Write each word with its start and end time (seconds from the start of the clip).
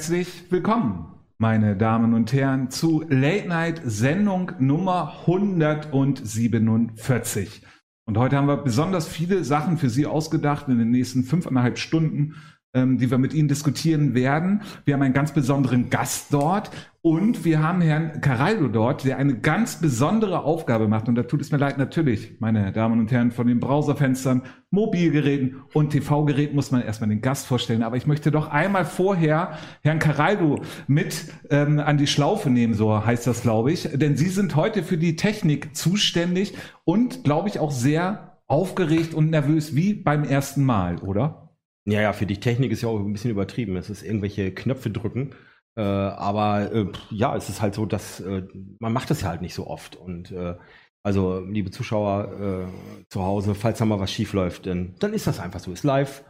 Herzlich 0.00 0.44
willkommen, 0.48 1.12
meine 1.36 1.76
Damen 1.76 2.14
und 2.14 2.32
Herren, 2.32 2.70
zu 2.70 3.04
Late 3.10 3.46
Night 3.46 3.82
Sendung 3.84 4.52
Nummer 4.58 5.12
147. 5.26 7.60
Und 8.06 8.16
heute 8.16 8.38
haben 8.38 8.48
wir 8.48 8.56
besonders 8.56 9.06
viele 9.06 9.44
Sachen 9.44 9.76
für 9.76 9.90
Sie 9.90 10.06
ausgedacht 10.06 10.68
in 10.68 10.78
den 10.78 10.90
nächsten 10.90 11.22
fünfeinhalb 11.22 11.76
Stunden 11.76 12.36
ähm, 12.72 12.98
die 12.98 13.10
wir 13.10 13.18
mit 13.18 13.34
Ihnen 13.34 13.48
diskutieren 13.48 14.14
werden. 14.14 14.62
Wir 14.84 14.94
haben 14.94 15.02
einen 15.02 15.14
ganz 15.14 15.32
besonderen 15.32 15.90
Gast 15.90 16.32
dort 16.32 16.70
und 17.02 17.44
wir 17.44 17.62
haben 17.62 17.80
Herrn 17.80 18.20
Caraldo 18.20 18.68
dort, 18.68 19.04
der 19.04 19.16
eine 19.16 19.38
ganz 19.38 19.80
besondere 19.80 20.44
Aufgabe 20.44 20.86
macht. 20.86 21.08
Und 21.08 21.16
da 21.16 21.24
tut 21.24 21.40
es 21.40 21.50
mir 21.50 21.58
leid, 21.58 21.78
natürlich, 21.78 22.36
meine 22.40 22.70
Damen 22.72 23.00
und 23.00 23.10
Herren, 23.10 23.32
von 23.32 23.46
den 23.46 23.58
Browserfenstern, 23.58 24.42
Mobilgeräten 24.70 25.62
und 25.72 25.90
TV-Geräten 25.90 26.54
muss 26.54 26.70
man 26.70 26.82
erstmal 26.82 27.10
den 27.10 27.22
Gast 27.22 27.46
vorstellen. 27.46 27.82
Aber 27.82 27.96
ich 27.96 28.06
möchte 28.06 28.30
doch 28.30 28.48
einmal 28.48 28.84
vorher 28.84 29.58
Herrn 29.82 29.98
Caraldo 29.98 30.60
mit 30.86 31.24
ähm, 31.50 31.80
an 31.80 31.98
die 31.98 32.06
Schlaufe 32.06 32.50
nehmen, 32.50 32.74
so 32.74 33.04
heißt 33.04 33.26
das, 33.26 33.42
glaube 33.42 33.72
ich. 33.72 33.88
Denn 33.94 34.16
Sie 34.16 34.28
sind 34.28 34.54
heute 34.54 34.82
für 34.82 34.98
die 34.98 35.16
Technik 35.16 35.74
zuständig 35.74 36.54
und, 36.84 37.24
glaube 37.24 37.48
ich, 37.48 37.58
auch 37.58 37.72
sehr 37.72 38.38
aufgeregt 38.46 39.14
und 39.14 39.30
nervös 39.30 39.74
wie 39.74 39.94
beim 39.94 40.22
ersten 40.22 40.64
Mal, 40.64 40.98
oder? 40.98 41.49
Ja, 41.86 42.00
ja, 42.00 42.12
für 42.12 42.26
die 42.26 42.40
Technik 42.40 42.72
ist 42.72 42.82
ja 42.82 42.88
auch 42.88 42.98
ein 42.98 43.12
bisschen 43.12 43.30
übertrieben. 43.30 43.76
Es 43.76 43.90
ist 43.90 44.02
irgendwelche 44.02 44.52
Knöpfe 44.52 44.90
drücken. 44.90 45.34
Äh, 45.76 45.82
aber 45.82 46.72
äh, 46.72 46.92
ja, 47.10 47.36
es 47.36 47.48
ist 47.48 47.62
halt 47.62 47.74
so, 47.74 47.86
dass 47.86 48.20
äh, 48.20 48.42
man 48.78 48.92
macht 48.92 49.10
das 49.10 49.22
ja 49.22 49.28
halt 49.28 49.40
nicht 49.42 49.54
so 49.54 49.66
oft. 49.66 49.96
Und 49.96 50.30
äh, 50.32 50.56
also, 51.02 51.40
liebe 51.40 51.70
Zuschauer 51.70 52.68
äh, 52.68 53.06
zu 53.08 53.22
Hause, 53.22 53.54
falls 53.54 53.78
da 53.78 53.86
mal 53.86 54.00
was 54.00 54.12
schief 54.12 54.32
läuft, 54.34 54.66
dann, 54.66 54.94
dann 54.98 55.14
ist 55.14 55.26
das 55.26 55.40
einfach 55.40 55.60
so. 55.60 55.72
Ist 55.72 55.84
live. 55.84 56.24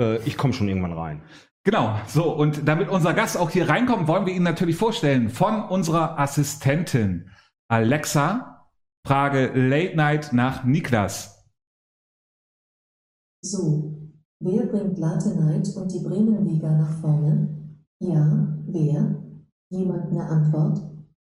Äh, 0.00 0.18
ich 0.24 0.36
komme 0.36 0.54
schon 0.54 0.68
irgendwann 0.68 0.94
rein. 0.94 1.22
Genau, 1.64 1.98
so, 2.06 2.30
und 2.30 2.68
damit 2.68 2.88
unser 2.88 3.14
Gast 3.14 3.36
auch 3.36 3.50
hier 3.50 3.68
reinkommt, 3.68 4.06
wollen 4.06 4.26
wir 4.26 4.34
ihn 4.34 4.42
natürlich 4.42 4.76
vorstellen 4.76 5.30
von 5.30 5.62
unserer 5.62 6.18
Assistentin 6.18 7.30
Alexa. 7.68 8.70
Frage 9.06 9.52
Late 9.54 9.96
Night 9.96 10.32
nach 10.32 10.64
Niklas. 10.64 11.46
So, 13.42 14.03
Wer 14.46 14.66
bringt 14.66 14.98
Latenheit 14.98 15.74
und 15.74 15.90
die 15.90 16.00
Bremenliga 16.00 16.70
nach 16.70 17.00
vorne? 17.00 17.48
Ja, 17.98 18.58
wer? 18.66 19.22
Jemand 19.70 20.10
eine 20.10 20.26
Antwort? 20.26 20.82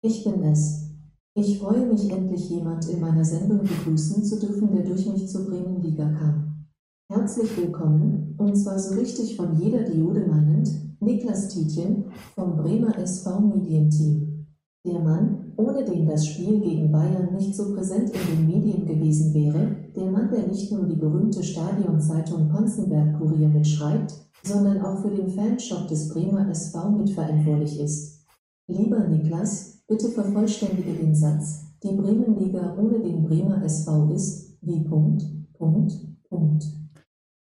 Ich 0.01 0.23
bin 0.23 0.41
es. 0.41 0.89
Ich 1.35 1.59
freue 1.59 1.85
mich 1.85 2.11
endlich 2.11 2.49
jemand 2.49 2.89
in 2.89 3.01
meiner 3.01 3.23
Sendung 3.23 3.59
begrüßen 3.59 4.23
zu 4.23 4.39
dürfen, 4.39 4.71
der 4.71 4.85
durch 4.85 5.05
mich 5.05 5.29
zur 5.29 5.45
Bremenliga 5.45 6.09
kam. 6.13 6.65
Herzlich 7.07 7.55
willkommen, 7.55 8.33
und 8.39 8.55
zwar 8.55 8.79
so 8.79 8.95
richtig 8.95 9.35
von 9.35 9.55
jeder 9.61 9.83
Diode 9.83 10.25
meinend, 10.25 10.71
Niklas 10.99 11.49
Tietjen 11.49 12.05
vom 12.33 12.55
Bremer 12.55 12.97
SV 12.97 13.39
Medienteam. 13.39 14.47
Der 14.83 14.99
Mann, 14.99 15.44
ohne 15.57 15.83
den 15.85 16.07
das 16.07 16.27
Spiel 16.27 16.59
gegen 16.59 16.91
Bayern 16.91 17.33
nicht 17.33 17.55
so 17.55 17.73
präsent 17.73 18.11
in 18.11 18.35
den 18.35 18.47
Medien 18.47 18.85
gewesen 18.85 19.33
wäre, 19.33 19.75
der 19.95 20.05
Mann, 20.05 20.29
der 20.31 20.47
nicht 20.47 20.71
nur 20.71 20.85
die 20.85 20.95
berühmte 20.95 21.43
Stadionzeitung 21.43 22.49
Ponzenberg-Kurier 22.49 23.47
mitschreibt, 23.47 24.13
sondern 24.43 24.81
auch 24.81 25.01
für 25.01 25.09
den 25.09 25.29
Fanshop 25.29 25.87
des 25.87 26.09
Bremer 26.09 26.49
SV 26.49 26.91
mitverantwortlich 26.91 27.79
ist. 27.79 28.25
Lieber 28.67 29.07
Niklas, 29.07 29.83
bitte 29.87 30.09
vervollständige 30.09 30.93
den 30.93 31.15
Satz. 31.15 31.65
Die 31.83 31.95
Bremenliga 31.95 32.75
ohne 32.77 32.99
den 32.99 33.23
Bremer 33.23 33.63
SV 33.63 34.11
ist 34.13 34.57
wie 34.61 34.83
Punkt, 34.83 35.23
Punkt, 35.53 35.93
Punkt. 36.29 36.63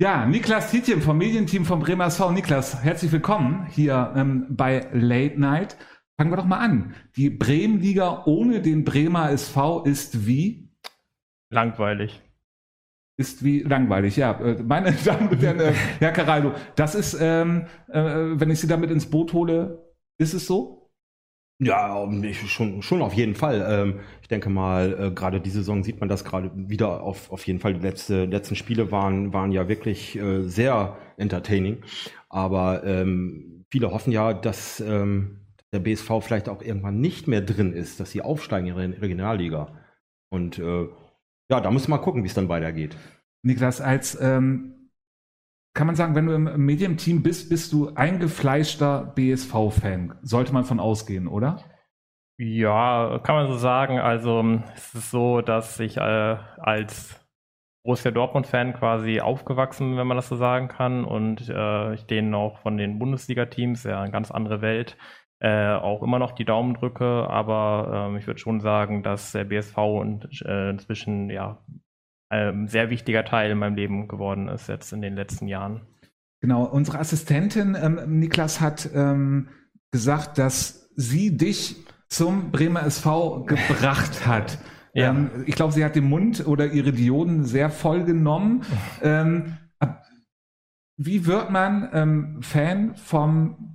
Ja, 0.01 0.25
Niklas 0.25 0.71
Tietjen 0.71 1.03
vom 1.03 1.19
Medienteam 1.19 1.65
vom 1.65 1.81
Bremer 1.81 2.07
SV. 2.07 2.33
Niklas, 2.33 2.83
herzlich 2.83 3.13
willkommen 3.13 3.67
hier 3.69 4.13
ähm, 4.17 4.47
bei 4.49 4.87
Late 4.93 5.39
Night. 5.39 5.77
Fangen 6.21 6.33
wir 6.33 6.37
doch 6.37 6.45
mal 6.45 6.59
an. 6.59 6.95
Die 7.17 7.31
Bremenliga 7.31 8.25
ohne 8.27 8.61
den 8.61 8.85
Bremer 8.85 9.31
SV 9.31 9.85
ist 9.85 10.27
wie? 10.27 10.69
Langweilig. 11.49 12.21
Ist 13.17 13.43
wie 13.43 13.61
langweilig, 13.61 14.17
ja. 14.19 14.33
Äh, 14.39 14.63
meine 14.63 14.93
Damen 15.05 15.31
und 15.31 15.41
Herren, 15.41 15.61
äh, 15.61 15.73
Herr 15.99 16.13
Caraldo, 16.13 16.53
das 16.77 16.95
ist, 16.95 17.17
ähm, 17.19 17.65
äh, 17.89 18.03
wenn 18.03 18.51
ich 18.51 18.61
Sie 18.61 18.67
damit 18.67 18.91
ins 18.91 19.09
Boot 19.09 19.33
hole, 19.33 19.83
ist 20.19 20.35
es 20.35 20.47
so? 20.47 20.91
Ja, 21.59 22.07
schon, 22.35 22.83
schon 22.83 23.01
auf 23.01 23.15
jeden 23.15 23.35
Fall. 23.35 23.67
Ähm, 23.67 24.01
ich 24.21 24.29
denke 24.29 24.51
mal, 24.51 24.93
äh, 25.01 25.11
gerade 25.13 25.41
diese 25.41 25.61
Saison 25.61 25.83
sieht 25.83 26.01
man 26.01 26.11
das 26.11 26.27
gerade 26.27 26.51
wieder 26.55 27.03
auf, 27.03 27.33
auf 27.33 27.47
jeden 27.47 27.61
Fall. 27.61 27.73
Die 27.73 27.81
letzte, 27.81 28.27
letzten 28.27 28.57
Spiele 28.57 28.93
waren, 28.93 29.33
waren 29.33 29.53
ja 29.53 29.69
wirklich 29.69 30.19
äh, 30.19 30.43
sehr 30.43 30.99
entertaining. 31.17 31.79
Aber 32.29 32.85
ähm, 32.85 33.65
viele 33.71 33.91
hoffen 33.91 34.13
ja, 34.13 34.35
dass 34.35 34.81
ähm, 34.81 35.40
der 35.73 35.81
BSV 35.81 36.11
vielleicht 36.21 36.49
auch 36.49 36.63
irgendwann 36.63 37.01
nicht 37.01 37.29
mehr 37.29 37.41
drin 37.41 37.73
ist, 37.73 38.01
dass 38.01 38.11
sie 38.11 38.23
aufsteigen 38.23 38.77
in 38.77 38.93
die 38.93 38.99
Regionalliga. 38.99 39.73
Und 40.31 40.59
äh, 40.59 40.89
ja, 41.51 41.61
da 41.61 41.71
muss 41.71 41.89
man 41.89 41.99
mal 41.99 42.05
gucken, 42.05 42.23
wie 42.23 42.29
es 42.29 42.35
dann 42.35 42.49
weitergeht. 42.49 42.97
Niklas, 43.43 43.81
als 43.81 44.21
ähm, 44.21 44.91
kann 45.75 45.87
man 45.87 45.97
sagen, 45.97 46.15
wenn 46.15 46.27
du 46.27 46.35
im 46.35 46.65
Medienteam 46.65 47.23
bist, 47.23 47.49
bist 47.49 47.73
du 47.73 47.95
eingefleischter 47.95 49.13
BSV-Fan. 49.15 50.19
Sollte 50.23 50.53
man 50.53 50.65
von 50.65 50.81
ausgehen, 50.81 51.29
oder? 51.29 51.63
Ja, 52.39 53.21
kann 53.23 53.37
man 53.37 53.47
so 53.49 53.57
sagen. 53.57 53.99
Also 53.99 54.63
es 54.75 54.95
ist 54.95 55.11
so, 55.11 55.41
dass 55.43 55.79
ich 55.79 55.97
äh, 55.97 56.01
als 56.01 57.21
Borussia 57.85 58.11
Dortmund-Fan 58.11 58.75
quasi 58.75 59.21
aufgewachsen, 59.21 59.97
wenn 59.97 60.07
man 60.07 60.17
das 60.17 60.29
so 60.29 60.37
sagen 60.37 60.69
kann, 60.69 61.05
und 61.05 61.49
äh, 61.49 61.95
ich 61.95 62.07
denen 62.07 62.35
auch 62.35 62.59
von 62.59 62.77
den 62.77 62.99
Bundesliga-Teams, 62.99 63.85
ja, 63.85 64.03
eine 64.03 64.11
ganz 64.11 64.31
andere 64.31 64.61
Welt, 64.61 64.97
äh, 65.41 65.73
auch 65.73 66.03
immer 66.03 66.19
noch 66.19 66.33
die 66.33 66.45
Daumen 66.45 66.75
drücke, 66.75 67.05
aber 67.05 68.09
ähm, 68.11 68.17
ich 68.17 68.27
würde 68.27 68.39
schon 68.39 68.61
sagen, 68.61 69.03
dass 69.03 69.33
der 69.33 69.45
BSV 69.45 69.77
und, 69.79 70.43
äh, 70.45 70.71
inzwischen 70.71 71.31
ja 71.31 71.65
ein 72.29 72.69
sehr 72.69 72.91
wichtiger 72.91 73.25
Teil 73.25 73.51
in 73.51 73.59
meinem 73.59 73.75
Leben 73.75 74.07
geworden 74.07 74.49
ist 74.49 74.69
jetzt 74.69 74.93
in 74.93 75.03
den 75.03 75.17
letzten 75.17 75.49
Jahren. 75.49 75.81
Genau, 76.41 76.65
unsere 76.65 76.99
Assistentin 76.99 77.77
ähm, 77.81 78.21
Niklas 78.21 78.61
hat 78.61 78.89
ähm, 78.95 79.49
gesagt, 79.91 80.39
dass 80.39 80.91
sie 80.95 81.37
dich 81.37 81.77
zum 82.09 82.51
Bremer 82.51 82.85
SV 82.85 83.45
gebracht 83.45 84.27
hat. 84.27 84.59
Ja. 84.93 85.11
Ähm, 85.11 85.45
ich 85.47 85.55
glaube, 85.55 85.73
sie 85.73 85.85
hat 85.85 85.95
den 85.95 86.09
Mund 86.09 86.49
oder 86.49 86.67
ihre 86.73 86.91
Dioden 86.91 87.45
sehr 87.45 87.71
voll 87.71 88.03
genommen. 88.03 88.65
Ähm, 89.03 89.57
wie 90.97 91.27
wird 91.27 91.51
man 91.51 91.89
ähm, 91.93 92.43
Fan 92.43 92.97
vom 92.97 93.70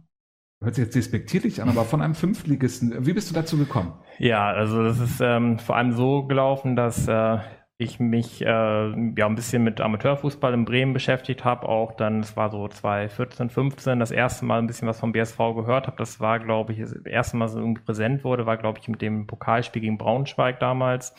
hört 0.65 0.75
sich 0.75 0.85
jetzt 0.85 0.95
despektierlich 0.95 1.61
an, 1.61 1.69
aber 1.69 1.85
von 1.85 2.01
einem 2.01 2.15
Fünftligisten. 2.15 3.05
Wie 3.05 3.13
bist 3.13 3.29
du 3.29 3.33
dazu 3.33 3.57
gekommen? 3.57 3.93
Ja, 4.17 4.47
also 4.47 4.83
das 4.83 4.99
ist 4.99 5.21
ähm, 5.21 5.59
vor 5.59 5.75
allem 5.75 5.93
so 5.93 6.25
gelaufen, 6.25 6.75
dass 6.75 7.07
äh, 7.07 7.37
ich 7.77 7.99
mich 7.99 8.41
äh, 8.41 8.45
ja 8.45 9.25
ein 9.25 9.35
bisschen 9.35 9.63
mit 9.63 9.81
Amateurfußball 9.81 10.53
in 10.53 10.65
Bremen 10.65 10.93
beschäftigt 10.93 11.43
habe. 11.43 11.67
Auch 11.67 11.93
dann, 11.93 12.21
es 12.21 12.37
war 12.37 12.49
so 12.49 12.67
2014, 12.67 13.49
15, 13.49 13.99
das 13.99 14.11
erste 14.11 14.45
Mal 14.45 14.59
ein 14.59 14.67
bisschen 14.67 14.87
was 14.87 14.99
vom 14.99 15.11
BSV 15.11 15.37
gehört 15.55 15.87
habe. 15.87 15.97
Das 15.97 16.19
war, 16.19 16.39
glaube 16.39 16.73
ich, 16.73 16.79
das 16.79 16.93
erste 16.93 17.37
Mal 17.37 17.49
so 17.49 17.59
irgendwie 17.59 17.83
präsent 17.83 18.23
wurde, 18.23 18.45
war, 18.45 18.57
glaube 18.57 18.79
ich, 18.79 18.87
mit 18.87 19.01
dem 19.01 19.27
Pokalspiel 19.27 19.81
gegen 19.81 19.97
Braunschweig 19.97 20.59
damals. 20.59 21.13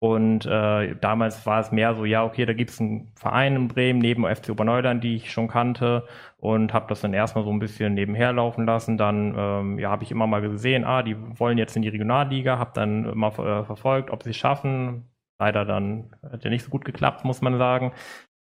Und 0.00 0.46
äh, 0.46 0.94
damals 1.00 1.44
war 1.44 1.58
es 1.58 1.72
mehr 1.72 1.94
so, 1.94 2.04
ja, 2.04 2.24
okay, 2.24 2.46
da 2.46 2.52
gibt 2.52 2.70
es 2.70 2.80
einen 2.80 3.10
Verein 3.16 3.56
in 3.56 3.68
Bremen 3.68 3.98
neben 3.98 4.24
FC 4.24 4.50
Oberneuland, 4.50 5.02
die 5.02 5.16
ich 5.16 5.32
schon 5.32 5.48
kannte 5.48 6.06
und 6.36 6.72
habe 6.72 6.86
das 6.88 7.00
dann 7.00 7.12
erstmal 7.14 7.42
so 7.42 7.50
ein 7.50 7.58
bisschen 7.58 7.94
nebenher 7.94 8.32
laufen 8.32 8.64
lassen. 8.64 8.96
Dann 8.96 9.34
ähm, 9.36 9.78
ja, 9.80 9.90
habe 9.90 10.04
ich 10.04 10.12
immer 10.12 10.28
mal 10.28 10.40
gesehen, 10.40 10.84
ah, 10.84 11.02
die 11.02 11.16
wollen 11.38 11.58
jetzt 11.58 11.74
in 11.74 11.82
die 11.82 11.88
Regionalliga, 11.88 12.58
habe 12.58 12.70
dann 12.74 13.06
immer 13.06 13.36
äh, 13.40 13.64
verfolgt, 13.64 14.10
ob 14.10 14.22
sie 14.22 14.30
es 14.30 14.36
schaffen. 14.36 15.08
Leider 15.40 15.64
dann 15.64 16.10
hat 16.30 16.44
ja 16.44 16.50
nicht 16.50 16.64
so 16.64 16.70
gut 16.70 16.84
geklappt, 16.84 17.24
muss 17.24 17.40
man 17.40 17.58
sagen. 17.58 17.92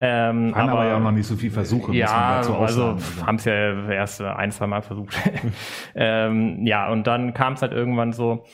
Ähm, 0.04 0.56
Haben 0.56 0.70
aber, 0.70 0.80
aber 0.80 0.88
ja 0.88 0.96
auch 0.96 1.02
noch 1.02 1.12
nicht 1.12 1.28
so 1.28 1.36
viel 1.36 1.52
Versuche. 1.52 1.94
Ja, 1.94 2.40
also 2.40 2.98
haben 3.26 3.36
es 3.36 3.46
ja 3.46 3.90
erst 3.90 4.22
ein, 4.22 4.52
zwei 4.52 4.68
Mal 4.68 4.82
versucht. 4.82 5.16
ähm, 5.96 6.66
ja, 6.66 6.90
und 6.90 7.06
dann 7.08 7.34
kam 7.34 7.54
es 7.54 7.62
halt 7.62 7.72
irgendwann 7.72 8.14
so, 8.14 8.46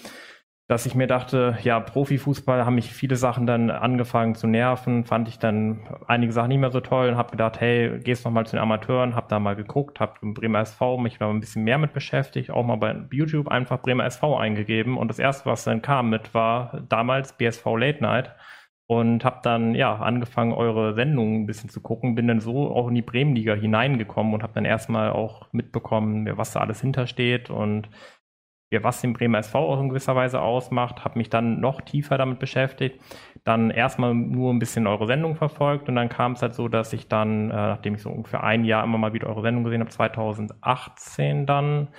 dass 0.67 0.85
ich 0.85 0.95
mir 0.95 1.07
dachte, 1.07 1.57
ja, 1.63 1.79
Profifußball 1.79 2.65
haben 2.65 2.75
mich 2.75 2.91
viele 2.93 3.15
Sachen 3.15 3.47
dann 3.47 3.71
angefangen 3.71 4.35
zu 4.35 4.47
nerven, 4.47 5.05
fand 5.05 5.29
ich 5.29 5.39
dann 5.39 5.87
einige 6.07 6.33
Sachen 6.33 6.49
nicht 6.49 6.59
mehr 6.59 6.71
so 6.71 6.81
toll 6.81 7.07
und 7.07 7.17
habe 7.17 7.31
gedacht, 7.31 7.61
hey, 7.61 7.99
gehst 7.99 8.25
noch 8.25 8.31
mal 8.33 8.45
zu 8.45 8.57
den 8.57 8.61
Amateuren, 8.61 9.15
habe 9.15 9.27
da 9.29 9.39
mal 9.39 9.55
geguckt, 9.55 10.01
habe 10.01 10.15
im 10.21 10.33
Bremer 10.33 10.59
SV 10.59 10.97
mich 10.97 11.21
mal 11.21 11.29
ein 11.29 11.39
bisschen 11.39 11.63
mehr 11.63 11.77
mit 11.77 11.93
beschäftigt, 11.93 12.51
auch 12.51 12.65
mal 12.65 12.75
bei 12.75 12.97
YouTube 13.11 13.47
einfach 13.47 13.81
Bremer 13.81 14.05
SV 14.05 14.37
eingegeben 14.37 14.97
und 14.97 15.07
das 15.07 15.19
erste, 15.19 15.45
was 15.45 15.63
dann 15.63 15.81
kam 15.81 16.09
mit, 16.09 16.33
war 16.33 16.81
damals 16.89 17.37
BSV 17.37 17.65
Late 17.77 18.01
Night 18.01 18.35
und 18.87 19.23
habe 19.23 19.39
dann 19.43 19.73
ja 19.73 19.95
angefangen, 19.95 20.51
eure 20.51 20.95
Sendungen 20.95 21.43
ein 21.43 21.45
bisschen 21.45 21.69
zu 21.69 21.81
gucken, 21.81 22.15
bin 22.15 22.27
dann 22.27 22.41
so 22.41 22.73
auch 22.73 22.89
in 22.89 22.95
die 22.95 23.01
Bremenliga 23.01 23.53
hineingekommen 23.53 24.33
und 24.33 24.43
habe 24.43 24.53
dann 24.53 24.65
erstmal 24.65 25.11
auch 25.11 25.47
mitbekommen, 25.53 26.29
was 26.37 26.51
da 26.51 26.59
alles 26.59 26.81
hintersteht 26.81 27.49
und 27.49 27.89
ja, 28.71 28.83
was 28.83 29.01
den 29.01 29.13
Bremer 29.13 29.39
SV 29.39 29.59
auch 29.59 29.79
in 29.79 29.89
gewisser 29.89 30.15
Weise 30.15 30.41
ausmacht, 30.41 31.05
habe 31.05 31.17
mich 31.17 31.29
dann 31.29 31.61
noch 31.61 31.81
tiefer 31.81 32.17
damit 32.17 32.39
beschäftigt, 32.39 32.99
dann 33.45 33.69
erstmal 33.69 34.13
nur 34.13 34.53
ein 34.53 34.59
bisschen 34.59 34.87
eure 34.87 35.07
Sendung 35.07 35.35
verfolgt 35.35 35.87
und 35.87 35.95
dann 35.95 36.09
kam 36.09 36.33
es 36.33 36.41
halt 36.41 36.53
so, 36.53 36.67
dass 36.67 36.91
ich 36.93 37.07
dann, 37.07 37.49
äh, 37.49 37.53
nachdem 37.53 37.95
ich 37.95 38.01
so 38.01 38.09
ungefähr 38.09 38.43
ein 38.43 38.65
Jahr 38.65 38.83
immer 38.83 38.97
mal 38.97 39.13
wieder 39.13 39.27
eure 39.27 39.41
Sendung 39.41 39.63
gesehen 39.63 39.81
habe, 39.81 39.89
2018 39.91 41.45
dann 41.45 41.89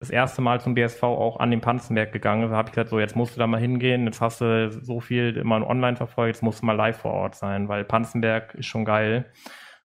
das 0.00 0.10
erste 0.10 0.42
Mal 0.42 0.60
zum 0.60 0.74
BSV 0.74 1.02
auch 1.04 1.38
an 1.40 1.50
den 1.50 1.60
Panzenberg 1.60 2.12
gegangen. 2.12 2.50
Da 2.50 2.56
habe 2.56 2.68
ich 2.68 2.74
gesagt, 2.74 2.90
so 2.90 3.00
jetzt 3.00 3.16
musst 3.16 3.34
du 3.36 3.40
da 3.40 3.46
mal 3.46 3.60
hingehen, 3.60 4.04
jetzt 4.04 4.20
hast 4.20 4.40
du 4.40 4.70
so 4.70 5.00
viel 5.00 5.36
immer 5.36 5.66
online 5.66 5.96
verfolgt, 5.96 6.36
jetzt 6.36 6.42
musst 6.42 6.62
du 6.62 6.66
mal 6.66 6.74
live 6.74 6.98
vor 6.98 7.12
Ort 7.12 7.34
sein, 7.36 7.68
weil 7.68 7.84
Panzenberg 7.84 8.54
ist 8.54 8.66
schon 8.66 8.84
geil. 8.84 9.32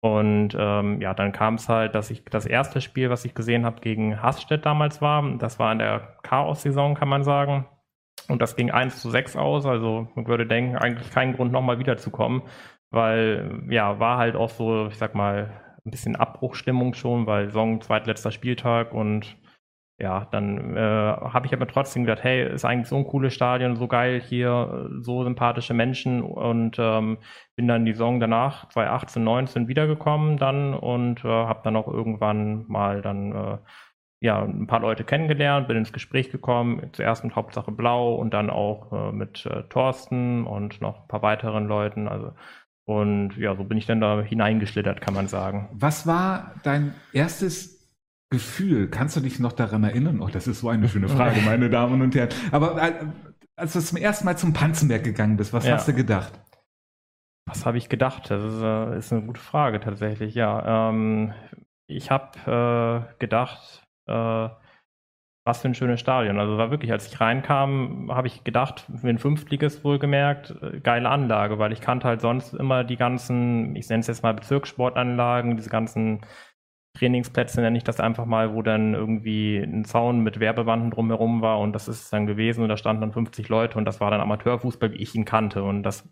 Und 0.02 0.56
ähm, 0.58 1.02
ja, 1.02 1.14
dann 1.14 1.34
kam 1.34 1.56
es 1.56 1.68
halt, 1.68 1.94
dass 1.94 2.10
ich 2.10 2.24
das 2.26 2.46
erste 2.46 2.80
Spiel, 2.80 3.10
was 3.10 3.26
ich 3.26 3.36
gesehen 3.36 3.66
habe, 3.66 3.82
gegen 3.82 4.22
Hasstedt 4.22 4.66
damals 4.66 5.02
war. 5.02 5.38
Das 5.38 5.60
war 5.60 5.72
in 5.72 5.80
der 5.80 6.18
Chaos-Saison, 6.24 6.96
kann 6.96 7.10
man 7.10 7.24
sagen. 7.24 7.68
Und 8.30 8.42
das 8.42 8.56
ging 8.56 8.72
1 8.72 9.02
zu 9.02 9.10
6 9.10 9.36
aus. 9.36 9.66
Also 9.66 10.08
man 10.16 10.28
würde 10.28 10.46
denken, 10.46 10.78
eigentlich 10.78 11.12
keinen 11.12 11.34
Grund 11.34 11.52
nochmal 11.52 11.80
wiederzukommen, 11.80 12.44
weil 12.92 13.64
ja, 13.70 14.00
war 14.00 14.18
halt 14.18 14.36
auch 14.36 14.50
so, 14.50 14.88
ich 14.88 14.98
sag 14.98 15.16
mal, 15.16 15.52
ein 15.86 15.92
bisschen 15.92 16.16
Abbruchstimmung 16.16 16.94
schon, 16.94 17.26
weil 17.26 17.48
Saison 17.48 17.82
zweitletzter 17.82 18.32
Spieltag 18.32 18.94
und 18.94 19.36
ja, 20.00 20.28
dann 20.32 20.78
äh, 20.78 20.80
habe 20.80 21.46
ich 21.46 21.54
aber 21.54 21.68
trotzdem 21.68 22.06
gedacht, 22.06 22.24
hey, 22.24 22.54
ist 22.54 22.64
eigentlich 22.64 22.88
so 22.88 22.96
ein 22.96 23.06
cooles 23.06 23.34
Stadion, 23.34 23.76
so 23.76 23.88
geil 23.88 24.22
hier, 24.22 24.90
so 25.02 25.24
sympathische 25.24 25.74
Menschen 25.74 26.22
und 26.22 26.78
ähm, 26.80 27.18
bin 27.56 27.68
dann 27.68 27.86
die 27.86 27.92
Saison 27.92 28.20
danach, 28.22 28.70
2018, 28.70 29.24
19 29.24 29.68
wiedergekommen 29.68 30.38
dann 30.38 30.74
und 30.74 31.26
äh, 31.26 31.28
habe 31.28 31.62
dann 31.64 31.76
auch 31.76 31.88
irgendwann 31.88 32.66
mal 32.68 33.02
dann 33.02 33.32
äh, 33.34 33.58
ja, 34.22 34.42
ein 34.42 34.68
paar 34.68 34.80
Leute 34.80 35.04
kennengelernt, 35.04 35.68
bin 35.68 35.78
ins 35.78 35.94
Gespräch 35.94 36.32
gekommen, 36.32 36.90
zuerst 36.94 37.24
mit 37.24 37.36
Hauptsache 37.36 37.72
Blau 37.72 38.16
und 38.16 38.34
dann 38.34 38.50
auch 38.50 38.92
äh, 38.92 39.12
mit 39.12 39.46
äh, 39.46 39.64
Thorsten 39.70 40.46
und 40.46 40.82
noch 40.82 41.02
ein 41.02 41.08
paar 41.08 41.22
weiteren 41.22 41.68
Leuten, 41.68 42.08
also 42.08 42.32
und 42.86 43.38
ja, 43.38 43.56
so 43.56 43.66
bin 43.66 43.78
ich 43.78 43.86
dann 43.86 44.02
da 44.02 44.20
hineingeschlittert, 44.20 45.00
kann 45.00 45.14
man 45.14 45.28
sagen. 45.28 45.70
Was 45.74 46.08
war 46.08 46.56
dein 46.64 46.96
erstes 47.14 47.79
Gefühl, 48.32 48.90
kannst 48.90 49.16
du 49.16 49.22
dich 49.22 49.40
noch 49.40 49.54
daran 49.54 49.84
erinnern? 49.84 50.22
Oh, 50.22 50.28
das 50.28 50.48
ist 50.48 50.60
so 50.60 50.70
eine 50.70 50.88
schöne 50.88 51.10
Frage, 51.10 51.42
meine 51.42 51.70
Damen 51.72 52.02
und 52.02 52.14
Herren. 52.14 52.30
Aber 52.52 52.82
äh, 52.82 52.94
als 53.56 53.74
du 53.74 53.80
zum 53.80 53.98
ersten 53.98 54.26
Mal 54.26 54.38
zum 54.38 54.54
Panzenberg 54.54 55.04
gegangen 55.04 55.36
bist, 55.36 55.52
was 55.52 55.66
ja. 55.66 55.74
hast 55.74 55.88
du 55.88 55.94
gedacht? 55.94 56.40
Was 57.48 57.66
habe 57.66 57.80
ich 57.80 57.90
gedacht? 57.90 58.30
Das 58.30 58.44
ist, 58.44 58.62
äh, 58.62 58.98
ist, 58.98 59.12
eine 59.12 59.24
gute 59.24 59.42
Frage 59.42 59.80
tatsächlich, 59.80 60.36
ja. 60.36 60.90
Ähm, 60.90 61.34
ich 61.88 62.12
habe 62.12 63.08
äh, 63.10 63.20
gedacht, 63.20 63.84
äh, 64.08 64.50
was 65.46 65.62
für 65.62 65.68
ein 65.68 65.74
schönes 65.74 66.00
Stadion. 66.00 66.40
Also 66.40 66.58
war 66.60 66.70
wirklich, 66.70 66.92
als 66.92 67.08
ich 67.08 67.20
reinkam, 67.20 68.12
habe 68.12 68.28
ich 68.28 68.44
gedacht, 68.44 68.86
für 68.96 69.10
ein 69.10 69.18
Fünftliges 69.18 69.84
wohlgemerkt, 69.84 70.56
äh, 70.62 70.80
geile 70.80 71.10
Anlage, 71.10 71.58
weil 71.58 71.72
ich 71.72 71.82
kannte 71.82 72.08
halt 72.08 72.22
sonst 72.22 72.54
immer 72.54 72.84
die 72.84 72.98
ganzen, 72.98 73.76
ich 73.76 73.90
nenne 73.90 74.02
es 74.02 74.08
jetzt 74.08 74.22
mal 74.22 74.36
Bezirkssportanlagen, 74.36 75.58
diese 75.58 75.72
ganzen 75.72 76.22
Trainingsplätze, 77.00 77.62
nenne 77.62 77.78
ich 77.78 77.84
das 77.84 78.00
einfach 78.00 78.26
mal, 78.26 78.54
wo 78.54 78.62
dann 78.62 78.94
irgendwie 78.94 79.58
ein 79.58 79.86
Zaun 79.86 80.22
mit 80.22 80.40
Werbewanden 80.40 80.92
drumherum 80.92 81.42
war 81.42 81.60
und 81.60 81.74
das 81.74 81.88
ist 81.88 82.04
es 82.04 82.10
dann 82.10 82.28
gewesen 82.28 82.62
und 82.64 82.70
da 82.70 82.78
standen 82.78 83.02
dann 83.02 83.14
50 83.14 83.50
Leute 83.50 83.78
und 83.78 83.86
das 83.86 84.02
war 84.02 84.12
dann 84.12 84.22
Amateurfußball, 84.22 84.92
wie 84.94 84.98
ich 84.98 85.16
ihn 85.16 85.26
kannte 85.26 85.64
und 85.64 85.84
das 85.84 86.08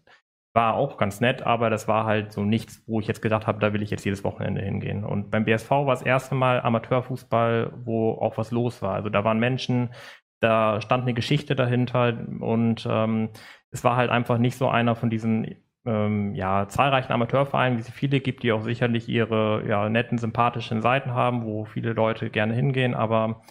war 0.54 0.74
auch 0.74 0.98
ganz 0.98 1.22
nett, 1.22 1.44
aber 1.44 1.70
das 1.70 1.88
war 1.88 2.06
halt 2.06 2.32
so 2.32 2.44
nichts, 2.44 2.82
wo 2.88 3.00
ich 3.00 3.08
jetzt 3.08 3.22
gedacht 3.22 3.46
habe, 3.46 3.60
da 3.60 3.74
will 3.74 3.84
ich 3.84 3.92
jetzt 3.92 4.06
jedes 4.06 4.24
Wochenende 4.24 4.60
hingehen. 4.62 5.04
Und 5.04 5.30
beim 5.30 5.46
BSV 5.46 5.70
war 5.70 5.86
das 5.94 6.02
erste 6.02 6.34
Mal 6.34 6.62
Amateurfußball, 6.62 7.74
wo 7.86 8.14
auch 8.14 8.40
was 8.40 8.50
los 8.50 8.82
war. 8.82 8.96
Also 8.96 9.10
da 9.10 9.24
waren 9.24 9.40
Menschen, 9.40 9.94
da 10.40 10.82
stand 10.82 11.04
eine 11.04 11.14
Geschichte 11.14 11.56
dahinter 11.56 12.26
und 12.40 12.88
ähm, 12.90 13.30
es 13.70 13.84
war 13.84 13.98
halt 13.98 14.10
einfach 14.10 14.40
nicht 14.40 14.58
so 14.58 14.68
einer 14.68 14.96
von 14.96 15.12
diesen 15.12 15.58
ähm, 15.88 16.36
ja, 16.36 16.68
zahlreichen 16.68 17.12
Amateurvereinen, 17.12 17.78
wie 17.78 17.82
es 17.82 17.90
viele 17.90 18.20
gibt, 18.20 18.44
die 18.44 18.52
auch 18.52 18.62
sicherlich 18.62 19.08
ihre 19.10 19.66
ja, 19.68 19.90
netten, 19.90 20.18
sympathischen 20.18 20.82
Seiten 20.82 21.12
haben, 21.12 21.46
wo 21.46 21.66
viele 21.66 21.94
Leute 21.94 22.30
gerne 22.30 22.54
hingehen, 22.54 22.94
aber 22.94 23.42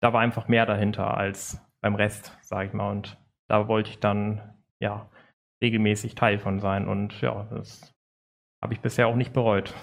da 0.00 0.12
war 0.12 0.20
einfach 0.20 0.48
mehr 0.48 0.66
dahinter 0.66 1.16
als 1.16 1.60
beim 1.82 1.94
Rest, 1.94 2.38
sage 2.42 2.68
ich 2.68 2.72
mal. 2.72 2.90
Und 2.90 3.18
da 3.48 3.68
wollte 3.68 3.90
ich 3.90 3.98
dann 3.98 4.54
ja 4.80 5.10
regelmäßig 5.62 6.14
Teil 6.14 6.38
von 6.38 6.60
sein. 6.60 6.88
Und 6.88 7.20
ja, 7.20 7.46
das 7.50 7.94
habe 8.62 8.72
ich 8.72 8.80
bisher 8.80 9.08
auch 9.08 9.16
nicht 9.16 9.32
bereut. 9.32 9.74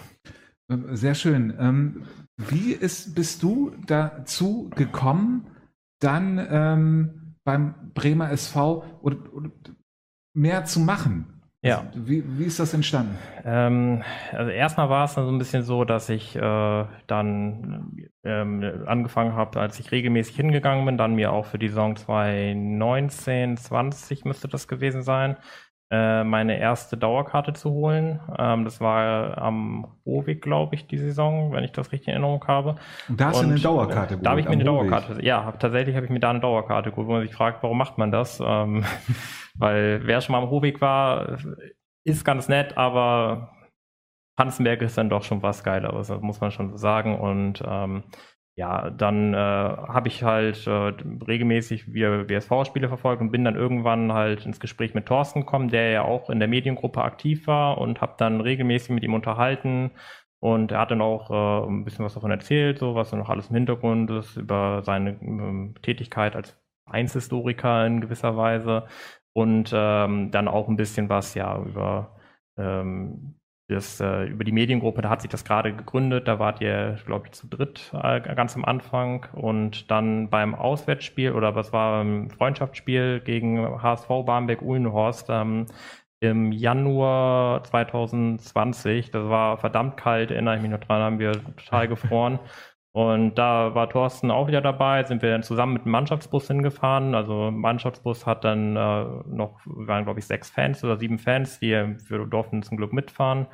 Ähm, 0.69 0.95
sehr 0.95 1.15
schön. 1.15 1.54
Ähm, 1.59 2.07
wie 2.38 2.71
ist, 2.71 3.15
bist 3.15 3.44
du 3.44 3.75
dazu 3.86 4.69
gekommen, 4.75 5.50
dann 6.00 6.45
ähm, 6.50 7.36
beim 7.44 7.92
Bremer 7.94 8.31
SV 8.31 9.00
oder, 9.01 9.33
oder 9.33 9.51
mehr 10.33 10.65
zu 10.65 10.80
machen? 10.80 11.37
Ja. 11.63 11.86
Wie, 11.95 12.24
wie 12.38 12.45
ist 12.45 12.59
das 12.59 12.74
entstanden? 12.74 13.18
Ähm, 13.44 14.04
also 14.31 14.51
erstmal 14.51 14.89
war 14.89 15.06
es 15.06 15.15
dann 15.15 15.25
so 15.25 15.31
ein 15.31 15.39
bisschen 15.39 15.63
so, 15.63 15.86
dass 15.86 16.07
ich 16.09 16.36
äh, 16.36 16.86
dann 17.07 18.09
ähm, 18.24 18.83
angefangen 18.86 19.33
habe, 19.33 19.59
als 19.59 19.80
ich 19.80 19.92
regelmäßig 19.92 20.36
hingegangen 20.36 20.86
bin, 20.86 20.98
dann 20.98 21.15
mir 21.15 21.31
auch 21.31 21.45
für 21.45 21.57
die 21.57 21.69
Saison 21.69 21.95
2019, 21.95 23.57
20 23.57 24.24
müsste 24.24 24.48
das 24.48 24.68
gewesen 24.68 25.01
sein, 25.01 25.38
äh, 25.89 26.24
meine 26.24 26.60
erste 26.60 26.98
Dauerkarte 26.98 27.54
zu 27.54 27.72
holen. 27.72 28.19
Ähm, 28.38 28.66
das 28.66 28.81
war 28.81 29.38
am 29.38 29.88
Rohweg, 30.06 30.42
glaube 30.42 30.75
ich, 30.75 30.88
die 30.88 30.98
Saison, 30.98 31.54
wenn 31.54 31.63
ich 31.63 31.72
das 31.72 31.92
richtig 31.94 32.10
in 32.10 32.13
Erinnerung 32.13 32.44
habe. 32.45 32.75
Und 33.07 33.22
da 33.22 33.28
hast 33.28 33.39
Und, 33.39 33.45
du 33.45 33.51
eine 33.51 33.60
Dauerkarte 33.62 34.16
geholt? 34.16 34.25
Da 34.25 34.31
habe 34.31 34.42
ich 34.42 34.48
mir 34.48 34.54
eine 34.54 34.66
Dauerkarte, 34.66 35.24
ja, 35.24 35.45
hab, 35.45 35.60
tatsächlich 35.60 35.95
habe 35.95 36.06
ich 36.06 36.12
mir 36.12 36.19
da 36.19 36.31
eine 36.31 36.42
Dauerkarte 36.42 36.89
geholt, 36.89 37.07
wo 37.07 37.13
man 37.13 37.22
sich 37.22 37.34
fragt, 37.34 37.63
warum 37.63 37.78
macht 37.78 37.98
man 37.98 38.12
das? 38.12 38.42
Ähm, 38.45 38.84
weil 39.56 40.01
wer 40.04 40.19
schon 40.19 40.34
mal 40.34 40.44
am 40.44 40.50
Hohweg 40.50 40.81
war, 40.81 41.38
ist 42.04 42.25
ganz 42.25 42.50
nett, 42.50 42.78
aber 42.78 43.51
Panzenberg 44.36 44.81
ist 44.81 44.98
dann 44.98 45.10
doch 45.10 45.24
schon 45.24 45.42
was 45.42 45.63
Geileres, 45.63 46.07
das 46.07 46.22
muss 46.22 46.42
man 46.42 46.51
schon 46.51 46.69
so 46.69 46.78
sagen. 46.78 47.19
Und 47.19 47.63
ähm, 47.66 48.04
ja, 48.57 48.89
dann 48.89 49.36
äh, 49.36 49.38
habe 49.38 50.07
ich 50.07 50.24
halt 50.24 50.65
äh, 50.65 50.71
regelmäßig 51.27 51.94
wieder 51.94 52.24
BSV-Spiele 52.24 52.88
verfolgt 52.88 53.21
und 53.21 53.31
bin 53.31 53.44
dann 53.44 53.56
irgendwann 53.56 54.13
halt 54.13 54.48
ins 54.48 54.59
Gespräch 54.59 54.95
mit 54.95 55.06
Thorsten 55.06 55.42
gekommen, 55.42 55.69
der 55.69 55.92
ja 55.92 56.01
auch 56.01 56.31
in 56.31 56.39
der 56.39 56.48
Mediengruppe 56.48 57.04
aktiv 57.04 57.45
war 57.45 57.77
und 57.77 58.01
habe 58.01 58.15
dann 58.18 58.42
regelmäßig 58.42 58.89
mit 58.89 59.04
ihm 59.04 59.13
unterhalten. 59.13 59.92
Und 60.39 60.71
er 60.71 60.80
hat 60.81 60.92
dann 60.92 61.01
auch 61.01 61.30
äh, 61.30 61.68
ein 61.69 61.83
bisschen 61.86 62.04
was 62.04 62.15
davon 62.15 62.31
erzählt, 62.31 62.80
so 62.80 62.95
was 62.95 63.12
noch 63.12 63.30
alles 63.30 63.50
im 63.50 63.56
Hintergrund 63.56 64.09
ist, 64.09 64.38
über 64.38 64.81
seine 64.83 65.12
ähm, 65.21 65.75
Tätigkeit 65.83 66.36
als 66.36 66.57
Einzelhistoriker 66.86 67.86
in 67.86 68.01
gewisser 68.01 68.38
Weise 68.38 68.88
und 69.33 69.71
ähm, 69.74 70.31
dann 70.31 70.48
auch 70.48 70.68
ein 70.68 70.77
bisschen 70.77 71.09
was 71.09 71.35
ja 71.35 71.59
über 71.61 72.18
ähm, 72.57 73.37
das, 73.68 74.00
äh, 74.00 74.26
über 74.26 74.44
die 74.44 74.52
Mediengruppe, 74.52 75.02
da 75.02 75.09
hat 75.09 75.21
sich 75.21 75.30
das 75.30 75.44
gerade 75.44 75.76
gegründet, 75.76 76.28
da 76.28 76.40
wart 76.40 76.62
ihr, 76.62 76.97
glaube 77.06 77.28
ich, 77.28 77.33
zu 77.33 77.47
dritt 77.47 77.92
äh, 77.94 78.21
ganz 78.21 78.56
am 78.56 78.64
Anfang. 78.66 79.26
Und 79.33 79.92
dann 79.92 80.30
beim 80.30 80.56
Auswärtsspiel 80.56 81.33
oder 81.33 81.56
was 81.56 81.74
war 81.74 82.04
ein 82.04 82.30
Freundschaftsspiel 82.30 83.19
gegen 83.19 83.81
HSV 83.81 84.07
Barmbek-Uhlenhorst 84.07 85.28
ähm, 85.30 85.66
im 86.19 86.52
Januar 86.52 87.64
2020, 87.64 89.12
das 89.12 89.30
war 89.30 89.57
verdammt 89.57 89.97
kalt, 89.97 90.31
erinnere 90.31 90.56
ich 90.56 90.62
mich 90.64 90.71
noch 90.71 90.80
dran, 90.80 91.02
haben 91.02 91.19
wir 91.19 91.33
total 91.33 91.88
gefroren 91.88 92.40
Und 92.97 93.35
da 93.35 93.75
war 93.75 93.92
Thorsten 93.92 94.31
auch 94.31 94.47
wieder 94.47 94.59
dabei, 94.59 95.04
sind 95.04 95.21
wir 95.21 95.30
dann 95.30 95.44
zusammen 95.44 95.73
mit 95.73 95.85
dem 95.85 95.92
Mannschaftsbus 95.92 96.47
hingefahren. 96.47 97.13
Also 97.13 97.51
Mannschaftsbus 97.51 98.25
hat 98.25 98.44
dann 98.44 98.75
äh, 98.75 99.06
noch, 99.27 99.59
waren 99.66 100.06
glaube 100.06 100.19
ich 100.19 100.25
sechs 100.25 100.49
Fans 100.49 100.83
oder 100.83 100.97
sieben 100.97 101.19
Fans, 101.19 101.59
die 101.59 101.69
wir 101.69 102.25
durften 102.25 102.63
zum 102.63 102.75
Glück 102.75 102.94
mitfahren. 102.94 103.45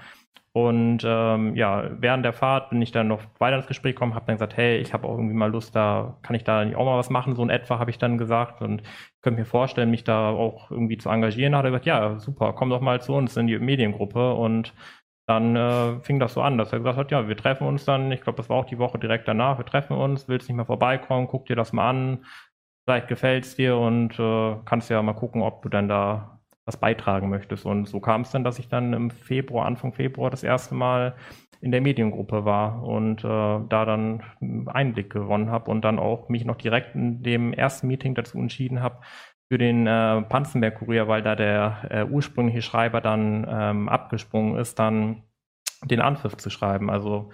Und 0.54 1.00
ähm, 1.04 1.58
ja, 1.58 1.90
während 2.00 2.24
der 2.24 2.32
Fahrt 2.32 2.70
bin 2.70 2.82
ich 2.82 2.94
dann 2.94 3.10
noch 3.10 3.22
weiter 3.38 3.58
ins 3.58 3.68
Gespräch 3.68 3.96
gekommen, 3.96 4.16
habe 4.16 4.28
dann 4.28 4.36
gesagt, 4.36 4.56
hey, 4.56 4.78
ich 4.78 4.94
habe 4.94 5.06
auch 5.10 5.18
irgendwie 5.18 5.36
mal 5.36 5.52
Lust, 5.52 5.76
da 5.76 6.18
kann 6.22 6.38
ich 6.38 6.46
da 6.46 6.64
nicht 6.64 6.78
auch 6.78 6.86
mal 6.86 6.98
was 6.98 7.10
machen, 7.10 7.36
so 7.36 7.44
in 7.44 7.50
etwa 7.50 7.80
habe 7.80 7.92
ich 7.92 7.98
dann 7.98 8.18
gesagt 8.18 8.62
und 8.62 8.82
könnte 9.22 9.42
mir 9.42 9.46
vorstellen, 9.46 9.92
mich 9.92 10.06
da 10.06 10.30
auch 10.30 10.72
irgendwie 10.72 10.98
zu 10.98 11.10
engagieren. 11.10 11.52
Da 11.52 11.58
hat 11.58 11.66
er 11.66 11.72
gesagt, 11.72 11.86
ja, 11.86 12.18
super, 12.18 12.54
komm 12.54 12.70
doch 12.70 12.80
mal 12.80 13.02
zu 13.02 13.14
uns 13.14 13.36
in 13.36 13.48
die 13.48 13.60
Mediengruppe 13.60 14.36
und 14.36 14.74
dann 15.26 15.56
äh, 15.56 16.00
fing 16.02 16.20
das 16.20 16.34
so 16.34 16.42
an, 16.42 16.58
dass 16.58 16.74
er 16.74 16.80
gesagt 16.80 16.98
hat, 16.98 17.12
ja, 17.12 17.28
wir 17.28 17.38
treffen 17.38 17.66
uns 17.66 17.86
dann, 17.86 18.12
ich 18.12 18.22
glaube, 18.22 18.38
das 18.38 18.50
war 18.50 18.58
auch 18.58 18.66
die 18.66 18.80
Woche 18.80 19.00
direkt 19.00 19.28
danach, 19.28 19.58
wir 19.58 19.66
treffen 19.66 19.96
uns, 19.96 20.28
willst 20.28 20.50
nicht 20.50 20.58
mehr 20.58 20.66
vorbeikommen, 20.66 21.28
guck 21.28 21.46
dir 21.46 21.56
das 21.56 21.72
mal 21.72 21.90
an, 21.90 22.26
vielleicht 22.86 23.08
gefällt 23.08 23.46
es 23.46 23.56
dir 23.56 23.78
und 23.78 24.20
äh, 24.20 24.56
kannst 24.66 24.90
ja 24.90 25.02
mal 25.02 25.14
gucken, 25.14 25.42
ob 25.42 25.62
du 25.62 25.70
dann 25.70 25.88
da 25.88 26.42
was 26.66 26.78
beitragen 26.78 27.30
möchtest. 27.30 27.66
Und 27.66 27.88
so 27.88 28.00
kam 28.00 28.22
es 28.22 28.32
dann, 28.32 28.44
dass 28.44 28.60
ich 28.60 28.70
dann 28.70 28.94
im 28.94 29.12
Februar, 29.12 29.66
Anfang 29.66 29.94
Februar 29.94 30.30
das 30.30 30.44
erste 30.44 30.76
Mal 30.76 31.16
in 31.62 31.72
der 31.72 31.82
Mediengruppe 31.82 32.44
war 32.44 32.84
und 32.84 33.24
äh, 33.24 33.28
da 33.28 33.86
dann 33.86 34.22
Einblick 34.68 35.10
gewonnen 35.10 35.50
habe 35.50 35.72
und 35.72 35.82
dann 35.82 35.98
auch 35.98 36.28
mich 36.28 36.44
noch 36.44 36.58
direkt 36.58 36.96
in 36.96 37.24
dem 37.24 37.54
ersten 37.54 37.88
Meeting 37.88 38.16
dazu 38.16 38.38
entschieden 38.38 38.82
habe, 38.82 38.98
für 39.50 39.58
den 39.58 39.88
äh, 39.88 40.22
Panzenberg-Kurier, 40.22 41.08
weil 41.08 41.22
da 41.22 41.36
der 41.36 41.78
äh, 41.90 42.06
ursprüngliche 42.06 42.62
Schreiber 42.62 43.02
dann 43.02 43.46
ähm, 43.50 43.90
abgesprungen 43.90 44.58
ist, 44.58 44.80
dann 44.80 45.24
den 45.84 46.02
Anpfiff 46.02 46.38
zu 46.38 46.50
schreiben. 46.50 46.90
Also 46.90 47.30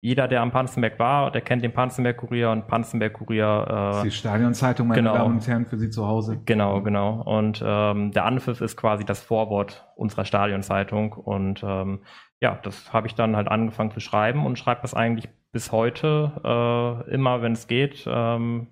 jeder, 0.00 0.28
der 0.28 0.42
am 0.42 0.52
Panzenberg 0.52 0.98
war, 1.00 1.32
der 1.32 1.40
kennt 1.40 1.64
den 1.64 1.72
Panzenberg-Kurier 1.72 2.50
und 2.50 2.68
Panzenberg-Kurier. 2.68 3.98
Äh, 3.98 4.04
die 4.04 4.10
Stadionzeitung, 4.12 4.86
meine 4.86 5.02
genau. 5.02 5.14
Damen 5.14 5.34
und 5.34 5.48
Herren, 5.48 5.66
für 5.66 5.76
Sie 5.76 5.90
zu 5.90 6.06
Hause. 6.06 6.40
Genau, 6.44 6.82
genau. 6.82 7.22
Und 7.22 7.62
ähm, 7.66 8.12
der 8.12 8.24
Anpfiff 8.24 8.60
ist 8.60 8.76
quasi 8.76 9.04
das 9.04 9.20
Vorwort 9.20 9.88
unserer 9.96 10.24
Stadionzeitung. 10.24 11.12
Und 11.12 11.64
ähm, 11.64 12.02
ja, 12.40 12.58
das 12.62 12.92
habe 12.92 13.08
ich 13.08 13.16
dann 13.16 13.34
halt 13.34 13.48
angefangen 13.48 13.90
zu 13.90 13.98
schreiben 13.98 14.46
und 14.46 14.56
schreibe 14.56 14.82
das 14.82 14.94
eigentlich 14.94 15.28
bis 15.50 15.72
heute 15.72 16.32
äh, 16.44 17.12
immer, 17.12 17.42
wenn 17.42 17.52
es 17.52 17.66
geht. 17.66 18.04
Ähm, 18.06 18.68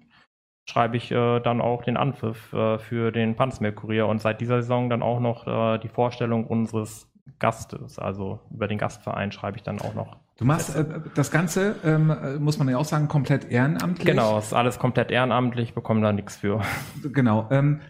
schreibe 0.69 0.97
ich 0.97 1.11
äh, 1.13 1.41
dann 1.41 1.61
auch 1.61 1.83
den 1.83 1.97
Anpfiff 1.97 2.53
äh, 2.53 2.79
für 2.79 3.13
den 3.13 3.37
Panzenberg-Kurier 3.37 4.07
und 4.07 4.21
seit 4.21 4.41
dieser 4.41 4.63
Saison 4.63 4.91
dann 4.91 5.03
auch 5.03 5.21
noch 5.21 5.47
äh, 5.47 5.79
die 5.79 5.89
Vorstellung 5.89 6.47
unseres 6.47 7.11
Gastes, 7.39 7.99
also 7.99 8.41
über 8.51 8.69
den 8.69 8.79
Gastverein 8.79 9.33
schreibe 9.33 9.57
ich 9.57 9.63
dann 9.63 9.81
auch 9.81 9.95
noch. 9.95 10.17
Du 10.39 10.45
machst 10.45 10.77
äh, 10.77 10.85
das 11.15 11.31
Ganze, 11.31 11.77
ähm, 11.85 12.15
muss 12.41 12.59
man 12.59 12.69
ja 12.69 12.77
auch 12.77 12.85
sagen, 12.85 13.09
komplett 13.09 13.51
ehrenamtlich. 13.51 14.07
Genau, 14.07 14.39
ist 14.39 14.53
alles 14.53 14.79
komplett 14.79 15.11
ehrenamtlich, 15.11 15.75
bekomme 15.75 16.03
da 16.03 16.13
nichts 16.13 16.37
für. 16.37 16.61
Genau. 17.13 17.47
Ähm, 17.51 17.81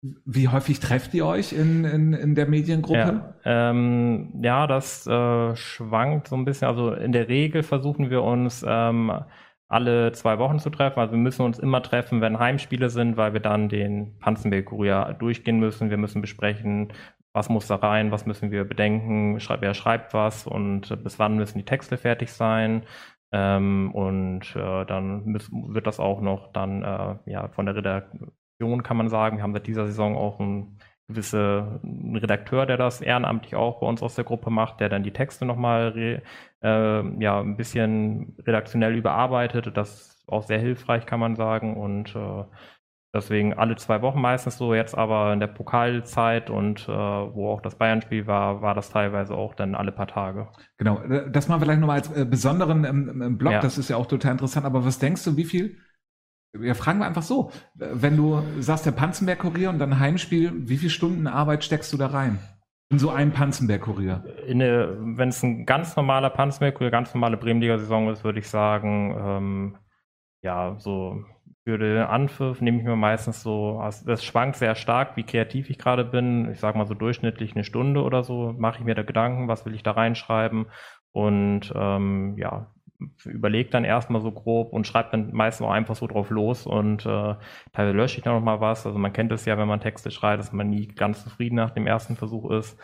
wie 0.00 0.48
häufig 0.48 0.78
trefft 0.78 1.12
ihr 1.14 1.26
euch 1.26 1.52
in, 1.52 1.84
in, 1.84 2.12
in 2.12 2.34
der 2.36 2.46
Mediengruppe? 2.46 3.34
Ja, 3.44 3.70
ähm, 3.70 4.32
ja 4.42 4.66
das 4.66 5.06
äh, 5.06 5.56
schwankt 5.56 6.28
so 6.28 6.36
ein 6.36 6.44
bisschen. 6.44 6.68
Also 6.68 6.92
in 6.92 7.10
der 7.12 7.28
Regel 7.28 7.64
versuchen 7.64 8.08
wir 8.08 8.22
uns 8.22 8.64
ähm, 8.66 9.12
alle 9.68 10.12
zwei 10.12 10.38
Wochen 10.38 10.58
zu 10.58 10.70
treffen. 10.70 11.00
Also 11.00 11.12
wir 11.12 11.18
müssen 11.18 11.42
uns 11.42 11.58
immer 11.58 11.82
treffen, 11.82 12.20
wenn 12.20 12.38
Heimspiele 12.38 12.88
sind, 12.90 13.16
weil 13.16 13.34
wir 13.34 13.40
dann 13.40 13.68
den 13.68 14.18
Panzenberg-Kurier 14.18 15.16
durchgehen 15.18 15.60
müssen. 15.60 15.90
Wir 15.90 15.98
müssen 15.98 16.22
besprechen, 16.22 16.92
was 17.34 17.48
muss 17.50 17.66
da 17.66 17.76
rein, 17.76 18.10
was 18.10 18.26
müssen 18.26 18.50
wir 18.50 18.64
bedenken, 18.64 19.38
wer 19.60 19.74
schreibt 19.74 20.14
was 20.14 20.46
und 20.46 21.02
bis 21.04 21.18
wann 21.18 21.36
müssen 21.36 21.58
die 21.58 21.64
Texte 21.64 21.98
fertig 21.98 22.32
sein. 22.32 22.82
Ähm, 23.30 23.92
und 23.92 24.56
äh, 24.56 24.86
dann 24.86 25.24
müssen, 25.26 25.74
wird 25.74 25.86
das 25.86 26.00
auch 26.00 26.22
noch 26.22 26.52
dann 26.52 26.82
äh, 26.82 27.16
ja, 27.26 27.48
von 27.48 27.66
der 27.66 27.76
Redaktion, 27.76 28.82
kann 28.82 28.96
man 28.96 29.10
sagen. 29.10 29.36
Wir 29.36 29.42
haben 29.42 29.52
seit 29.52 29.66
dieser 29.66 29.86
Saison 29.86 30.16
auch 30.16 30.40
einen 30.40 30.78
gewisse 31.08 31.80
Redakteur, 31.82 32.66
der 32.66 32.76
das 32.76 33.00
ehrenamtlich 33.00 33.56
auch 33.56 33.80
bei 33.80 33.86
uns 33.86 34.02
aus 34.02 34.14
der 34.14 34.24
Gruppe 34.24 34.50
macht, 34.50 34.80
der 34.80 34.88
dann 34.88 35.02
die 35.02 35.12
Texte 35.12 35.46
nochmal 35.46 36.22
äh, 36.62 37.22
ja, 37.22 37.40
ein 37.40 37.56
bisschen 37.56 38.36
redaktionell 38.46 38.94
überarbeitet. 38.94 39.76
Das 39.76 40.00
ist 40.00 40.28
auch 40.28 40.42
sehr 40.42 40.58
hilfreich, 40.58 41.06
kann 41.06 41.20
man 41.20 41.34
sagen. 41.34 41.76
Und 41.76 42.14
äh, 42.14 42.44
Deswegen 43.14 43.54
alle 43.54 43.74
zwei 43.76 44.02
Wochen 44.02 44.20
meistens 44.20 44.58
so, 44.58 44.74
jetzt 44.74 44.94
aber 44.94 45.32
in 45.32 45.40
der 45.40 45.46
Pokalzeit 45.46 46.50
und 46.50 46.82
äh, 46.88 46.92
wo 46.92 47.50
auch 47.50 47.62
das 47.62 47.76
Bayern-Spiel 47.76 48.26
war, 48.26 48.60
war 48.60 48.74
das 48.74 48.90
teilweise 48.90 49.34
auch 49.34 49.54
dann 49.54 49.74
alle 49.74 49.92
paar 49.92 50.08
Tage. 50.08 50.48
Genau, 50.76 51.00
das 51.30 51.48
machen 51.48 51.60
wir 51.60 51.64
vielleicht 51.64 51.80
nochmal 51.80 51.96
als 51.96 52.14
äh, 52.14 52.26
besonderen 52.26 52.84
ähm, 52.84 53.22
ähm, 53.22 53.38
Blog, 53.38 53.54
ja. 53.54 53.60
das 53.60 53.78
ist 53.78 53.88
ja 53.88 53.96
auch 53.96 54.06
total 54.06 54.32
interessant. 54.32 54.66
Aber 54.66 54.84
was 54.84 54.98
denkst 54.98 55.24
du, 55.24 55.38
wie 55.38 55.44
viel? 55.44 55.78
Ja, 56.54 56.74
fragen 56.74 56.98
wir 56.98 57.06
einfach 57.06 57.22
so. 57.22 57.50
Wenn 57.74 58.16
du 58.16 58.42
sagst, 58.60 58.86
der 58.86 58.92
Panzenberg-Kurier 58.92 59.70
und 59.70 59.78
dann 59.78 59.98
Heimspiel, 59.98 60.52
wie 60.68 60.78
viele 60.78 60.90
Stunden 60.90 61.26
Arbeit 61.26 61.64
steckst 61.64 61.92
du 61.92 61.96
da 61.96 62.06
rein? 62.06 62.38
In 62.90 62.98
so 62.98 63.10
einen 63.10 63.32
Panzenberg-Kurier? 63.32 64.24
Wenn 64.46 65.28
es 65.28 65.42
ein 65.42 65.66
ganz 65.66 65.94
normaler 65.94 66.30
Panzenberg-Kurier, 66.30 66.90
ganz 66.90 67.12
normale 67.12 67.36
Bremenliga-Saison 67.36 68.10
ist, 68.10 68.24
würde 68.24 68.38
ich 68.38 68.48
sagen, 68.48 69.14
ähm, 69.18 69.78
ja, 70.42 70.76
so 70.78 71.22
für 71.64 71.76
den 71.76 71.98
Anpfiff 71.98 72.62
nehme 72.62 72.78
ich 72.78 72.84
mir 72.84 72.96
meistens 72.96 73.42
so, 73.42 73.78
also 73.78 74.06
das 74.06 74.24
schwankt 74.24 74.56
sehr 74.56 74.74
stark, 74.74 75.18
wie 75.18 75.24
kreativ 75.24 75.68
ich 75.68 75.76
gerade 75.76 76.02
bin. 76.02 76.50
Ich 76.50 76.60
sage 76.60 76.78
mal 76.78 76.86
so 76.86 76.94
durchschnittlich 76.94 77.54
eine 77.54 77.64
Stunde 77.64 78.02
oder 78.02 78.22
so, 78.22 78.54
mache 78.56 78.78
ich 78.78 78.84
mir 78.86 78.94
da 78.94 79.02
Gedanken, 79.02 79.48
was 79.48 79.66
will 79.66 79.74
ich 79.74 79.82
da 79.82 79.90
reinschreiben 79.90 80.68
und 81.12 81.70
ähm, 81.74 82.36
ja, 82.38 82.72
überlege 83.24 83.70
dann 83.70 83.84
erstmal 83.84 84.20
so 84.20 84.32
grob 84.32 84.72
und 84.72 84.86
schreibe 84.86 85.10
dann 85.12 85.32
meistens 85.32 85.66
auch 85.66 85.70
einfach 85.70 85.94
so 85.96 86.06
drauf 86.06 86.30
los 86.30 86.66
und 86.66 87.06
äh, 87.06 87.34
teilweise 87.72 87.96
lösche 87.96 88.18
ich 88.18 88.24
dann 88.24 88.34
nochmal 88.34 88.60
was. 88.60 88.86
Also 88.86 88.98
man 88.98 89.12
kennt 89.12 89.32
es 89.32 89.44
ja, 89.44 89.56
wenn 89.58 89.68
man 89.68 89.80
Texte 89.80 90.10
schreibt, 90.10 90.40
dass 90.40 90.52
man 90.52 90.70
nie 90.70 90.88
ganz 90.88 91.22
zufrieden 91.22 91.56
nach 91.56 91.70
dem 91.70 91.86
ersten 91.86 92.16
Versuch 92.16 92.50
ist. 92.50 92.78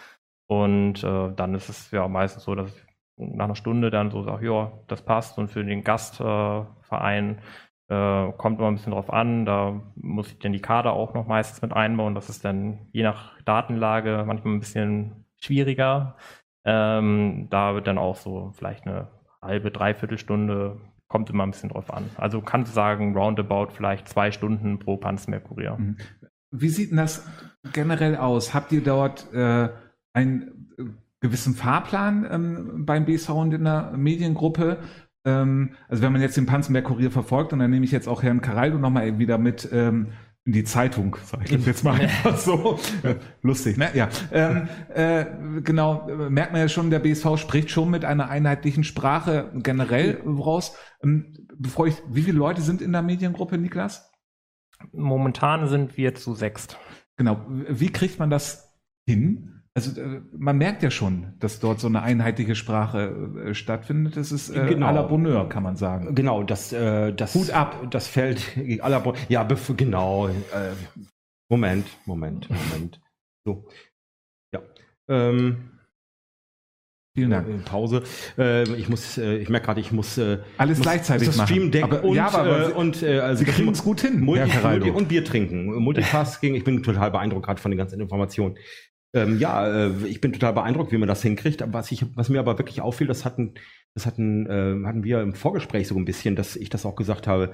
Und 0.47 1.02
äh, 1.02 1.33
dann 1.35 1.54
ist 1.54 1.68
es 1.68 1.90
ja 1.90 2.06
meistens 2.09 2.44
so, 2.44 2.54
dass 2.54 2.75
ich 2.75 2.85
nach 3.16 3.47
einer 3.47 3.54
Stunde 3.56 3.90
dann 3.90 4.11
so 4.11 4.23
sage, 4.23 4.47
ja, 4.47 4.73
das 4.88 5.02
passt 5.02 5.38
und 5.38 5.49
für 5.49 5.64
den 5.64 5.85
Gastverein 5.85 7.40
äh, 7.88 8.33
kommt 8.33 8.59
immer 8.59 8.68
ein 8.68 8.75
bisschen 8.75 8.92
drauf 8.92 9.11
an. 9.11 9.47
Da 9.47 9.80
muss 9.97 10.33
ich 10.33 10.38
dann 10.38 10.52
die 10.52 10.61
Kader 10.61 10.92
auch 10.92 11.14
noch 11.14 11.26
meistens 11.26 11.62
mit 11.62 11.73
einbauen. 11.73 12.14
Das 12.14 12.28
ist 12.28 12.44
dann 12.44 12.88
je 12.92 13.02
nach 13.02 13.40
Datenlage 13.42 14.25
manchmal 14.26 14.54
ein 14.54 14.61
bisschen 14.61 15.26
schwieriger. 15.37 16.16
Ähm, 16.64 17.49
da 17.50 17.75
wird 17.75 17.87
dann 17.87 17.99
auch 17.99 18.16
so 18.16 18.52
vielleicht 18.56 18.87
eine 18.87 19.09
halbe, 19.45 19.71
dreiviertel 19.71 20.19
Stunde, 20.19 20.81
kommt 21.09 21.31
immer 21.31 21.45
ein 21.45 21.53
bisschen 21.53 21.71
drauf 21.71 21.93
an. 21.93 22.11
Also 22.17 22.41
kannst 22.41 22.73
du 22.73 22.75
sagen, 22.75 23.17
roundabout 23.17 23.69
vielleicht 23.73 24.09
zwei 24.09 24.33
Stunden 24.33 24.79
pro 24.79 24.97
Panzermerkurier. 24.97 25.77
Mhm. 25.79 25.97
Wie 26.51 26.69
sieht 26.69 26.91
denn 26.91 26.99
das 26.99 27.27
generell 27.73 28.17
aus? 28.17 28.55
Habt 28.55 28.73
ihr 28.73 28.83
dort 28.83 29.33
äh, 29.33 29.69
einen 30.13 30.69
äh, 30.79 30.85
gewissen 31.21 31.55
Fahrplan 31.55 32.27
ähm, 32.31 32.87
beim 32.87 33.05
BSV 33.05 33.31
und 33.31 33.55
in 33.55 33.65
der 33.65 33.93
Mediengruppe? 33.97 34.79
Ähm, 35.25 35.71
also 35.89 36.03
wenn 36.03 36.13
man 36.13 36.21
jetzt 36.21 36.37
den 36.37 36.47
Panzenberg-Kurier 36.47 37.11
verfolgt, 37.11 37.53
und 37.53 37.59
dann 37.59 37.71
nehme 37.71 37.85
ich 37.85 37.93
jetzt 37.93 38.09
auch 38.09 38.23
Herrn 38.23 38.41
Caraldo 38.41 38.79
nochmal 38.79 39.19
wieder 39.19 39.39
mit 39.39 39.69
ähm, 39.73 40.09
in 40.47 40.53
die 40.53 40.65
Zeitung, 40.65 41.17
sage 41.25 41.57
ich 41.57 41.67
jetzt 41.67 41.85
mal 41.85 41.99
einfach 41.99 42.37
so. 42.37 42.79
Lustig, 43.41 43.79
ne? 43.79 43.91
Ja. 43.95 44.11
Ähm, 44.31 44.69
äh, 44.93 45.25
genau, 45.63 46.07
merkt 46.29 46.53
man 46.53 46.61
ja 46.61 46.69
schon, 46.69 46.91
der 46.91 46.99
BSV 46.99 47.39
spricht 47.39 47.71
schon 47.71 47.91
mit 47.91 48.05
einer 48.05 48.29
einheitlichen 48.29 48.85
Sprache 48.85 49.51
generell 49.55 50.23
raus. 50.27 50.77
Ähm, 51.03 51.49
bevor 51.57 51.87
ich, 51.87 51.97
wie 52.09 52.23
viele 52.23 52.39
Leute 52.39 52.61
sind 52.61 52.83
in 52.83 52.93
der 52.93 53.03
Mediengruppe, 53.03 53.57
Niklas? 53.57 54.13
Momentan 54.93 55.67
sind 55.69 55.97
wir 55.97 56.15
zu 56.15 56.35
sechst. 56.35 56.79
Genau. 57.17 57.43
Wie 57.49 57.91
kriegt 57.91 58.19
man 58.19 58.29
das 58.29 58.77
hin? 59.07 59.63
Also 59.76 60.00
äh, 60.00 60.23
man 60.37 60.57
merkt 60.57 60.85
ja 60.85 60.90
schon, 60.90 61.35
dass 61.40 61.59
dort 61.59 61.81
so 61.81 61.88
eine 61.88 62.02
einheitliche 62.02 62.54
Sprache 62.54 63.45
äh, 63.45 63.54
stattfindet. 63.54 64.16
Das 64.16 64.31
ist 64.31 64.50
äh, 64.50 64.69
genau. 64.69 64.87
à 64.87 64.93
la 64.93 65.02
Bonheur, 65.02 65.49
kann 65.49 65.64
man 65.64 65.76
sagen. 65.76 66.14
Genau, 66.14 66.45
das, 66.45 66.73
äh, 66.73 67.12
das 67.12 67.35
Hut 67.35 67.50
ab. 67.50 67.90
Das 67.90 68.07
fällt 68.07 68.57
à 68.57 68.88
la 68.88 69.00
Bonheur. 69.00 69.21
Ja, 69.28 69.43
genau. 69.76 70.28
Äh, 70.28 70.75
Moment, 71.50 71.87
Moment, 72.07 72.49
Moment. 72.49 73.00
So. 73.45 73.69
Ja. 74.54 74.62
Ähm, 75.09 75.71
Vielen 77.16 77.31
Dank. 77.31 77.49
Äh, 77.49 77.59
Pause. 77.64 78.02
Ich 78.76 78.88
muss, 78.88 79.19
äh, 79.19 79.37
ich 79.37 79.49
merke 79.49 79.66
gerade, 79.66 79.81
ich 79.81 79.93
muss 79.93 80.19
alles 80.19 80.78
muss, 80.78 80.85
gleichzeitig 80.85 81.28
das 81.28 81.43
Stream 81.43 81.71
Deck 81.71 81.85
aber, 81.85 82.02
und 82.02 82.16
ja, 82.16 82.26
aber 82.28 82.71
äh, 82.71 82.73
und 82.73 83.02
äh, 83.02 83.21
also 83.21 83.45
Sie 83.45 83.50
kriegen 83.50 83.69
es 83.71 83.85
gut 83.85 84.00
hin. 84.00 84.21
Multi, 84.21 84.50
Multi 84.62 84.90
und 84.90 85.09
Bier 85.09 85.25
trinken, 85.25 85.66
Multitasking. 85.66 86.54
Ich 86.54 86.64
bin 86.64 86.83
total 86.83 87.11
beeindruckt 87.11 87.47
gerade 87.47 87.61
von 87.61 87.71
den 87.71 87.78
ganzen 87.78 88.00
Informationen. 88.00 88.57
Ähm, 89.14 89.38
ja, 89.38 89.87
äh, 89.87 90.06
ich 90.06 90.21
bin 90.21 90.33
total 90.33 90.52
beeindruckt, 90.52 90.92
wie 90.92 90.99
man 90.99 91.09
das 91.09 91.23
hinkriegt. 91.23 91.64
Was, 91.73 91.92
ich, 91.92 92.04
was 92.16 92.28
mir 92.28 92.40
aber 92.40 92.59
wirklich 92.59 92.80
auffiel, 92.80 93.06
das 93.06 93.25
hatten, 93.25 93.54
das 93.94 94.06
hatten, 94.06 94.47
äh, 94.47 94.87
hatten 94.87 95.04
wir 95.04 95.23
im 95.23 95.35
Vorgespräch 95.35 95.87
so 95.88 95.97
ein 95.97 96.04
bisschen, 96.04 96.35
dass 96.35 96.56
ich 96.56 96.68
das 96.68 96.85
auch 96.85 96.97
gesagt 96.97 97.26
habe. 97.26 97.52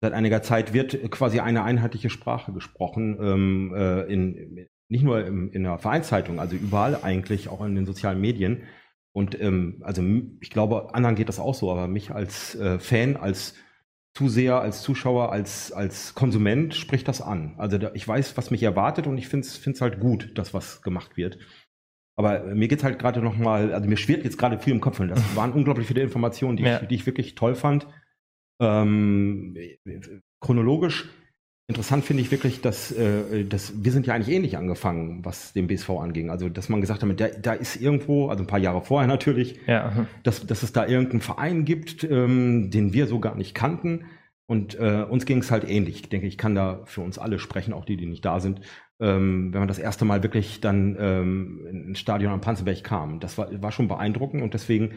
Seit 0.00 0.12
einiger 0.12 0.42
Zeit 0.42 0.74
wird 0.74 1.10
quasi 1.10 1.40
eine 1.40 1.64
einheitliche 1.64 2.10
Sprache 2.10 2.52
gesprochen, 2.52 3.18
ähm, 3.20 3.74
äh, 3.74 4.02
in, 4.02 4.68
nicht 4.88 5.02
nur 5.02 5.26
im, 5.26 5.50
in 5.50 5.64
der 5.64 5.78
Vereinszeitung, 5.78 6.38
also 6.38 6.54
überall 6.54 6.98
eigentlich, 7.02 7.48
auch 7.48 7.64
in 7.64 7.74
den 7.74 7.86
sozialen 7.86 8.20
Medien. 8.20 8.62
Und 9.12 9.40
ähm, 9.40 9.82
also 9.82 10.02
ich 10.40 10.50
glaube, 10.50 10.94
anderen 10.94 11.16
geht 11.16 11.28
das 11.28 11.40
auch 11.40 11.54
so, 11.54 11.72
aber 11.72 11.88
mich 11.88 12.12
als 12.12 12.54
äh, 12.54 12.78
Fan, 12.78 13.16
als 13.16 13.54
Zuseher, 14.18 14.60
als 14.60 14.82
Zuschauer, 14.82 15.30
als, 15.30 15.70
als 15.70 16.12
Konsument 16.16 16.74
spricht 16.74 17.06
das 17.06 17.22
an. 17.22 17.54
Also 17.56 17.78
da, 17.78 17.92
ich 17.94 18.06
weiß, 18.06 18.36
was 18.36 18.50
mich 18.50 18.64
erwartet 18.64 19.06
und 19.06 19.16
ich 19.16 19.28
finde 19.28 19.46
es 19.46 19.80
halt 19.80 20.00
gut, 20.00 20.36
dass 20.36 20.52
was 20.52 20.82
gemacht 20.82 21.16
wird. 21.16 21.38
Aber 22.16 22.42
mir 22.52 22.66
geht 22.66 22.78
es 22.78 22.84
halt 22.84 22.98
gerade 22.98 23.22
noch 23.22 23.36
mal, 23.36 23.72
also 23.72 23.88
mir 23.88 23.96
schwirrt 23.96 24.24
jetzt 24.24 24.36
gerade 24.36 24.58
viel 24.58 24.72
im 24.72 24.80
Kopf. 24.80 24.98
Und 24.98 25.06
das 25.06 25.36
waren 25.36 25.52
unglaublich 25.52 25.86
viele 25.86 26.02
Informationen, 26.02 26.56
die, 26.56 26.64
ja. 26.64 26.80
ich, 26.82 26.88
die 26.88 26.94
ich 26.96 27.06
wirklich 27.06 27.36
toll 27.36 27.54
fand. 27.54 27.86
Ähm, 28.60 29.56
chronologisch 30.40 31.08
Interessant 31.70 32.02
finde 32.02 32.22
ich 32.22 32.30
wirklich, 32.30 32.62
dass, 32.62 32.90
äh, 32.92 33.44
dass 33.44 33.84
wir 33.84 33.92
sind 33.92 34.06
ja 34.06 34.14
eigentlich 34.14 34.34
ähnlich 34.34 34.56
angefangen, 34.56 35.22
was 35.22 35.52
den 35.52 35.66
BSV 35.66 35.90
anging. 35.90 36.30
Also, 36.30 36.48
dass 36.48 36.70
man 36.70 36.80
gesagt 36.80 37.02
hat, 37.02 37.20
da, 37.20 37.28
da 37.28 37.52
ist 37.52 37.76
irgendwo, 37.76 38.28
also 38.28 38.42
ein 38.42 38.46
paar 38.46 38.58
Jahre 38.58 38.80
vorher 38.80 39.06
natürlich, 39.06 39.60
ja. 39.66 40.06
dass, 40.22 40.46
dass 40.46 40.62
es 40.62 40.72
da 40.72 40.86
irgendeinen 40.86 41.20
Verein 41.20 41.66
gibt, 41.66 42.04
ähm, 42.04 42.70
den 42.70 42.94
wir 42.94 43.06
so 43.06 43.20
gar 43.20 43.36
nicht 43.36 43.54
kannten. 43.54 44.06
Und 44.46 44.80
äh, 44.80 45.02
uns 45.02 45.26
ging 45.26 45.40
es 45.40 45.50
halt 45.50 45.68
ähnlich. 45.68 45.96
Ich 45.96 46.08
denke, 46.08 46.26
ich 46.26 46.38
kann 46.38 46.54
da 46.54 46.80
für 46.86 47.02
uns 47.02 47.18
alle 47.18 47.38
sprechen, 47.38 47.74
auch 47.74 47.84
die, 47.84 47.98
die 47.98 48.06
nicht 48.06 48.24
da 48.24 48.40
sind. 48.40 48.62
Ähm, 48.98 49.52
wenn 49.52 49.60
man 49.60 49.68
das 49.68 49.78
erste 49.78 50.06
Mal 50.06 50.22
wirklich 50.22 50.62
dann 50.62 50.96
ähm, 50.98 51.66
ins 51.88 51.98
Stadion 51.98 52.32
am 52.32 52.40
Panzerberg 52.40 52.82
kam. 52.82 53.20
Das 53.20 53.36
war, 53.36 53.50
war 53.62 53.72
schon 53.72 53.88
beeindruckend 53.88 54.42
und 54.42 54.54
deswegen 54.54 54.92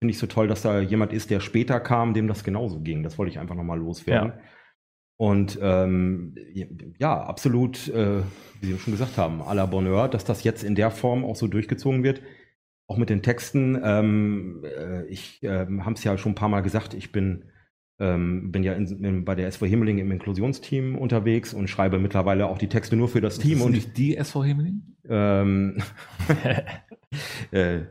finde 0.00 0.12
ich 0.12 0.18
so 0.18 0.26
toll, 0.26 0.48
dass 0.48 0.62
da 0.62 0.80
jemand 0.80 1.12
ist, 1.12 1.28
der 1.28 1.40
später 1.40 1.80
kam, 1.80 2.14
dem 2.14 2.28
das 2.28 2.44
genauso 2.44 2.80
ging. 2.80 3.02
Das 3.02 3.18
wollte 3.18 3.30
ich 3.30 3.38
einfach 3.38 3.54
nochmal 3.54 3.78
loswerden. 3.78 4.30
Ja. 4.30 4.44
Und 5.16 5.58
ähm, 5.62 6.34
ja, 6.98 7.22
absolut, 7.22 7.88
äh, 7.88 8.22
wie 8.60 8.66
Sie 8.66 8.78
schon 8.78 8.92
gesagt 8.92 9.16
haben, 9.16 9.42
à 9.42 9.54
la 9.54 9.66
Bonheur, 9.66 10.08
dass 10.08 10.24
das 10.24 10.42
jetzt 10.42 10.64
in 10.64 10.74
der 10.74 10.90
Form 10.90 11.24
auch 11.24 11.36
so 11.36 11.46
durchgezogen 11.46 12.02
wird. 12.02 12.20
auch 12.86 12.98
mit 12.98 13.08
den 13.10 13.22
Texten. 13.22 13.80
Ähm, 13.82 14.64
äh, 14.64 15.06
ich 15.06 15.40
ähm, 15.42 15.84
habe 15.84 15.94
es 15.94 16.04
ja 16.04 16.18
schon 16.18 16.32
ein 16.32 16.34
paar 16.34 16.48
Mal 16.48 16.60
gesagt, 16.60 16.94
ich 16.94 17.12
bin, 17.12 17.44
ähm, 17.98 18.52
bin 18.52 18.62
ja 18.62 18.74
in, 18.74 18.86
in, 19.04 19.24
bei 19.24 19.34
der 19.34 19.48
SV 19.48 19.66
Himmeling 19.66 19.98
im 19.98 20.10
Inklusionsteam 20.10 20.98
unterwegs 20.98 21.54
und 21.54 21.68
schreibe 21.68 21.98
mittlerweile 21.98 22.46
auch 22.46 22.58
die 22.58 22.68
Texte 22.68 22.96
nur 22.96 23.08
für 23.08 23.20
das 23.20 23.38
Team. 23.38 23.58
Ist 23.58 23.64
und 23.64 23.72
nicht 23.72 23.96
die 23.96 24.16
SV 24.16 24.44
Himmeling? 24.44 24.82
Ähm, 25.08 25.82
äh, 27.52 27.82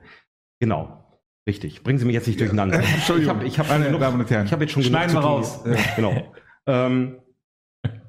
genau. 0.60 1.00
Richtig. 1.48 1.84
Bringen 1.84 2.00
Sie 2.00 2.06
mich 2.06 2.14
jetzt 2.14 2.28
nicht 2.28 2.40
durcheinander. 2.40 2.80
Entschuldigung. 2.96 3.42
Ich 3.42 3.60
habe 3.60 3.70
ich 3.70 3.72
hab 3.72 4.52
hab 4.52 4.62
jetzt 4.62 4.72
schon 4.72 4.84
Schneiden 4.84 5.16
genug 5.16 5.24
wir 5.24 5.44
zu 5.44 5.64
tun. 5.64 5.74
raus. 5.74 5.96
Genau. 5.96 6.34
Ähm, 6.68 7.16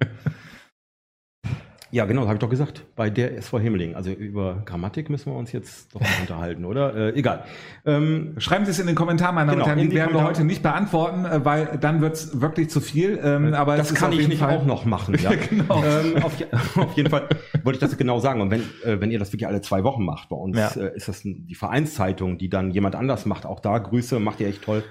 ja, 1.91 2.05
genau, 2.07 2.23
habe 2.23 2.35
ich 2.35 2.41
doch 2.41 2.51
gesagt. 2.51 2.85
Bei 2.97 3.09
der 3.11 3.37
SV 3.37 3.61
Himmeling. 3.61 3.95
Also 3.95 4.11
über 4.11 4.63
Grammatik 4.65 5.11
müssen 5.11 5.33
wir 5.33 5.39
uns 5.39 5.53
jetzt 5.53 5.95
doch 5.95 6.01
mal 6.01 6.09
unterhalten, 6.23 6.65
oder? 6.65 6.95
Äh, 6.95 7.11
egal. 7.19 7.45
Ähm, 7.87 8.35
Schreiben 8.39 8.65
Sie 8.65 8.73
es 8.73 8.81
in 8.81 8.87
den 8.89 8.97
Kommentaren, 8.97 9.35
meine 9.35 9.53
Damen 9.53 9.61
Genau, 9.61 9.71
und 9.73 9.79
Herren. 9.79 9.91
Die 9.91 9.97
werden 9.97 10.15
wir 10.15 10.25
heute 10.25 10.45
nicht 10.45 10.63
beantworten, 10.63 11.25
äh, 11.25 11.45
weil 11.45 11.79
dann 11.81 12.01
wird 12.01 12.15
es 12.15 12.41
wirklich 12.41 12.69
zu 12.71 12.81
viel. 12.81 13.21
Ähm, 13.23 13.55
aber 13.55 13.77
das 13.77 13.95
kann 13.95 14.13
ich 14.13 14.27
nicht 14.27 14.39
Fall 14.41 14.57
auch 14.57 14.65
noch 14.65 14.85
machen. 14.85 15.15
Ja, 15.23 15.33
genau. 15.35 15.85
ähm, 15.85 16.23
auf, 16.23 16.35
auf 16.77 16.97
jeden 16.97 17.11
Fall 17.11 17.29
wollte 17.63 17.77
ich 17.77 17.81
das 17.81 17.97
genau 17.97 18.19
sagen. 18.19 18.41
Und 18.41 18.51
wenn, 18.51 18.63
äh, 18.85 19.01
wenn 19.01 19.11
ihr 19.13 19.19
das 19.21 19.33
wirklich 19.33 19.47
alle 19.47 19.61
zwei 19.61 19.85
Wochen 19.85 20.05
macht, 20.05 20.29
bei 20.29 20.37
uns 20.37 20.57
Ja. 20.57 20.71
äh, 20.71 20.97
ist 20.97 21.07
das 21.09 21.23
die 21.23 21.55
Vereinszeitung, 21.55 22.39
die 22.39 22.49
dann 22.49 22.71
jemand 22.73 22.97
anders 22.97 23.25
macht. 23.27 23.47
Auch 23.47 23.61
da 23.61 23.79
Grüße, 23.79 24.19
macht 24.19 24.41
ihr 24.41 24.49
echt 24.49 24.63
toll. 24.63 24.83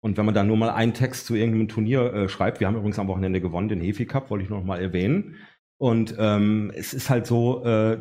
Und 0.00 0.16
wenn 0.16 0.24
man 0.26 0.34
dann 0.34 0.46
nur 0.46 0.56
mal 0.56 0.70
einen 0.70 0.94
Text 0.94 1.26
zu 1.26 1.34
irgendeinem 1.34 1.68
Turnier 1.68 2.12
äh, 2.14 2.28
schreibt, 2.28 2.60
wir 2.60 2.66
haben 2.66 2.76
übrigens 2.76 2.98
am 2.98 3.08
Wochenende 3.08 3.40
gewonnen, 3.40 3.68
den 3.68 3.80
Hefi 3.80 4.06
Cup, 4.06 4.30
wollte 4.30 4.44
ich 4.44 4.50
noch 4.50 4.62
mal 4.64 4.80
erwähnen. 4.80 5.36
Und 5.80 6.14
ähm, 6.18 6.72
es 6.74 6.92
ist 6.94 7.08
halt 7.10 7.26
so, 7.26 7.64
äh, 7.64 7.98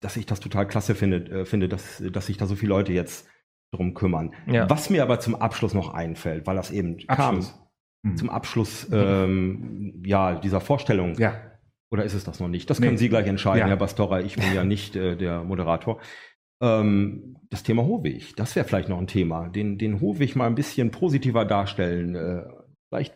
dass 0.00 0.16
ich 0.16 0.26
das 0.26 0.40
total 0.40 0.66
klasse 0.66 0.94
finde, 0.94 1.16
äh, 1.40 1.44
finde, 1.44 1.68
dass, 1.68 2.02
dass 2.12 2.26
sich 2.26 2.36
da 2.36 2.46
so 2.46 2.54
viele 2.56 2.70
Leute 2.70 2.92
jetzt 2.92 3.28
drum 3.72 3.94
kümmern. 3.94 4.34
Ja. 4.46 4.68
Was 4.68 4.90
mir 4.90 5.02
aber 5.02 5.18
zum 5.20 5.34
Abschluss 5.34 5.72
noch 5.74 5.94
einfällt, 5.94 6.46
weil 6.46 6.56
das 6.56 6.70
eben 6.70 6.96
Abschluss. 7.08 7.16
kam, 7.52 7.58
Mhm. 8.04 8.16
zum 8.16 8.30
Abschluss 8.30 8.88
ähm, 8.92 10.02
ja, 10.04 10.34
dieser 10.34 10.60
Vorstellung. 10.60 11.14
Ja. 11.20 11.34
Oder 11.92 12.02
ist 12.04 12.14
es 12.14 12.24
das 12.24 12.40
noch 12.40 12.48
nicht? 12.48 12.68
Das 12.68 12.80
Nee. 12.80 12.86
können 12.86 12.98
Sie 12.98 13.08
gleich 13.08 13.28
entscheiden, 13.28 13.60
Ja. 13.60 13.66
Herr 13.68 13.76
Bastora. 13.76 14.20
Ich 14.20 14.34
bin 14.34 14.44
ja 14.54 14.64
nicht 14.64 14.96
äh, 14.96 15.14
der 15.16 15.44
Moderator. 15.44 16.00
Ähm, 16.62 17.36
das 17.50 17.62
Thema 17.64 17.82
Hohweg, 17.84 18.34
das 18.36 18.56
wäre 18.56 18.66
vielleicht 18.66 18.88
noch 18.88 18.98
ein 18.98 19.06
Thema. 19.06 19.48
Den, 19.48 19.76
den 19.76 20.00
Hohweg 20.00 20.36
mal 20.36 20.46
ein 20.46 20.54
bisschen 20.54 20.90
positiver 20.90 21.44
darstellen. 21.44 22.14
Äh, 22.14 22.42
vielleicht 22.88 23.14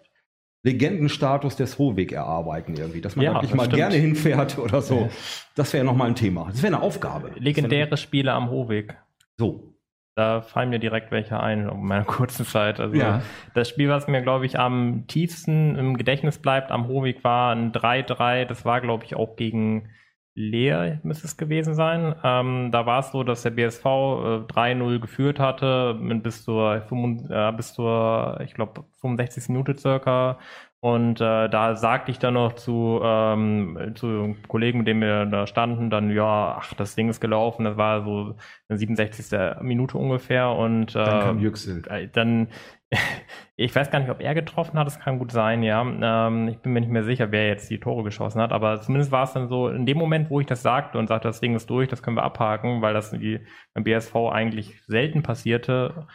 Legendenstatus 0.64 1.56
des 1.56 1.78
Hohweg 1.78 2.12
erarbeiten 2.12 2.74
irgendwie, 2.76 3.00
dass 3.00 3.14
man 3.16 3.24
Ja, 3.24 3.34
wirklich 3.34 3.50
das 3.50 3.56
mal 3.56 3.64
stimmt. 3.64 3.76
gerne 3.76 3.94
hinfährt 3.94 4.58
oder 4.58 4.82
so. 4.82 5.08
Das 5.54 5.72
wäre 5.72 5.84
nochmal 5.84 6.08
ein 6.08 6.16
Thema. 6.16 6.46
Das 6.50 6.62
wäre 6.62 6.74
eine 6.74 6.82
Aufgabe. 6.82 7.30
Legendäre 7.36 7.96
Spiele 7.96 8.32
am 8.32 8.50
Hohweg. 8.50 8.96
So. 9.38 9.72
Da 10.16 10.40
fallen 10.40 10.70
mir 10.70 10.78
direkt 10.78 11.12
welche 11.12 11.38
ein 11.38 11.68
in 11.68 11.84
meiner 11.84 12.04
kurzen 12.06 12.44
Zeit. 12.44 12.80
Also 12.80 12.96
Ja. 12.96 13.22
das 13.54 13.68
Spiel, 13.68 13.88
was 13.88 14.08
mir, 14.08 14.22
glaube 14.22 14.44
ich, 14.44 14.58
am 14.58 15.04
tiefsten 15.06 15.76
im 15.76 15.96
Gedächtnis 15.96 16.38
bleibt 16.38 16.72
am 16.72 16.88
Hohweg, 16.88 17.22
war 17.22 17.54
ein 17.54 17.70
3-3. 17.72 18.44
Das 18.46 18.64
war, 18.64 18.80
glaube 18.80 19.04
ich, 19.04 19.14
auch 19.14 19.36
gegen 19.36 19.88
Leer, 20.38 21.00
müsste 21.02 21.26
es 21.26 21.38
gewesen 21.38 21.74
sein. 21.74 22.14
Ähm, 22.22 22.70
da 22.70 22.84
war 22.84 23.00
es 23.00 23.10
so, 23.10 23.24
dass 23.24 23.42
der 23.42 23.50
BSV 23.50 23.84
äh, 23.86 23.88
3-0 24.46 25.00
geführt 25.00 25.38
hatte, 25.40 25.94
mit 25.98 26.22
bis 26.22 26.44
zur, 26.44 26.82
65, 26.82 27.30
äh, 27.30 27.52
bis 27.52 27.72
zur 27.72 28.38
ich 28.44 28.52
glaube, 28.54 28.84
65. 29.00 29.48
Minute 29.48 29.74
circa. 29.76 30.38
Und 30.80 31.20
äh, 31.22 31.48
da 31.48 31.74
sagte 31.74 32.10
ich 32.10 32.18
dann 32.18 32.34
noch 32.34 32.52
zu, 32.52 33.00
ähm, 33.02 33.92
zu 33.96 34.36
Kollegen, 34.46 34.78
mit 34.78 34.86
denen 34.88 35.00
wir 35.00 35.24
da 35.24 35.46
standen, 35.46 35.88
dann, 35.88 36.10
ja, 36.10 36.56
ach, 36.60 36.74
das 36.74 36.94
Ding 36.94 37.08
ist 37.08 37.20
gelaufen. 37.20 37.64
Das 37.64 37.78
war 37.78 38.04
so 38.04 38.36
eine 38.68 38.78
67. 38.78 39.38
Minute 39.62 39.96
ungefähr. 39.96 40.50
Und 40.50 40.94
äh, 40.94 41.04
Dann 41.04 41.20
kam 41.22 41.38
Yüksel. 41.40 41.82
äh, 41.88 42.08
dann, 42.08 42.48
ich 43.56 43.74
weiß 43.74 43.90
gar 43.90 43.98
nicht, 43.98 44.10
ob 44.10 44.20
er 44.20 44.34
getroffen 44.34 44.78
hat, 44.78 44.86
das 44.86 45.00
kann 45.00 45.18
gut 45.18 45.32
sein, 45.32 45.62
ja. 45.62 45.82
Ähm, 45.82 46.48
ich 46.48 46.58
bin 46.58 46.72
mir 46.72 46.80
nicht 46.80 46.92
mehr 46.92 47.04
sicher, 47.04 47.32
wer 47.32 47.48
jetzt 47.48 47.70
die 47.70 47.80
Tore 47.80 48.04
geschossen 48.04 48.40
hat, 48.40 48.52
aber 48.52 48.80
zumindest 48.80 49.12
war 49.12 49.24
es 49.24 49.32
dann 49.32 49.48
so, 49.48 49.68
in 49.68 49.86
dem 49.86 49.98
Moment, 49.98 50.30
wo 50.30 50.40
ich 50.40 50.46
das 50.46 50.62
sagte 50.62 50.98
und 50.98 51.08
sagte, 51.08 51.28
das 51.28 51.40
Ding 51.40 51.54
ist 51.54 51.68
durch, 51.68 51.88
das 51.88 52.02
können 52.02 52.16
wir 52.16 52.22
abhaken, 52.22 52.82
weil 52.82 52.94
das 52.94 53.10
die, 53.10 53.40
beim 53.74 53.84
BSV 53.84 54.14
eigentlich 54.30 54.82
selten 54.86 55.22
passierte. 55.22 56.06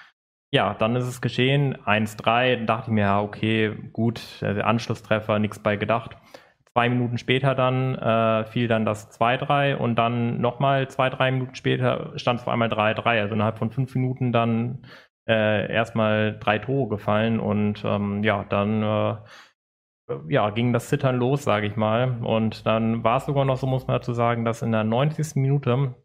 Ja, 0.53 0.73
dann 0.73 0.95
ist 0.95 1.05
es 1.05 1.21
geschehen, 1.21 1.77
1-3, 1.77 2.57
dann 2.57 2.67
dachte 2.67 2.89
ich 2.89 2.93
mir, 2.93 3.01
ja, 3.01 3.21
okay, 3.21 3.73
gut, 3.93 4.21
der 4.41 4.67
Anschlusstreffer, 4.67 5.39
nichts 5.39 5.59
bei 5.59 5.77
gedacht. 5.77 6.17
Zwei 6.73 6.89
Minuten 6.89 7.17
später 7.17 7.53
dann 7.53 7.95
äh, 7.95 8.45
fiel 8.45 8.67
dann 8.69 8.85
das 8.85 9.11
2-3 9.19 9.75
und 9.75 9.95
dann 9.95 10.39
nochmal 10.39 10.89
zwei, 10.89 11.09
drei 11.09 11.31
Minuten 11.31 11.55
später 11.55 12.13
stand 12.17 12.39
es 12.39 12.47
auf 12.47 12.51
einmal 12.51 12.69
3-3. 12.69 13.21
Also 13.21 13.33
innerhalb 13.33 13.57
von 13.57 13.71
fünf 13.71 13.93
Minuten 13.95 14.31
dann 14.31 14.85
äh, 15.31 15.71
erstmal 15.71 16.37
drei 16.39 16.59
Tore 16.59 16.89
gefallen 16.89 17.39
und 17.39 17.83
ähm, 17.85 18.23
ja, 18.23 18.45
dann 18.49 18.83
äh, 18.83 19.15
ja, 20.27 20.49
ging 20.49 20.73
das 20.73 20.89
Zittern 20.89 21.17
los, 21.17 21.43
sage 21.43 21.67
ich 21.67 21.75
mal. 21.75 22.17
Und 22.23 22.65
dann 22.65 23.03
war 23.03 23.17
es 23.17 23.25
sogar 23.25 23.45
noch 23.45 23.57
so, 23.57 23.67
muss 23.67 23.87
man 23.87 23.97
dazu 23.97 24.13
sagen, 24.13 24.45
dass 24.45 24.61
in 24.61 24.71
der 24.71 24.83
90. 24.83 25.35
Minute 25.35 25.95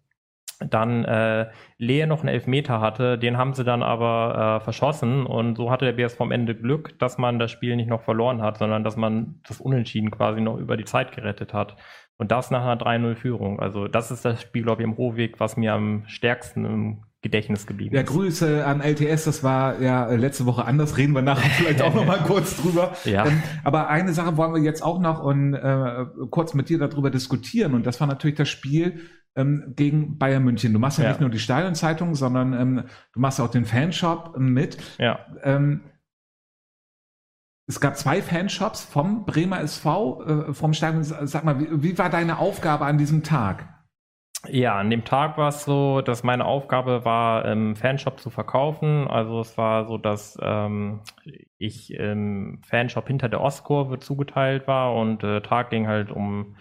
dann 0.61 1.05
äh, 1.05 1.51
Lehe 1.77 2.07
noch 2.07 2.21
einen 2.21 2.29
Elfmeter 2.29 2.81
hatte, 2.81 3.19
den 3.19 3.37
haben 3.37 3.53
sie 3.53 3.65
dann 3.65 3.83
aber 3.83 4.61
äh, 4.61 4.65
verschossen 4.65 5.27
und 5.27 5.57
so 5.57 5.71
hatte 5.71 5.85
der 5.85 5.93
BSV 5.93 6.21
am 6.23 6.33
Ende 6.33 6.55
Glück, 6.55 6.99
dass 6.99 7.19
man 7.19 7.39
das 7.39 7.51
Spiel 7.51 7.77
nicht 7.77 7.89
noch 7.89 8.01
verloren 8.03 8.41
hat, 8.41 8.57
sondern 8.57 8.83
dass 8.83 8.97
man 8.97 9.41
das 9.47 9.61
Unentschieden 9.61 10.11
quasi 10.11 10.41
noch 10.41 10.57
über 10.57 10.79
die 10.79 10.85
Zeit 10.87 11.13
gerettet 11.13 11.53
hat. 11.53 11.77
Und 12.17 12.33
das 12.33 12.51
nach 12.51 12.63
einer 12.63 12.81
3-0-Führung. 12.81 13.61
Also 13.61 13.89
das 13.89 14.11
ist 14.11 14.25
das 14.25 14.41
Spiel, 14.41 14.63
glaube 14.63 14.81
ich, 14.81 14.89
im 14.89 14.95
Rohweg, 14.95 15.39
was 15.39 15.59
mir 15.59 15.75
am 15.75 16.05
stärksten 16.07 16.65
im 16.65 17.03
Gedächtnis 17.27 17.67
geblieben 17.67 17.95
Ja, 17.95 18.03
ist. 18.03 18.09
Grüße 18.09 18.65
an 18.65 18.81
LTS, 18.81 19.25
das 19.25 19.43
war 19.43 19.81
ja 19.81 20.07
äh, 20.09 20.17
letzte 20.17 20.47
Woche 20.47 20.65
anders, 20.65 20.97
reden 20.97 21.13
wir 21.15 21.23
nachher 21.23 21.51
vielleicht 21.59 21.83
auch 21.83 21.95
noch 21.95 22.07
mal 22.07 22.19
kurz 22.21 22.57
drüber. 22.57 22.95
Ja. 23.05 23.27
Ähm, 23.27 23.43
aber 23.65 23.89
eine 23.89 24.13
Sache 24.13 24.37
wollen 24.37 24.55
wir 24.55 24.63
jetzt 24.63 24.83
auch 24.83 25.01
noch 25.01 25.23
und 25.23 25.55
äh, 25.55 26.07
kurz 26.31 26.55
mit 26.55 26.69
dir 26.69 26.79
darüber 26.79 27.11
diskutieren 27.11 27.75
und 27.75 27.85
das 27.87 28.01
war 28.01 28.07
natürlich 28.07 28.37
das 28.37 28.49
Spiel 28.49 29.01
ähm, 29.35 29.75
gegen 29.77 30.19
Bayern 30.19 30.45
München. 30.45 30.73
Du 30.73 30.79
machst 30.79 30.99
ja, 30.99 31.05
Ja. 31.05 31.11
nicht 31.11 31.21
nur 31.21 31.31
die 31.31 31.39
Stadionzeitung, 31.39 32.15
sondern 32.15 32.53
ähm, 32.55 32.85
du 33.13 33.21
machst 33.21 33.41
auch 33.41 33.51
den 33.51 33.65
Fanshop 33.65 34.39
mit. 34.39 34.79
Ja. 34.99 35.19
Ähm, 35.43 35.81
es 37.69 37.81
gab 37.81 37.97
zwei 37.99 38.23
Fanshops 38.23 38.85
vom 38.85 39.25
Bremer 39.27 39.61
SV, 39.61 40.23
äh, 40.23 40.55
vom 40.55 40.73
Stadion. 40.73 41.03
Sag 41.03 41.45
mal, 41.45 41.59
wie, 41.59 41.83
wie 41.83 41.99
war 41.99 42.09
deine 42.11 42.39
Aufgabe 42.39 42.85
an 42.87 42.97
diesem 42.97 43.25
Tag? 43.25 43.76
Ja, 44.51 44.79
an 44.79 44.91
dem 44.91 45.05
Tag 45.05 45.39
war 45.39 45.49
es 45.49 45.65
so, 45.65 46.01
dass 46.03 46.23
meine 46.23 46.45
Aufgabe 46.45 47.05
war, 47.05 47.45
im 47.47 47.75
Fanshop 47.77 48.21
zu 48.21 48.31
verkaufen. 48.31 49.09
Also 49.09 49.41
es 49.41 49.57
war 49.57 49.87
so, 49.87 49.99
dass 49.99 50.39
ähm, 50.43 51.01
ich 51.59 51.93
im 51.95 52.61
Fanshop 52.65 53.07
hinter 53.09 53.29
der 53.29 53.41
Ostkurve 53.41 53.99
zugeteilt 53.99 54.67
war 54.67 54.95
und 54.95 55.23
der 55.23 55.43
Tag 55.43 55.71
ging 55.71 55.87
halt 55.87 56.11
um 56.11 56.57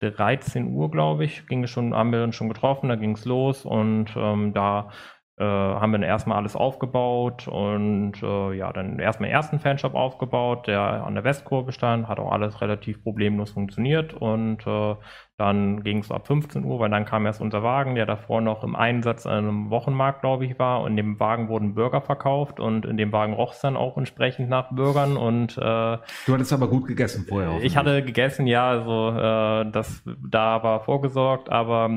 13 0.00 0.74
Uhr, 0.74 0.90
glaube 0.90 1.24
ich, 1.24 1.46
ging 1.46 1.66
schon, 1.66 1.94
haben 1.94 2.12
wir 2.12 2.22
uns 2.22 2.36
schon 2.36 2.48
getroffen, 2.48 2.88
da 2.88 2.96
ging 2.96 3.12
es 3.12 3.24
los 3.24 3.64
und 3.64 4.14
ähm, 4.16 4.52
da 4.52 4.90
äh, 5.38 5.44
haben 5.44 5.92
wir 5.92 5.98
dann 5.98 6.08
erstmal 6.08 6.38
alles 6.38 6.56
aufgebaut 6.56 7.46
und 7.46 8.14
äh, 8.22 8.54
ja, 8.54 8.72
dann 8.72 8.98
erstmal 8.98 9.28
den 9.28 9.34
ersten 9.34 9.58
Fanshop 9.58 9.94
aufgebaut, 9.94 10.66
der 10.66 10.80
an 10.80 11.14
der 11.14 11.24
Westkurve 11.24 11.72
stand, 11.72 12.08
hat 12.08 12.18
auch 12.18 12.32
alles 12.32 12.60
relativ 12.60 13.02
problemlos 13.02 13.50
funktioniert 13.50 14.14
und 14.14 14.66
äh, 14.66 14.94
dann 15.38 15.82
ging 15.82 15.98
es 15.98 16.10
ab 16.10 16.26
15 16.26 16.64
Uhr, 16.64 16.78
weil 16.78 16.88
dann 16.88 17.04
kam 17.04 17.26
erst 17.26 17.42
unser 17.42 17.62
Wagen, 17.62 17.94
der 17.94 18.06
davor 18.06 18.40
noch 18.40 18.64
im 18.64 18.74
Einsatz 18.74 19.26
an 19.26 19.36
einem 19.36 19.70
Wochenmarkt, 19.70 20.22
glaube 20.22 20.46
ich, 20.46 20.58
war. 20.58 20.80
Und 20.80 20.92
in 20.92 20.96
dem 20.96 21.20
Wagen 21.20 21.48
wurden 21.48 21.74
Burger 21.74 22.00
verkauft 22.00 22.58
und 22.58 22.86
in 22.86 22.96
dem 22.96 23.12
Wagen 23.12 23.34
roch 23.34 23.52
es 23.52 23.60
dann 23.60 23.76
auch 23.76 23.98
entsprechend 23.98 24.48
nach 24.48 24.70
Burgern. 24.70 25.18
Und 25.18 25.58
äh, 25.58 25.60
Du 25.60 26.32
hattest 26.32 26.54
aber 26.54 26.68
gut 26.68 26.86
gegessen 26.86 27.26
vorher. 27.28 27.60
ich 27.60 27.76
hatte 27.76 28.02
gegessen, 28.02 28.46
ja, 28.46 28.66
also 28.66 29.10
äh, 29.10 29.70
das 29.70 30.02
da 30.26 30.62
war 30.62 30.80
vorgesorgt, 30.80 31.52
aber 31.52 31.90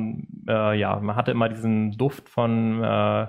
äh, 0.49 0.73
ja, 0.77 0.99
man 0.99 1.15
hatte 1.15 1.31
immer 1.31 1.47
diesen 1.49 1.91
Duft 1.97 2.27
von 2.29 2.83
äh, 2.83 3.27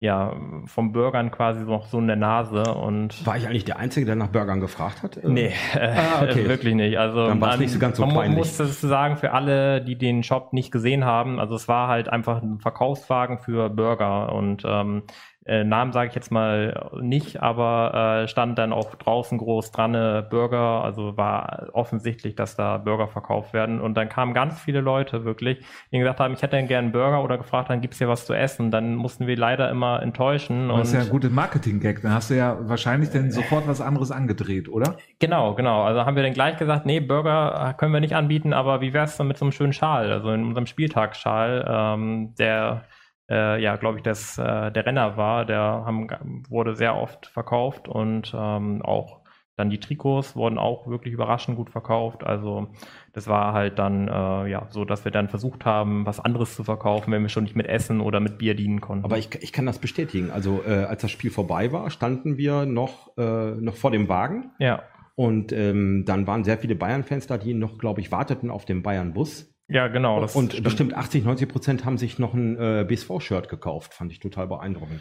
ja 0.00 0.34
vom 0.66 0.90
Burgern 0.90 1.30
quasi 1.30 1.64
noch 1.64 1.86
so 1.86 2.00
in 2.00 2.08
der 2.08 2.16
Nase 2.16 2.74
und 2.74 3.24
War 3.24 3.36
ich 3.36 3.46
eigentlich 3.46 3.64
der 3.64 3.78
Einzige, 3.78 4.04
der 4.04 4.16
nach 4.16 4.26
Burgern 4.28 4.58
gefragt 4.58 5.04
hat? 5.04 5.16
Äh, 5.18 5.28
Nee, 5.28 5.52
äh, 5.74 5.94
Ah, 5.96 6.22
okay. 6.28 6.48
wirklich 6.48 6.74
nicht. 6.74 6.98
Also 6.98 7.28
Dann 7.28 7.40
war's 7.40 7.50
man- 7.52 7.60
nicht 7.60 7.72
so 7.72 7.78
ganz 7.78 7.98
so 7.98 8.06
man 8.06 8.16
peinlich. 8.16 8.36
muss 8.38 8.56
das 8.56 8.80
sagen 8.80 9.16
für 9.16 9.32
alle, 9.32 9.80
die 9.80 9.96
den 9.96 10.24
Shop 10.24 10.52
nicht 10.52 10.72
gesehen 10.72 11.04
haben. 11.04 11.38
Also 11.38 11.54
es 11.54 11.68
war 11.68 11.86
halt 11.86 12.08
einfach 12.08 12.42
ein 12.42 12.58
Verkaufswagen 12.58 13.38
für 13.38 13.70
Burger 13.70 14.32
und 14.32 14.64
ähm, 14.66 15.04
äh, 15.44 15.64
Namen 15.64 15.92
sage 15.92 16.08
ich 16.08 16.14
jetzt 16.14 16.30
mal 16.30 16.90
nicht, 17.00 17.42
aber 17.42 18.22
äh, 18.22 18.28
stand 18.28 18.58
dann 18.58 18.72
auch 18.72 18.94
draußen 18.94 19.38
groß 19.38 19.72
dran 19.72 19.94
äh, 19.94 20.22
Burger. 20.28 20.84
Also 20.84 21.16
war 21.16 21.68
offensichtlich, 21.72 22.36
dass 22.36 22.54
da 22.54 22.78
Burger 22.78 23.08
verkauft 23.08 23.52
werden. 23.52 23.80
Und 23.80 23.94
dann 23.94 24.08
kamen 24.08 24.34
ganz 24.34 24.60
viele 24.60 24.80
Leute 24.80 25.24
wirklich, 25.24 25.64
die 25.90 25.98
gesagt 25.98 26.20
haben, 26.20 26.34
ich 26.34 26.42
hätte 26.42 26.56
dann 26.56 26.68
gerne 26.68 26.86
einen 26.86 26.92
Burger 26.92 27.24
oder 27.24 27.38
gefragt 27.38 27.70
haben, 27.70 27.80
gibt's 27.80 27.98
hier 27.98 28.08
was 28.08 28.24
zu 28.24 28.34
essen? 28.34 28.70
Dann 28.70 28.94
mussten 28.94 29.26
wir 29.26 29.36
leider 29.36 29.68
immer 29.68 30.00
enttäuschen. 30.02 30.70
Aber 30.70 30.78
das 30.78 30.88
ist 30.88 30.94
ja 30.94 31.00
ein 31.00 31.08
guter 31.08 31.30
Marketing-Gag. 31.30 32.02
Dann 32.02 32.14
hast 32.14 32.30
du 32.30 32.34
ja 32.34 32.56
wahrscheinlich 32.60 33.10
dann 33.10 33.32
sofort 33.32 33.66
was 33.66 33.80
anderes 33.80 34.12
angedreht, 34.12 34.68
oder? 34.68 34.96
Genau, 35.18 35.54
genau. 35.54 35.82
Also 35.82 36.06
haben 36.06 36.14
wir 36.14 36.22
dann 36.22 36.34
gleich 36.34 36.56
gesagt, 36.56 36.86
nee, 36.86 37.00
Burger 37.00 37.70
äh, 37.70 37.74
können 37.74 37.92
wir 37.92 38.00
nicht 38.00 38.14
anbieten, 38.14 38.52
aber 38.52 38.80
wie 38.80 38.92
wär's 38.92 39.16
denn 39.16 39.26
mit 39.26 39.38
so 39.38 39.44
einem 39.44 39.52
schönen 39.52 39.72
Schal, 39.72 40.12
also 40.12 40.30
in 40.30 40.44
unserem 40.44 40.66
Spieltagsschal, 40.66 41.64
ähm, 41.68 42.34
der 42.38 42.84
äh, 43.32 43.58
ja, 43.58 43.76
glaube 43.76 43.98
ich, 43.98 44.02
das, 44.02 44.38
äh, 44.38 44.70
der 44.70 44.86
Renner 44.86 45.16
war. 45.16 45.44
Der 45.44 45.60
haben, 45.60 46.08
wurde 46.48 46.74
sehr 46.76 46.96
oft 46.96 47.26
verkauft 47.26 47.88
und 47.88 48.34
ähm, 48.36 48.82
auch 48.82 49.22
dann 49.56 49.68
die 49.68 49.80
Trikots 49.80 50.34
wurden 50.34 50.56
auch 50.56 50.86
wirklich 50.86 51.12
überraschend 51.12 51.56
gut 51.56 51.68
verkauft. 51.68 52.24
Also 52.24 52.68
das 53.12 53.28
war 53.28 53.52
halt 53.52 53.78
dann 53.78 54.08
äh, 54.08 54.50
ja 54.50 54.66
so, 54.70 54.84
dass 54.84 55.04
wir 55.04 55.12
dann 55.12 55.28
versucht 55.28 55.66
haben, 55.66 56.06
was 56.06 56.20
anderes 56.20 56.56
zu 56.56 56.64
verkaufen, 56.64 57.12
wenn 57.12 57.22
wir 57.22 57.28
schon 57.28 57.44
nicht 57.44 57.54
mit 57.54 57.66
Essen 57.66 58.00
oder 58.00 58.18
mit 58.20 58.38
Bier 58.38 58.54
dienen 58.54 58.80
konnten. 58.80 59.04
Aber 59.04 59.18
ich, 59.18 59.28
ich 59.42 59.52
kann 59.52 59.66
das 59.66 59.78
bestätigen. 59.78 60.30
Also 60.30 60.62
äh, 60.66 60.84
als 60.84 61.02
das 61.02 61.10
Spiel 61.10 61.30
vorbei 61.30 61.70
war, 61.70 61.90
standen 61.90 62.38
wir 62.38 62.64
noch, 62.64 63.16
äh, 63.18 63.50
noch 63.52 63.74
vor 63.74 63.90
dem 63.90 64.08
Wagen. 64.08 64.52
Ja. 64.58 64.84
Und 65.14 65.52
ähm, 65.52 66.04
dann 66.06 66.26
waren 66.26 66.44
sehr 66.44 66.56
viele 66.56 66.74
Bayern-Fans 66.74 67.26
da, 67.26 67.36
die 67.36 67.52
noch, 67.52 67.76
glaube 67.76 68.00
ich, 68.00 68.10
warteten 68.10 68.50
auf 68.50 68.64
dem 68.64 68.82
Bayern-Bus. 68.82 69.51
Ja, 69.72 69.88
genau. 69.88 70.20
und 70.20 70.52
stimmt. 70.52 70.64
bestimmt 70.64 70.94
80, 70.94 71.24
90 71.24 71.48
Prozent 71.48 71.84
haben 71.84 71.96
sich 71.96 72.18
noch 72.18 72.34
ein 72.34 72.58
äh, 72.58 72.84
BSV-Shirt 72.86 73.48
gekauft. 73.48 73.94
Fand 73.94 74.12
ich 74.12 74.20
total 74.20 74.46
beeindruckend. 74.46 75.00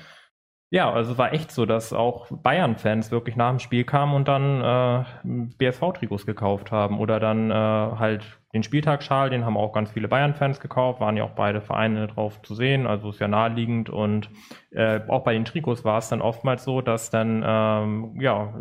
Ja, 0.70 0.90
also 0.90 1.18
war 1.18 1.34
echt 1.34 1.52
so, 1.52 1.66
dass 1.66 1.92
auch 1.92 2.32
Bayern-Fans 2.32 3.12
wirklich 3.12 3.36
nach 3.36 3.50
dem 3.50 3.60
Spiel 3.60 3.84
kamen 3.84 4.16
und 4.16 4.30
dann 4.30 4.62
äh, 4.62 5.48
BSV-Trikots 5.58 6.26
gekauft 6.26 6.72
haben 6.72 7.00
oder 7.00 7.20
dann 7.20 7.52
äh, 7.52 7.54
halt 7.54 8.41
den 8.54 8.64
Spieltagsschal, 8.64 9.30
den 9.30 9.46
haben 9.46 9.58
auch 9.58 9.74
ganz 9.74 9.92
viele 9.92 10.08
Bayern-Fans 10.08 10.60
gekauft, 10.60 11.00
waren 11.00 11.18
ja 11.18 11.24
auch 11.24 11.32
beide 11.32 11.62
Vereine 11.62 12.08
drauf 12.08 12.42
zu 12.42 12.56
sehen, 12.56 12.88
also 12.88 13.10
ist 13.10 13.20
ja 13.20 13.28
naheliegend 13.28 13.90
und 13.90 14.30
äh, 14.72 15.00
auch 15.08 15.24
bei 15.24 15.34
den 15.34 15.46
Trikots 15.46 15.86
war 15.86 15.98
es 15.98 16.10
dann 16.10 16.22
oftmals 16.22 16.64
so, 16.64 16.82
dass 16.82 17.10
dann 17.10 17.44
ähm, 17.46 18.18
ja 18.20 18.54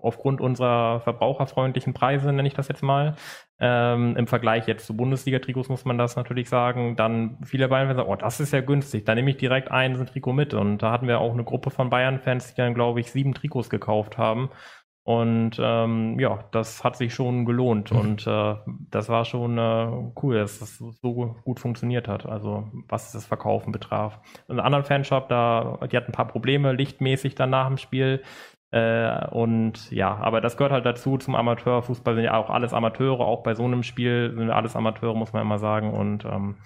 aufgrund 0.00 0.40
unserer 0.40 1.00
verbraucherfreundlichen 1.00 1.94
Preise, 1.94 2.32
nenne 2.32 2.48
ich 2.48 2.54
das 2.54 2.68
jetzt 2.68 2.82
mal, 2.82 3.16
ähm, 3.60 4.16
im 4.16 4.26
Vergleich 4.28 4.68
jetzt 4.68 4.86
zu 4.86 4.96
Bundesliga-Trikots 4.96 5.68
muss 5.68 5.84
man 5.84 5.98
das 5.98 6.14
natürlich 6.14 6.48
sagen, 6.48 6.94
dann 6.96 7.38
viele 7.44 7.68
Bayern-Fans 7.68 7.96
sagen, 7.96 8.10
oh, 8.10 8.16
das 8.16 8.40
ist 8.40 8.52
ja 8.52 8.60
günstig, 8.60 9.04
da 9.04 9.14
nehme 9.14 9.30
ich 9.30 9.36
direkt 9.36 9.70
ein 9.70 9.94
Trikot 10.06 10.32
mit. 10.32 10.54
Und 10.54 10.78
da 10.78 10.92
hatten 10.92 11.08
wir 11.08 11.18
auch 11.18 11.32
eine 11.32 11.42
Gruppe 11.42 11.70
von 11.70 11.90
Bayern-Fans, 11.90 12.54
die 12.54 12.60
dann 12.60 12.74
glaube 12.74 13.00
ich 13.00 13.10
sieben 13.10 13.34
Trikots 13.34 13.68
gekauft 13.68 14.16
haben 14.16 14.50
und 15.08 15.52
ähm, 15.58 16.20
ja, 16.20 16.44
das 16.50 16.84
hat 16.84 16.96
sich 16.96 17.14
schon 17.14 17.46
gelohnt 17.46 17.92
mhm. 17.92 17.98
und 17.98 18.26
äh, 18.26 18.56
das 18.90 19.08
war 19.08 19.24
schon 19.24 19.56
äh, 19.56 19.88
cool, 20.22 20.34
dass 20.34 20.58
das 20.58 20.76
so 20.76 21.34
gut 21.44 21.60
funktioniert 21.60 22.06
hat, 22.08 22.26
also 22.26 22.70
was 22.90 23.12
das 23.12 23.24
Verkaufen 23.24 23.72
betraf. 23.72 24.20
Ein 24.48 24.60
anderen 24.60 24.84
Fanshop, 24.84 25.30
da, 25.30 25.78
die 25.90 25.96
hatten 25.96 26.10
ein 26.10 26.12
paar 26.12 26.28
Probleme 26.28 26.72
lichtmäßig 26.72 27.34
dann 27.36 27.48
nach 27.48 27.68
dem 27.68 27.78
Spiel. 27.78 28.22
Äh, 28.70 29.26
und 29.28 29.90
ja, 29.90 30.14
aber 30.14 30.42
das 30.42 30.58
gehört 30.58 30.74
halt 30.74 30.84
dazu 30.84 31.16
zum 31.16 31.36
Amateurfußball, 31.36 32.14
sind 32.14 32.24
ja 32.24 32.36
auch 32.36 32.50
alles 32.50 32.74
Amateure, 32.74 33.20
auch 33.20 33.42
bei 33.42 33.54
so 33.54 33.64
einem 33.64 33.84
Spiel 33.84 34.34
sind 34.36 34.48
wir 34.48 34.56
alles 34.56 34.76
Amateure, 34.76 35.14
muss 35.14 35.32
man 35.32 35.40
immer 35.40 35.58
sagen. 35.58 35.94
Und 35.94 36.26
ähm, 36.26 36.56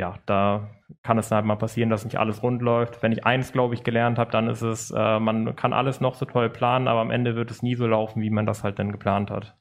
ja, 0.00 0.14
da 0.24 0.70
kann 1.02 1.18
es 1.18 1.30
halt 1.30 1.44
mal 1.44 1.56
passieren, 1.56 1.90
dass 1.90 2.04
nicht 2.04 2.18
alles 2.18 2.42
rund 2.42 2.62
läuft. 2.62 3.02
Wenn 3.02 3.12
ich 3.12 3.26
eins, 3.26 3.52
glaube 3.52 3.74
ich, 3.74 3.84
gelernt 3.84 4.18
habe, 4.18 4.30
dann 4.32 4.48
ist 4.48 4.62
es, 4.62 4.90
äh, 4.90 5.20
man 5.20 5.54
kann 5.54 5.72
alles 5.72 6.00
noch 6.00 6.14
so 6.14 6.24
toll 6.24 6.48
planen, 6.48 6.88
aber 6.88 7.00
am 7.00 7.10
Ende 7.10 7.36
wird 7.36 7.50
es 7.50 7.62
nie 7.62 7.74
so 7.74 7.86
laufen, 7.86 8.22
wie 8.22 8.30
man 8.30 8.46
das 8.46 8.64
halt 8.64 8.78
dann 8.78 8.92
geplant 8.92 9.30
hat. 9.30 9.56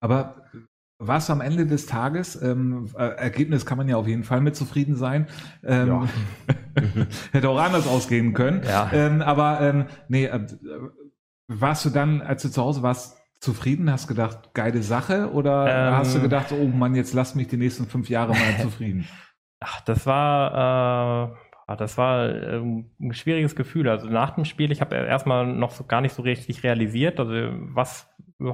Aber 0.00 0.42
was 0.98 1.30
am 1.30 1.40
Ende 1.40 1.64
des 1.66 1.86
Tages, 1.86 2.40
ähm, 2.42 2.90
äh, 2.98 3.04
Ergebnis 3.04 3.64
kann 3.64 3.78
man 3.78 3.88
ja 3.88 3.96
auf 3.96 4.08
jeden 4.08 4.24
Fall 4.24 4.40
mit 4.40 4.56
zufrieden 4.56 4.96
sein. 4.96 5.28
Ähm, 5.64 5.86
ja. 5.86 6.08
hätte 7.32 7.48
auch 7.48 7.60
anders 7.60 7.86
ausgehen 7.86 8.34
können. 8.34 8.62
Ja. 8.64 8.90
Ähm, 8.92 9.22
aber 9.22 9.60
ähm, 9.60 9.84
nee, 10.08 10.24
äh, 10.24 10.44
warst 11.46 11.84
du 11.84 11.90
dann, 11.90 12.20
als 12.20 12.42
du 12.42 12.50
zu 12.50 12.60
Hause 12.62 12.82
warst, 12.82 13.16
zufrieden? 13.40 13.92
Hast 13.92 14.08
gedacht, 14.08 14.54
geile 14.54 14.82
Sache? 14.82 15.30
Oder 15.32 15.96
hast 15.96 16.14
du 16.14 16.18
ähm. 16.18 16.24
gedacht, 16.24 16.52
oh 16.52 16.66
Mann, 16.66 16.96
jetzt 16.96 17.14
lass 17.14 17.36
mich 17.36 17.46
die 17.46 17.56
nächsten 17.56 17.86
fünf 17.86 18.08
Jahre 18.08 18.32
mal 18.32 18.58
zufrieden? 18.60 19.06
Ach, 19.60 19.80
das 19.82 20.06
war, 20.06 21.36
äh, 21.68 21.76
das 21.76 21.98
war 21.98 22.30
ähm, 22.30 22.90
ein 23.00 23.12
schwieriges 23.12 23.56
Gefühl. 23.56 23.88
Also 23.88 24.08
nach 24.08 24.30
dem 24.34 24.44
Spiel, 24.44 24.72
ich 24.72 24.80
habe 24.80 24.96
erstmal 24.96 25.46
noch 25.46 25.70
so 25.70 25.84
gar 25.84 26.00
nicht 26.00 26.14
so 26.14 26.22
richtig 26.22 26.62
realisiert, 26.62 27.18
also 27.18 27.32
was 27.74 28.08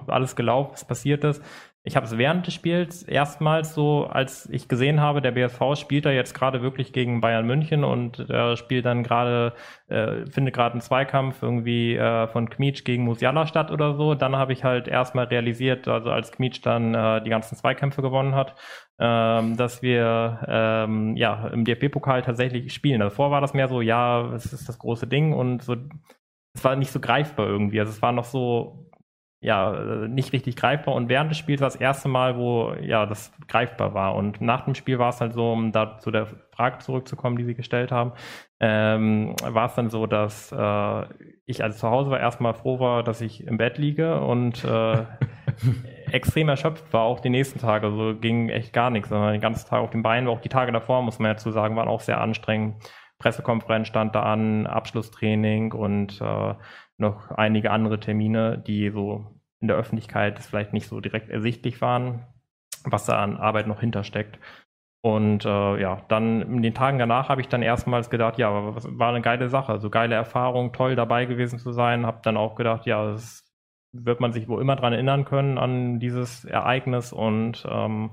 alles 0.06 0.34
gelaufen 0.36 0.74
ist, 0.74 0.84
passiert 0.84 1.24
ist. 1.24 1.42
Ich 1.86 1.96
habe 1.96 2.06
es 2.06 2.16
während 2.16 2.46
des 2.46 2.54
Spiels 2.54 3.02
erstmals 3.02 3.74
so, 3.74 4.06
als 4.06 4.48
ich 4.50 4.68
gesehen 4.68 5.02
habe, 5.02 5.20
der 5.20 5.32
BSV 5.32 5.76
spielt 5.76 6.06
da 6.06 6.10
jetzt 6.10 6.32
gerade 6.32 6.62
wirklich 6.62 6.94
gegen 6.94 7.20
Bayern 7.20 7.46
München 7.46 7.84
und 7.84 8.18
er 8.30 8.56
spielt 8.56 8.86
dann 8.86 9.02
gerade, 9.02 9.52
äh, 9.88 10.24
findet 10.24 10.54
gerade 10.54 10.72
einen 10.72 10.80
Zweikampf 10.80 11.42
irgendwie 11.42 11.94
äh, 11.94 12.26
von 12.28 12.48
Kmitsch 12.48 12.84
gegen 12.84 13.04
Musiala 13.04 13.46
statt 13.46 13.70
oder 13.70 13.96
so. 13.96 14.14
Dann 14.14 14.34
habe 14.34 14.54
ich 14.54 14.64
halt 14.64 14.88
erstmal 14.88 15.26
realisiert, 15.26 15.86
also 15.86 16.10
als 16.10 16.32
Kmitsch 16.32 16.60
dann 16.64 16.94
äh, 16.94 17.22
die 17.22 17.28
ganzen 17.28 17.54
Zweikämpfe 17.54 18.00
gewonnen 18.00 18.34
hat, 18.34 18.54
ähm, 18.98 19.56
dass 19.56 19.82
wir 19.82 20.40
ähm, 20.46 21.16
ja 21.16 21.48
im 21.48 21.64
DFB-Pokal 21.64 22.22
tatsächlich 22.22 22.72
spielen. 22.72 23.00
Davor 23.00 23.30
war 23.30 23.40
das 23.40 23.54
mehr 23.54 23.68
so, 23.68 23.80
ja, 23.80 24.32
es 24.34 24.52
ist 24.52 24.68
das 24.68 24.78
große 24.78 25.06
Ding 25.06 25.32
und 25.32 25.62
so, 25.62 25.76
es 26.54 26.64
war 26.64 26.76
nicht 26.76 26.92
so 26.92 27.00
greifbar 27.00 27.46
irgendwie. 27.46 27.80
Also 27.80 27.92
es 27.92 28.02
war 28.02 28.12
noch 28.12 28.24
so 28.24 28.84
ja, 29.44 30.06
nicht 30.08 30.32
richtig 30.32 30.56
greifbar. 30.56 30.94
Und 30.94 31.10
während 31.10 31.30
des 31.30 31.36
Spiels 31.36 31.60
war 31.60 31.68
das 31.68 31.76
erste 31.76 32.08
Mal, 32.08 32.38
wo 32.38 32.72
ja 32.80 33.04
das 33.04 33.30
greifbar 33.46 33.92
war. 33.92 34.14
Und 34.14 34.40
nach 34.40 34.64
dem 34.64 34.74
Spiel 34.74 34.98
war 34.98 35.10
es 35.10 35.20
halt 35.20 35.34
so, 35.34 35.52
um 35.52 35.70
da 35.70 35.98
zu 35.98 36.10
der 36.10 36.26
Frage 36.52 36.78
zurückzukommen, 36.78 37.36
die 37.36 37.44
Sie 37.44 37.54
gestellt 37.54 37.92
haben, 37.92 38.12
ähm, 38.58 39.36
war 39.42 39.66
es 39.66 39.74
dann 39.74 39.90
so, 39.90 40.06
dass 40.06 40.50
äh, 40.50 41.04
ich 41.44 41.62
also 41.62 41.78
zu 41.78 41.90
Hause 41.90 42.10
war 42.10 42.20
erstmal 42.20 42.54
froh 42.54 42.80
war, 42.80 43.02
dass 43.02 43.20
ich 43.20 43.46
im 43.46 43.58
Bett 43.58 43.76
liege 43.76 44.18
und 44.18 44.64
äh, 44.64 45.04
extrem 46.14 46.48
erschöpft 46.48 46.92
war 46.92 47.02
auch 47.02 47.20
die 47.20 47.30
nächsten 47.30 47.58
Tage. 47.58 47.88
Also 47.88 48.14
ging 48.18 48.48
echt 48.48 48.72
gar 48.72 48.90
nichts, 48.90 49.08
sondern 49.08 49.32
den 49.32 49.40
ganzen 49.40 49.68
Tag 49.68 49.80
auf 49.80 49.90
den 49.90 50.02
Beinen, 50.02 50.28
auch 50.28 50.40
die 50.40 50.48
Tage 50.48 50.72
davor, 50.72 51.02
muss 51.02 51.18
man 51.18 51.32
ja 51.32 51.36
zu 51.36 51.50
sagen, 51.50 51.76
waren 51.76 51.88
auch 51.88 52.00
sehr 52.00 52.20
anstrengend. 52.20 52.76
Pressekonferenz 53.18 53.88
stand 53.88 54.14
da 54.14 54.22
an, 54.22 54.66
Abschlusstraining 54.66 55.72
und 55.72 56.20
äh, 56.20 56.54
noch 56.98 57.30
einige 57.32 57.70
andere 57.70 57.98
Termine, 58.00 58.58
die 58.58 58.90
so 58.90 59.26
in 59.60 59.68
der 59.68 59.76
Öffentlichkeit 59.76 60.38
vielleicht 60.38 60.72
nicht 60.72 60.88
so 60.88 61.00
direkt 61.00 61.30
ersichtlich 61.30 61.80
waren, 61.80 62.24
was 62.84 63.06
da 63.06 63.22
an 63.22 63.36
Arbeit 63.36 63.66
noch 63.66 63.80
hintersteckt. 63.80 64.38
Und 65.00 65.44
äh, 65.44 65.80
ja, 65.80 66.02
dann 66.08 66.40
in 66.42 66.62
den 66.62 66.74
Tagen 66.74 66.98
danach 66.98 67.28
habe 67.28 67.40
ich 67.40 67.48
dann 67.48 67.62
erstmals 67.62 68.08
gedacht, 68.08 68.38
ja, 68.38 68.50
war 68.52 69.08
eine 69.10 69.20
geile 69.20 69.48
Sache, 69.48 69.66
so 69.66 69.72
also 69.72 69.90
geile 69.90 70.14
Erfahrung, 70.14 70.72
toll 70.72 70.96
dabei 70.96 71.26
gewesen 71.26 71.58
zu 71.58 71.72
sein. 71.72 72.06
Habe 72.06 72.20
dann 72.22 72.36
auch 72.36 72.54
gedacht, 72.54 72.86
ja, 72.86 73.10
das 73.12 73.43
wird 73.94 74.20
man 74.20 74.32
sich 74.32 74.48
wohl 74.48 74.60
immer 74.60 74.76
dran 74.76 74.92
erinnern 74.92 75.24
können 75.24 75.58
an 75.58 76.00
dieses 76.00 76.44
Ereignis. 76.44 77.12
Und 77.12 77.64
ähm, 77.70 78.10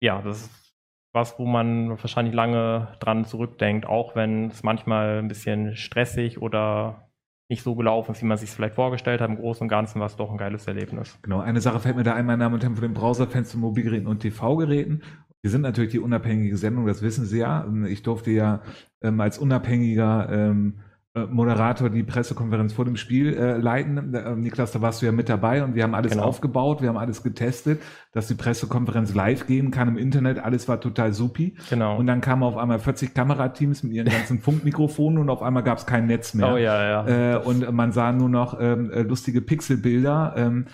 ja, 0.00 0.20
das 0.22 0.42
ist 0.42 0.76
was, 1.12 1.38
wo 1.38 1.46
man 1.46 1.90
wahrscheinlich 1.90 2.34
lange 2.34 2.88
dran 3.00 3.24
zurückdenkt, 3.24 3.86
auch 3.86 4.14
wenn 4.14 4.48
es 4.48 4.62
manchmal 4.62 5.18
ein 5.18 5.28
bisschen 5.28 5.74
stressig 5.74 6.40
oder 6.40 7.10
nicht 7.48 7.64
so 7.64 7.74
gelaufen 7.74 8.12
ist, 8.12 8.22
wie 8.22 8.26
man 8.26 8.38
sich 8.38 8.50
vielleicht 8.50 8.76
vorgestellt 8.76 9.20
hat. 9.20 9.28
Im 9.28 9.36
Großen 9.36 9.62
und 9.62 9.68
Ganzen 9.68 9.98
war 9.98 10.06
es 10.06 10.14
doch 10.14 10.30
ein 10.30 10.38
geiles 10.38 10.68
Erlebnis. 10.68 11.18
Genau, 11.22 11.40
eine 11.40 11.60
Sache 11.60 11.80
fällt 11.80 11.96
mir 11.96 12.04
da 12.04 12.14
ein, 12.14 12.26
meine 12.26 12.44
Damen 12.44 12.54
und 12.54 12.62
Herren, 12.62 12.76
von 12.76 12.82
den 12.82 12.94
Browserfenstern, 12.94 13.60
Mobilgeräten 13.60 14.06
und 14.06 14.20
TV-Geräten. 14.20 15.02
Wir 15.42 15.50
sind 15.50 15.62
natürlich 15.62 15.90
die 15.90 15.98
unabhängige 15.98 16.56
Sendung, 16.56 16.86
das 16.86 17.02
wissen 17.02 17.24
Sie 17.24 17.40
ja. 17.40 17.66
Ich 17.88 18.02
durfte 18.02 18.30
ja 18.30 18.62
ähm, 19.02 19.20
als 19.20 19.38
unabhängiger 19.38 20.28
ähm, 20.30 20.78
äh, 20.78 20.89
Moderator 21.14 21.90
die 21.90 22.04
Pressekonferenz 22.04 22.72
vor 22.72 22.84
dem 22.84 22.96
Spiel 22.96 23.34
äh, 23.34 23.56
leiten. 23.56 24.14
Äh, 24.14 24.36
Niklas, 24.36 24.70
da 24.70 24.80
warst 24.80 25.02
du 25.02 25.06
ja 25.06 25.12
mit 25.12 25.28
dabei 25.28 25.64
und 25.64 25.74
wir 25.74 25.82
haben 25.82 25.96
alles 25.96 26.12
genau. 26.12 26.24
aufgebaut, 26.24 26.82
wir 26.82 26.88
haben 26.88 26.98
alles 26.98 27.24
getestet, 27.24 27.82
dass 28.12 28.28
die 28.28 28.36
Pressekonferenz 28.36 29.12
live 29.12 29.48
gehen 29.48 29.72
kann 29.72 29.88
im 29.88 29.98
Internet. 29.98 30.38
Alles 30.38 30.68
war 30.68 30.80
total 30.80 31.12
supi. 31.12 31.56
Genau. 31.68 31.96
Und 31.96 32.06
dann 32.06 32.20
kamen 32.20 32.44
auf 32.44 32.56
einmal 32.56 32.78
40 32.78 33.12
Kamerateams 33.12 33.82
mit 33.82 33.92
ihren 33.92 34.08
ganzen 34.10 34.38
Funkmikrofonen 34.38 35.18
und 35.18 35.30
auf 35.30 35.42
einmal 35.42 35.64
gab 35.64 35.78
es 35.78 35.86
kein 35.86 36.06
Netz 36.06 36.32
mehr. 36.34 36.52
Oh 36.52 36.56
ja, 36.56 37.04
ja. 37.04 37.34
Äh, 37.34 37.38
und 37.38 37.68
man 37.72 37.90
sah 37.90 38.12
nur 38.12 38.28
noch 38.28 38.60
ähm, 38.60 38.92
äh, 38.92 39.02
lustige 39.02 39.40
Pixelbilder. 39.40 40.34
Ähm, 40.36 40.66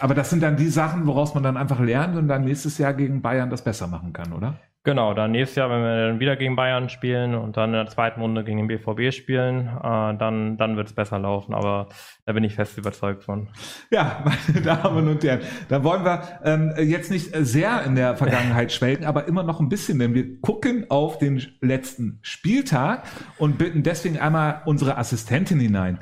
aber 0.00 0.14
das 0.14 0.30
sind 0.30 0.42
dann 0.42 0.56
die 0.56 0.68
Sachen, 0.68 1.06
woraus 1.06 1.34
man 1.34 1.42
dann 1.42 1.58
einfach 1.58 1.80
lernt 1.80 2.16
und 2.16 2.26
dann 2.26 2.44
nächstes 2.44 2.78
Jahr 2.78 2.94
gegen 2.94 3.20
Bayern 3.20 3.50
das 3.50 3.62
besser 3.62 3.86
machen 3.86 4.14
kann, 4.14 4.32
oder? 4.32 4.58
Genau, 4.88 5.12
dann 5.12 5.32
nächstes 5.32 5.56
Jahr, 5.56 5.68
wenn 5.68 5.82
wir 5.82 6.06
dann 6.06 6.18
wieder 6.18 6.34
gegen 6.36 6.56
Bayern 6.56 6.88
spielen 6.88 7.34
und 7.34 7.58
dann 7.58 7.74
in 7.74 7.84
der 7.84 7.88
zweiten 7.88 8.22
Runde 8.22 8.42
gegen 8.42 8.56
den 8.56 8.68
BVB 8.68 9.12
spielen, 9.14 9.68
äh, 9.68 10.16
dann, 10.16 10.56
dann 10.56 10.78
wird 10.78 10.86
es 10.86 10.94
besser 10.94 11.18
laufen. 11.18 11.52
Aber 11.52 11.90
da 12.24 12.32
bin 12.32 12.42
ich 12.42 12.54
fest 12.54 12.78
überzeugt 12.78 13.22
von. 13.22 13.50
Ja, 13.90 14.24
meine 14.48 14.62
Damen 14.62 15.06
und 15.08 15.22
Herren, 15.22 15.42
dann 15.68 15.84
wollen 15.84 16.06
wir 16.06 16.22
ähm, 16.42 16.72
jetzt 16.78 17.10
nicht 17.10 17.36
sehr 17.36 17.84
in 17.84 17.96
der 17.96 18.16
Vergangenheit 18.16 18.72
schwelgen, 18.72 19.04
aber 19.04 19.28
immer 19.28 19.42
noch 19.42 19.60
ein 19.60 19.68
bisschen, 19.68 19.98
denn 19.98 20.14
wir 20.14 20.40
gucken 20.40 20.86
auf 20.88 21.18
den 21.18 21.42
letzten 21.60 22.20
Spieltag 22.22 23.02
und 23.36 23.58
bitten 23.58 23.82
deswegen 23.82 24.18
einmal 24.18 24.62
unsere 24.64 24.96
Assistentin 24.96 25.60
hinein. 25.60 25.98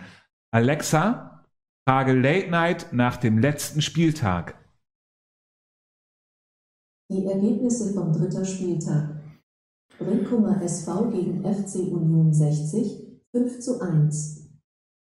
Alexa, 0.52 1.44
Frage 1.88 2.12
Late 2.12 2.50
Night 2.50 2.86
nach 2.92 3.16
dem 3.16 3.38
letzten 3.38 3.82
Spieltag. 3.82 4.54
Die 7.08 7.24
Ergebnisse 7.24 7.92
vom 7.92 8.12
dritter 8.12 8.44
Spieltag. 8.44 9.22
Brinkumer 9.96 10.60
SV 10.60 11.08
gegen 11.10 11.44
FC 11.44 11.92
Union 11.92 12.32
60 12.32 13.20
5 13.30 13.60
zu 13.60 13.80
1. 13.80 14.50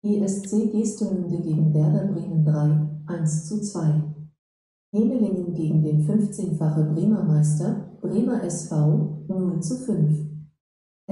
ESC 0.04 0.72
Gestemünde 0.72 1.42
gegen 1.42 1.74
Werder 1.74 2.06
Bremen 2.14 2.46
3 2.46 3.16
1 3.18 3.48
zu 3.48 3.62
2. 3.62 4.14
Hemelingen 4.94 5.56
gegen 5.56 5.82
den 5.82 6.08
15-fache 6.08 6.94
Bremer 6.94 7.24
Meister 7.24 7.98
Bremer 8.00 8.44
SV 8.44 9.26
0 9.28 9.60
zu 9.62 9.78
5. 9.78 10.20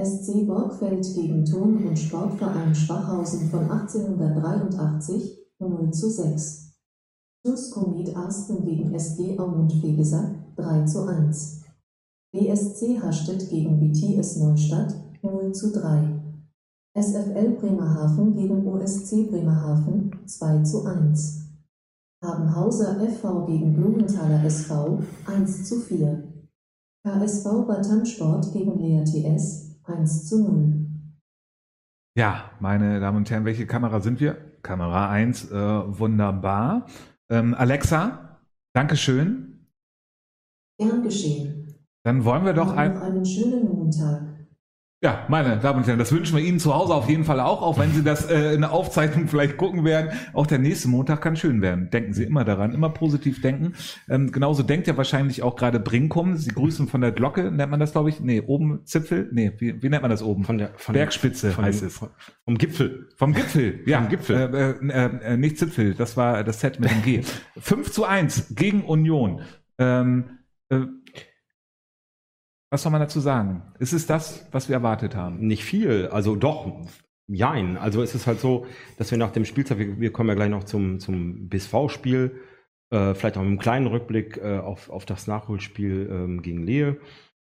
SC 0.00 0.46
Borgfeld 0.46 1.04
gegen 1.16 1.44
Turn- 1.44 1.84
und 1.84 1.98
Sportverein 1.98 2.72
Schwachhausen 2.72 3.50
von 3.50 3.68
1883 3.68 5.36
0 5.58 5.90
zu 5.90 6.10
6. 6.10 6.78
TuS 7.44 7.72
Komet 7.72 8.14
Arsten 8.14 8.64
gegen 8.64 8.94
SG 8.94 9.36
Aumund 9.36 9.82
Vegesack 9.82 10.45
3 10.56 10.84
zu 10.84 11.06
1. 11.06 11.64
BSC 12.32 13.00
Hastedt 13.00 13.48
gegen 13.50 13.78
BTS 13.78 14.36
Neustadt 14.38 14.94
0 15.22 15.52
zu 15.52 15.72
3. 15.72 16.20
SFL 16.94 17.56
Bremerhaven 17.60 18.34
gegen 18.34 18.66
OSC 18.66 19.28
Bremerhaven 19.30 20.26
2 20.26 20.62
zu 20.62 20.86
1. 20.86 21.46
Habenhauser 22.24 22.98
FV 23.00 23.46
gegen 23.46 23.74
Blumenthaler 23.74 24.42
SV 24.44 25.02
1 25.26 25.68
zu 25.68 25.80
4. 25.80 26.22
KSV 27.06 27.66
Batansport 27.66 28.52
gegen 28.52 28.78
Lea 28.78 29.04
TS 29.04 29.78
1 29.84 30.28
zu 30.28 30.42
0. 30.42 30.86
Ja, 32.16 32.50
meine 32.60 32.98
Damen 32.98 33.18
und 33.18 33.30
Herren, 33.30 33.44
welche 33.44 33.66
Kamera 33.66 34.00
sind 34.00 34.20
wir? 34.20 34.36
Kamera 34.62 35.10
1, 35.10 35.50
äh, 35.50 35.54
wunderbar. 35.54 36.86
Ähm, 37.30 37.54
Alexa, 37.54 38.38
Dankeschön. 38.74 39.55
Gern 40.78 41.02
geschehen. 41.02 41.74
Dann 42.04 42.24
wollen 42.24 42.44
wir 42.44 42.52
doch 42.52 42.66
Noch 42.66 42.76
ein, 42.76 42.96
einen 42.98 43.24
schönen 43.24 43.68
Montag. 43.68 44.36
Ja, 45.02 45.26
meine 45.28 45.58
Damen 45.58 45.80
und 45.80 45.86
Herren, 45.86 45.98
das 45.98 46.10
wünschen 46.10 46.36
wir 46.36 46.42
Ihnen 46.42 46.58
zu 46.58 46.74
Hause 46.74 46.94
auf 46.94 47.08
jeden 47.08 47.24
Fall 47.24 47.38
auch, 47.38 47.60
auch 47.60 47.78
wenn 47.78 47.92
Sie 47.92 48.02
das 48.02 48.30
äh, 48.30 48.54
in 48.54 48.62
der 48.62 48.72
Aufzeichnung 48.72 49.28
vielleicht 49.28 49.58
gucken 49.58 49.84
werden. 49.84 50.10
Auch 50.32 50.46
der 50.46 50.58
nächste 50.58 50.88
Montag 50.88 51.20
kann 51.20 51.36
schön 51.36 51.60
werden. 51.60 51.90
Denken 51.90 52.14
Sie 52.14 52.24
immer 52.24 52.44
daran, 52.44 52.72
immer 52.72 52.88
positiv 52.88 53.42
denken. 53.42 53.74
Ähm, 54.08 54.32
genauso 54.32 54.62
denkt 54.62 54.86
ja 54.86 54.96
wahrscheinlich 54.96 55.42
auch 55.42 55.54
gerade 55.54 55.80
Brinkum. 55.80 56.36
Sie 56.36 56.50
grüßen 56.50 56.88
von 56.88 57.02
der 57.02 57.12
Glocke, 57.12 57.52
nennt 57.52 57.70
man 57.70 57.78
das, 57.78 57.92
glaube 57.92 58.08
ich? 58.08 58.20
Nee, 58.20 58.40
oben 58.40 58.86
Zipfel? 58.86 59.28
Nee, 59.32 59.52
wie, 59.58 59.82
wie 59.82 59.88
nennt 59.90 60.00
man 60.00 60.10
das 60.10 60.22
oben? 60.22 60.44
Von 60.44 60.56
der 60.56 60.70
von 60.76 60.94
Bergspitze 60.94 61.50
von 61.50 61.66
heißt 61.66 61.82
es. 61.82 61.98
Von, 61.98 62.08
vom 62.44 62.56
Gipfel. 62.56 63.08
Vom 63.16 63.34
Gipfel, 63.34 63.80
ja. 63.84 64.00
Vom 64.00 64.08
Gipfel. 64.08 64.36
Äh, 64.36 64.88
äh, 64.88 65.34
äh, 65.34 65.36
nicht 65.36 65.58
Zipfel, 65.58 65.94
das 65.94 66.16
war 66.16 66.42
das 66.42 66.60
Set 66.60 66.80
mit 66.80 66.90
dem 66.90 67.02
G. 67.02 67.20
5 67.58 67.92
zu 67.92 68.06
1 68.06 68.54
gegen 68.54 68.82
Union. 68.82 69.42
Ähm, 69.78 70.24
äh, 70.24 70.35
was 72.70 72.82
soll 72.82 72.92
man 72.92 73.00
dazu 73.00 73.20
sagen? 73.20 73.62
Ist 73.78 73.92
es 73.92 74.06
das, 74.06 74.46
was 74.52 74.68
wir 74.68 74.74
erwartet 74.76 75.14
haben? 75.14 75.46
Nicht 75.46 75.64
viel, 75.64 76.08
also 76.08 76.36
doch, 76.36 76.84
jein. 77.28 77.76
Also 77.76 78.02
es 78.02 78.14
ist 78.14 78.26
halt 78.26 78.40
so, 78.40 78.66
dass 78.98 79.10
wir 79.10 79.18
nach 79.18 79.32
dem 79.32 79.44
Spielzeit, 79.44 79.78
wir, 79.78 80.00
wir 80.00 80.12
kommen 80.12 80.28
ja 80.28 80.34
gleich 80.34 80.50
noch 80.50 80.64
zum, 80.64 81.00
zum 81.00 81.48
BSV-Spiel, 81.48 82.40
äh, 82.90 83.14
vielleicht 83.14 83.36
auch 83.36 83.42
mit 83.42 83.48
einem 83.48 83.58
kleinen 83.58 83.86
Rückblick 83.86 84.38
äh, 84.38 84.58
auf, 84.58 84.90
auf 84.90 85.06
das 85.06 85.26
Nachholspiel 85.26 86.08
ähm, 86.10 86.42
gegen 86.42 86.62
Lehe. 86.62 86.98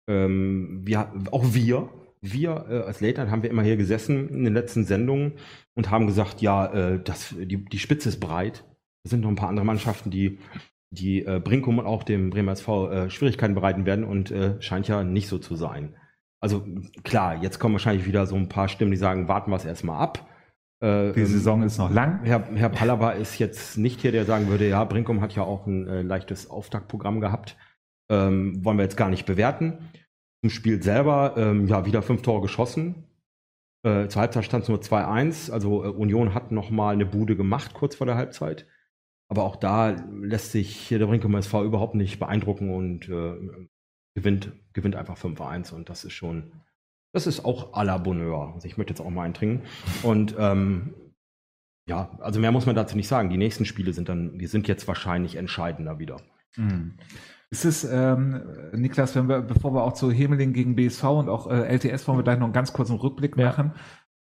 Ähm, 0.08 0.82
wir, 0.84 1.12
auch 1.30 1.54
wir, 1.54 1.88
wir 2.20 2.66
äh, 2.68 2.78
als 2.86 3.00
Late 3.00 3.30
haben 3.30 3.42
wir 3.42 3.50
immer 3.50 3.62
hier 3.62 3.76
gesessen 3.76 4.28
in 4.28 4.44
den 4.44 4.54
letzten 4.54 4.84
Sendungen 4.84 5.34
und 5.74 5.90
haben 5.90 6.06
gesagt, 6.06 6.40
ja, 6.40 6.66
äh, 6.72 7.02
das, 7.02 7.34
die, 7.36 7.64
die 7.64 7.78
Spitze 7.78 8.08
ist 8.08 8.20
breit. 8.20 8.64
Es 9.04 9.10
sind 9.10 9.20
noch 9.20 9.28
ein 9.28 9.36
paar 9.36 9.48
andere 9.48 9.66
Mannschaften, 9.66 10.10
die 10.10 10.38
die 10.90 11.24
äh, 11.24 11.40
Brinkum 11.42 11.78
und 11.78 11.86
auch 11.86 12.02
dem 12.02 12.30
Bremer 12.30 12.52
SV 12.52 12.90
äh, 12.90 13.10
Schwierigkeiten 13.10 13.54
bereiten 13.54 13.86
werden 13.86 14.04
und 14.04 14.30
äh, 14.30 14.60
scheint 14.60 14.88
ja 14.88 15.02
nicht 15.04 15.28
so 15.28 15.38
zu 15.38 15.56
sein. 15.56 15.96
Also 16.40 16.64
klar, 17.04 17.42
jetzt 17.42 17.58
kommen 17.58 17.74
wahrscheinlich 17.74 18.06
wieder 18.06 18.26
so 18.26 18.36
ein 18.36 18.48
paar 18.48 18.68
Stimmen, 18.68 18.90
die 18.90 18.96
sagen, 18.96 19.28
warten 19.28 19.50
wir 19.50 19.56
es 19.56 19.64
erstmal 19.64 20.00
ab. 20.00 20.28
Äh, 20.80 21.12
Die 21.12 21.20
ähm, 21.20 21.26
Saison 21.26 21.62
ist 21.62 21.78
noch 21.78 21.90
lang. 21.90 22.20
Herr, 22.24 22.44
Herr 22.54 22.68
Pallava 22.68 23.12
ist 23.12 23.38
jetzt 23.38 23.78
nicht 23.78 24.02
hier, 24.02 24.12
der 24.12 24.26
sagen 24.26 24.48
würde, 24.48 24.68
ja, 24.68 24.84
Brinkum 24.84 25.20
hat 25.20 25.34
ja 25.34 25.42
auch 25.42 25.66
ein 25.66 25.88
äh, 25.88 26.02
leichtes 26.02 26.50
Auftaktprogramm 26.50 27.20
gehabt. 27.20 27.56
Ähm, 28.10 28.62
wollen 28.64 28.76
wir 28.76 28.84
jetzt 28.84 28.98
gar 28.98 29.08
nicht 29.08 29.24
bewerten. 29.24 29.78
Im 30.42 30.50
Spiel 30.50 30.82
selber, 30.82 31.34
ähm, 31.38 31.66
ja, 31.66 31.86
wieder 31.86 32.02
fünf 32.02 32.20
Tore 32.20 32.42
geschossen. 32.42 33.06
Äh, 33.82 34.08
zur 34.08 34.20
Halbzeit 34.20 34.44
stand 34.44 34.64
es 34.64 34.68
nur 34.68 34.80
2-1. 34.80 35.50
Also 35.50 35.84
äh, 35.84 35.88
Union 35.88 36.34
hat 36.34 36.52
noch 36.52 36.70
mal 36.70 36.92
eine 36.92 37.06
Bude 37.06 37.36
gemacht, 37.36 37.72
kurz 37.72 37.96
vor 37.96 38.06
der 38.06 38.16
Halbzeit. 38.16 38.66
Aber 39.28 39.44
auch 39.44 39.56
da 39.56 39.90
lässt 39.90 40.52
sich 40.52 40.88
der 40.88 41.06
Brinkum 41.06 41.34
SV 41.34 41.64
überhaupt 41.64 41.94
nicht 41.94 42.18
beeindrucken 42.18 42.70
und 42.70 43.08
äh, 43.08 43.34
gewinnt, 44.14 44.52
gewinnt 44.72 44.96
einfach 44.96 45.16
5-1. 45.16 45.72
Und 45.72 45.88
das 45.88 46.04
ist 46.04 46.12
schon, 46.12 46.52
das 47.12 47.26
ist 47.26 47.44
auch 47.44 47.72
à 47.74 47.84
la 47.84 47.98
Bonheur. 47.98 48.52
Also 48.54 48.66
ich 48.66 48.76
möchte 48.76 48.92
jetzt 48.92 49.00
auch 49.00 49.10
mal 49.10 49.22
eintrinken. 49.24 49.62
Und 50.02 50.34
ähm, 50.38 50.94
ja, 51.88 52.10
also 52.20 52.40
mehr 52.40 52.52
muss 52.52 52.66
man 52.66 52.74
dazu 52.76 52.96
nicht 52.96 53.08
sagen. 53.08 53.30
Die 53.30 53.36
nächsten 53.36 53.64
Spiele 53.64 53.92
sind 53.92 54.08
dann, 54.08 54.38
die 54.38 54.46
sind 54.46 54.68
jetzt 54.68 54.86
wahrscheinlich 54.88 55.36
entscheidender 55.36 55.98
wieder. 55.98 56.20
Mhm. 56.56 56.94
Ist 57.50 57.64
es, 57.64 57.84
ähm, 57.84 58.42
Niklas, 58.72 59.14
wenn 59.14 59.28
wir, 59.28 59.40
bevor 59.42 59.72
wir 59.74 59.84
auch 59.84 59.92
zu 59.92 60.10
Hemeling 60.10 60.52
gegen 60.52 60.74
BSV 60.76 61.04
und 61.04 61.28
auch 61.28 61.46
äh, 61.48 61.74
LTS 61.76 62.08
wollen 62.08 62.18
wir 62.18 62.24
gleich 62.24 62.38
noch 62.38 62.46
einen 62.46 62.52
ganz 62.52 62.72
kurzen 62.72 62.96
Rückblick 62.96 63.36
Ja. 63.36 63.46
machen. 63.46 63.72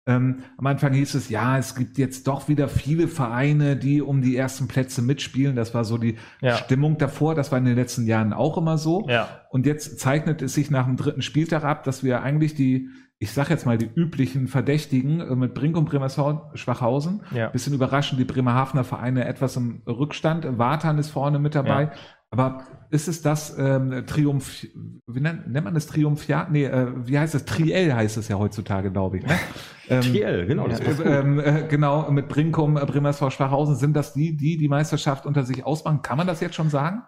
Ähm, 0.05 0.39
am 0.57 0.67
Anfang 0.67 0.93
hieß 0.93 1.13
es, 1.15 1.29
ja, 1.29 1.57
es 1.57 1.75
gibt 1.75 1.97
jetzt 1.97 2.27
doch 2.27 2.49
wieder 2.49 2.67
viele 2.67 3.07
Vereine, 3.07 3.77
die 3.77 4.01
um 4.01 4.21
die 4.21 4.35
ersten 4.35 4.67
Plätze 4.67 5.01
mitspielen. 5.01 5.55
Das 5.55 5.73
war 5.73 5.85
so 5.85 5.97
die 5.97 6.17
Ja. 6.41 6.57
Stimmung 6.57 6.97
davor. 6.97 7.35
Das 7.35 7.51
war 7.51 7.57
in 7.59 7.65
den 7.65 7.75
letzten 7.75 8.05
Jahren 8.05 8.33
auch 8.33 8.57
immer 8.57 8.77
so. 8.77 9.07
Ja, 9.07 9.27
Und 9.49 9.65
jetzt 9.65 9.99
zeichnet 9.99 10.41
es 10.41 10.53
sich 10.53 10.69
nach 10.69 10.85
dem 10.85 10.97
dritten 10.97 11.21
Spieltag 11.21 11.63
ab, 11.63 11.83
dass 11.85 12.03
wir 12.03 12.21
eigentlich 12.21 12.53
die, 12.53 12.89
ich 13.19 13.31
sag 13.31 13.49
jetzt 13.49 13.65
mal, 13.65 13.77
die 13.77 13.89
üblichen 13.95 14.47
Verdächtigen 14.47 15.21
äh, 15.21 15.35
mit 15.37 15.53
Brinkum, 15.53 15.85
Bremershausen, 15.85 16.41
Schwachhausen, 16.55 17.21
ja. 17.31 17.47
bisschen 17.47 17.73
überraschend, 17.73 18.19
die 18.19 18.25
Bremerhavener 18.25 18.83
Vereine 18.83 19.23
etwas 19.25 19.55
im 19.55 19.83
Rückstand. 19.87 20.57
Wartan 20.57 20.97
ist 20.97 21.11
vorne 21.11 21.39
mit 21.39 21.55
dabei. 21.55 21.91
Aber 22.33 22.63
ist 22.89 23.07
es 23.07 23.21
das 23.21 23.55
ähm, 23.59 24.05
Triumph, 24.07 24.65
wie 25.05 25.19
nennt, 25.19 25.47
nennt 25.47 25.65
man 25.65 25.75
das 25.75 25.85
Triumphia? 25.85 26.47
Nee, 26.49 26.65
äh, 26.65 26.87
wie 27.07 27.19
heißt 27.19 27.35
das? 27.35 27.45
Triell 27.45 27.93
heißt 27.93 28.17
es 28.17 28.27
ja 28.27 28.39
heutzutage, 28.39 28.91
glaube 28.91 29.19
ich. 29.19 29.25
Ne? 29.25 29.37
Ähm, 29.89 30.01
TL, 30.01 30.45
genau, 30.45 30.65
das 30.65 30.79
äh, 30.79 31.19
ähm, 31.19 31.41
äh, 31.41 31.67
genau, 31.67 32.09
mit 32.09 32.29
Brinkum, 32.29 32.77
äh, 32.77 32.85
Bremersvor, 32.85 33.31
Schwachhausen, 33.31 33.75
sind 33.75 33.97
das 33.97 34.13
die, 34.13 34.37
die 34.37 34.55
die 34.55 34.69
Meisterschaft 34.69 35.25
unter 35.25 35.43
sich 35.43 35.65
ausmachen? 35.65 36.01
Kann 36.01 36.17
man 36.17 36.25
das 36.25 36.39
jetzt 36.39 36.55
schon 36.55 36.69
sagen? 36.69 37.03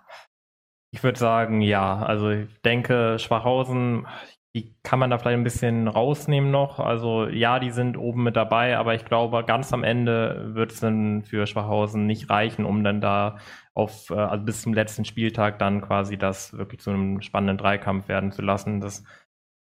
Ich 0.91 1.01
würde 1.01 1.17
sagen, 1.17 1.61
ja. 1.61 1.99
Also 1.99 2.31
ich 2.31 2.49
denke, 2.65 3.17
Schwachhausen, 3.17 4.05
die 4.53 4.75
kann 4.83 4.99
man 4.99 5.09
da 5.09 5.17
vielleicht 5.17 5.37
ein 5.37 5.45
bisschen 5.45 5.87
rausnehmen 5.87 6.51
noch. 6.51 6.81
Also 6.81 7.27
ja, 7.27 7.59
die 7.59 7.71
sind 7.71 7.97
oben 7.97 8.23
mit 8.23 8.35
dabei, 8.35 8.77
aber 8.77 8.93
ich 8.93 9.05
glaube, 9.05 9.45
ganz 9.45 9.71
am 9.71 9.85
Ende 9.85 10.51
wird 10.53 10.73
es 10.73 10.81
dann 10.81 11.23
für 11.23 11.47
Schwachhausen 11.47 12.05
nicht 12.05 12.29
reichen, 12.29 12.65
um 12.65 12.83
dann 12.83 12.99
da 12.99 13.37
auf, 13.75 14.09
äh, 14.09 14.15
also 14.15 14.43
bis 14.43 14.63
zum 14.63 14.73
letzten 14.73 15.05
Spieltag 15.05 15.59
dann 15.59 15.81
quasi 15.81 16.17
das 16.17 16.53
wirklich 16.53 16.81
zu 16.81 16.89
einem 16.89 17.21
spannenden 17.21 17.57
Dreikampf 17.57 18.07
werden 18.07 18.31
zu 18.31 18.41
lassen. 18.41 18.81
Das 18.81 19.03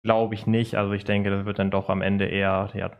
glaube 0.05 0.35
ich 0.35 0.47
nicht. 0.47 0.75
Also 0.75 0.93
ich 0.93 1.05
denke, 1.05 1.31
das 1.31 1.47
wird 1.47 1.59
dann 1.59 1.71
doch 1.71 1.88
am 1.88 2.03
Ende 2.03 2.27
eher 2.27 2.69
ja, 2.75 2.91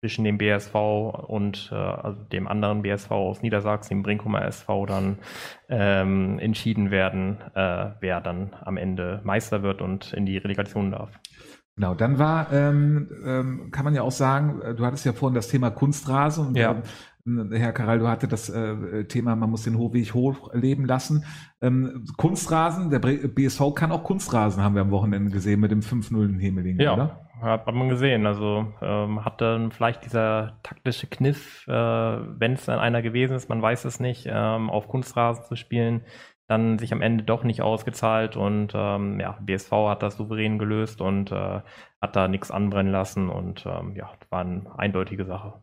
zwischen 0.00 0.24
dem 0.24 0.36
BSV 0.38 0.74
und 0.74 1.70
äh, 1.72 1.76
also 1.76 2.22
dem 2.24 2.46
anderen 2.46 2.82
BSV 2.82 3.10
aus 3.10 3.42
Niedersachsen, 3.42 3.94
dem 3.94 4.02
Brinkumer 4.02 4.44
SV, 4.44 4.86
dann 4.86 5.18
ähm, 5.68 6.38
entschieden 6.38 6.90
werden, 6.90 7.38
äh, 7.54 7.92
wer 8.00 8.20
dann 8.20 8.52
am 8.60 8.76
Ende 8.76 9.20
Meister 9.24 9.62
wird 9.62 9.80
und 9.80 10.12
in 10.12 10.26
die 10.26 10.38
Relegation 10.38 10.90
darf. 10.90 11.18
Genau, 11.76 11.94
dann 11.94 12.18
war, 12.18 12.52
ähm, 12.52 13.08
ähm, 13.24 13.70
kann 13.70 13.84
man 13.86 13.94
ja 13.94 14.02
auch 14.02 14.12
sagen, 14.12 14.60
äh, 14.60 14.74
du 14.74 14.84
hattest 14.84 15.06
ja 15.06 15.14
vorhin 15.14 15.34
das 15.34 15.48
Thema 15.48 15.70
Kunstrasen 15.70 16.48
und 16.48 16.56
Ja. 16.56 16.82
Herr 17.24 17.72
Karal, 17.72 18.00
du 18.00 18.08
hatte 18.08 18.26
das 18.26 18.48
äh, 18.48 19.04
Thema, 19.04 19.36
man 19.36 19.50
muss 19.50 19.62
den 19.62 19.78
Hochweg 19.78 20.12
hochleben 20.12 20.84
lassen. 20.86 21.24
Ähm, 21.60 22.04
Kunstrasen, 22.16 22.90
der 22.90 22.98
BSV 22.98 23.74
kann 23.74 23.92
auch 23.92 24.02
Kunstrasen, 24.02 24.62
haben 24.62 24.74
wir 24.74 24.82
am 24.82 24.90
Wochenende 24.90 25.30
gesehen 25.30 25.60
mit 25.60 25.70
dem 25.70 25.82
5-0 25.82 26.24
in 26.24 26.38
Hemeling, 26.40 26.80
Ja, 26.80 26.94
oder? 26.94 27.20
hat 27.40 27.66
man 27.74 27.88
gesehen. 27.88 28.26
Also 28.26 28.72
ähm, 28.80 29.24
hat 29.24 29.40
dann 29.40 29.70
vielleicht 29.72 30.04
dieser 30.04 30.58
taktische 30.62 31.06
Kniff, 31.06 31.66
äh, 31.68 31.72
wenn 31.72 32.54
es 32.54 32.64
dann 32.64 32.78
einer 32.78 33.02
gewesen 33.02 33.36
ist, 33.36 33.48
man 33.48 33.62
weiß 33.62 33.84
es 33.84 34.00
nicht, 34.00 34.26
ähm, 34.30 34.70
auf 34.70 34.88
Kunstrasen 34.88 35.44
zu 35.44 35.56
spielen, 35.56 36.02
dann 36.48 36.78
sich 36.78 36.92
am 36.92 37.02
Ende 37.02 37.24
doch 37.24 37.44
nicht 37.44 37.62
ausgezahlt 37.62 38.36
und 38.36 38.72
ähm, 38.74 39.20
ja, 39.20 39.38
BSV 39.40 39.70
hat 39.88 40.02
das 40.02 40.16
souverän 40.16 40.58
gelöst 40.58 41.00
und 41.00 41.30
äh, 41.32 41.60
hat 42.00 42.16
da 42.16 42.28
nichts 42.28 42.50
anbrennen 42.50 42.92
lassen 42.92 43.28
und 43.30 43.64
ähm, 43.66 43.94
ja, 43.96 44.10
war 44.30 44.40
eine 44.40 44.64
eindeutige 44.78 45.24
Sache. 45.24 45.62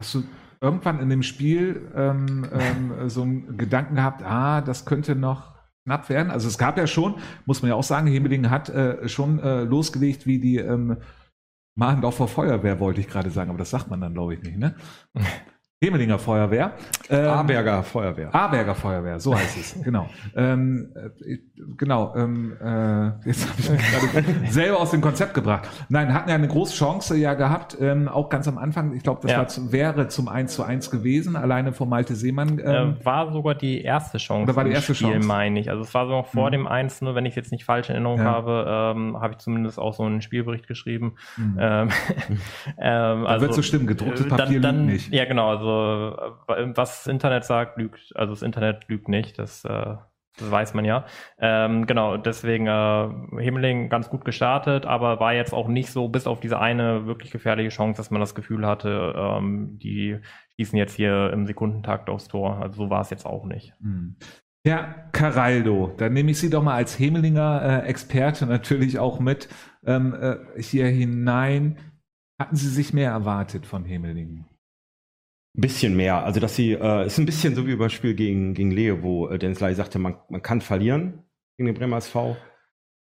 Hast 0.00 0.14
du 0.14 0.22
irgendwann 0.60 1.00
in 1.00 1.08
dem 1.08 1.22
Spiel 1.22 1.90
ähm, 1.94 2.46
ähm, 2.52 3.08
so 3.08 3.22
einen 3.22 3.56
Gedanken 3.56 3.96
gehabt, 3.96 4.22
ah, 4.22 4.60
das 4.60 4.84
könnte 4.84 5.16
noch 5.16 5.54
knapp 5.84 6.08
werden? 6.08 6.30
Also 6.30 6.48
es 6.48 6.58
gab 6.58 6.78
ja 6.78 6.86
schon, 6.86 7.16
muss 7.46 7.62
man 7.62 7.70
ja 7.70 7.74
auch 7.74 7.82
sagen, 7.82 8.06
Hemeling 8.06 8.48
hat 8.50 8.68
äh, 8.68 9.08
schon 9.08 9.40
äh, 9.40 9.64
losgelegt, 9.64 10.26
wie 10.26 10.38
die 10.38 10.58
ähm, 10.58 10.98
Mahndorfer 11.76 12.28
Feuerwehr, 12.28 12.80
wollte 12.80 13.00
ich 13.00 13.08
gerade 13.08 13.30
sagen, 13.30 13.50
aber 13.50 13.58
das 13.58 13.70
sagt 13.70 13.88
man 13.88 14.00
dann, 14.00 14.14
glaube 14.14 14.34
ich, 14.34 14.42
nicht, 14.42 14.58
ne? 14.58 14.74
Hemelinger 15.80 16.18
Feuerwehr. 16.18 16.72
Ähm, 17.08 17.28
Aberger 17.28 17.84
Feuerwehr. 17.84 18.34
Aberger 18.34 18.74
Feuerwehr, 18.74 19.20
so 19.20 19.32
heißt 19.36 19.56
es, 19.56 19.80
genau. 19.84 20.08
Ähm, 20.34 20.88
äh, 21.24 21.38
genau, 21.76 22.16
ähm, 22.16 22.56
äh, 22.60 23.28
jetzt 23.28 23.48
habe 23.48 23.60
ich 23.60 23.70
mich 23.70 24.12
gerade 24.12 24.50
selber 24.50 24.80
aus 24.80 24.90
dem 24.90 25.00
Konzept 25.00 25.34
gebracht. 25.34 25.68
Nein, 25.88 26.12
hatten 26.12 26.30
ja 26.30 26.34
eine 26.34 26.48
große 26.48 26.74
Chance 26.74 27.16
ja 27.16 27.34
gehabt, 27.34 27.76
ähm, 27.80 28.08
auch 28.08 28.28
ganz 28.28 28.48
am 28.48 28.58
Anfang, 28.58 28.92
ich 28.92 29.04
glaube, 29.04 29.20
das 29.22 29.30
ja. 29.30 29.38
war 29.38 29.46
zum, 29.46 29.70
wäre 29.70 30.08
zum 30.08 30.26
1 30.26 30.52
zu 30.52 30.64
1 30.64 30.90
gewesen, 30.90 31.36
alleine 31.36 31.72
von 31.72 31.88
Malte 31.88 32.16
Seemann. 32.16 32.58
Ähm, 32.58 32.96
äh, 33.00 33.04
war 33.04 33.32
sogar 33.32 33.54
die 33.54 33.80
erste 33.80 34.18
Chance 34.18 34.42
oder 34.50 34.56
war 34.56 34.64
die 34.64 34.72
erste 34.72 34.96
Spiel, 34.96 35.12
Chance? 35.12 35.28
meine 35.28 35.60
ich. 35.60 35.70
Also 35.70 35.82
es 35.82 35.94
war 35.94 36.06
so 36.06 36.12
noch 36.12 36.26
vor 36.26 36.48
mhm. 36.48 36.52
dem 36.52 36.66
1 36.66 37.02
nur 37.02 37.14
wenn 37.14 37.24
ich 37.24 37.36
jetzt 37.36 37.52
nicht 37.52 37.64
falsch 37.64 37.88
in 37.88 37.94
Erinnerung 37.94 38.18
ja. 38.18 38.24
habe, 38.24 38.94
ähm, 38.96 39.20
habe 39.20 39.34
ich 39.34 39.38
zumindest 39.38 39.78
auch 39.78 39.94
so 39.94 40.02
einen 40.02 40.22
Spielbericht 40.22 40.66
geschrieben. 40.66 41.14
Mhm. 41.36 41.56
Ähm, 41.60 41.88
ähm, 42.78 43.26
also, 43.26 43.46
wird 43.46 43.54
so 43.54 43.62
stimmen, 43.62 43.86
gedrucktes 43.86 44.26
äh, 44.26 44.28
Papier 44.28 44.60
dann, 44.60 44.78
dann, 44.78 44.86
nicht. 44.86 45.14
Ja, 45.14 45.24
genau, 45.24 45.50
also 45.50 45.67
äh, 45.70 46.76
was 46.76 47.04
das 47.04 47.06
Internet 47.06 47.44
sagt, 47.44 47.78
lügt, 47.78 48.12
also 48.16 48.32
das 48.32 48.42
Internet 48.42 48.88
lügt 48.88 49.08
nicht, 49.08 49.38
das, 49.38 49.64
äh, 49.64 49.96
das 50.38 50.50
weiß 50.50 50.74
man 50.74 50.84
ja. 50.84 51.06
Ähm, 51.38 51.86
genau, 51.86 52.16
deswegen 52.16 52.66
äh, 52.66 53.08
Himmeling 53.42 53.88
ganz 53.88 54.08
gut 54.08 54.24
gestartet, 54.24 54.86
aber 54.86 55.20
war 55.20 55.34
jetzt 55.34 55.52
auch 55.52 55.68
nicht 55.68 55.90
so, 55.90 56.08
bis 56.08 56.26
auf 56.26 56.40
diese 56.40 56.58
eine 56.58 57.06
wirklich 57.06 57.30
gefährliche 57.30 57.70
Chance, 57.70 57.96
dass 57.96 58.10
man 58.10 58.20
das 58.20 58.34
Gefühl 58.34 58.66
hatte, 58.66 59.14
ähm, 59.16 59.78
die 59.78 60.18
schießen 60.56 60.78
jetzt 60.78 60.94
hier 60.94 61.30
im 61.32 61.46
Sekundentakt 61.46 62.08
aufs 62.08 62.28
Tor. 62.28 62.60
Also 62.60 62.84
so 62.84 62.90
war 62.90 63.00
es 63.00 63.10
jetzt 63.10 63.26
auch 63.26 63.44
nicht. 63.44 63.74
Mhm. 63.80 64.16
Ja, 64.66 65.08
Caraldo, 65.12 65.94
dann 65.96 66.12
nehme 66.12 66.32
ich 66.32 66.38
Sie 66.40 66.50
doch 66.50 66.62
mal 66.62 66.74
als 66.74 66.98
Hemelinger 66.98 67.84
äh, 67.84 67.88
Experte 67.88 68.44
natürlich 68.46 68.98
auch 68.98 69.20
mit 69.20 69.48
ähm, 69.86 70.14
äh, 70.14 70.60
hier 70.60 70.86
hinein. 70.88 71.78
Hatten 72.38 72.56
Sie 72.56 72.68
sich 72.68 72.92
mehr 72.92 73.10
erwartet 73.10 73.66
von 73.66 73.84
Hemelingen? 73.84 74.47
Bisschen 75.54 75.96
mehr. 75.96 76.24
Also, 76.24 76.40
dass 76.40 76.56
sie, 76.56 76.72
äh, 76.72 77.06
ist 77.06 77.18
ein 77.18 77.26
bisschen 77.26 77.54
so 77.54 77.66
wie 77.66 77.72
über 77.72 77.86
das 77.86 77.92
Spiel 77.92 78.14
gegen, 78.14 78.54
gegen 78.54 78.70
Leo, 78.70 79.02
wo 79.02 79.28
äh, 79.28 79.38
Dennis 79.38 79.60
Lai 79.60 79.74
sagte, 79.74 79.98
man, 79.98 80.16
man 80.28 80.42
kann 80.42 80.60
verlieren 80.60 81.24
gegen 81.56 81.66
den 81.66 81.74
Bremer 81.74 81.98
SV. 81.98 82.36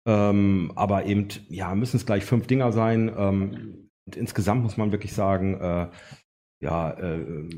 Ähm, 0.07 0.71
aber 0.75 1.05
eben, 1.05 1.27
ja, 1.49 1.75
müssen 1.75 1.97
es 1.97 2.05
gleich 2.05 2.23
fünf 2.23 2.47
Dinger 2.47 2.71
sein. 2.71 3.11
Ähm, 3.15 3.89
insgesamt 4.15 4.63
muss 4.63 4.77
man 4.77 4.91
wirklich 4.91 5.13
sagen, 5.13 5.59
äh, 5.59 5.89
ja, 6.61 6.91
äh, 6.91 7.49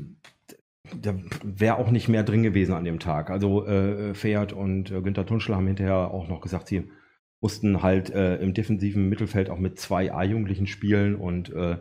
da 1.00 1.14
wäre 1.44 1.76
auch 1.76 1.90
nicht 1.90 2.08
mehr 2.08 2.24
drin 2.24 2.42
gewesen 2.42 2.74
an 2.74 2.84
dem 2.84 2.98
Tag. 2.98 3.30
Also 3.30 3.66
äh, 3.66 4.14
Fährt 4.14 4.52
und 4.52 4.90
äh, 4.90 5.00
Günther 5.00 5.26
Tunschel 5.26 5.54
haben 5.54 5.66
hinterher 5.66 6.10
auch 6.10 6.28
noch 6.28 6.40
gesagt, 6.40 6.68
sie 6.68 6.90
mussten 7.40 7.82
halt 7.82 8.10
äh, 8.10 8.36
im 8.36 8.52
defensiven 8.52 9.08
Mittelfeld 9.08 9.48
auch 9.48 9.58
mit 9.58 9.78
zwei 9.78 10.12
A-Jugendlichen 10.12 10.66
spielen 10.66 11.14
und 11.14 11.50
äh, 11.52 11.78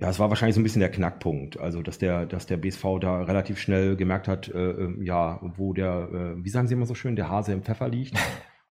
ja, 0.00 0.08
es 0.08 0.18
war 0.18 0.30
wahrscheinlich 0.30 0.54
so 0.54 0.60
ein 0.60 0.64
bisschen 0.64 0.80
der 0.80 0.90
Knackpunkt. 0.90 1.60
Also, 1.60 1.82
dass 1.82 1.98
der, 1.98 2.24
dass 2.24 2.46
der 2.46 2.56
BSV 2.56 2.84
da 3.00 3.22
relativ 3.22 3.58
schnell 3.58 3.96
gemerkt 3.96 4.28
hat, 4.28 4.48
äh, 4.48 4.70
äh, 4.70 5.04
ja, 5.04 5.40
wo 5.56 5.74
der, 5.74 6.08
äh, 6.38 6.44
wie 6.44 6.48
sagen 6.48 6.68
Sie 6.68 6.74
immer 6.74 6.86
so 6.86 6.94
schön, 6.94 7.16
der 7.16 7.28
Hase 7.28 7.52
im 7.52 7.62
Pfeffer 7.62 7.88
liegt. 7.88 8.16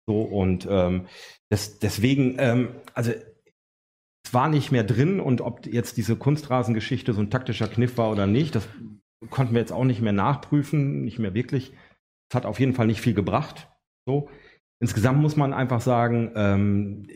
So, 0.09 0.21
und 0.21 0.65
ähm, 0.71 1.07
das, 1.49 1.79
deswegen, 1.79 2.37
ähm, 2.39 2.69
also 2.93 3.11
es 3.11 4.33
war 4.33 4.47
nicht 4.47 4.71
mehr 4.71 4.85
drin 4.85 5.19
und 5.19 5.41
ob 5.41 5.65
jetzt 5.65 5.97
diese 5.97 6.15
Kunstrasengeschichte 6.15 7.11
so 7.11 7.19
ein 7.19 7.29
taktischer 7.29 7.67
Kniff 7.67 7.97
war 7.97 8.09
oder 8.09 8.25
nicht, 8.25 8.55
das 8.55 8.69
konnten 9.29 9.53
wir 9.53 9.59
jetzt 9.59 9.73
auch 9.73 9.83
nicht 9.83 10.01
mehr 10.01 10.13
nachprüfen, 10.13 11.03
nicht 11.03 11.19
mehr 11.19 11.33
wirklich. 11.33 11.73
Es 12.29 12.35
hat 12.35 12.45
auf 12.45 12.61
jeden 12.61 12.73
Fall 12.73 12.87
nicht 12.87 13.01
viel 13.01 13.15
gebracht. 13.15 13.69
So. 14.05 14.29
Insgesamt 14.79 15.19
muss 15.19 15.35
man 15.35 15.53
einfach 15.53 15.81
sagen, 15.81 16.31
ähm, 16.35 17.07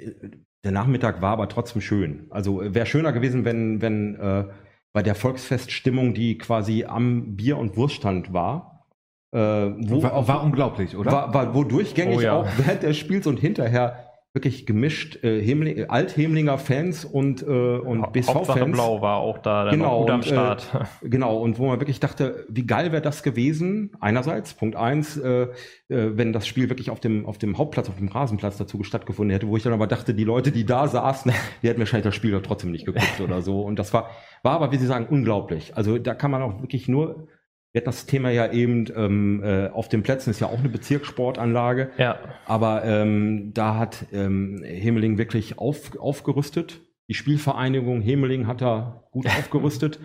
der 0.64 0.72
Nachmittag 0.72 1.22
war 1.22 1.32
aber 1.32 1.50
trotzdem 1.50 1.82
schön. 1.82 2.28
Also 2.30 2.62
wäre 2.62 2.86
schöner 2.86 3.12
gewesen, 3.12 3.46
wenn, 3.46 3.82
wenn 3.82 4.16
äh, 4.16 4.46
bei 4.94 5.02
der 5.02 5.16
Volksfeststimmung, 5.16 6.14
die 6.14 6.38
quasi 6.38 6.86
am 6.86 7.36
Bier- 7.36 7.58
und 7.58 7.78
Wurststand 7.78 8.34
war, 8.34 8.86
äh, 9.32 9.38
wo 9.38 10.04
war, 10.04 10.28
war 10.28 10.44
unglaublich, 10.44 10.96
oder? 10.96 11.12
War, 11.12 11.34
war 11.34 11.56
wo 11.56 11.64
durchgängig 11.64 12.18
oh, 12.18 12.22
ja. 12.22 12.34
auch 12.34 12.48
während 12.58 12.84
des 12.84 12.98
Spiels 12.98 13.26
und 13.28 13.40
hinterher 13.40 14.11
wirklich 14.34 14.66
gemischt 14.66 15.24
äh, 15.24 15.42
Hemling, 15.42 15.90
Alt-Hemlinger 15.90 16.58
Fans 16.58 17.04
und, 17.04 17.42
äh, 17.42 17.46
und 17.46 18.14
BSV-Fans. 18.14 18.72
Blau 18.72 19.02
war 19.02 19.18
auch 19.18 19.40
da 19.40 19.70
genau, 19.70 20.02
gut 20.02 20.10
am 20.10 20.24
Start. 20.24 20.88
Äh, 21.04 21.10
genau, 21.10 21.38
und 21.38 21.60
wo 21.60 21.68
man 21.68 21.82
wirklich 21.82 22.00
dachte, 22.00 22.46
wie 22.48 22.66
geil 22.66 22.94
wäre 22.94 23.02
das 23.02 23.24
gewesen, 23.24 23.92
einerseits, 24.00 24.54
Punkt 24.54 24.78
eins, 24.78 25.18
äh, 25.18 25.44
äh, 25.44 25.48
wenn 25.90 26.32
das 26.32 26.48
Spiel 26.48 26.70
wirklich 26.70 26.90
auf 26.90 27.02
dem, 27.02 27.26
auf 27.26 27.40
dem 27.40 27.58
Hauptplatz, 27.58 27.90
auf 27.90 27.98
dem 27.98 28.08
Rasenplatz 28.08 28.58
dazu 28.58 28.84
stattgefunden 28.84 29.34
hätte, 29.34 29.48
wo 29.48 29.58
ich 29.58 29.64
dann 29.64 29.74
aber 29.74 29.88
dachte, 29.88 30.14
die 30.14 30.24
Leute, 30.24 30.54
die 30.54 30.66
da 30.66 30.88
saßen, 30.88 31.34
die 31.62 31.68
hätten 31.68 31.80
wahrscheinlich 31.80 32.06
das 32.06 32.16
Spiel 32.16 32.32
doch 32.32 32.42
trotzdem 32.42 32.72
nicht 32.72 32.86
geguckt 32.86 33.20
oder 33.22 33.42
so. 33.42 33.62
Und 33.62 33.80
das 33.80 33.94
war, 33.94 34.12
war 34.44 34.54
aber, 34.54 34.72
wie 34.72 34.78
Sie 34.78 34.88
sagen, 34.88 35.08
unglaublich. 35.10 35.76
Also 35.76 35.98
da 35.98 36.16
kann 36.16 36.32
man 36.32 36.42
auch 36.42 36.62
wirklich 36.62 36.88
nur 36.88 37.28
wir 37.72 37.80
hatten 37.80 37.86
das 37.86 38.06
Thema 38.06 38.30
ja 38.30 38.52
eben, 38.52 38.86
ähm, 38.96 39.42
äh, 39.44 39.70
auf 39.70 39.88
den 39.88 40.04
Plätzen 40.04 40.30
ist 40.32 40.42
ja 40.42 40.48
auch 40.48 40.60
eine 40.60 40.70
Bezirkssportanlage. 40.70 41.92
Ja. 41.98 42.20
Aber 42.46 42.84
ähm, 42.84 43.54
da 43.54 43.78
hat 43.78 44.08
ähm, 44.12 44.62
Hemeling 44.64 45.18
wirklich 45.18 45.58
auf, 45.58 45.98
aufgerüstet. 45.98 46.82
Die 47.10 47.14
Spielvereinigung 47.14 48.02
Hemeling 48.02 48.48
hat 48.48 48.62
da 48.62 49.04
gut 49.12 49.26
aufgerüstet. 49.40 50.00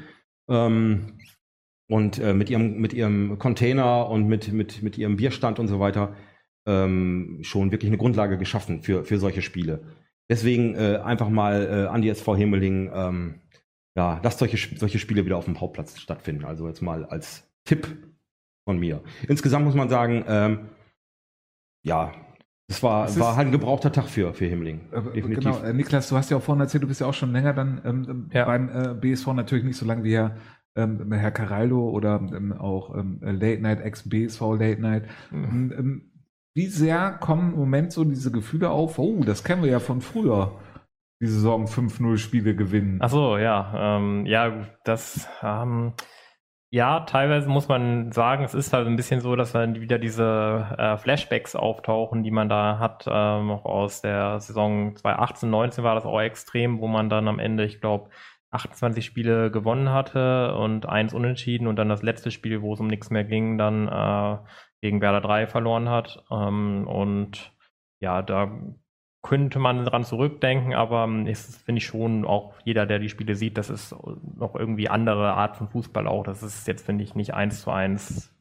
Ähm, 0.48 1.18
und 1.88 2.18
äh, 2.18 2.34
mit, 2.34 2.50
ihrem, 2.50 2.78
mit 2.78 2.92
ihrem 2.92 3.38
Container 3.38 4.08
und 4.08 4.26
mit, 4.26 4.52
mit, 4.52 4.82
mit 4.82 4.98
ihrem 4.98 5.16
Bierstand 5.16 5.58
und 5.58 5.68
so 5.68 5.80
weiter 5.80 6.14
ähm, 6.66 7.38
schon 7.42 7.70
wirklich 7.70 7.90
eine 7.90 7.98
Grundlage 7.98 8.38
geschaffen 8.38 8.82
für, 8.82 9.04
für 9.04 9.18
solche 9.18 9.42
Spiele. 9.42 9.84
Deswegen 10.28 10.74
äh, 10.74 11.00
einfach 11.04 11.28
mal 11.28 11.64
äh, 11.64 11.86
an 11.86 12.02
die 12.02 12.08
SV 12.08 12.36
Hemeling, 12.36 12.90
ähm, 12.92 13.40
ja, 13.96 14.20
lasst 14.22 14.40
solche, 14.40 14.76
solche 14.76 14.98
Spiele 14.98 15.24
wieder 15.24 15.36
auf 15.36 15.44
dem 15.44 15.60
Hauptplatz 15.60 15.98
stattfinden. 15.98 16.44
Also 16.44 16.66
jetzt 16.66 16.82
mal 16.82 17.04
als 17.04 17.45
Tipp 17.66 17.86
von 18.64 18.78
mir. 18.78 19.02
Insgesamt 19.28 19.66
muss 19.66 19.74
man 19.74 19.90
sagen, 19.90 20.24
ähm, 20.26 20.68
ja, 21.84 22.12
es 22.68 22.82
war, 22.82 23.06
es 23.06 23.18
war 23.20 23.36
halt 23.36 23.48
ein 23.48 23.52
gebrauchter 23.52 23.92
Tag 23.92 24.06
für, 24.06 24.34
für 24.34 24.46
Himmling. 24.46 24.80
Äh, 24.90 25.02
definitiv. 25.02 25.44
Genau, 25.44 25.58
äh, 25.60 25.72
Niklas, 25.72 26.08
du 26.08 26.16
hast 26.16 26.30
ja 26.30 26.36
auch 26.36 26.42
vorhin 26.42 26.60
erzählt, 26.60 26.82
du 26.82 26.88
bist 26.88 27.00
ja 27.00 27.06
auch 27.06 27.14
schon 27.14 27.32
länger 27.32 27.52
dann 27.52 27.80
ähm, 27.84 28.30
ja. 28.32 28.44
beim 28.44 28.68
äh, 28.68 28.94
BSV, 28.94 29.28
natürlich 29.34 29.64
nicht 29.64 29.76
so 29.76 29.86
lange 29.86 30.02
wie 30.02 30.14
Herr, 30.14 30.36
ähm, 30.74 31.12
Herr 31.12 31.30
Caraldo 31.30 31.88
oder 31.90 32.20
ähm, 32.34 32.52
auch 32.52 32.96
ähm, 32.96 33.20
Late 33.22 33.60
Night, 33.60 33.80
ex-BSV 33.82 34.40
Late 34.40 34.80
Night. 34.80 35.04
Mhm. 35.30 35.44
Ähm, 35.44 35.74
ähm, 35.78 36.10
wie 36.54 36.66
sehr 36.66 37.12
kommen 37.12 37.52
im 37.52 37.58
Moment 37.58 37.92
so 37.92 38.02
diese 38.02 38.32
Gefühle 38.32 38.70
auf, 38.70 38.98
oh, 38.98 39.22
das 39.24 39.44
kennen 39.44 39.62
wir 39.62 39.70
ja 39.70 39.78
von 39.78 40.00
früher, 40.00 40.58
die 41.20 41.26
Saison 41.26 41.66
5-0 41.66 42.16
Spiele 42.18 42.56
gewinnen? 42.56 42.98
Ach 43.00 43.10
so, 43.10 43.36
ja. 43.36 43.98
Ähm, 43.98 44.26
ja, 44.26 44.66
das 44.84 45.28
ähm, 45.42 45.92
ja, 46.76 47.00
teilweise 47.00 47.48
muss 47.48 47.68
man 47.68 48.12
sagen, 48.12 48.44
es 48.44 48.52
ist 48.52 48.74
halt 48.74 48.86
ein 48.86 48.96
bisschen 48.96 49.22
so, 49.22 49.34
dass 49.34 49.52
dann 49.52 49.80
wieder 49.80 49.98
diese 49.98 50.66
äh, 50.76 50.98
Flashbacks 50.98 51.56
auftauchen, 51.56 52.22
die 52.22 52.30
man 52.30 52.50
da 52.50 52.78
hat, 52.78 53.06
ähm, 53.06 53.50
auch 53.50 53.64
aus 53.64 54.02
der 54.02 54.40
Saison 54.40 54.94
2018, 54.94 55.48
19 55.48 55.84
war 55.84 55.94
das 55.94 56.04
auch 56.04 56.20
extrem, 56.20 56.78
wo 56.80 56.86
man 56.86 57.08
dann 57.08 57.28
am 57.28 57.38
Ende, 57.38 57.64
ich 57.64 57.80
glaube, 57.80 58.10
28 58.50 59.06
Spiele 59.06 59.50
gewonnen 59.50 59.88
hatte 59.90 60.54
und 60.54 60.84
eins 60.86 61.14
unentschieden 61.14 61.66
und 61.66 61.76
dann 61.76 61.88
das 61.88 62.02
letzte 62.02 62.30
Spiel, 62.30 62.60
wo 62.60 62.74
es 62.74 62.80
um 62.80 62.88
nichts 62.88 63.08
mehr 63.08 63.24
ging, 63.24 63.56
dann 63.56 63.88
äh, 63.88 64.36
gegen 64.82 65.00
Werder 65.00 65.22
3 65.22 65.46
verloren 65.46 65.88
hat. 65.88 66.24
Ähm, 66.30 66.86
und 66.86 67.52
ja, 68.00 68.20
da 68.20 68.50
könnte 69.26 69.58
man 69.58 69.84
dran 69.84 70.04
zurückdenken, 70.04 70.74
aber 70.74 71.08
es 71.26 71.56
finde 71.56 71.80
ich 71.80 71.86
schon 71.86 72.24
auch 72.24 72.54
jeder, 72.64 72.86
der 72.86 73.00
die 73.00 73.08
Spiele 73.08 73.34
sieht, 73.34 73.58
das 73.58 73.70
ist 73.70 73.94
noch 74.36 74.54
irgendwie 74.54 74.88
andere 74.88 75.34
Art 75.34 75.56
von 75.56 75.68
Fußball 75.68 76.06
auch. 76.06 76.22
Das 76.22 76.42
ist 76.42 76.68
jetzt, 76.68 76.86
finde 76.86 77.02
ich, 77.02 77.14
nicht 77.14 77.34
eins 77.34 77.62
zu 77.62 77.70
eins 77.70 78.32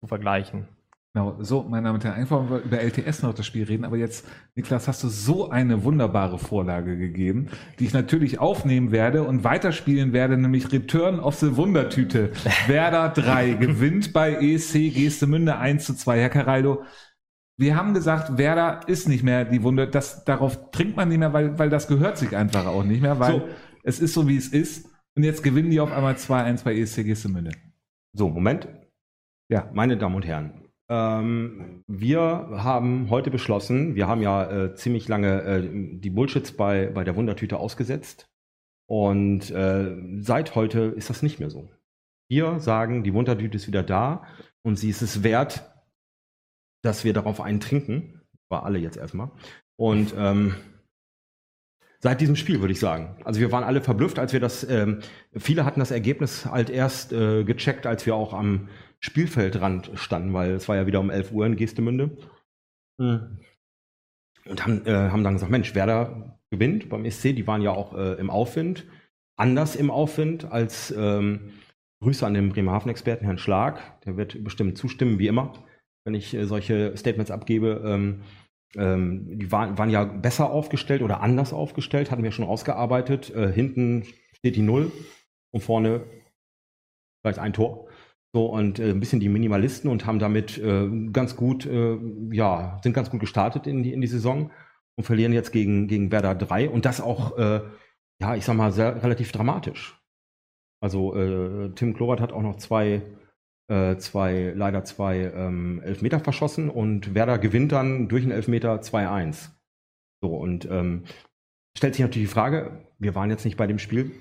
zu 0.00 0.06
vergleichen. 0.06 0.66
Genau, 1.12 1.36
so, 1.40 1.64
meine 1.64 1.86
Damen 1.86 1.96
und 1.96 2.04
Herren, 2.04 2.20
einfach 2.20 2.48
über 2.64 2.80
LTS 2.80 3.22
noch 3.22 3.34
das 3.34 3.44
Spiel 3.44 3.64
reden, 3.64 3.84
aber 3.84 3.96
jetzt, 3.96 4.24
Niklas, 4.54 4.86
hast 4.86 5.02
du 5.02 5.08
so 5.08 5.50
eine 5.50 5.82
wunderbare 5.82 6.38
Vorlage 6.38 6.96
gegeben, 6.96 7.48
die 7.80 7.86
ich 7.86 7.92
natürlich 7.92 8.38
aufnehmen 8.38 8.92
werde 8.92 9.24
und 9.24 9.42
weiterspielen 9.42 10.12
werde, 10.12 10.36
nämlich 10.36 10.70
Return 10.70 11.18
of 11.18 11.34
the 11.34 11.56
Wundertüte. 11.56 12.30
Werder 12.68 13.08
3 13.08 13.54
gewinnt 13.60 14.12
bei 14.12 14.34
ESC 14.34 14.94
Gestemünde 14.94 15.58
1 15.58 15.84
zu 15.84 15.94
2. 15.94 16.20
Herr 16.20 16.28
Caraldo, 16.28 16.84
wir 17.60 17.76
haben 17.76 17.92
gesagt, 17.92 18.38
Werder 18.38 18.80
ist 18.86 19.06
nicht 19.06 19.22
mehr 19.22 19.44
die 19.44 19.62
Wunde. 19.62 19.86
Das, 19.86 20.24
darauf 20.24 20.70
trinkt 20.70 20.96
man 20.96 21.10
nicht 21.10 21.18
mehr, 21.18 21.34
weil, 21.34 21.58
weil 21.58 21.68
das 21.68 21.88
gehört 21.88 22.16
sich 22.16 22.34
einfach 22.34 22.64
auch 22.64 22.84
nicht 22.84 23.02
mehr, 23.02 23.18
weil 23.20 23.40
so. 23.40 23.48
es 23.82 24.00
ist 24.00 24.14
so, 24.14 24.26
wie 24.26 24.36
es 24.36 24.48
ist. 24.48 24.88
Und 25.14 25.24
jetzt 25.24 25.42
gewinnen 25.42 25.70
die 25.70 25.78
auf 25.78 25.92
einmal 25.92 26.14
2-1 26.14 26.64
bei 26.64 26.74
ESC 26.74 27.04
Gistemünde. 27.04 27.50
So, 28.14 28.30
Moment. 28.30 28.66
Ja. 29.50 29.68
Meine 29.74 29.98
Damen 29.98 30.14
und 30.14 30.26
Herren, 30.26 30.70
ähm, 30.88 31.84
wir 31.86 32.20
haben 32.20 33.10
heute 33.10 33.30
beschlossen, 33.30 33.94
wir 33.94 34.08
haben 34.08 34.22
ja 34.22 34.50
äh, 34.50 34.74
ziemlich 34.74 35.06
lange 35.06 35.42
äh, 35.42 35.68
die 35.98 36.10
Bullshits 36.10 36.52
bei, 36.52 36.86
bei 36.86 37.04
der 37.04 37.14
Wundertüte 37.14 37.58
ausgesetzt. 37.58 38.30
Und 38.86 39.50
äh, 39.50 39.96
seit 40.20 40.54
heute 40.54 40.80
ist 40.80 41.10
das 41.10 41.22
nicht 41.22 41.40
mehr 41.40 41.50
so. 41.50 41.68
Wir 42.28 42.58
sagen, 42.58 43.04
die 43.04 43.12
Wundertüte 43.12 43.56
ist 43.56 43.66
wieder 43.66 43.82
da 43.82 44.24
und 44.62 44.76
sie 44.76 44.88
ist 44.88 45.02
es 45.02 45.22
wert, 45.22 45.69
dass 46.82 47.04
wir 47.04 47.12
darauf 47.12 47.40
einen 47.40 47.60
trinken. 47.60 48.20
War 48.48 48.64
alle 48.64 48.78
jetzt 48.78 48.96
erstmal. 48.96 49.30
Und 49.76 50.14
ähm, 50.16 50.54
seit 52.00 52.20
diesem 52.20 52.36
Spiel, 52.36 52.60
würde 52.60 52.72
ich 52.72 52.80
sagen. 52.80 53.16
Also 53.24 53.40
wir 53.40 53.52
waren 53.52 53.64
alle 53.64 53.80
verblüfft, 53.80 54.18
als 54.18 54.32
wir 54.32 54.40
das, 54.40 54.68
ähm, 54.68 55.00
viele 55.36 55.64
hatten 55.64 55.80
das 55.80 55.90
Ergebnis 55.90 56.46
halt 56.46 56.70
erst 56.70 57.12
äh, 57.12 57.44
gecheckt, 57.44 57.86
als 57.86 58.06
wir 58.06 58.14
auch 58.14 58.32
am 58.32 58.68
Spielfeldrand 58.98 59.92
standen, 59.94 60.32
weil 60.34 60.52
es 60.52 60.68
war 60.68 60.76
ja 60.76 60.86
wieder 60.86 61.00
um 61.00 61.10
11 61.10 61.32
Uhr 61.32 61.46
in 61.46 61.56
Gestemünde. 61.56 62.16
Mhm. 62.98 63.38
Und 64.46 64.64
haben, 64.64 64.86
äh, 64.86 65.10
haben 65.10 65.22
dann 65.22 65.34
gesagt, 65.34 65.52
Mensch, 65.52 65.74
Werder 65.74 66.38
gewinnt 66.50 66.88
beim 66.88 67.08
SC, 67.08 67.34
die 67.34 67.46
waren 67.46 67.62
ja 67.62 67.70
auch 67.70 67.94
äh, 67.94 68.14
im 68.14 68.30
Aufwind, 68.30 68.86
anders 69.36 69.76
im 69.76 69.90
Aufwind 69.90 70.50
als 70.50 70.90
ähm, 70.90 71.52
Grüße 72.02 72.26
an 72.26 72.34
den 72.34 72.48
Bremerhaven-Experten, 72.48 73.24
Herrn 73.24 73.38
Schlag, 73.38 74.00
der 74.02 74.16
wird 74.16 74.42
bestimmt 74.42 74.78
zustimmen, 74.78 75.18
wie 75.18 75.28
immer, 75.28 75.52
wenn 76.04 76.14
ich 76.14 76.34
äh, 76.34 76.46
solche 76.46 76.96
Statements 76.96 77.30
abgebe. 77.30 77.82
Ähm, 77.84 78.22
ähm, 78.76 79.38
die 79.38 79.50
waren, 79.50 79.78
waren 79.78 79.90
ja 79.90 80.04
besser 80.04 80.50
aufgestellt 80.50 81.02
oder 81.02 81.20
anders 81.20 81.52
aufgestellt, 81.52 82.10
hatten 82.10 82.22
wir 82.22 82.32
schon 82.32 82.44
ausgearbeitet. 82.44 83.34
Äh, 83.34 83.52
hinten 83.52 84.04
steht 84.34 84.56
die 84.56 84.62
Null 84.62 84.92
und 85.52 85.62
vorne 85.62 86.04
vielleicht 87.22 87.38
ein 87.38 87.52
Tor. 87.52 87.88
So, 88.32 88.46
und 88.46 88.78
äh, 88.78 88.90
ein 88.90 89.00
bisschen 89.00 89.18
die 89.18 89.28
Minimalisten 89.28 89.90
und 89.90 90.06
haben 90.06 90.20
damit 90.20 90.56
äh, 90.58 90.88
ganz 91.12 91.34
gut, 91.34 91.66
äh, 91.66 91.98
ja, 92.30 92.78
sind 92.82 92.92
ganz 92.92 93.10
gut 93.10 93.20
gestartet 93.20 93.66
in 93.66 93.82
die, 93.82 93.92
in 93.92 94.00
die 94.00 94.06
Saison 94.06 94.52
und 94.96 95.04
verlieren 95.04 95.32
jetzt 95.32 95.50
gegen, 95.50 95.88
gegen 95.88 96.12
Werder 96.12 96.36
3 96.36 96.70
und 96.70 96.84
das 96.84 97.00
auch, 97.00 97.36
äh, 97.38 97.62
ja, 98.20 98.36
ich 98.36 98.44
sag 98.44 98.54
mal, 98.54 98.70
sehr, 98.70 99.02
relativ 99.02 99.32
dramatisch. 99.32 99.96
Also 100.82 101.12
Tim 101.74 101.92
Klobert 101.92 102.22
hat 102.22 102.32
auch 102.32 102.40
noch 102.40 102.56
zwei 102.56 103.02
zwei, 103.98 104.52
leider 104.54 104.84
zwei 104.84 105.30
ähm, 105.34 105.80
Elfmeter 105.84 106.20
verschossen 106.20 106.68
und 106.68 107.14
Werder 107.14 107.38
gewinnt 107.38 107.72
dann 107.72 108.08
durch 108.08 108.24
einen 108.24 108.32
Elfmeter 108.32 108.80
2-1. 108.80 109.50
So, 110.22 110.34
und 110.34 110.66
ähm, 110.70 111.04
stellt 111.76 111.94
sich 111.94 112.02
natürlich 112.02 112.28
die 112.28 112.32
Frage, 112.32 112.84
wir 112.98 113.14
waren 113.14 113.30
jetzt 113.30 113.44
nicht 113.44 113.56
bei 113.56 113.66
dem 113.66 113.78
Spiel. 113.78 114.12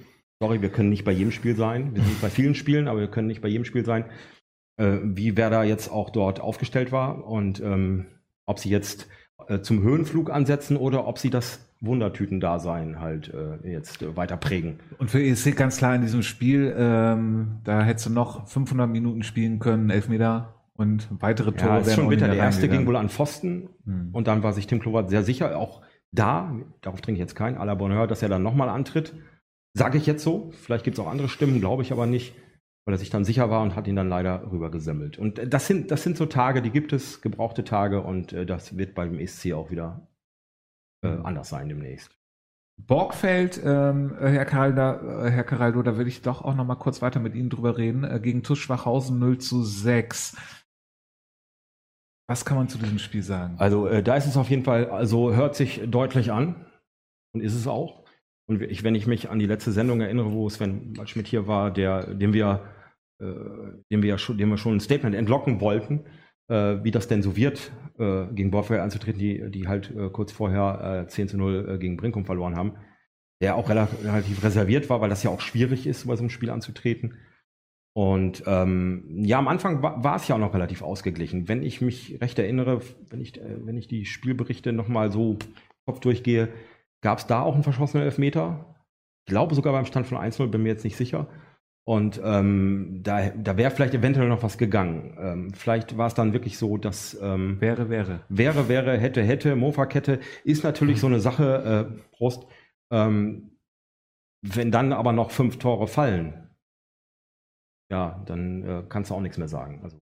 Sorry, 0.41 0.61
wir 0.61 0.69
können 0.69 0.89
nicht 0.89 1.03
bei 1.03 1.11
jedem 1.11 1.31
Spiel 1.31 1.55
sein. 1.55 1.95
Wir 1.95 2.03
sind 2.03 2.21
bei 2.21 2.29
vielen 2.29 2.55
Spielen, 2.55 2.87
aber 2.87 2.99
wir 2.99 3.11
können 3.11 3.27
nicht 3.27 3.41
bei 3.41 3.49
jedem 3.49 3.65
Spiel 3.65 3.83
sein, 3.83 4.05
äh, 4.77 4.97
wie 5.03 5.35
Werder 5.35 5.63
jetzt 5.63 5.89
auch 5.89 6.09
dort 6.09 6.39
aufgestellt 6.39 6.91
war 6.91 7.25
und 7.25 7.59
ähm, 7.59 8.05
ob 8.45 8.59
sie 8.59 8.69
jetzt 8.69 9.03
äh, 9.03 9.28
zum 9.61 9.81
Höhenflug 9.81 10.29
ansetzen 10.29 10.77
oder 10.77 11.07
ob 11.07 11.17
sie 11.17 11.29
das 11.29 11.59
Wundertüten-Dasein 11.81 12.99
halt 12.99 13.33
äh, 13.33 13.71
jetzt 13.71 14.01
äh, 14.01 14.15
weiter 14.15 14.37
prägen. 14.37 14.79
Und 14.97 15.09
für 15.09 15.23
ESC 15.23 15.55
ganz 15.55 15.77
klar 15.77 15.95
in 15.95 16.01
diesem 16.01 16.23
Spiel, 16.23 16.73
ähm, 16.77 17.59
da 17.63 17.81
hättest 17.81 18.07
du 18.07 18.09
noch 18.11 18.47
500 18.47 18.89
Minuten 18.89 19.23
spielen 19.23 19.59
können, 19.59 19.89
Elfmeter 19.89 20.55
und 20.75 21.07
weitere 21.19 21.51
Tore. 21.53 21.71
Ja, 21.71 21.77
ist 21.79 21.93
schon 21.93 22.09
bitter. 22.09 22.27
Der 22.27 22.37
erste 22.37 22.67
ging 22.67 22.85
wohl 22.85 22.97
an 22.97 23.09
Pfosten 23.09 23.69
hm. 23.85 24.09
und 24.11 24.27
dann 24.27 24.43
war 24.43 24.53
sich 24.53 24.67
Tim 24.67 24.79
Klobert 24.79 25.09
sehr 25.09 25.23
sicher, 25.23 25.57
auch 25.57 25.81
da, 26.11 26.53
darauf 26.81 27.01
trinke 27.01 27.17
ich 27.17 27.21
jetzt 27.21 27.35
kein, 27.35 27.57
à 27.57 27.65
la 27.65 27.75
Bonheur, 27.75 28.07
dass 28.07 28.21
er 28.21 28.29
dann 28.29 28.43
nochmal 28.43 28.69
antritt. 28.69 29.13
Sage 29.73 29.97
ich 29.99 30.07
jetzt 30.07 30.23
so. 30.23 30.51
Vielleicht 30.63 30.83
gibt 30.83 30.97
es 30.97 31.03
auch 31.03 31.09
andere 31.09 31.29
Stimmen, 31.29 31.59
glaube 31.59 31.83
ich 31.83 31.91
aber 31.91 32.07
nicht, 32.07 32.33
weil 32.85 32.95
er 32.95 32.97
sich 32.97 33.09
dann 33.09 33.25
sicher 33.25 33.49
war 33.49 33.61
und 33.61 33.75
hat 33.75 33.87
ihn 33.87 33.95
dann 33.95 34.09
leider 34.09 34.51
rübergesammelt. 34.51 35.17
Und 35.17 35.53
das 35.53 35.67
sind, 35.67 35.91
das 35.91 36.03
sind 36.03 36.17
so 36.17 36.25
Tage, 36.25 36.61
die 36.61 36.71
gibt 36.71 36.93
es, 36.93 37.21
gebrauchte 37.21 37.63
Tage 37.63 38.01
und 38.01 38.33
äh, 38.33 38.45
das 38.45 38.77
wird 38.77 38.95
beim 38.95 39.19
ESC 39.19 39.53
auch 39.53 39.71
wieder 39.71 40.07
äh, 41.03 41.07
anders 41.07 41.49
sein 41.49 41.69
demnächst. 41.69 42.19
Borgfeld, 42.87 43.61
ähm, 43.63 44.15
Herr, 44.17 44.45
Karalda, 44.45 45.25
äh, 45.25 45.31
Herr 45.31 45.43
Caraldo, 45.43 45.81
da 45.83 45.97
würde 45.97 46.09
ich 46.09 46.21
doch 46.21 46.41
auch 46.43 46.55
noch 46.55 46.65
mal 46.65 46.75
kurz 46.75 47.01
weiter 47.01 47.19
mit 47.19 47.35
Ihnen 47.35 47.49
drüber 47.49 47.77
reden. 47.77 48.03
Äh, 48.03 48.19
gegen 48.21 48.43
TuS 48.43 48.59
Schwachhausen 48.59 49.19
0 49.19 49.37
zu 49.39 49.63
6. 49.63 50.37
Was 52.29 52.45
kann 52.45 52.57
man 52.57 52.69
zu 52.69 52.77
diesem 52.77 52.99
Spiel 52.99 53.23
sagen? 53.23 53.55
Also 53.57 53.87
äh, 53.87 54.01
da 54.01 54.15
ist 54.15 54.27
es 54.27 54.37
auf 54.37 54.49
jeden 54.49 54.63
Fall, 54.63 54.89
also 54.89 55.33
hört 55.33 55.55
sich 55.55 55.81
deutlich 55.87 56.31
an 56.31 56.65
und 57.33 57.41
ist 57.41 57.55
es 57.55 57.67
auch. 57.67 57.98
Und 58.49 58.63
ich, 58.63 58.83
wenn 58.83 58.95
ich 58.95 59.05
mich 59.05 59.29
an 59.29 59.37
die 59.37 59.45
letzte 59.45 59.71
Sendung 59.71 60.01
erinnere, 60.01 60.33
wo 60.33 60.49
Sven 60.49 60.95
Schmidt 61.05 61.27
hier 61.27 61.45
war, 61.45 61.71
der, 61.71 62.15
dem 62.15 62.33
wir, 62.33 62.63
äh, 63.19 63.25
dem 63.91 64.01
wir 64.01 64.17
schon, 64.17 64.39
dem 64.39 64.49
wir 64.49 64.57
schon 64.57 64.77
ein 64.77 64.79
Statement 64.79 65.15
entlocken 65.15 65.61
wollten, 65.61 66.05
äh, 66.47 66.83
wie 66.83 66.89
das 66.89 67.07
denn 67.07 67.21
so 67.21 67.35
wird, 67.35 67.71
äh, 67.99 68.25
gegen 68.33 68.49
Borfeuer 68.49 68.81
anzutreten, 68.81 69.19
die, 69.19 69.51
die 69.51 69.67
halt 69.67 69.95
äh, 69.95 70.09
kurz 70.09 70.31
vorher 70.31 71.03
äh, 71.05 71.07
10 71.07 71.27
zu 71.27 71.37
0 71.37 71.69
äh, 71.69 71.77
gegen 71.77 71.95
Brinkum 71.95 72.25
verloren 72.25 72.55
haben, 72.55 72.73
der 73.39 73.55
auch 73.55 73.69
relativ, 73.69 74.43
reserviert 74.43 74.89
war, 74.89 74.99
weil 74.99 75.09
das 75.09 75.21
ja 75.21 75.29
auch 75.29 75.41
schwierig 75.41 75.85
ist, 75.85 76.07
bei 76.07 76.15
so 76.15 76.23
einem 76.23 76.31
Spiel 76.31 76.49
anzutreten. 76.49 77.19
Und 77.93 78.41
ähm, 78.47 79.03
ja, 79.25 79.37
am 79.37 79.47
Anfang 79.47 79.83
war, 79.83 80.03
war 80.03 80.15
es 80.15 80.27
ja 80.27 80.33
auch 80.33 80.39
noch 80.39 80.55
relativ 80.55 80.81
ausgeglichen. 80.81 81.47
Wenn 81.47 81.61
ich 81.61 81.81
mich 81.81 82.19
recht 82.19 82.39
erinnere, 82.39 82.81
wenn 83.11 83.21
ich, 83.21 83.39
äh, 83.39 83.63
wenn 83.63 83.77
ich 83.77 83.87
die 83.87 84.05
Spielberichte 84.05 84.73
nochmal 84.73 85.11
so 85.11 85.37
Kopf 85.85 85.99
durchgehe, 85.99 86.49
gab 87.01 87.19
es 87.19 87.27
da 87.27 87.41
auch 87.41 87.53
einen 87.53 87.63
verschossenen 87.63 88.05
Elfmeter. 88.05 88.75
Ich 89.25 89.31
glaube 89.31 89.55
sogar 89.55 89.73
beim 89.73 89.85
Stand 89.85 90.07
von 90.07 90.17
1-0, 90.17 90.47
bin 90.47 90.63
mir 90.63 90.69
jetzt 90.69 90.83
nicht 90.83 90.97
sicher. 90.97 91.27
Und 91.85 92.21
ähm, 92.23 92.99
da, 93.01 93.29
da 93.29 93.57
wäre 93.57 93.71
vielleicht 93.71 93.95
eventuell 93.95 94.27
noch 94.27 94.43
was 94.43 94.57
gegangen. 94.59 95.17
Ähm, 95.19 95.53
vielleicht 95.53 95.97
war 95.97 96.07
es 96.07 96.13
dann 96.13 96.33
wirklich 96.33 96.57
so, 96.57 96.77
dass 96.77 97.17
ähm, 97.19 97.59
wäre, 97.61 97.89
wäre. 97.89 98.25
Wäre, 98.29 98.67
wäre, 98.69 98.97
hätte, 98.97 99.23
hätte, 99.23 99.55
Mofa-Kette 99.55 100.19
ist 100.43 100.63
natürlich 100.63 100.99
so 100.99 101.07
eine 101.07 101.19
Sache, 101.19 101.89
äh, 101.89 102.15
Prost. 102.15 102.45
Ähm, 102.91 103.57
wenn 104.41 104.71
dann 104.71 104.93
aber 104.93 105.13
noch 105.13 105.31
fünf 105.31 105.57
Tore 105.57 105.87
fallen, 105.87 106.49
ja, 107.91 108.23
dann 108.27 108.63
äh, 108.63 108.83
kannst 108.87 109.09
du 109.09 109.15
auch 109.15 109.21
nichts 109.21 109.39
mehr 109.39 109.47
sagen. 109.47 109.81
Also 109.83 109.97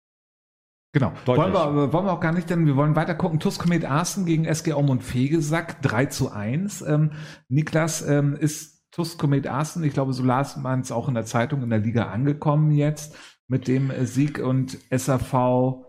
Genau. 0.97 1.11
Wollen 1.25 1.53
wir, 1.53 1.93
wollen 1.93 2.05
wir 2.05 2.11
auch 2.11 2.19
gar 2.19 2.31
nicht, 2.31 2.49
denn 2.49 2.65
wir 2.65 2.75
wollen 2.75 2.95
weiter 2.95 3.13
gucken. 3.13 3.39
TuS 3.39 3.59
Komet 3.59 3.85
Arsen 3.85 4.25
gegen 4.25 4.45
SG 4.45 4.73
Aumund 4.73 5.03
Fegesack 5.03 5.79
3 5.83 6.07
zu 6.07 6.31
1. 6.31 6.81
Ähm, 6.81 7.11
Niklas 7.49 8.01
ähm, 8.01 8.35
ist 8.35 8.89
TuS 8.89 9.19
Komet 9.19 9.47
Aßen, 9.47 9.83
ich 9.83 9.93
glaube, 9.93 10.13
so 10.13 10.23
las 10.23 10.57
man 10.57 10.79
es 10.79 10.91
auch 10.91 11.07
in 11.07 11.13
der 11.13 11.25
Zeitung 11.25 11.61
in 11.61 11.69
der 11.69 11.77
Liga 11.77 12.07
angekommen 12.07 12.71
jetzt 12.71 13.15
mit 13.47 13.67
dem 13.67 13.91
Sieg 14.05 14.39
und 14.39 14.79
SAV 14.89 15.85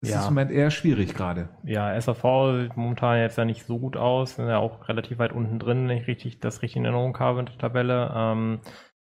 ist 0.00 0.12
ja. 0.12 0.20
im 0.20 0.24
Moment 0.24 0.50
eher 0.50 0.70
schwierig 0.70 1.12
gerade. 1.12 1.50
Ja, 1.62 2.00
SAV 2.00 2.58
sieht 2.58 2.76
momentan 2.78 3.18
jetzt 3.18 3.36
ja 3.36 3.44
nicht 3.44 3.66
so 3.66 3.78
gut 3.78 3.98
aus, 3.98 4.36
sind 4.36 4.48
ja 4.48 4.56
auch 4.56 4.88
relativ 4.88 5.18
weit 5.18 5.32
unten 5.32 5.58
drin, 5.58 5.88
wenn 5.88 5.98
ich 5.98 6.06
richtig, 6.06 6.40
das 6.40 6.62
richtig 6.62 6.78
in 6.78 6.86
Erinnerung 6.86 7.18
habe 7.18 7.40
in 7.40 7.46
der 7.46 7.58
Tabelle. 7.58 8.10
Ähm, 8.16 8.60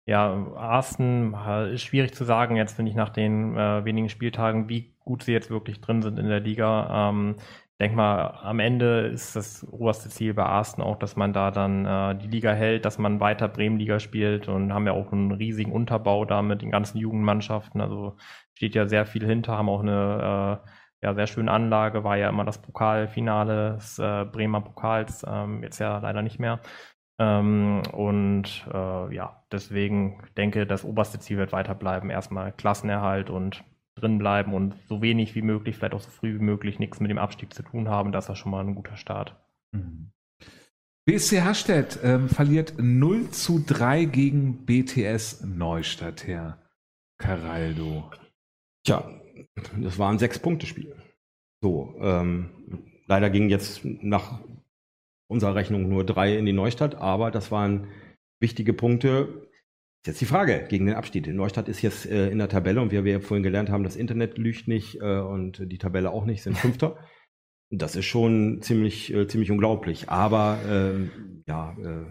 ja, 0.09 0.33
Arsten 0.57 1.35
ist 1.75 1.83
schwierig 1.83 2.15
zu 2.15 2.25
sagen 2.25 2.57
jetzt, 2.57 2.75
finde 2.77 2.91
ich, 2.91 2.97
nach 2.97 3.11
den 3.11 3.55
äh, 3.59 3.85
wenigen 3.85 4.09
Spieltagen, 4.09 4.69
wie 4.71 4.95
gut 5.01 5.23
sie 5.23 5.33
jetzt 5.33 5.51
wirklich 5.51 5.83
drin 5.83 6.01
sind 6.01 6.19
in 6.19 6.29
der 6.29 6.41
Liga. 6.41 7.11
Ähm, 7.11 7.37
denke 7.79 7.95
mal, 7.97 8.39
am 8.43 8.59
Ende 8.59 9.01
ist 9.09 9.37
das 9.37 9.67
oberste 9.71 10.09
Ziel 10.09 10.33
bei 10.33 10.45
Arsten 10.45 10.81
auch, 10.81 10.97
dass 10.97 11.17
man 11.17 11.35
da 11.35 11.51
dann 11.51 11.85
äh, 11.85 12.17
die 12.17 12.29
Liga 12.29 12.53
hält, 12.53 12.87
dass 12.87 12.97
man 12.97 13.21
weiter 13.21 13.49
Bremenliga 13.49 14.01
spielt 14.01 14.49
und 14.49 14.73
haben 14.73 14.87
ja 14.87 14.93
auch 14.95 15.13
einen 15.13 15.31
riesigen 15.33 15.73
Unterbau 15.73 16.25
da 16.25 16.41
mit 16.41 16.63
den 16.63 16.71
ganzen 16.71 16.97
Jugendmannschaften. 16.97 17.83
Also 17.83 18.17
steht 18.55 18.75
ja 18.75 18.89
sehr 18.89 19.05
viel 19.05 19.27
hinter, 19.27 19.59
haben 19.59 19.69
auch 19.69 19.83
eine 19.83 20.63
äh, 20.65 20.69
ja, 21.03 21.15
sehr 21.15 21.27
schöne 21.27 21.53
Anlage, 21.53 22.03
war 22.03 22.17
ja 22.17 22.31
immer 22.31 22.45
das 22.47 22.63
Pokalfinale 22.63 23.75
des 23.75 23.99
äh, 23.99 24.25
Bremer 24.25 24.63
Pokals, 24.63 25.23
ähm, 25.29 25.63
jetzt 25.63 25.79
ja 25.81 25.99
leider 25.99 26.23
nicht 26.23 26.39
mehr. 26.41 26.61
Ähm, 27.19 27.83
und 27.93 28.67
äh, 28.73 29.15
ja, 29.15 29.43
deswegen 29.51 30.23
denke, 30.37 30.67
das 30.67 30.85
oberste 30.85 31.19
Ziel 31.19 31.37
wird 31.37 31.53
weiterbleiben. 31.53 32.11
Erstmal 32.11 32.53
Klassenerhalt 32.53 33.31
und 33.31 33.65
drin 33.97 34.19
bleiben 34.19 34.55
und 34.55 34.75
so 34.89 35.03
wenig 35.03 35.35
wie 35.35 35.43
möglich, 35.43 35.77
vielleicht 35.77 35.95
auch 35.95 36.01
so 36.01 36.11
früh 36.11 36.35
wie 36.35 36.45
möglich, 36.45 36.79
nichts 36.79 37.01
mit 37.01 37.11
dem 37.11 37.19
Abstieg 37.19 37.53
zu 37.53 37.63
tun 37.63 37.89
haben. 37.89 38.13
Das 38.13 38.29
ist 38.29 38.39
schon 38.39 38.53
mal 38.53 38.65
ein 38.65 38.75
guter 38.75 38.97
Start. 38.97 39.35
Mhm. 39.73 40.13
BSC 41.05 41.41
Hastedt 41.41 41.99
ähm, 42.03 42.29
verliert 42.29 42.75
0 42.77 43.31
zu 43.31 43.65
3 43.67 44.05
gegen 44.05 44.67
BTS 44.67 45.43
Neustadt, 45.43 46.27
Herr 46.27 46.59
Caraldo. 47.19 48.11
Tja, 48.85 49.11
das 49.79 49.99
war 49.99 50.11
ein 50.11 50.19
Sechs-Punkte-Spiel. 50.19 50.95
So, 51.63 51.97
ähm, 52.01 52.51
leider 53.07 53.31
gingen 53.31 53.49
jetzt 53.49 53.85
nach 53.85 54.39
unserer 55.29 55.55
Rechnung 55.55 55.89
nur 55.89 56.05
drei 56.05 56.37
in 56.37 56.47
die 56.47 56.53
Neustadt, 56.53 56.97
aber 56.97 57.31
das 57.31 57.51
waren 57.51 57.89
wichtige 58.41 58.73
Punkte 58.73 59.49
Jetzt 60.07 60.21
die 60.21 60.27
Frage 60.27 60.65
gegen 60.69 60.87
den 60.87 60.95
Abstieg. 60.95 61.27
Neustadt 61.27 61.69
ist 61.69 61.83
jetzt 61.83 62.07
äh, 62.07 62.31
in 62.31 62.39
der 62.39 62.49
Tabelle 62.49 62.81
und 62.81 62.93
wie 62.93 63.05
wir 63.05 63.13
ja 63.13 63.21
vorhin 63.21 63.43
gelernt 63.43 63.69
haben, 63.69 63.83
das 63.83 63.97
Internet 63.97 64.39
lügt 64.39 64.69
nicht 64.69 65.01
äh, 65.01 65.19
und 65.19 65.71
die 65.71 65.79
Tabelle 65.79 66.11
auch 66.11 66.25
nicht, 66.25 66.43
sind 66.43 66.57
Fünfter. 66.59 66.97
das 67.71 67.97
ist 67.97 68.07
schon 68.07 68.63
ziemlich, 68.63 69.13
äh, 69.13 69.27
ziemlich 69.27 69.51
unglaublich. 69.51 70.09
Aber 70.09 70.59
ähm, 70.69 71.43
ja. 71.47 71.77
Äh, 71.79 72.07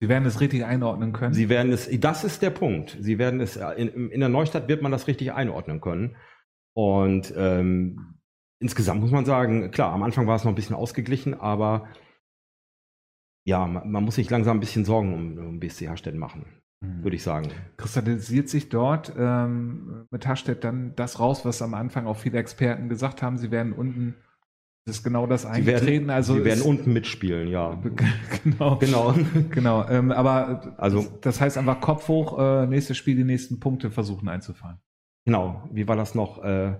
Sie 0.00 0.08
werden 0.08 0.26
es 0.26 0.40
richtig 0.40 0.64
einordnen 0.64 1.12
können. 1.12 1.32
Sie 1.32 1.48
werden 1.48 1.72
es, 1.72 1.88
das 2.00 2.22
ist 2.22 2.42
der 2.42 2.50
Punkt. 2.50 2.96
Sie 3.00 3.18
werden 3.18 3.40
es, 3.40 3.56
äh, 3.56 3.70
in, 3.76 4.10
in 4.10 4.20
der 4.20 4.28
Neustadt 4.28 4.68
wird 4.68 4.82
man 4.82 4.92
das 4.92 5.06
richtig 5.06 5.32
einordnen 5.32 5.80
können. 5.80 6.16
Und 6.74 7.32
ähm, 7.36 8.20
insgesamt 8.60 9.00
muss 9.00 9.10
man 9.10 9.24
sagen, 9.24 9.70
klar, 9.70 9.92
am 9.92 10.02
Anfang 10.02 10.26
war 10.26 10.36
es 10.36 10.44
noch 10.44 10.52
ein 10.52 10.56
bisschen 10.56 10.76
ausgeglichen, 10.76 11.34
aber 11.34 11.88
ja, 13.48 13.66
man, 13.66 13.90
man 13.90 14.04
muss 14.04 14.16
sich 14.16 14.28
langsam 14.30 14.58
ein 14.58 14.60
bisschen 14.60 14.84
Sorgen 14.84 15.14
um, 15.14 15.38
um 15.46 15.60
BSC 15.60 15.86
Herstetten 15.86 16.18
machen. 16.20 16.44
Mhm. 16.80 17.02
würde 17.02 17.16
ich 17.16 17.24
sagen. 17.24 17.48
Kristallisiert 17.76 18.48
sich 18.48 18.68
dort 18.68 19.12
ähm, 19.18 20.06
mit 20.12 20.28
Hastedt 20.28 20.62
dann 20.62 20.94
das 20.94 21.18
raus, 21.18 21.44
was 21.44 21.60
am 21.60 21.74
Anfang 21.74 22.06
auch 22.06 22.16
viele 22.16 22.38
Experten 22.38 22.88
gesagt 22.88 23.20
haben, 23.20 23.36
sie 23.36 23.50
werden 23.50 23.72
unten 23.72 24.14
Das 24.86 24.98
ist 24.98 25.02
genau 25.02 25.26
das 25.26 25.42
Sie 25.42 25.48
Eintreten. 25.48 25.86
werden, 25.86 26.10
also 26.10 26.34
sie 26.34 26.44
werden 26.44 26.62
unten 26.62 26.92
mitspielen, 26.92 27.48
ja. 27.48 27.82
genau. 28.44 28.76
Genau. 28.76 29.12
Genau. 29.50 29.88
Ähm, 29.88 30.12
aber 30.12 30.74
Also- 30.78 31.04
das 31.20 31.40
heißt 31.40 31.58
einfach 31.58 31.80
Kopf 31.80 32.06
hoch, 32.06 32.38
äh, 32.38 32.66
nächstes 32.66 32.96
Spiel, 32.96 33.16
die 33.16 33.24
nächsten 33.24 33.58
Punkte 33.58 33.90
versuchen 33.90 34.28
einzufahren. 34.28 34.78
Genau. 35.26 35.68
Wie 35.72 35.88
war 35.88 35.96
das 35.96 36.14
noch? 36.14 36.44
Äh, 36.44 36.76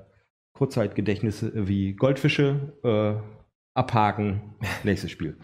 Kurzzeitgedächtnisse 0.57 1.67
wie 1.69 1.95
Goldfische 1.95 2.73
äh, 2.85 3.21
abhaken. 3.75 4.55
Nächstes 4.85 5.11
Spiel. 5.11 5.39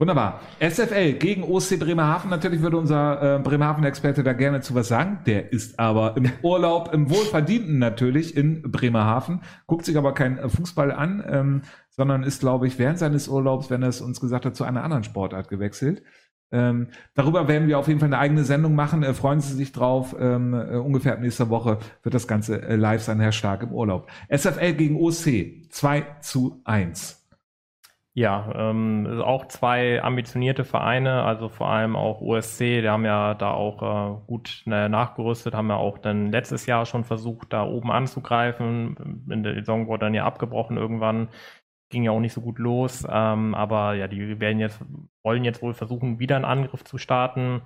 Wunderbar. 0.00 0.42
SFL 0.60 1.14
gegen 1.14 1.42
OSC 1.42 1.76
Bremerhaven. 1.76 2.30
Natürlich 2.30 2.62
würde 2.62 2.76
unser 2.76 3.36
äh, 3.36 3.38
Bremerhaven-Experte 3.40 4.22
da 4.22 4.32
gerne 4.32 4.60
zu 4.60 4.76
was 4.76 4.86
sagen. 4.86 5.18
Der 5.26 5.52
ist 5.52 5.80
aber 5.80 6.16
im 6.16 6.30
Urlaub, 6.42 6.94
im 6.94 7.10
Wohlverdienten 7.10 7.80
natürlich 7.80 8.36
in 8.36 8.62
Bremerhaven, 8.62 9.40
guckt 9.66 9.84
sich 9.84 9.98
aber 9.98 10.14
kein 10.14 10.38
äh, 10.38 10.48
Fußball 10.48 10.92
an, 10.92 11.24
ähm, 11.28 11.62
sondern 11.90 12.22
ist, 12.22 12.38
glaube 12.38 12.68
ich, 12.68 12.78
während 12.78 13.00
seines 13.00 13.26
Urlaubs, 13.26 13.70
wenn 13.70 13.82
er 13.82 13.88
es 13.88 14.00
uns 14.00 14.20
gesagt 14.20 14.46
hat, 14.46 14.54
zu 14.54 14.62
einer 14.62 14.84
anderen 14.84 15.02
Sportart 15.02 15.48
gewechselt. 15.48 16.04
Ähm, 16.52 16.90
darüber 17.14 17.48
werden 17.48 17.66
wir 17.66 17.76
auf 17.76 17.88
jeden 17.88 17.98
Fall 17.98 18.06
eine 18.06 18.18
eigene 18.18 18.44
Sendung 18.44 18.76
machen. 18.76 19.02
Äh, 19.02 19.14
freuen 19.14 19.40
Sie 19.40 19.54
sich 19.54 19.72
drauf. 19.72 20.14
Ähm, 20.16 20.54
äh, 20.54 20.76
ungefähr 20.76 21.14
ab 21.14 21.20
nächster 21.20 21.50
Woche 21.50 21.78
wird 22.04 22.14
das 22.14 22.28
Ganze 22.28 22.62
äh, 22.62 22.76
live 22.76 23.02
sein, 23.02 23.18
Herr 23.18 23.32
Stark 23.32 23.64
im 23.64 23.72
Urlaub. 23.72 24.08
SFL 24.28 24.74
gegen 24.74 24.96
OSC 24.96 25.66
2 25.70 26.06
zu 26.20 26.60
1. 26.62 27.27
Ja, 28.18 28.50
ähm, 28.52 29.22
auch 29.22 29.46
zwei 29.46 30.02
ambitionierte 30.02 30.64
Vereine, 30.64 31.22
also 31.22 31.48
vor 31.48 31.68
allem 31.68 31.94
auch 31.94 32.20
OSC, 32.20 32.80
die 32.80 32.88
haben 32.88 33.04
ja 33.04 33.34
da 33.34 33.52
auch 33.52 34.18
äh, 34.18 34.26
gut 34.26 34.64
äh, 34.66 34.88
nachgerüstet, 34.88 35.54
haben 35.54 35.68
ja 35.68 35.76
auch 35.76 35.98
dann 35.98 36.32
letztes 36.32 36.66
Jahr 36.66 36.84
schon 36.84 37.04
versucht, 37.04 37.52
da 37.52 37.64
oben 37.64 37.92
anzugreifen. 37.92 39.24
In 39.30 39.44
der 39.44 39.54
Saison 39.54 39.86
wurde 39.86 40.06
dann 40.06 40.14
ja 40.14 40.24
abgebrochen 40.24 40.76
irgendwann, 40.76 41.28
ging 41.90 42.02
ja 42.02 42.10
auch 42.10 42.18
nicht 42.18 42.32
so 42.32 42.40
gut 42.40 42.58
los, 42.58 43.06
ähm, 43.08 43.54
aber 43.54 43.94
ja, 43.94 44.08
die 44.08 44.40
werden 44.40 44.58
jetzt, 44.58 44.80
wollen 45.22 45.44
jetzt 45.44 45.62
wohl 45.62 45.72
versuchen, 45.74 46.18
wieder 46.18 46.34
einen 46.34 46.44
Angriff 46.44 46.82
zu 46.82 46.98
starten. 46.98 47.62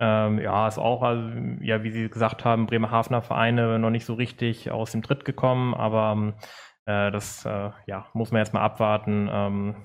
Ähm, 0.00 0.38
ja, 0.38 0.68
ist 0.68 0.78
auch, 0.78 1.02
also, 1.02 1.28
ja, 1.60 1.82
wie 1.82 1.90
Sie 1.90 2.08
gesagt 2.08 2.44
haben, 2.44 2.66
Bremerhavener 2.66 3.20
Vereine 3.20 3.80
noch 3.80 3.90
nicht 3.90 4.04
so 4.04 4.14
richtig 4.14 4.70
aus 4.70 4.92
dem 4.92 5.02
Tritt 5.02 5.24
gekommen, 5.24 5.74
aber 5.74 6.12
ähm, 6.12 6.34
äh, 6.88 7.10
das 7.10 7.44
äh, 7.44 7.70
ja, 7.86 8.06
muss 8.14 8.32
man 8.32 8.40
jetzt 8.40 8.54
mal 8.54 8.62
abwarten. 8.62 9.28
Ähm, 9.30 9.76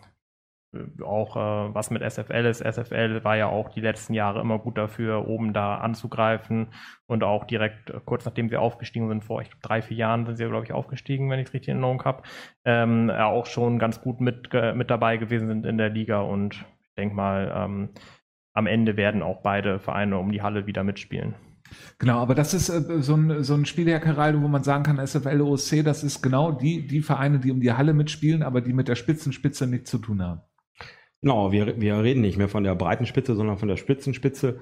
äh, 0.73 1.03
auch 1.03 1.35
äh, 1.35 1.73
was 1.75 1.91
mit 1.91 2.01
SFL 2.01 2.45
ist. 2.45 2.61
SFL 2.61 3.23
war 3.23 3.35
ja 3.35 3.47
auch 3.47 3.69
die 3.69 3.81
letzten 3.81 4.13
Jahre 4.13 4.39
immer 4.39 4.57
gut 4.59 4.77
dafür, 4.77 5.27
oben 5.27 5.53
da 5.53 5.75
anzugreifen 5.77 6.69
und 7.05 7.23
auch 7.23 7.43
direkt 7.43 7.89
äh, 7.89 7.99
kurz 8.05 8.25
nachdem 8.25 8.49
sie 8.49 8.57
aufgestiegen 8.57 9.09
sind, 9.09 9.23
vor 9.25 9.41
ich 9.41 9.49
glaub, 9.49 9.61
drei, 9.61 9.81
vier 9.81 9.97
Jahren 9.97 10.25
sind 10.25 10.37
sie, 10.37 10.45
glaube 10.45 10.65
ich, 10.65 10.71
aufgestiegen, 10.71 11.29
wenn 11.29 11.39
ich 11.39 11.47
es 11.47 11.53
richtig 11.53 11.69
in 11.69 11.75
Erinnerung 11.75 12.03
habe, 12.05 12.23
ähm, 12.65 13.09
auch 13.09 13.45
schon 13.47 13.79
ganz 13.79 14.01
gut 14.01 14.21
mit, 14.21 14.53
mit 14.53 14.89
dabei 14.89 15.17
gewesen 15.17 15.47
sind 15.47 15.65
in 15.65 15.77
der 15.77 15.89
Liga 15.89 16.21
und 16.21 16.65
ich 16.81 16.93
denke 16.97 17.15
mal, 17.15 17.51
ähm, 17.55 17.89
am 18.53 18.67
Ende 18.67 18.97
werden 18.97 19.23
auch 19.23 19.41
beide 19.41 19.79
Vereine 19.79 20.17
um 20.19 20.31
die 20.31 20.41
Halle 20.41 20.67
wieder 20.67 20.83
mitspielen. 20.83 21.35
Genau, 21.99 22.19
aber 22.19 22.35
das 22.35 22.53
ist 22.53 22.69
äh, 22.69 23.01
so 23.01 23.15
ein, 23.15 23.43
so 23.43 23.53
ein 23.53 23.65
Spiel, 23.65 23.87
wo 23.87 24.47
man 24.47 24.63
sagen 24.63 24.83
kann, 24.83 25.05
SFL, 25.05 25.41
OSC, 25.41 25.83
das 25.83 26.03
ist 26.03 26.21
genau 26.21 26.51
die, 26.51 26.87
die 26.87 27.01
Vereine, 27.01 27.39
die 27.39 27.51
um 27.51 27.61
die 27.61 27.73
Halle 27.73 27.93
mitspielen, 27.93 28.43
aber 28.43 28.61
die 28.61 28.73
mit 28.73 28.87
der 28.87 28.95
Spitzenspitze 28.95 29.67
nichts 29.67 29.89
zu 29.89 29.97
tun 29.97 30.21
haben. 30.21 30.41
Genau, 31.21 31.51
wir, 31.51 31.79
wir 31.79 32.03
reden 32.03 32.21
nicht 32.21 32.37
mehr 32.37 32.49
von 32.49 32.63
der 32.63 32.75
breiten 32.75 33.05
Spitze, 33.05 33.35
sondern 33.35 33.57
von 33.57 33.69
der 33.69 33.77
Spitzenspitze. 33.77 34.59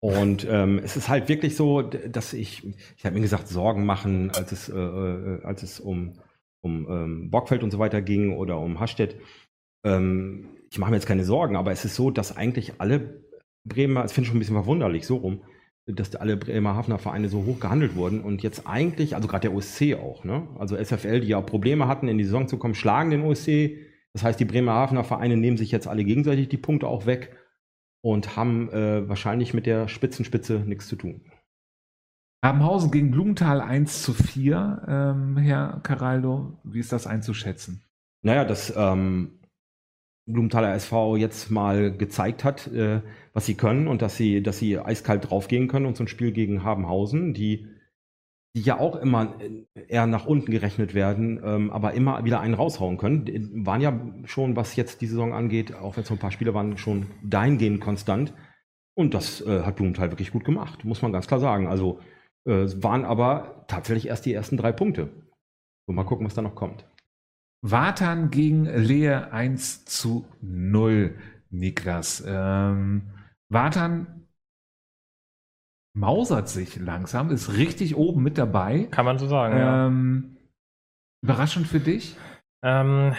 Und 0.00 0.44
ähm, 0.50 0.80
es 0.82 0.96
ist 0.96 1.08
halt 1.08 1.28
wirklich 1.28 1.54
so, 1.54 1.80
dass 1.80 2.32
ich, 2.32 2.66
ich 2.96 3.04
habe 3.04 3.14
mir 3.14 3.20
gesagt, 3.20 3.46
Sorgen 3.46 3.86
machen, 3.86 4.32
als 4.32 4.50
es, 4.50 4.68
äh, 4.68 4.76
äh, 4.76 5.44
als 5.44 5.62
es 5.62 5.78
um, 5.78 6.18
um 6.60 6.88
ähm, 6.90 7.30
Bockfeld 7.30 7.62
und 7.62 7.70
so 7.70 7.78
weiter 7.78 8.02
ging 8.02 8.36
oder 8.36 8.58
um 8.58 8.80
Hastedt. 8.80 9.16
Ähm, 9.84 10.48
ich 10.72 10.78
mache 10.78 10.90
mir 10.90 10.96
jetzt 10.96 11.06
keine 11.06 11.24
Sorgen, 11.24 11.54
aber 11.54 11.70
es 11.70 11.84
ist 11.84 11.94
so, 11.94 12.10
dass 12.10 12.36
eigentlich 12.36 12.80
alle 12.80 13.22
Bremer, 13.64 14.02
das 14.02 14.12
finde 14.12 14.24
ich 14.24 14.28
schon 14.28 14.38
ein 14.38 14.40
bisschen 14.40 14.56
verwunderlich, 14.56 15.06
so 15.06 15.18
rum, 15.18 15.44
dass 15.86 16.14
alle 16.14 16.36
Bremerhavener 16.36 16.98
Vereine 16.98 17.28
so 17.28 17.44
hoch 17.44 17.58
gehandelt 17.58 17.96
wurden 17.96 18.20
und 18.20 18.42
jetzt 18.42 18.66
eigentlich, 18.66 19.16
also 19.16 19.26
gerade 19.26 19.48
der 19.48 19.54
OSC 19.54 19.94
auch, 19.94 20.24
ne? 20.24 20.46
Also 20.58 20.76
SFL, 20.76 21.20
die 21.20 21.28
ja 21.28 21.40
Probleme 21.40 21.88
hatten, 21.88 22.08
in 22.08 22.18
die 22.18 22.24
Saison 22.24 22.46
zu 22.46 22.56
kommen, 22.56 22.74
schlagen 22.74 23.10
den 23.10 23.22
OSC. 23.22 23.78
Das 24.12 24.22
heißt, 24.22 24.38
die 24.38 24.44
Bremerhavener 24.44 25.04
Vereine 25.04 25.36
nehmen 25.36 25.56
sich 25.56 25.72
jetzt 25.72 25.88
alle 25.88 26.04
gegenseitig 26.04 26.48
die 26.48 26.56
Punkte 26.56 26.86
auch 26.86 27.06
weg 27.06 27.36
und 28.02 28.36
haben 28.36 28.70
äh, 28.70 29.08
wahrscheinlich 29.08 29.54
mit 29.54 29.66
der 29.66 29.88
Spitzenspitze 29.88 30.60
nichts 30.66 30.86
zu 30.86 30.96
tun. 30.96 31.22
Habenhausen 32.44 32.90
gegen 32.90 33.10
Blumenthal 33.10 33.60
1 33.60 34.02
zu 34.02 34.14
4, 34.14 34.82
ähm, 34.88 35.36
Herr 35.36 35.80
Caraldo, 35.82 36.58
wie 36.64 36.80
ist 36.80 36.92
das 36.92 37.06
einzuschätzen? 37.06 37.84
Naja, 38.22 38.44
dass 38.44 38.72
ähm, 38.76 39.38
Blumenthaler 40.26 40.74
SV 40.74 41.16
jetzt 41.16 41.50
mal 41.50 41.96
gezeigt 41.96 42.44
hat, 42.44 42.68
äh, 42.68 43.00
was 43.32 43.46
sie 43.46 43.54
können 43.54 43.88
und 43.88 44.02
dass 44.02 44.16
sie, 44.16 44.42
dass 44.42 44.58
sie 44.58 44.78
eiskalt 44.78 45.30
draufgehen 45.30 45.68
können 45.68 45.86
und 45.86 45.96
so 45.96 46.04
ein 46.04 46.08
Spiel 46.08 46.32
gegen 46.32 46.62
Habenhausen, 46.62 47.34
die, 47.34 47.66
die 48.54 48.62
ja 48.62 48.78
auch 48.78 48.96
immer 48.96 49.34
äh, 49.40 49.80
eher 49.88 50.06
nach 50.06 50.26
unten 50.26 50.50
gerechnet 50.50 50.94
werden, 50.94 51.40
ähm, 51.44 51.70
aber 51.70 51.94
immer 51.94 52.24
wieder 52.24 52.40
einen 52.40 52.54
raushauen 52.54 52.98
können. 52.98 53.24
Die 53.24 53.66
waren 53.66 53.80
ja 53.80 54.00
schon, 54.24 54.54
was 54.54 54.76
jetzt 54.76 55.00
die 55.00 55.06
Saison 55.06 55.32
angeht, 55.32 55.74
auch 55.74 55.96
wenn 55.96 56.02
es 56.02 56.08
so 56.08 56.14
ein 56.14 56.20
paar 56.20 56.32
Spiele 56.32 56.54
waren, 56.54 56.78
schon 56.78 57.06
dahingehend 57.22 57.80
konstant. 57.80 58.32
Und 58.94 59.14
das 59.14 59.40
äh, 59.40 59.62
hat 59.62 59.76
Blumenthal 59.76 60.10
wirklich 60.10 60.32
gut 60.32 60.44
gemacht, 60.44 60.84
muss 60.84 61.02
man 61.02 61.12
ganz 61.12 61.26
klar 61.26 61.40
sagen. 61.40 61.66
Also 61.66 62.00
äh, 62.44 62.66
waren 62.82 63.04
aber 63.04 63.64
tatsächlich 63.68 64.08
erst 64.08 64.26
die 64.26 64.34
ersten 64.34 64.56
drei 64.56 64.72
Punkte. 64.72 65.08
So, 65.86 65.92
mal 65.92 66.04
gucken, 66.04 66.26
was 66.26 66.34
da 66.34 66.42
noch 66.42 66.54
kommt. 66.54 66.84
Watern 67.62 68.30
gegen 68.30 68.64
Lehe 68.64 69.32
1 69.32 69.84
zu 69.84 70.26
0, 70.40 71.16
Niklas. 71.50 72.22
Ähm, 72.26 73.10
Watern 73.48 74.26
mausert 75.94 76.48
sich 76.48 76.76
langsam, 76.76 77.30
ist 77.30 77.52
richtig 77.52 77.96
oben 77.96 78.22
mit 78.22 78.36
dabei. 78.36 78.84
Kann 78.90 79.04
man 79.04 79.18
so 79.18 79.28
sagen, 79.28 79.56
ja. 79.56 79.86
Ähm, 79.86 80.36
überraschend 81.22 81.66
für 81.68 81.80
dich? 81.80 82.16
Ähm, 82.64 83.14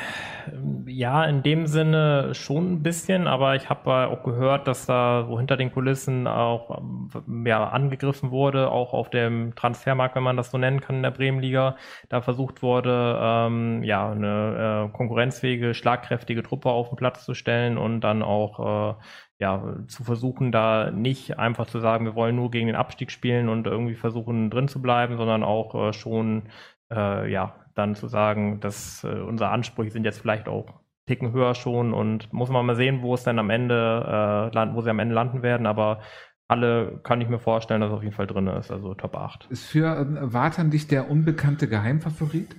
ja, 0.88 1.26
in 1.26 1.44
dem 1.44 1.68
Sinne 1.68 2.34
schon 2.34 2.74
ein 2.76 2.84
bisschen, 2.84 3.28
aber 3.28 3.56
ich 3.58 3.70
habe 3.70 4.08
auch 4.08 4.24
gehört, 4.24 4.68
dass 4.68 4.86
da 4.86 5.26
so 5.28 5.38
hinter 5.38 5.58
den 5.58 5.70
Kulissen 5.74 6.28
auch 6.28 6.80
ähm, 6.80 7.46
ja, 7.46 7.68
angegriffen 7.68 8.32
wurde, 8.32 8.72
auch 8.72 8.94
auf 8.94 9.10
dem 9.10 9.54
Transfermarkt, 9.56 10.16
wenn 10.16 10.24
man 10.24 10.38
das 10.38 10.50
so 10.50 10.58
nennen 10.58 10.80
kann, 10.80 10.98
in 10.98 11.04
der 11.04 11.12
Bremenliga. 11.12 11.76
Da 12.08 12.22
versucht 12.22 12.62
wurde, 12.62 13.20
ähm, 13.22 13.84
ja, 13.84 14.12
eine 14.12 14.88
äh, 14.94 14.96
konkurrenzfähige, 14.96 15.74
schlagkräftige 15.74 16.42
Truppe 16.44 16.70
auf 16.70 16.88
den 16.90 16.96
Platz 16.96 17.26
zu 17.26 17.34
stellen 17.34 17.78
und 17.78 18.00
dann 18.00 18.24
auch 18.24 18.96
äh, 18.98 19.04
ja, 19.40 19.76
zu 19.88 20.06
versuchen, 20.06 20.54
da 20.54 20.90
nicht 20.92 21.38
einfach 21.38 21.66
zu 21.68 21.80
sagen, 21.82 22.06
wir 22.06 22.16
wollen 22.16 22.38
nur 22.38 22.50
gegen 22.50 22.68
den 22.68 22.78
Abstieg 22.78 23.12
spielen 23.12 23.50
und 23.50 23.68
irgendwie 23.68 23.96
versuchen, 23.96 24.50
drin 24.50 24.70
zu 24.70 24.82
bleiben, 24.82 25.18
sondern 25.18 25.44
auch 25.44 25.90
äh, 25.90 25.92
schon 25.94 26.44
äh, 26.92 27.30
ja, 27.30 27.56
dann 27.76 27.96
zu 27.96 28.08
sagen, 28.08 28.60
dass 28.60 29.04
äh, 29.04 29.08
unsere 29.08 29.50
Ansprüche 29.50 29.92
sind 29.92 30.06
jetzt 30.06 30.20
vielleicht 30.20 30.48
auch 30.48 30.82
Ticken 31.06 31.34
höher 31.34 31.54
schon 31.54 31.94
und 31.94 32.32
muss 32.32 32.50
man 32.50 32.66
mal 32.66 32.76
sehen, 32.76 33.02
wo 33.02 33.14
es 33.14 33.24
dann 33.24 33.40
am 33.40 33.50
Ende, 33.50 34.06
äh, 34.06 34.56
land, 34.56 34.76
wo 34.76 34.82
sie 34.82 34.90
am 34.90 35.00
Ende 35.00 35.16
landen 35.16 35.44
werden, 35.44 35.66
aber 35.66 36.00
alle 36.48 37.00
kann 37.04 37.20
ich 37.20 37.30
mir 37.30 37.40
vorstellen, 37.40 37.82
dass 37.82 37.90
es 37.90 37.98
auf 37.98 38.04
jeden 38.04 38.16
Fall 38.16 38.28
drin 38.28 38.48
ist, 38.48 38.72
also 38.72 38.94
Top 38.94 39.16
8. 39.16 39.48
Ist 39.50 39.66
für 39.66 39.98
ähm, 39.98 40.18
Watern 40.22 40.72
dich 40.72 40.88
der 40.88 41.10
unbekannte 41.10 41.68
Geheimfavorit? 41.68 42.56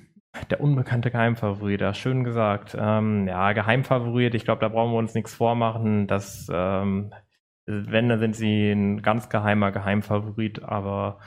Der 0.50 0.60
unbekannte 0.60 1.10
Geheimfavorit, 1.10 1.80
ja, 1.80 1.94
schön 1.94 2.24
gesagt. 2.24 2.76
Ähm, 2.78 3.28
ja, 3.28 3.52
Geheimfavorit, 3.52 4.34
ich 4.34 4.44
glaube, 4.44 4.60
da 4.60 4.68
brauchen 4.68 4.92
wir 4.92 4.98
uns 4.98 5.14
nichts 5.14 5.32
vormachen. 5.32 6.06
dass 6.06 6.48
ähm, 6.52 7.12
wenn, 7.66 8.08
dann 8.08 8.18
sind 8.18 8.36
sie 8.36 8.70
ein 8.70 9.00
ganz 9.00 9.28
geheimer 9.28 9.72
Geheimfavorit, 9.72 10.62
aber 10.62 11.18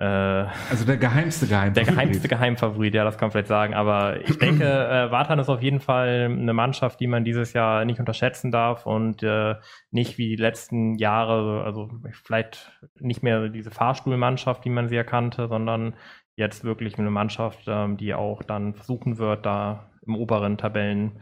Also 0.00 0.86
der 0.86 0.96
geheimste 0.96 1.46
Der 1.46 1.84
Geheimfavorit. 1.84 1.86
geheimste 1.86 2.28
Geheimfavorit, 2.28 2.94
ja, 2.94 3.04
das 3.04 3.18
kann 3.18 3.26
man 3.26 3.32
vielleicht 3.32 3.48
sagen. 3.48 3.74
Aber 3.74 4.20
ich 4.20 4.38
denke, 4.38 4.64
äh, 4.64 5.10
Watan 5.10 5.38
ist 5.38 5.50
auf 5.50 5.62
jeden 5.62 5.80
Fall 5.80 6.28
eine 6.30 6.54
Mannschaft, 6.54 7.00
die 7.00 7.06
man 7.06 7.24
dieses 7.24 7.52
Jahr 7.52 7.84
nicht 7.84 8.00
unterschätzen 8.00 8.50
darf 8.50 8.86
und 8.86 9.22
äh, 9.22 9.56
nicht 9.90 10.16
wie 10.16 10.28
die 10.28 10.42
letzten 10.42 10.96
Jahre, 10.96 11.64
also 11.64 11.90
vielleicht 12.12 12.72
nicht 12.98 13.22
mehr 13.22 13.48
diese 13.50 13.70
Fahrstuhlmannschaft, 13.70 14.64
wie 14.64 14.70
man 14.70 14.88
sie 14.88 14.96
erkannte, 14.96 15.48
sondern 15.48 15.94
jetzt 16.36 16.64
wirklich 16.64 16.98
eine 16.98 17.10
Mannschaft, 17.10 17.60
ähm, 17.66 17.98
die 17.98 18.14
auch 18.14 18.42
dann 18.42 18.74
versuchen 18.74 19.18
wird, 19.18 19.44
da 19.44 19.90
im 20.06 20.16
oberen 20.16 20.56
Tabellen, 20.56 21.20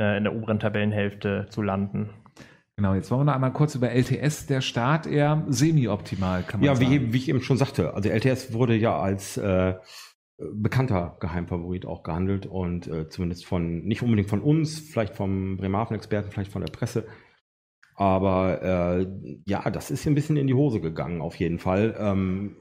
äh, 0.00 0.16
in 0.16 0.24
der 0.24 0.34
oberen 0.34 0.58
Tabellenhälfte 0.60 1.46
zu 1.50 1.60
landen. 1.60 2.08
Genau, 2.76 2.94
jetzt 2.94 3.10
wollen 3.10 3.20
wir 3.20 3.24
noch 3.26 3.34
einmal 3.34 3.52
kurz 3.52 3.76
über 3.76 3.90
LTS, 3.90 4.46
der 4.46 4.60
Start 4.60 5.06
eher 5.06 5.44
semi-optimal, 5.48 6.42
kann 6.42 6.60
man 6.60 6.66
Ja, 6.66 6.74
sagen. 6.74 6.90
wie, 6.90 7.12
wie 7.12 7.16
ich 7.18 7.28
eben 7.28 7.40
schon 7.40 7.56
sagte, 7.56 7.94
also 7.94 8.08
LTS 8.08 8.52
wurde 8.52 8.74
ja 8.74 8.98
als 8.98 9.36
äh, 9.36 9.74
bekannter 10.38 11.16
Geheimfavorit 11.20 11.86
auch 11.86 12.02
gehandelt 12.02 12.46
und 12.46 12.88
äh, 12.88 13.08
zumindest 13.08 13.46
von, 13.46 13.84
nicht 13.84 14.02
unbedingt 14.02 14.28
von 14.28 14.40
uns, 14.42 14.80
vielleicht 14.80 15.14
vom 15.14 15.56
Bremerhaven-Experten, 15.56 16.32
vielleicht 16.32 16.50
von 16.50 16.62
der 16.64 16.72
Presse. 16.72 17.06
Aber 17.94 18.60
äh, 18.62 19.06
ja, 19.46 19.70
das 19.70 19.92
ist 19.92 20.04
ein 20.08 20.16
bisschen 20.16 20.36
in 20.36 20.48
die 20.48 20.54
Hose 20.54 20.80
gegangen, 20.80 21.20
auf 21.20 21.36
jeden 21.36 21.60
Fall. 21.60 21.94
Ähm, 21.96 22.56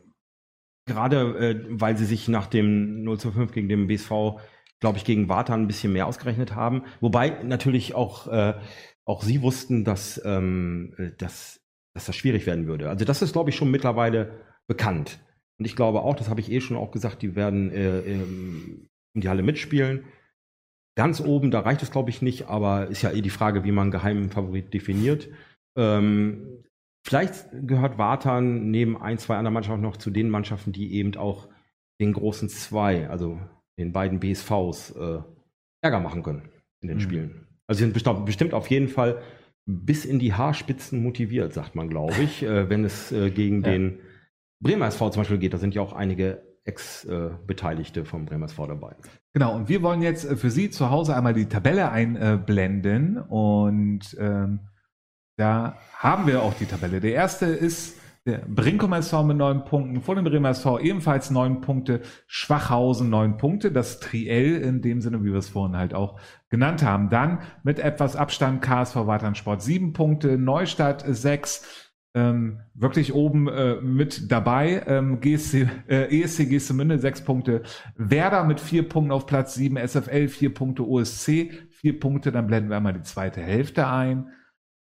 Gerade 0.85 1.21
äh, 1.39 1.65
weil 1.69 1.97
sie 1.97 2.05
sich 2.05 2.27
nach 2.27 2.45
dem 2.45 3.03
0 3.03 3.19
zu 3.19 3.31
5 3.31 3.51
gegen 3.51 3.69
den 3.69 3.87
BSV 3.87 4.37
glaube 4.83 4.97
ich, 4.97 5.05
gegen 5.05 5.29
Warta 5.29 5.53
ein 5.53 5.67
bisschen 5.67 5.93
mehr 5.93 6.07
ausgerechnet 6.07 6.55
haben. 6.55 6.83
Wobei 6.99 7.41
natürlich 7.41 7.95
auch, 7.95 8.27
äh, 8.27 8.55
auch 9.05 9.23
sie 9.23 9.41
wussten, 9.41 9.83
dass, 9.83 10.21
ähm, 10.25 10.93
äh, 10.97 11.11
dass, 11.17 11.61
dass 11.93 12.05
das 12.05 12.15
schwierig 12.15 12.45
werden 12.45 12.67
würde. 12.67 12.89
Also 12.89 13.05
das 13.05 13.21
ist, 13.21 13.33
glaube 13.33 13.49
ich, 13.49 13.55
schon 13.55 13.71
mittlerweile 13.71 14.39
bekannt. 14.67 15.19
Und 15.59 15.65
ich 15.65 15.75
glaube 15.75 16.01
auch, 16.01 16.15
das 16.15 16.29
habe 16.29 16.39
ich 16.39 16.51
eh 16.51 16.61
schon 16.61 16.77
auch 16.77 16.91
gesagt, 16.91 17.21
die 17.21 17.35
werden 17.35 17.71
äh, 17.71 17.99
ähm, 17.99 18.89
in 19.13 19.21
die 19.21 19.29
Halle 19.29 19.43
mitspielen. 19.43 20.05
Ganz 20.95 21.21
oben, 21.21 21.51
da 21.51 21.61
reicht 21.61 21.81
es, 21.81 21.91
glaube 21.91 22.09
ich, 22.09 22.21
nicht, 22.21 22.47
aber 22.47 22.87
ist 22.87 23.01
ja 23.01 23.11
eh 23.11 23.21
die 23.21 23.29
Frage, 23.29 23.63
wie 23.63 23.71
man 23.71 23.83
einen 23.83 23.91
geheimen 23.91 24.29
Favorit 24.29 24.73
definiert. 24.73 25.27
Ähm, 25.77 26.63
vielleicht 27.05 27.47
gehört 27.51 27.97
Wartan 27.97 28.69
neben 28.69 29.01
ein, 29.01 29.17
zwei 29.17 29.37
anderen 29.37 29.53
Mannschaften 29.53 29.81
noch 29.81 29.97
zu 29.97 30.11
den 30.11 30.29
Mannschaften, 30.29 30.71
die 30.71 30.93
eben 30.93 31.15
auch 31.15 31.49
den 31.99 32.13
großen 32.13 32.49
zwei, 32.49 33.09
also 33.09 33.39
den 33.79 33.91
beiden 33.91 34.19
BSVs 34.19 34.91
äh, 34.91 35.21
Ärger 35.81 35.99
machen 35.99 36.23
können 36.23 36.49
in 36.81 36.87
den 36.87 36.97
mhm. 36.97 37.01
Spielen. 37.01 37.42
Also 37.73 37.79
sie 37.79 37.85
sind 37.85 37.93
bestimmt, 37.93 38.25
bestimmt 38.27 38.53
auf 38.53 38.67
jeden 38.67 38.87
Fall 38.87 39.19
bis 39.65 40.05
in 40.05 40.19
die 40.19 40.35
Haarspitzen 40.35 41.01
motiviert, 41.01 41.53
sagt 41.53 41.73
man, 41.73 41.89
glaube 41.89 42.21
ich, 42.21 42.43
äh, 42.43 42.69
wenn 42.69 42.85
es 42.85 43.11
äh, 43.11 43.31
gegen 43.31 43.63
ja. 43.63 43.71
den 43.71 43.99
Bremer 44.59 44.85
SV 44.85 45.09
zum 45.09 45.21
Beispiel 45.21 45.39
geht. 45.39 45.55
Da 45.55 45.57
sind 45.57 45.73
ja 45.73 45.81
auch 45.81 45.93
einige 45.93 46.43
Ex-Beteiligte 46.65 48.05
vom 48.05 48.25
Bremer 48.25 48.45
SV 48.45 48.67
dabei. 48.67 48.95
Genau, 49.33 49.55
und 49.55 49.69
wir 49.69 49.81
wollen 49.81 50.03
jetzt 50.03 50.23
äh, 50.23 50.35
für 50.35 50.51
Sie 50.51 50.69
zu 50.69 50.91
Hause 50.91 51.15
einmal 51.15 51.33
die 51.33 51.47
Tabelle 51.47 51.89
einblenden 51.89 53.17
und 53.17 54.15
ähm, 54.19 54.59
da 55.35 55.79
haben 55.97 56.27
wir 56.27 56.43
auch 56.43 56.53
die 56.53 56.67
Tabelle. 56.67 56.99
Der 56.99 57.13
erste 57.13 57.47
ist 57.47 57.97
der 58.25 58.45
Brinkum 58.47 58.93
SV 58.93 59.23
mit 59.23 59.37
neun 59.37 59.65
Punkten, 59.65 60.01
vor 60.01 60.15
dem 60.15 60.23
Bremer 60.23 60.51
SV 60.51 60.79
ebenfalls 60.79 61.29
neun 61.29 61.59
Punkte, 61.59 62.01
Schwachhausen 62.27 63.09
neun 63.09 63.37
Punkte, 63.37 63.71
das 63.71 63.99
Triell 63.99 64.61
in 64.61 64.81
dem 64.81 65.01
Sinne, 65.01 65.23
wie 65.23 65.31
wir 65.31 65.39
es 65.39 65.49
vorhin 65.49 65.75
halt 65.75 65.93
auch 65.93 66.19
genannt 66.49 66.83
haben. 66.83 67.09
Dann 67.09 67.39
mit 67.63 67.79
etwas 67.79 68.15
Abstand 68.15 68.61
KSV 68.61 68.95
Waternsport 68.95 69.61
sieben 69.61 69.91
Punkte, 69.91 70.37
Neustadt 70.37 71.03
sechs, 71.05 71.91
ähm, 72.15 72.61
wirklich 72.73 73.13
oben 73.13 73.49
äh, 73.49 73.81
mit 73.81 74.31
dabei. 74.31 74.83
Ähm, 74.87 75.19
GSC, 75.19 75.67
äh, 75.87 76.21
ESC 76.21 76.49
Gestemünde 76.49 76.99
sechs 76.99 77.25
Punkte, 77.25 77.63
Werder 77.97 78.45
mit 78.45 78.61
vier 78.61 78.87
Punkten 78.87 79.11
auf 79.11 79.25
Platz 79.25 79.55
sieben, 79.55 79.75
SFL 79.75 80.29
vier 80.29 80.53
Punkte, 80.53 80.87
OSC 80.87 81.51
vier 81.71 81.99
Punkte. 81.99 82.31
Dann 82.31 82.47
blenden 82.47 82.69
wir 82.69 82.77
einmal 82.77 82.93
die 82.93 83.01
zweite 83.01 83.41
Hälfte 83.41 83.87
ein. 83.87 84.29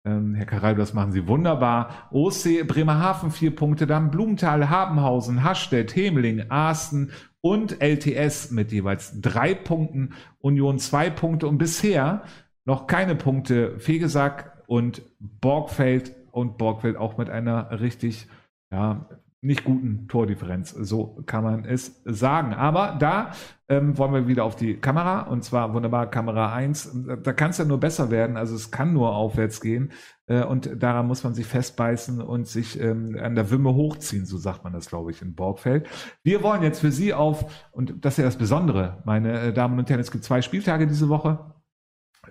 Ähm, 0.09 0.33
Herr 0.33 0.45
Karal, 0.45 0.75
das 0.75 0.93
machen 0.93 1.11
Sie 1.11 1.27
wunderbar. 1.27 2.09
OC 2.11 2.67
Bremerhaven 2.67 3.31
vier 3.31 3.55
Punkte, 3.55 3.85
dann 3.85 4.11
Blumenthal, 4.11 4.69
Habenhausen, 4.69 5.43
Hastedt, 5.43 5.95
Hemeling, 5.95 6.49
Arsten 6.49 7.11
und 7.41 7.81
LTS 7.81 8.51
mit 8.51 8.71
jeweils 8.71 9.19
drei 9.21 9.53
Punkten, 9.53 10.13
Union 10.39 10.79
zwei 10.79 11.09
Punkte. 11.09 11.47
Und 11.47 11.57
bisher 11.57 12.23
noch 12.65 12.87
keine 12.87 13.15
Punkte. 13.15 13.79
Fegesack 13.79 14.63
und 14.67 15.01
Borgfeld. 15.19 16.15
Und 16.31 16.57
Borgfeld 16.57 16.95
auch 16.97 17.17
mit 17.17 17.29
einer 17.29 17.79
richtig 17.79 18.27
ja, 18.71 19.07
nicht 19.41 19.63
guten 19.63 20.07
Tordifferenz. 20.07 20.71
So 20.71 21.21
kann 21.25 21.43
man 21.43 21.63
es 21.63 22.01
sagen. 22.03 22.53
Aber 22.53 22.97
da 22.99 23.31
ähm, 23.69 23.97
wollen 23.97 24.13
wir 24.13 24.27
wieder 24.27 24.43
auf 24.43 24.55
die 24.55 24.75
Kamera 24.75 25.21
und 25.21 25.43
zwar 25.43 25.73
wunderbar 25.73 26.09
Kamera 26.09 26.53
1. 26.53 27.05
Da 27.23 27.33
kann 27.33 27.51
es 27.51 27.57
ja 27.57 27.65
nur 27.65 27.79
besser 27.79 28.11
werden. 28.11 28.35
Also 28.35 28.55
es 28.55 28.69
kann 28.71 28.91
nur 28.93 29.15
aufwärts 29.15 29.61
gehen 29.61 29.91
äh, 30.27 30.43
und 30.43 30.69
daran 30.81 31.07
muss 31.07 31.23
man 31.23 31.33
sich 31.33 31.45
festbeißen 31.45 32.21
und 32.21 32.47
sich 32.47 32.79
ähm, 32.81 33.17
an 33.21 33.35
der 33.35 33.49
Wimme 33.49 33.73
hochziehen. 33.73 34.25
So 34.25 34.37
sagt 34.37 34.65
man 34.65 34.73
das, 34.73 34.89
glaube 34.89 35.11
ich, 35.11 35.21
in 35.21 35.35
Borgfeld. 35.35 35.87
Wir 36.21 36.43
wollen 36.43 36.61
jetzt 36.61 36.81
für 36.81 36.91
Sie 36.91 37.13
auf, 37.13 37.69
und 37.71 38.03
das 38.03 38.13
ist 38.13 38.17
ja 38.17 38.25
das 38.25 38.37
Besondere, 38.37 39.01
meine 39.05 39.39
äh, 39.39 39.53
Damen 39.53 39.79
und 39.79 39.89
Herren, 39.89 40.01
es 40.01 40.11
gibt 40.11 40.25
zwei 40.25 40.41
Spieltage 40.41 40.85
diese 40.85 41.07
Woche. 41.07 41.58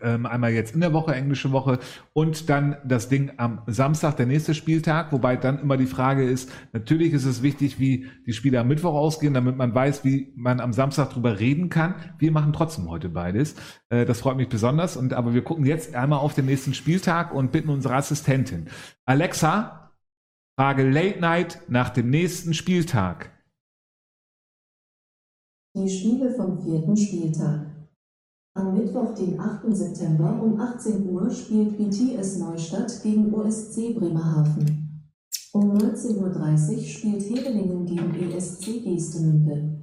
Ähm, 0.03 0.27
einmal 0.27 0.53
jetzt 0.53 0.75
in 0.75 0.81
der 0.81 0.93
Woche, 0.93 1.15
englische 1.15 1.53
Woche 1.53 1.79
und 2.13 2.49
dann 2.49 2.77
das 2.85 3.09
Ding 3.09 3.33
am 3.37 3.63
Samstag, 3.67 4.17
der 4.17 4.27
nächste 4.27 4.55
Spieltag, 4.55 5.13
wobei 5.13 5.37
dann 5.37 5.59
immer 5.61 5.77
die 5.77 5.87
Frage 5.87 6.25
ist, 6.25 6.51
natürlich 6.73 7.13
ist 7.13 7.25
es 7.25 7.43
wichtig, 7.43 7.79
wie 7.79 8.07
die 8.27 8.33
Spiele 8.33 8.61
am 8.61 8.69
Mittwoch 8.69 8.95
ausgehen, 8.95 9.35
damit 9.35 9.57
man 9.57 9.75
weiß, 9.75 10.05
wie 10.05 10.33
man 10.37 10.61
am 10.61 10.73
Samstag 10.73 11.11
drüber 11.11 11.39
reden 11.39 11.69
kann. 11.69 11.95
Wir 12.19 12.33
machen 12.33 12.53
trotzdem 12.53 12.89
heute 12.89 13.09
beides. 13.09 13.55
Äh, 13.91 14.05
das 14.05 14.21
freut 14.21 14.37
mich 14.37 14.49
besonders 14.49 14.97
und 14.97 15.13
aber 15.13 15.35
wir 15.35 15.43
gucken 15.43 15.67
jetzt 15.67 15.95
einmal 15.95 16.19
auf 16.21 16.35
den 16.35 16.47
nächsten 16.47 16.75
Spieltag 16.75 17.35
und 17.35 17.53
bitten 17.53 17.69
unsere 17.69 17.95
Assistentin. 17.95 18.69
Alexa, 19.05 19.93
Frage 20.59 20.89
Late 20.91 21.21
Night 21.21 21.61
nach 21.69 21.91
dem 21.91 22.11
nächsten 22.11 22.53
Spieltag. 22.53 23.33
Die 25.77 25.89
Spiele 25.89 26.35
vom 26.35 26.61
vierten 26.61 26.97
Spieltag. 26.97 27.78
Am 28.59 28.75
Mittwoch, 28.75 29.15
den 29.15 29.39
8. 29.39 29.73
September 29.73 30.37
um 30.43 30.59
18 30.59 31.09
Uhr 31.09 31.31
spielt 31.31 31.79
BTS 31.79 32.39
Neustadt 32.39 33.01
gegen 33.05 33.33
OSC 33.33 33.95
Bremerhaven. 33.95 35.05
Um 35.53 35.71
19.30 35.75 36.75
Uhr 36.75 36.83
spielt 36.83 37.23
Hevelingen 37.23 37.87
gegen 37.87 38.33
ESC 38.33 38.83
Geestemünde. 38.83 39.79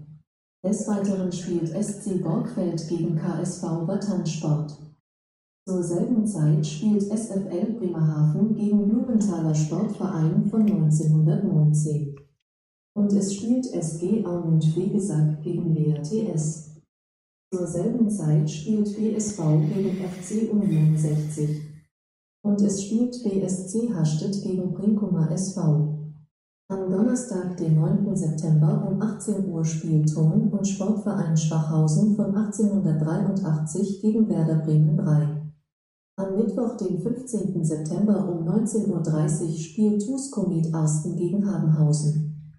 Des 0.61 0.85
Weiteren 0.89 1.31
spielt 1.31 1.69
SC 1.69 2.21
Borgfeld 2.21 2.85
gegen 2.89 3.15
KSV 3.15 3.63
Watternsport. 3.87 4.77
Zur 5.65 5.81
selben 5.81 6.27
Zeit 6.27 6.67
spielt 6.67 7.03
SFL 7.03 7.77
Bremerhaven 7.79 8.55
gegen 8.55 8.89
Blumenthaler 8.89 9.55
Sportverein 9.55 10.43
von 10.49 10.63
1919. 10.63 12.13
Und 12.93 13.13
es 13.13 13.35
spielt 13.35 13.67
SG 13.67 14.25
Aumund-Wegesack 14.25 15.41
gegen 15.43 15.73
WRTS. 15.73 16.64
Zur 17.55 17.67
selben 17.67 18.09
Zeit 18.09 18.49
spielt 18.49 18.97
BSV 18.97 19.37
gegen 19.73 19.95
FC 19.95 20.51
Union 20.51 20.97
60 20.97 21.61
und 22.43 22.61
es 22.61 22.83
spielt 22.83 23.23
BSC 23.23 23.93
Hastedt 23.93 24.43
gegen 24.43 24.73
Brinkumer 24.73 25.31
SV. 25.31 25.97
Am 26.67 26.91
Donnerstag, 26.91 27.55
den 27.55 27.79
9. 27.79 28.13
September 28.13 28.85
um 28.85 29.01
18 29.01 29.47
Uhr 29.47 29.63
spielt 29.63 30.13
Turn- 30.13 30.51
und 30.51 30.67
Sportverein 30.67 31.37
Schwachhausen 31.37 32.17
von 32.17 32.35
1883 32.35 34.01
gegen 34.01 34.27
Werder 34.27 34.55
Bremen 34.55 34.97
3. 34.97 35.53
Am 36.17 36.35
Mittwoch, 36.35 36.75
den 36.75 36.99
15. 36.99 37.63
September 37.63 38.27
um 38.27 38.45
19.30 38.45 38.89
Uhr 38.89 39.53
spielt 39.53 40.05
TuS 40.05 40.29
Komet 40.29 40.73
Arsten 40.73 41.15
gegen 41.15 41.49
Habenhausen. 41.49 42.53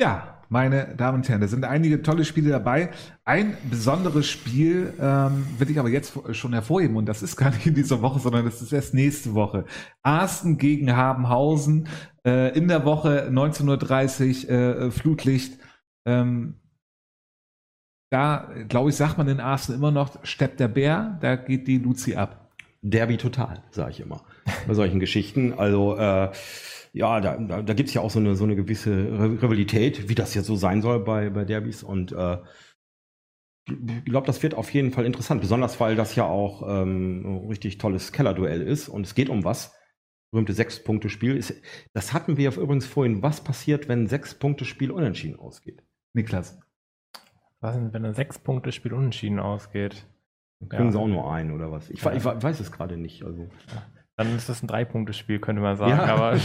Ja, 0.00 0.29
meine 0.50 0.94
Damen 0.96 1.18
und 1.18 1.28
Herren. 1.28 1.40
Da 1.40 1.48
sind 1.48 1.64
einige 1.64 2.02
tolle 2.02 2.24
Spiele 2.24 2.50
dabei. 2.50 2.90
Ein 3.24 3.56
besonderes 3.70 4.26
Spiel 4.26 4.92
ähm, 5.00 5.46
will 5.58 5.70
ich 5.70 5.78
aber 5.78 5.88
jetzt 5.88 6.12
schon 6.32 6.52
hervorheben 6.52 6.96
und 6.96 7.06
das 7.06 7.22
ist 7.22 7.36
gar 7.36 7.50
nicht 7.50 7.66
in 7.66 7.74
dieser 7.74 8.02
Woche, 8.02 8.18
sondern 8.18 8.44
das 8.44 8.60
ist 8.60 8.72
erst 8.72 8.92
nächste 8.92 9.34
Woche. 9.34 9.64
Arsten 10.02 10.58
gegen 10.58 10.94
Habenhausen 10.94 11.88
äh, 12.26 12.56
in 12.56 12.66
der 12.66 12.84
Woche 12.84 13.28
19.30 13.30 14.48
Uhr 14.48 14.50
äh, 14.50 14.90
Flutlicht. 14.90 15.58
Ähm, 16.04 16.56
da, 18.10 18.50
glaube 18.68 18.90
ich, 18.90 18.96
sagt 18.96 19.18
man 19.18 19.28
in 19.28 19.38
Arsten 19.38 19.72
immer 19.72 19.92
noch, 19.92 20.18
steppt 20.24 20.58
der 20.58 20.66
Bär, 20.66 21.16
da 21.20 21.36
geht 21.36 21.68
die 21.68 21.78
Luzi 21.78 22.16
ab. 22.16 22.50
Derby 22.82 23.18
total, 23.18 23.62
sage 23.70 23.92
ich 23.92 24.00
immer. 24.00 24.24
Bei 24.66 24.74
solchen 24.74 24.98
Geschichten. 25.00 25.54
Also 25.56 25.96
äh, 25.96 26.30
ja, 26.92 27.20
da, 27.20 27.36
da, 27.36 27.62
da 27.62 27.74
gibt 27.74 27.88
es 27.88 27.94
ja 27.94 28.00
auch 28.00 28.10
so 28.10 28.18
eine, 28.18 28.34
so 28.36 28.44
eine 28.44 28.56
gewisse 28.56 28.90
Rivalität, 29.42 30.08
wie 30.08 30.14
das 30.14 30.34
jetzt 30.34 30.46
so 30.46 30.56
sein 30.56 30.82
soll 30.82 31.00
bei, 31.00 31.30
bei 31.30 31.44
Derbys. 31.44 31.82
Und 31.82 32.12
äh, 32.12 32.38
ich 33.68 34.04
glaube, 34.04 34.26
das 34.26 34.42
wird 34.42 34.54
auf 34.54 34.70
jeden 34.72 34.90
Fall 34.90 35.06
interessant, 35.06 35.40
besonders 35.40 35.78
weil 35.80 35.94
das 35.94 36.16
ja 36.16 36.24
auch 36.24 36.62
ähm, 36.66 37.44
ein 37.44 37.48
richtig 37.48 37.78
tolles 37.78 38.12
Kellerduell 38.12 38.62
ist 38.62 38.88
und 38.88 39.06
es 39.06 39.14
geht 39.14 39.28
um 39.28 39.44
was. 39.44 39.76
Berühmte 40.32 40.52
Sechs-Punkte-Spiel. 40.52 41.42
Das 41.92 42.12
hatten 42.12 42.36
wir 42.36 42.56
übrigens 42.56 42.86
vorhin. 42.86 43.20
Was 43.20 43.42
passiert, 43.42 43.88
wenn 43.88 44.04
ein 44.04 44.06
Sechs-Punkte-Spiel 44.06 44.92
unentschieden 44.92 45.36
ausgeht? 45.36 45.82
Niklas. 46.12 46.60
Was 47.60 47.74
denn, 47.74 47.92
wenn 47.92 48.04
ein 48.04 48.14
Sechs-Punkte-Spiel 48.14 48.92
unentschieden 48.92 49.40
ausgeht? 49.40 50.06
Dann 50.60 50.68
kriegen 50.68 50.84
ja. 50.84 50.92
sie 50.92 50.98
auch 50.98 51.08
nur 51.08 51.32
ein 51.32 51.50
oder 51.50 51.72
was? 51.72 51.90
Ich, 51.90 52.02
ja. 52.02 52.12
ich 52.12 52.24
weiß 52.24 52.60
es 52.60 52.70
gerade 52.70 52.96
nicht. 52.96 53.24
Also. 53.24 53.48
Ja. 53.74 53.82
Dann 54.20 54.36
ist 54.36 54.50
das 54.50 54.62
ein 54.62 54.66
Drei-Punkte-Spiel, 54.66 55.38
könnte 55.38 55.62
man 55.62 55.78
sagen. 55.78 55.92
Ja. 55.92 56.04
Aber 56.14 56.36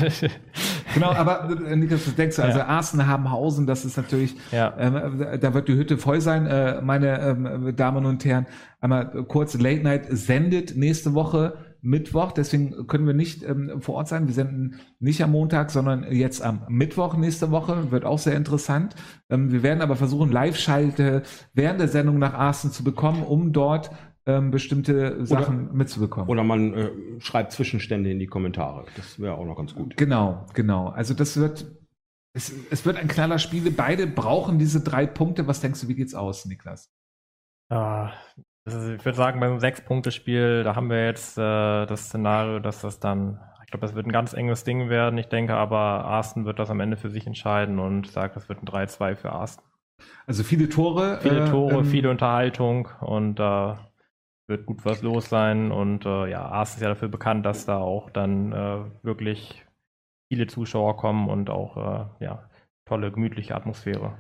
genau, 0.94 1.12
aber 1.12 1.50
äh, 1.68 1.76
Niklas, 1.76 2.08
was 2.08 2.16
denkst 2.16 2.38
du? 2.38 2.44
Also 2.44 2.60
ja. 2.60 2.68
Arsen 2.68 3.06
Habenhausen, 3.06 3.68
das 3.68 3.84
ist 3.84 3.98
natürlich, 3.98 4.38
ja. 4.54 4.74
ähm, 4.80 5.40
da 5.42 5.54
wird 5.54 5.68
die 5.68 5.76
Hütte 5.76 5.98
voll 5.98 6.22
sein, 6.22 6.46
äh, 6.46 6.82
meine 6.82 7.20
ähm, 7.20 7.76
Damen 7.76 8.06
und 8.06 8.24
Herren. 8.24 8.46
Einmal 8.80 9.26
kurz, 9.26 9.56
Late 9.60 9.84
Night 9.84 10.06
sendet 10.10 10.78
nächste 10.78 11.16
Woche 11.16 11.58
Mittwoch, 11.82 12.32
deswegen 12.32 12.88
können 12.88 13.08
wir 13.08 13.14
nicht 13.14 13.44
ähm, 13.44 13.82
vor 13.82 13.96
Ort 13.96 14.08
sein. 14.08 14.28
Wir 14.28 14.34
senden 14.34 14.80
nicht 15.00 15.22
am 15.22 15.32
Montag, 15.32 15.70
sondern 15.70 16.10
jetzt 16.10 16.42
am 16.42 16.62
Mittwoch 16.70 17.18
nächste 17.18 17.52
Woche. 17.52 17.92
Wird 17.92 18.06
auch 18.06 18.20
sehr 18.20 18.38
interessant. 18.38 18.96
Ähm, 19.30 19.52
wir 19.52 19.64
werden 19.64 19.82
aber 19.82 19.98
versuchen, 19.98 20.32
Live-Schalte 20.32 21.24
während 21.54 21.82
der 21.82 21.90
Sendung 21.90 22.20
nach 22.20 22.34
Arsen 22.36 22.72
zu 22.72 22.86
bekommen, 22.86 23.22
um 23.22 23.52
dort 23.52 23.92
ähm, 24.26 24.52
bestimmte 24.52 25.26
Sachen 25.26 25.66
oder, 25.66 25.74
mitzubekommen. 25.74 26.30
Oder 26.30 26.44
man 26.44 26.74
äh, 26.74 26.92
schreibt 27.20 27.52
Zwischenstände 27.52 28.12
in 28.12 28.20
die 28.20 28.28
Kommentare. 28.28 28.86
Das 28.96 29.20
wäre 29.20 29.36
auch 29.36 29.46
noch 29.46 29.56
ganz 29.56 29.76
gut. 29.76 29.98
Genau, 29.98 30.46
genau. 30.54 30.90
Also 30.90 31.14
das 31.14 31.38
wird, 31.38 31.66
es, 32.34 32.54
es 32.72 32.86
wird 32.86 32.98
ein 32.98 33.08
knaller 33.08 33.40
Spiele. 33.40 33.72
Beide 33.72 34.08
brauchen 34.08 34.58
diese 34.58 34.82
drei 34.82 35.06
Punkte. 35.06 35.48
Was 35.48 35.62
denkst 35.62 35.82
du, 35.82 35.88
wie 35.88 35.96
geht's 35.96 36.16
aus, 36.16 36.46
Niklas? 36.46 36.92
Ja, 37.72 38.14
ist, 38.66 38.90
ich 38.90 39.06
würde 39.06 39.16
sagen, 39.16 39.40
beim 39.40 39.60
Sechs-Punkte-Spiel, 39.60 40.64
da 40.64 40.76
haben 40.76 40.90
wir 40.90 41.06
jetzt 41.06 41.38
äh, 41.38 41.86
das 41.86 42.06
Szenario, 42.06 42.60
dass 42.60 42.82
das 42.82 43.00
dann, 43.00 43.40
ich 43.64 43.70
glaube, 43.70 43.86
das 43.86 43.94
wird 43.94 44.08
ein 44.08 44.12
ganz 44.12 44.34
enges 44.34 44.64
Ding 44.64 44.90
werden. 44.90 45.20
Ich 45.20 45.28
denke 45.28 45.56
aber, 45.56 45.78
Arsten 45.78 46.46
wird 46.46 46.58
das 46.58 46.72
am 46.72 46.80
Ende 46.80 46.98
für 46.98 47.12
sich 47.12 47.28
entscheiden 47.28 47.78
und 47.78 48.08
sagt, 48.08 48.36
das 48.36 48.50
wird 48.50 48.64
ein 48.64 48.68
3-2 48.68 49.16
für 49.16 49.32
Arsten. 49.32 49.64
Also 50.26 50.44
viele 50.44 50.68
Tore. 50.68 51.20
Viele 51.22 51.46
Tore, 51.50 51.78
ähm, 51.78 51.86
viele 51.86 52.10
Unterhaltung 52.10 52.90
und 53.02 53.36
da 53.36 53.74
äh, 53.74 53.95
wird 54.48 54.66
gut 54.66 54.86
was 54.86 55.02
los 55.02 55.30
sein. 55.30 55.72
Und 55.72 56.06
äh, 56.06 56.30
ja, 56.30 56.46
Arsten 56.46 56.78
ist 56.78 56.84
ja 56.84 56.90
dafür 56.90 57.10
bekannt, 57.10 57.46
dass 57.46 57.66
da 57.66 57.78
auch 57.78 58.10
dann 58.10 58.52
äh, 58.52 58.80
wirklich 59.04 59.66
viele 60.32 60.48
Zuschauer 60.48 60.98
kommen 60.98 61.30
und 61.30 61.50
auch 61.50 61.78
äh, 61.78 62.26
ja, 62.26 62.50
tolle, 62.86 63.12
gemütliche 63.12 63.56
Atmosphäre. 63.56 64.18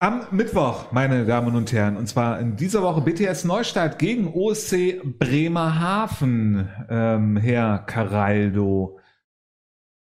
Am 0.00 0.26
Mittwoch, 0.30 0.92
meine 0.92 1.26
Damen 1.26 1.56
und 1.56 1.72
Herren, 1.72 1.96
und 1.96 2.06
zwar 2.06 2.38
in 2.38 2.54
dieser 2.54 2.82
Woche 2.82 3.00
BTS 3.00 3.44
Neustadt 3.44 3.98
gegen 3.98 4.32
OSC 4.32 5.02
Bremerhaven, 5.18 6.68
ähm, 6.88 7.36
Herr 7.36 7.80
Caraldo. 7.80 9.00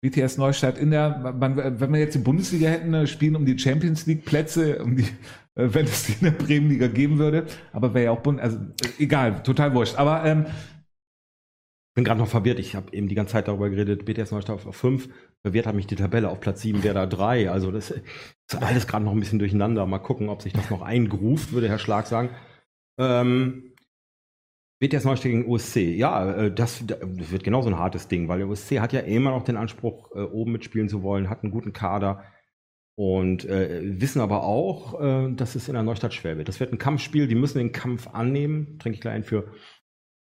BTS 0.03 0.39
Neustadt 0.39 0.77
in 0.77 0.91
der, 0.91 1.35
wenn 1.39 1.93
wir 1.93 2.01
jetzt 2.01 2.15
die 2.15 2.21
Bundesliga 2.21 2.69
hätten, 2.69 2.95
äh, 2.95 3.07
spielen 3.07 3.37
um 3.37 3.47
die 3.47 3.59
Champions 3.59 4.07
League 4.07 4.25
Plätze, 4.25 4.83
um 4.83 4.97
die, 4.97 5.07
wenn 5.57 5.87
es 5.87 6.05
die 6.05 6.13
in 6.13 6.25
der 6.25 6.31
Bremenliga 6.33 6.87
geben 6.87 7.19
würde, 7.19 7.47
aber 7.73 7.95
wäre 7.95 8.07
ja 8.07 8.11
auch 8.11 8.21
Bund, 8.21 8.41
also 8.41 8.59
äh, 8.59 9.03
egal, 9.03 9.43
total 9.43 9.75
wurscht. 9.75 9.97
Aber 9.97 10.25
ähm, 10.25 10.47
bin 11.95 12.05
gerade 12.05 12.21
noch 12.21 12.29
verwirrt. 12.29 12.59
Ich 12.59 12.77
habe 12.77 12.93
eben 12.93 13.09
die 13.09 13.15
ganze 13.15 13.33
Zeit 13.33 13.49
darüber 13.49 13.71
geredet, 13.71 14.05
BTS 14.05 14.31
Neustadt 14.31 14.67
auf 14.67 14.77
5. 14.77 15.09
Verwirrt 15.43 15.67
hat 15.67 15.75
mich 15.75 15.87
die 15.87 15.97
Tabelle 15.97 16.29
auf 16.29 16.41
Platz 16.41 16.61
7, 16.61 16.83
wer 16.83 16.93
da 16.93 17.07
3. 17.07 17.51
Also 17.51 17.71
das 17.73 17.91
ist 17.91 18.05
alles 18.61 18.87
gerade 18.87 19.05
noch 19.05 19.13
ein 19.13 19.21
bisschen 19.21 19.39
durcheinander. 19.39 19.87
Mal 19.87 19.99
gucken, 19.99 20.29
ob 20.29 20.43
sich 20.43 20.53
das 20.53 20.69
noch 20.69 20.83
eingruft, 20.83 21.53
würde 21.53 21.71
Herr 21.71 21.79
Schlag 21.79 22.07
sagen. 22.07 22.31
Ähm, 22.99 23.73
BTS 24.79 25.05
Neustadt 25.05 25.31
gegen 25.31 25.51
OSC. 25.51 25.77
Ja, 25.77 26.35
äh, 26.35 26.55
das, 26.55 26.85
das, 26.87 26.99
wird 27.01 27.45
genauso 27.45 27.71
ein 27.71 27.79
hartes 27.79 28.09
Ding, 28.09 28.29
weil 28.29 28.41
der 28.41 28.49
OSC 28.49 28.79
hat 28.81 28.93
ja 28.93 29.01
immer 29.01 29.31
noch 29.31 29.45
den 29.45 29.57
Anspruch, 29.57 30.15
äh, 30.15 30.21
oben 30.21 30.53
mitspielen 30.53 30.91
zu 30.91 31.03
wollen, 31.03 31.31
hat 31.31 31.43
einen 31.43 31.53
guten 31.53 31.73
Kader 31.73 32.25
und 32.97 33.45
äh, 33.45 34.01
wissen 34.01 34.21
aber 34.21 34.43
auch, 34.43 35.01
äh, 35.01 35.33
dass 35.33 35.55
es 35.55 35.69
in 35.69 35.75
der 35.75 35.83
Neustadt 35.83 36.15
schwer 36.15 36.37
wird. 36.39 36.49
Das 36.49 36.61
wird 36.61 36.73
ein 36.73 36.79
Kampfspiel, 36.79 37.29
die 37.29 37.35
müssen 37.35 37.59
den 37.59 37.73
Kampf 37.73 38.09
annehmen, 38.09 38.79
trinke 38.79 38.97
ich 38.97 39.01
gleich 39.01 39.15
ein 39.15 39.25
für 39.25 39.53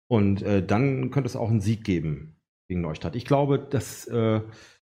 und 0.09 0.41
äh, 0.41 0.65
dann 0.65 1.11
könnte 1.11 1.27
es 1.27 1.35
auch 1.35 1.49
einen 1.49 1.61
Sieg 1.61 1.83
geben 1.83 2.35
gegen 2.67 2.81
Neustadt. 2.81 3.15
Ich 3.15 3.25
glaube, 3.25 3.59
das 3.59 4.07
äh, 4.07 4.41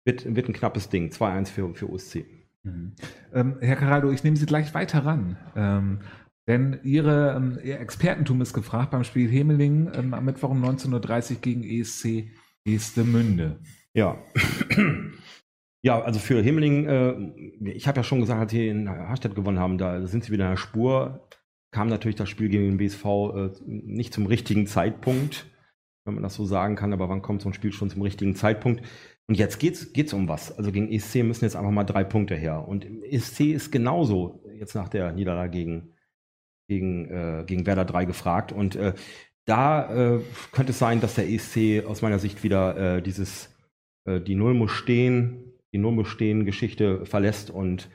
wird, 0.06 0.36
wird 0.36 0.50
ein 0.50 0.54
knappes 0.54 0.90
Ding. 0.90 1.10
2-1 1.10 1.48
für, 1.48 1.74
für 1.74 1.90
OSC. 1.90 2.26
Mhm. 2.64 2.94
Ähm, 3.34 3.58
Herr 3.60 3.76
Caraldo, 3.76 4.12
ich 4.12 4.24
nehme 4.24 4.38
Sie 4.38 4.46
gleich 4.46 4.74
weiter 4.74 5.06
ran. 5.06 5.38
Ähm, 5.56 6.00
denn 6.48 6.80
Ihre, 6.84 7.36
ähm, 7.36 7.60
Ihr 7.64 7.80
Expertentum 7.80 8.42
ist 8.42 8.54
gefragt 8.54 8.92
beim 8.92 9.04
Spiel 9.04 9.30
Hemeling 9.30 9.92
ähm, 9.94 10.14
am 10.14 10.26
Mittwoch 10.26 10.50
um 10.50 10.64
19.30 10.64 11.32
Uhr 11.32 11.42
gegen 11.42 11.64
ESC 11.64 12.32
Gestemünde. 12.64 13.60
Ja. 13.94 14.18
Ja, 15.84 16.00
also 16.02 16.20
für 16.20 16.42
Hemeling, 16.42 16.86
äh, 16.86 17.72
ich 17.72 17.88
habe 17.88 17.98
ja 17.98 18.04
schon 18.04 18.20
gesagt, 18.20 18.40
als 18.40 18.52
sie 18.52 18.68
in 18.68 18.90
Harstedt 18.90 19.36
gewonnen 19.36 19.60
haben, 19.60 19.78
da 19.78 20.06
sind 20.08 20.24
sie 20.24 20.32
wieder 20.32 20.46
in 20.46 20.52
der 20.52 20.58
Spur 20.58 21.28
kam 21.72 21.88
natürlich 21.88 22.18
das 22.18 22.30
Spiel 22.30 22.50
gegen 22.50 22.66
den 22.66 22.78
BSV 22.78 23.06
äh, 23.06 23.50
nicht 23.66 24.14
zum 24.14 24.26
richtigen 24.26 24.68
Zeitpunkt, 24.68 25.46
wenn 26.06 26.16
man 26.16 26.24
das 26.24 26.36
so 26.36 26.46
sagen 26.46 26.76
kann, 26.76 26.94
aber 26.94 27.10
wann 27.10 27.22
kommt 27.22 27.42
so 27.42 27.50
ein 27.50 27.54
Spiel 27.54 27.72
schon 27.72 27.90
zum 27.90 28.02
richtigen 28.02 28.36
Zeitpunkt? 28.36 28.84
Und 29.28 29.36
jetzt 29.36 29.60
geht's, 29.60 29.94
geht's 29.94 30.14
um 30.14 30.28
was. 30.28 30.58
Also 30.58 30.72
gegen 30.72 30.92
ESC 30.92 31.24
müssen 31.24 31.46
jetzt 31.46 31.56
einfach 31.56 31.72
mal 31.72 31.86
drei 31.86 32.04
Punkte 32.04 32.36
her. 32.36 32.68
Und 32.68 32.86
ESC 33.04 33.52
ist 33.52 33.72
genauso 33.72 34.44
jetzt 34.60 34.76
nach 34.76 34.90
der 34.90 35.14
Niederlage 35.14 35.52
gegen, 35.52 35.94
gegen, 36.68 37.10
äh, 37.10 37.44
gegen 37.48 37.66
Werder 37.66 37.86
3 37.86 38.06
gefragt. 38.06 38.52
Und 38.52 38.76
äh, 38.76 38.94
da 39.46 40.16
äh, 40.16 40.22
könnte 40.52 40.72
es 40.72 40.80
sein, 40.80 41.00
dass 41.00 41.16
der 41.16 41.30
ESC 41.30 41.86
aus 41.86 42.02
meiner 42.02 42.20
Sicht 42.20 42.44
wieder 42.44 42.98
äh, 42.98 43.02
dieses, 43.02 43.56
die 44.08 44.34
Null 44.34 44.56
muss 44.56 44.72
stehen, 44.72 45.51
die 45.74 45.78
muss 45.78 46.08
stehen 46.08 46.46
Geschichte 46.46 47.06
verlässt 47.06 47.50
und 47.50 47.90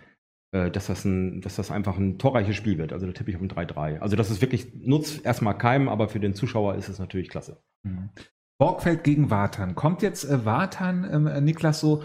äh, 0.52 0.70
dass 0.70 0.86
das, 0.86 1.04
ein, 1.04 1.40
dass 1.40 1.56
das 1.56 1.70
einfach 1.70 1.98
ein 1.98 2.18
torreiches 2.18 2.56
Spiel 2.56 2.78
wird. 2.78 2.92
Also 2.92 3.06
da 3.06 3.12
tippe 3.12 3.30
ich 3.30 3.36
auf 3.36 3.42
ein 3.42 3.50
3-3. 3.50 3.98
Also 3.98 4.16
das 4.16 4.30
ist 4.30 4.40
wirklich, 4.40 4.74
nutzt 4.74 5.24
erstmal 5.24 5.58
keinem, 5.58 5.88
aber 5.88 6.08
für 6.08 6.20
den 6.20 6.34
Zuschauer 6.34 6.76
ist 6.76 6.88
es 6.88 6.98
natürlich 6.98 7.28
klasse. 7.28 7.62
Mhm. 7.82 8.10
Borgfeld 8.58 9.04
gegen 9.04 9.30
Wartan. 9.30 9.74
Kommt 9.74 10.02
jetzt 10.02 10.24
äh, 10.24 10.44
Wartan, 10.44 11.08
ähm, 11.10 11.26
äh, 11.26 11.40
Niklas, 11.40 11.80
so, 11.80 12.02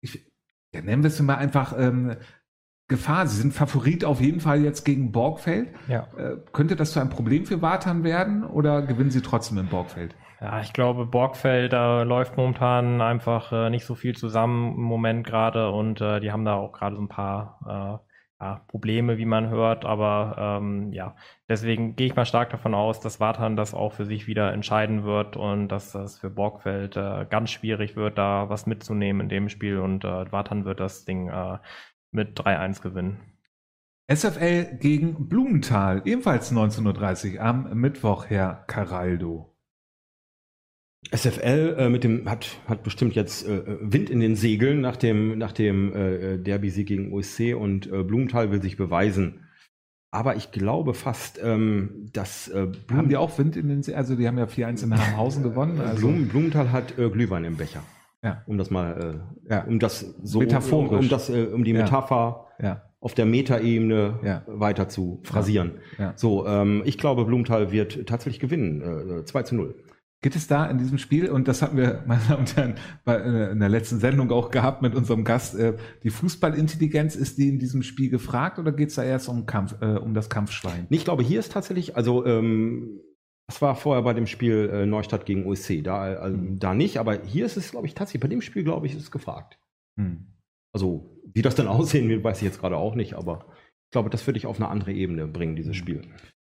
ich, 0.00 0.30
ja, 0.74 0.82
nennen 0.82 1.02
wir 1.02 1.08
es 1.08 1.20
mal 1.20 1.36
einfach 1.36 1.74
ähm, 1.76 2.16
Gefahr. 2.88 3.26
Sie 3.26 3.40
sind 3.40 3.52
Favorit 3.54 4.04
auf 4.04 4.20
jeden 4.20 4.40
Fall 4.40 4.62
jetzt 4.62 4.84
gegen 4.84 5.10
Borgfeld. 5.10 5.70
Ja. 5.88 6.06
Äh, 6.16 6.36
könnte 6.52 6.76
das 6.76 6.92
zu 6.92 7.00
einem 7.00 7.10
Problem 7.10 7.46
für 7.46 7.62
Wartan 7.62 8.04
werden 8.04 8.44
oder 8.44 8.82
gewinnen 8.82 9.10
Sie 9.10 9.22
trotzdem 9.22 9.58
in 9.58 9.68
Borgfeld? 9.68 10.14
Ja, 10.44 10.60
ich 10.60 10.74
glaube, 10.74 11.06
Borgfeld, 11.06 11.72
da 11.72 12.02
läuft 12.02 12.36
momentan 12.36 13.00
einfach 13.00 13.50
äh, 13.50 13.70
nicht 13.70 13.86
so 13.86 13.94
viel 13.94 14.14
zusammen 14.14 14.74
im 14.74 14.82
Moment 14.82 15.26
gerade 15.26 15.70
und 15.70 16.02
äh, 16.02 16.20
die 16.20 16.32
haben 16.32 16.44
da 16.44 16.56
auch 16.56 16.72
gerade 16.72 16.96
so 16.96 17.00
ein 17.00 17.08
paar 17.08 17.58
äh, 18.38 18.44
ja, 18.44 18.60
Probleme, 18.68 19.16
wie 19.16 19.24
man 19.24 19.48
hört. 19.48 19.86
Aber 19.86 20.36
ähm, 20.60 20.92
ja, 20.92 21.16
deswegen 21.48 21.96
gehe 21.96 22.08
ich 22.08 22.14
mal 22.14 22.26
stark 22.26 22.50
davon 22.50 22.74
aus, 22.74 23.00
dass 23.00 23.20
Wartan 23.20 23.56
das 23.56 23.72
auch 23.72 23.94
für 23.94 24.04
sich 24.04 24.26
wieder 24.26 24.52
entscheiden 24.52 25.04
wird 25.04 25.38
und 25.38 25.68
dass 25.68 25.92
das 25.92 26.18
für 26.18 26.28
Borgfeld 26.28 26.94
äh, 26.98 27.24
ganz 27.30 27.50
schwierig 27.50 27.96
wird, 27.96 28.18
da 28.18 28.50
was 28.50 28.66
mitzunehmen 28.66 29.22
in 29.22 29.28
dem 29.30 29.48
Spiel 29.48 29.78
und 29.78 30.04
äh, 30.04 30.30
Wartan 30.30 30.66
wird 30.66 30.78
das 30.78 31.06
Ding 31.06 31.30
äh, 31.30 31.56
mit 32.10 32.38
3-1 32.38 32.82
gewinnen. 32.82 33.18
SFL 34.12 34.76
gegen 34.78 35.26
Blumenthal, 35.26 36.02
ebenfalls 36.04 36.52
19.30 36.52 37.36
Uhr 37.36 37.40
am 37.40 37.72
Mittwoch, 37.72 38.26
Herr 38.28 38.64
Caraldo. 38.66 39.53
SFL 41.12 41.76
äh, 41.78 41.88
mit 41.88 42.04
dem 42.04 42.28
hat 42.28 42.46
hat 42.66 42.82
bestimmt 42.82 43.14
jetzt 43.14 43.46
äh, 43.46 43.62
Wind 43.80 44.10
in 44.10 44.20
den 44.20 44.36
Segeln 44.36 44.80
nach 44.80 44.96
dem 44.96 45.38
nach 45.38 45.52
dem 45.52 45.94
äh, 45.94 46.38
Derby-Sieg 46.38 46.86
gegen 46.86 47.12
OSC 47.12 47.54
und 47.54 47.86
äh, 47.86 48.02
Blumenthal 48.02 48.50
will 48.50 48.62
sich 48.62 48.76
beweisen. 48.76 49.40
Aber 50.10 50.36
ich 50.36 50.52
glaube 50.52 50.94
fast, 50.94 51.40
ähm, 51.42 52.08
dass 52.12 52.46
äh, 52.48 52.66
Blum 52.66 52.98
haben 52.98 53.08
die 53.08 53.16
auch 53.16 53.36
Wind 53.36 53.56
in 53.56 53.68
den 53.68 53.82
Segeln. 53.82 53.98
Also 53.98 54.14
die 54.14 54.28
haben 54.28 54.38
ja 54.38 54.44
4-1 54.44 54.84
in 54.84 54.96
Hamhausen 54.96 55.42
gewonnen. 55.42 55.80
Also 55.80 56.06
Blum, 56.06 56.28
Blumenthal 56.28 56.70
hat 56.70 56.96
äh, 56.98 57.10
Glühwein 57.10 57.44
im 57.44 57.56
Becher. 57.56 57.82
Ja. 58.22 58.42
Um 58.46 58.56
das 58.56 58.70
mal, 58.70 59.24
äh, 59.48 59.52
ja. 59.52 59.64
um 59.64 59.80
das 59.80 60.14
so 60.22 60.38
metaphorisch, 60.38 60.92
um, 60.92 60.98
um 61.00 61.08
das, 61.08 61.28
äh, 61.30 61.46
um 61.52 61.64
die 61.64 61.72
Metapher 61.72 62.46
ja. 62.62 62.82
auf 63.00 63.14
der 63.14 63.26
Metaebene 63.26 64.20
ja. 64.22 64.42
weiter 64.46 64.88
zu 64.88 65.20
phrasieren. 65.24 65.72
So, 66.14 66.46
ähm, 66.46 66.82
ich 66.86 66.96
glaube, 66.96 67.24
Blumenthal 67.24 67.72
wird 67.72 68.06
tatsächlich 68.06 68.40
gewinnen, 68.40 69.18
äh, 69.20 69.24
2 69.24 69.42
zu 69.42 69.56
0. 69.56 69.74
Gibt 70.24 70.36
es 70.36 70.46
da 70.46 70.64
in 70.64 70.78
diesem 70.78 70.96
Spiel, 70.96 71.28
und 71.28 71.48
das 71.48 71.60
hatten 71.60 71.76
wir, 71.76 72.02
meine 72.06 72.22
Damen 72.26 72.40
und 72.40 72.56
Herren, 72.56 72.76
bei, 73.04 73.16
äh, 73.16 73.52
in 73.52 73.60
der 73.60 73.68
letzten 73.68 74.00
Sendung 74.00 74.32
auch 74.32 74.50
gehabt 74.50 74.80
mit 74.80 74.94
unserem 74.94 75.22
Gast, 75.22 75.54
äh, 75.54 75.76
die 76.02 76.08
Fußballintelligenz, 76.08 77.14
ist 77.14 77.36
die 77.36 77.50
in 77.50 77.58
diesem 77.58 77.82
Spiel 77.82 78.08
gefragt 78.08 78.58
oder 78.58 78.72
geht 78.72 78.88
es 78.88 78.94
da 78.94 79.04
erst 79.04 79.28
um, 79.28 79.44
Kampf, 79.44 79.76
äh, 79.82 79.98
um 79.98 80.14
das 80.14 80.30
Kampfschwein? 80.30 80.86
Ich 80.88 81.04
glaube, 81.04 81.22
hier 81.22 81.40
ist 81.40 81.52
tatsächlich, 81.52 81.94
also 81.94 82.24
ähm, 82.24 83.02
das 83.48 83.60
war 83.60 83.76
vorher 83.76 84.02
bei 84.02 84.14
dem 84.14 84.26
Spiel 84.26 84.70
äh, 84.72 84.86
Neustadt 84.86 85.26
gegen 85.26 85.44
OSC, 85.44 85.82
da, 85.82 86.00
also, 86.00 86.38
mhm. 86.38 86.58
da 86.58 86.72
nicht, 86.72 86.96
aber 86.96 87.22
hier 87.22 87.44
ist 87.44 87.58
es, 87.58 87.72
glaube 87.72 87.86
ich, 87.86 87.92
tatsächlich, 87.92 88.22
bei 88.22 88.28
dem 88.28 88.40
Spiel, 88.40 88.64
glaube 88.64 88.86
ich, 88.86 88.94
ist 88.94 89.02
es 89.02 89.10
gefragt. 89.10 89.58
Mhm. 89.96 90.28
Also, 90.72 91.20
wie 91.34 91.42
das 91.42 91.54
dann 91.54 91.68
aussehen 91.68 92.08
wird, 92.08 92.24
weiß 92.24 92.38
ich 92.38 92.44
jetzt 92.44 92.60
gerade 92.60 92.78
auch 92.78 92.94
nicht, 92.94 93.12
aber 93.12 93.44
ich 93.50 93.90
glaube, 93.92 94.08
das 94.08 94.26
würde 94.26 94.38
ich 94.38 94.46
auf 94.46 94.56
eine 94.56 94.70
andere 94.70 94.94
Ebene 94.94 95.26
bringen, 95.26 95.54
dieses 95.54 95.72
mhm. 95.72 95.80
Spiel. 95.80 96.02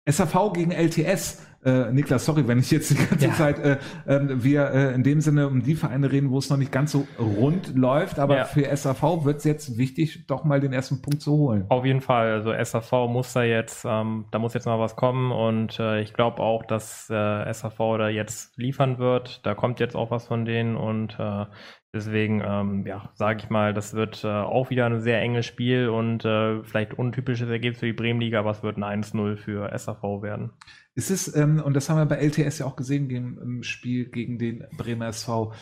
SAV 0.09 0.53
gegen 0.55 0.71
LTS. 0.71 1.43
Äh, 1.65 1.91
Niklas, 1.93 2.25
sorry, 2.25 2.47
wenn 2.47 2.61
ich 2.61 2.71
jetzt 2.71 2.91
die 2.91 2.95
ganze 2.95 3.27
ja. 3.27 3.33
Zeit 3.33 3.59
äh, 3.59 3.79
äh, 4.07 4.43
wir 4.43 4.71
äh, 4.71 4.95
in 4.95 5.03
dem 5.03 5.21
Sinne 5.21 5.49
um 5.49 5.63
die 5.63 5.75
Vereine 5.75 6.11
reden, 6.11 6.31
wo 6.31 6.39
es 6.39 6.49
noch 6.51 6.57
nicht 6.57 6.71
ganz 6.71 6.93
so 6.93 7.07
rund 7.19 7.75
läuft, 7.75 8.21
aber 8.21 8.37
ja. 8.37 8.45
für 8.45 8.65
SAV 8.77 9.25
wird 9.25 9.39
es 9.39 9.45
jetzt 9.45 9.77
wichtig, 9.77 10.27
doch 10.29 10.45
mal 10.45 10.61
den 10.61 10.73
ersten 10.73 11.03
Punkt 11.03 11.21
zu 11.21 11.33
holen. 11.33 11.67
Auf 11.69 11.85
jeden 11.85 12.01
Fall. 12.01 12.31
Also 12.31 12.53
SAV 12.53 13.09
muss 13.09 13.33
da 13.33 13.43
jetzt, 13.43 13.85
ähm, 13.85 14.27
da 14.31 14.39
muss 14.39 14.55
jetzt 14.55 14.67
mal 14.67 14.79
was 14.79 14.95
kommen 14.95 15.33
und 15.33 15.81
äh, 15.81 16.01
ich 16.01 16.15
glaube 16.15 16.41
auch, 16.43 16.65
dass 16.65 17.11
äh, 17.11 17.53
SAV 17.53 17.79
da 17.99 18.09
jetzt 18.09 18.57
liefern 18.57 18.99
wird. 18.99 19.45
Da 19.45 19.55
kommt 19.55 19.81
jetzt 19.81 19.97
auch 19.97 20.13
was 20.13 20.29
von 20.29 20.45
denen 20.45 20.77
und 20.77 21.19
äh, 21.19 21.47
Deswegen, 21.95 22.43
ähm, 22.45 22.87
ja, 22.87 23.11
sage 23.15 23.41
ich 23.43 23.49
mal, 23.49 23.73
das 23.73 23.95
wird 23.95 24.23
äh, 24.23 24.29
auch 24.29 24.69
wieder 24.69 24.85
ein 24.85 25.01
sehr 25.01 25.23
enges 25.23 25.47
Spiel 25.47 25.89
und 25.89 26.23
äh, 26.23 26.63
vielleicht 26.63 26.93
untypisches 26.93 27.49
Ergebnis 27.49 27.81
für 27.81 27.87
die 27.87 27.95
Bremenliga, 27.95 28.41
aber 28.41 28.51
es 28.51 28.63
wird 28.63 28.77
ein 28.77 29.03
1-0 29.03 29.37
für 29.37 29.77
SAV 29.77 30.21
werden. 30.21 30.53
Ist 30.95 31.11
es, 31.11 31.35
ähm, 31.37 31.63
und 31.63 31.75
das 31.75 31.89
haben 31.89 31.99
wir 31.99 32.07
bei 32.07 32.17
LTS 32.17 32.59
ja 32.59 32.67
auch 32.67 32.77
gesehen 32.77 33.09
im 33.11 33.63
Spiel 33.63 34.07
gegen 34.11 34.39
den 34.39 34.65
Bremer 34.77 35.09
SV, 35.09 35.53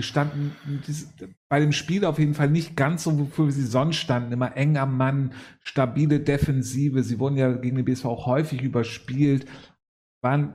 wir 0.00 0.04
standen 0.04 0.56
bei 1.50 1.60
dem 1.60 1.72
Spiel 1.72 2.06
auf 2.06 2.18
jeden 2.18 2.32
Fall 2.32 2.48
nicht 2.48 2.74
ganz 2.74 3.04
so, 3.04 3.18
wofür 3.18 3.50
sie 3.50 3.66
sonst 3.66 3.96
standen. 3.96 4.32
Immer 4.32 4.56
eng 4.56 4.78
am 4.78 4.96
Mann, 4.96 5.34
stabile 5.62 6.20
Defensive. 6.20 7.02
Sie 7.02 7.18
wurden 7.18 7.36
ja 7.36 7.52
gegen 7.52 7.76
den 7.76 7.84
BSV 7.84 8.06
auch 8.06 8.24
häufig 8.24 8.62
überspielt, 8.62 9.46
waren 10.22 10.54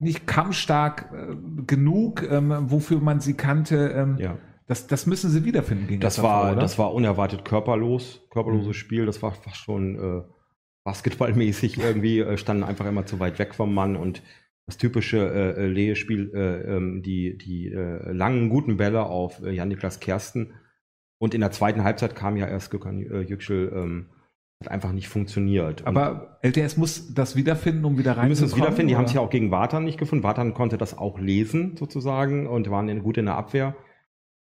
nicht 0.00 0.26
kampfstark 0.26 1.12
äh, 1.12 1.36
genug, 1.66 2.28
ähm, 2.28 2.52
wofür 2.70 2.98
man 2.98 3.20
sie 3.20 3.34
kannte. 3.34 3.90
Ähm, 3.90 4.16
ja. 4.18 4.38
Das, 4.66 4.88
das 4.88 5.06
müssen 5.06 5.30
sie 5.30 5.44
wiederfinden 5.44 5.86
gegen 5.86 6.00
das 6.00 6.16
SAV, 6.16 6.24
war 6.24 6.52
oder? 6.52 6.60
Das 6.60 6.76
war 6.76 6.94
unerwartet 6.94 7.44
körperlos, 7.44 8.26
körperloses 8.30 8.68
mhm. 8.68 8.74
Spiel. 8.74 9.06
Das 9.06 9.22
war 9.22 9.32
fast 9.32 9.58
schon, 9.58 9.94
äh, 9.94 10.22
basketballmäßig 10.84 11.78
irgendwie, 11.82 12.20
äh, 12.20 12.36
standen 12.36 12.62
einfach 12.62 12.86
immer 12.86 13.06
zu 13.06 13.18
weit 13.18 13.38
weg 13.38 13.54
vom 13.54 13.74
Mann 13.74 13.96
und 13.96 14.22
das 14.66 14.78
typische 14.78 15.18
äh, 15.18 15.62
äh 15.62 15.66
Lehe-Spiel, 15.66 16.32
äh, 16.34 16.76
ähm, 16.76 17.02
die, 17.02 17.36
die 17.36 17.68
äh, 17.68 18.12
langen, 18.12 18.48
guten 18.48 18.76
Bälle 18.76 19.04
auf 19.04 19.42
äh, 19.42 19.50
Jan-Niklas 19.50 20.00
Kersten. 20.00 20.54
Und 21.18 21.34
in 21.34 21.40
der 21.40 21.50
zweiten 21.50 21.84
Halbzeit 21.84 22.16
kam 22.16 22.36
ja 22.36 22.46
erst 22.46 22.70
Gökhan 22.70 22.98
Yüksel, 22.98 23.72
ähm, 23.74 24.10
hat 24.60 24.70
einfach 24.70 24.92
nicht 24.92 25.08
funktioniert. 25.08 25.86
Aber 25.86 26.38
und 26.42 26.56
LTS 26.56 26.76
muss 26.76 27.14
das 27.14 27.36
wiederfinden, 27.36 27.84
um 27.84 27.98
wieder 27.98 28.12
reinzukommen? 28.12 28.28
Die 28.28 28.30
müssen 28.30 28.44
es 28.44 28.56
wiederfinden. 28.56 28.88
Die 28.88 28.96
haben 28.96 29.04
es 29.04 29.12
ja 29.12 29.20
auch 29.20 29.30
gegen 29.30 29.50
Watan 29.50 29.84
nicht 29.84 29.98
gefunden. 29.98 30.24
Watan 30.24 30.54
konnte 30.54 30.78
das 30.78 30.96
auch 30.96 31.18
lesen, 31.18 31.76
sozusagen, 31.76 32.46
und 32.46 32.70
waren 32.70 32.88
in, 32.88 33.02
gut 33.02 33.18
in 33.18 33.26
der 33.26 33.36
Abwehr. 33.36 33.76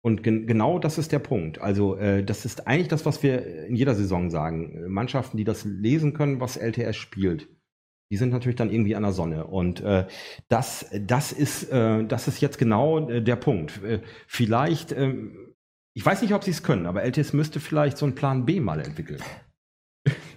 Und 0.06 0.22
gen 0.22 0.46
genau 0.46 0.78
das 0.78 1.00
ist 1.00 1.12
der 1.12 1.18
Punkt. 1.18 1.60
Also 1.60 1.96
äh, 1.96 2.24
das 2.24 2.46
ist 2.46 2.68
eigentlich 2.68 2.90
das, 2.90 3.08
was 3.08 3.24
wir 3.24 3.66
in 3.66 3.76
jeder 3.76 3.96
Saison 3.96 4.30
sagen. 4.30 4.84
Mannschaften, 4.88 5.36
die 5.36 5.46
das 5.46 5.66
lesen 5.66 6.14
können, 6.14 6.40
was 6.40 6.58
LTS 6.58 6.96
spielt, 6.96 7.48
die 8.12 8.18
sind 8.18 8.30
natürlich 8.30 8.56
dann 8.56 8.70
irgendwie 8.70 8.96
an 8.96 9.02
der 9.02 9.14
Sonne. 9.14 9.48
Und 9.48 9.82
äh, 9.82 10.06
das, 10.48 10.86
das, 10.94 11.32
ist, 11.32 11.72
äh, 11.72 12.06
das 12.06 12.28
ist 12.28 12.40
jetzt 12.40 12.60
genau 12.60 13.10
äh, 13.10 13.24
der 13.24 13.36
Punkt. 13.36 13.84
Äh, 13.84 14.02
vielleicht, 14.28 14.92
äh, 14.92 15.16
ich 15.96 16.06
weiß 16.06 16.22
nicht, 16.22 16.36
ob 16.36 16.44
sie 16.44 16.52
es 16.52 16.62
können, 16.62 16.86
aber 16.86 17.04
LTS 17.04 17.34
müsste 17.34 17.60
vielleicht 17.60 17.98
so 17.98 18.06
einen 18.06 18.14
Plan 18.14 18.46
B 18.46 18.60
mal 18.60 18.82
entwickeln. 18.82 19.24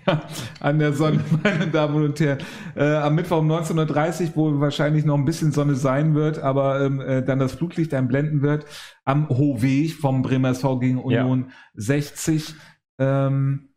an 0.61 0.78
der 0.78 0.92
Sonne, 0.92 1.20
meine 1.42 1.68
Damen 1.68 2.02
und 2.02 2.20
Herren. 2.20 2.38
Äh, 2.74 2.94
am 2.94 3.14
Mittwoch 3.14 3.38
um 3.38 3.50
19.30 3.50 4.34
Uhr, 4.34 4.54
wo 4.54 4.61
wahrscheinlich 4.61 5.04
noch 5.04 5.16
ein 5.16 5.24
bisschen 5.24 5.52
Sonne 5.52 5.74
sein 5.74 6.14
wird, 6.14 6.38
aber 6.38 6.80
ähm, 6.84 7.00
äh, 7.00 7.22
dann 7.22 7.38
das 7.38 7.52
Flutlicht 7.52 7.94
einblenden 7.94 8.42
wird. 8.42 8.66
Am 9.04 9.28
Hohweg 9.28 9.94
vom 9.94 10.22
Bremer 10.22 10.50
SV 10.50 10.78
gegen 10.78 10.98
Union 10.98 11.46
ja. 11.48 11.54
60. 11.74 12.54
Ähm, 12.98 13.68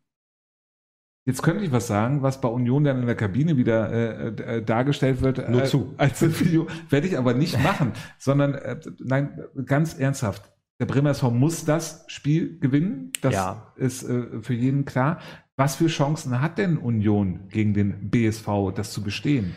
Jetzt 1.23 1.43
könnte 1.43 1.63
ich 1.63 1.71
was 1.71 1.85
sagen, 1.85 2.23
was 2.23 2.41
bei 2.41 2.49
Union 2.49 2.83
dann 2.83 2.99
in 2.99 3.05
der 3.05 3.15
Kabine 3.15 3.55
wieder 3.55 3.91
äh, 3.91 4.27
äh, 4.27 4.63
dargestellt 4.63 5.21
wird. 5.21 5.49
Nur 5.49 5.65
zu. 5.65 5.93
Als 5.97 6.21
Video 6.39 6.65
werde 6.89 7.07
ich 7.07 7.15
aber 7.15 7.35
nicht 7.35 7.61
machen, 7.61 7.93
sondern 8.17 8.55
äh, 8.55 8.79
nein, 8.99 9.39
ganz 9.65 9.93
ernsthaft. 9.99 10.51
Der 10.79 10.87
Bremer 10.87 11.11
SV 11.11 11.29
muss 11.29 11.63
das 11.63 12.05
Spiel 12.07 12.57
gewinnen. 12.59 13.11
Das 13.21 13.35
ja. 13.35 13.71
ist 13.75 14.01
äh, 14.01 14.41
für 14.41 14.55
jeden 14.55 14.83
klar. 14.85 15.19
Was 15.61 15.75
für 15.75 15.85
Chancen 15.85 16.41
hat 16.41 16.57
denn 16.57 16.75
Union 16.75 17.47
gegen 17.49 17.75
den 17.75 18.09
BSV, 18.09 18.73
das 18.73 18.91
zu 18.91 19.03
bestehen? 19.03 19.55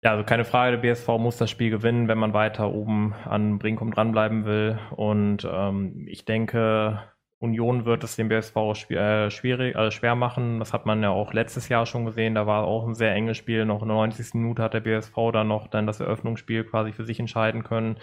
Ja, 0.00 0.12
also 0.12 0.22
keine 0.22 0.44
Frage, 0.44 0.76
der 0.76 0.82
BSV 0.82 1.08
muss 1.18 1.38
das 1.38 1.50
Spiel 1.50 1.70
gewinnen, 1.70 2.06
wenn 2.06 2.18
man 2.18 2.32
weiter 2.32 2.72
oben 2.72 3.14
an 3.24 3.58
Brinkum 3.58 3.90
dranbleiben 3.90 4.44
will. 4.44 4.78
Und 4.94 5.44
ähm, 5.50 6.06
ich 6.06 6.24
denke, 6.24 7.02
Union 7.40 7.84
wird 7.84 8.04
es 8.04 8.14
dem 8.14 8.28
BSV 8.28 8.90
äh, 8.90 9.28
schwierig, 9.30 9.74
also 9.74 9.90
schwer 9.90 10.14
machen. 10.14 10.60
Das 10.60 10.72
hat 10.72 10.86
man 10.86 11.02
ja 11.02 11.10
auch 11.10 11.32
letztes 11.32 11.68
Jahr 11.68 11.84
schon 11.84 12.04
gesehen. 12.04 12.36
Da 12.36 12.46
war 12.46 12.62
auch 12.62 12.86
ein 12.86 12.94
sehr 12.94 13.12
enges 13.12 13.36
Spiel. 13.36 13.64
Noch 13.64 13.82
in 13.82 13.88
der 13.88 13.96
90. 13.96 14.34
Minute 14.34 14.62
hat 14.62 14.74
der 14.74 14.78
BSV 14.78 15.16
dann 15.32 15.48
noch 15.48 15.66
dann 15.66 15.84
das 15.84 15.98
Eröffnungsspiel 15.98 16.62
quasi 16.62 16.92
für 16.92 17.04
sich 17.04 17.18
entscheiden 17.18 17.64
können. 17.64 17.96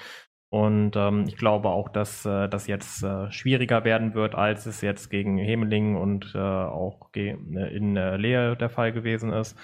Und 0.50 0.96
ähm, 0.96 1.26
ich 1.28 1.36
glaube 1.38 1.70
auch, 1.70 1.90
dass 1.90 2.26
äh, 2.26 2.48
das 2.48 2.68
jetzt 2.68 3.04
äh, 3.04 3.30
schwieriger 3.32 3.84
werden 3.84 4.14
wird, 4.14 4.34
als 4.36 4.66
es 4.66 4.82
jetzt 4.82 5.10
gegen 5.10 5.38
Hemeling 5.38 5.98
und 5.98 6.34
äh, 6.36 6.40
auch 6.40 7.10
in 7.14 7.98
äh, 7.98 8.16
Lehe 8.18 8.56
der 8.56 8.70
Fall 8.70 8.94
gewesen 8.94 9.34
ist. 9.34 9.58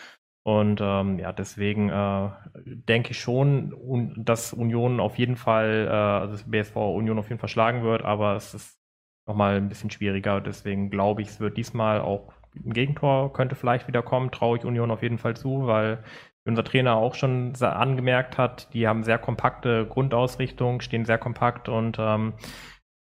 Und 0.46 0.82
ähm, 0.82 1.20
ja, 1.20 1.32
deswegen 1.32 1.90
äh, 1.90 2.30
denke 2.66 3.12
ich 3.12 3.20
schon, 3.20 3.74
un 3.74 4.14
dass 4.26 4.52
Union 4.52 5.00
auf 5.00 5.18
jeden 5.18 5.38
Fall, 5.38 5.88
äh, 5.88 5.92
also 5.92 6.44
BSV 6.50 6.76
Union 6.76 7.18
auf 7.18 7.30
jeden 7.30 7.40
Fall 7.40 7.48
schlagen 7.50 7.84
wird, 7.84 8.02
aber 8.04 8.36
es 8.36 8.54
ist 8.54 8.78
nochmal 9.26 9.56
ein 9.56 9.70
bisschen 9.70 9.90
schwieriger. 9.90 10.42
Deswegen 10.42 10.90
glaube 10.90 11.22
ich, 11.22 11.30
es 11.30 11.40
wird 11.40 11.56
diesmal 11.58 12.02
auch 12.02 12.34
ein 12.56 12.74
Gegentor 12.74 13.34
könnte 13.34 13.56
vielleicht 13.56 13.88
wieder 13.88 14.04
kommen, 14.04 14.32
traue 14.32 14.58
ich 14.58 14.66
Union 14.66 14.92
auf 14.92 15.02
jeden 15.02 15.18
Fall 15.18 15.36
zu, 15.36 15.66
weil 15.66 16.04
unser 16.46 16.64
Trainer 16.64 16.96
auch 16.96 17.16
schon 17.16 17.54
angemerkt 17.62 18.38
hat, 18.38 18.74
die 18.74 18.88
haben 18.88 19.04
sehr 19.04 19.18
kompakte 19.18 19.86
Grundausrichtung, 19.88 20.82
stehen 20.82 21.06
sehr 21.06 21.18
kompakt 21.18 21.70
und 21.70 21.98
ähm, 22.00 22.34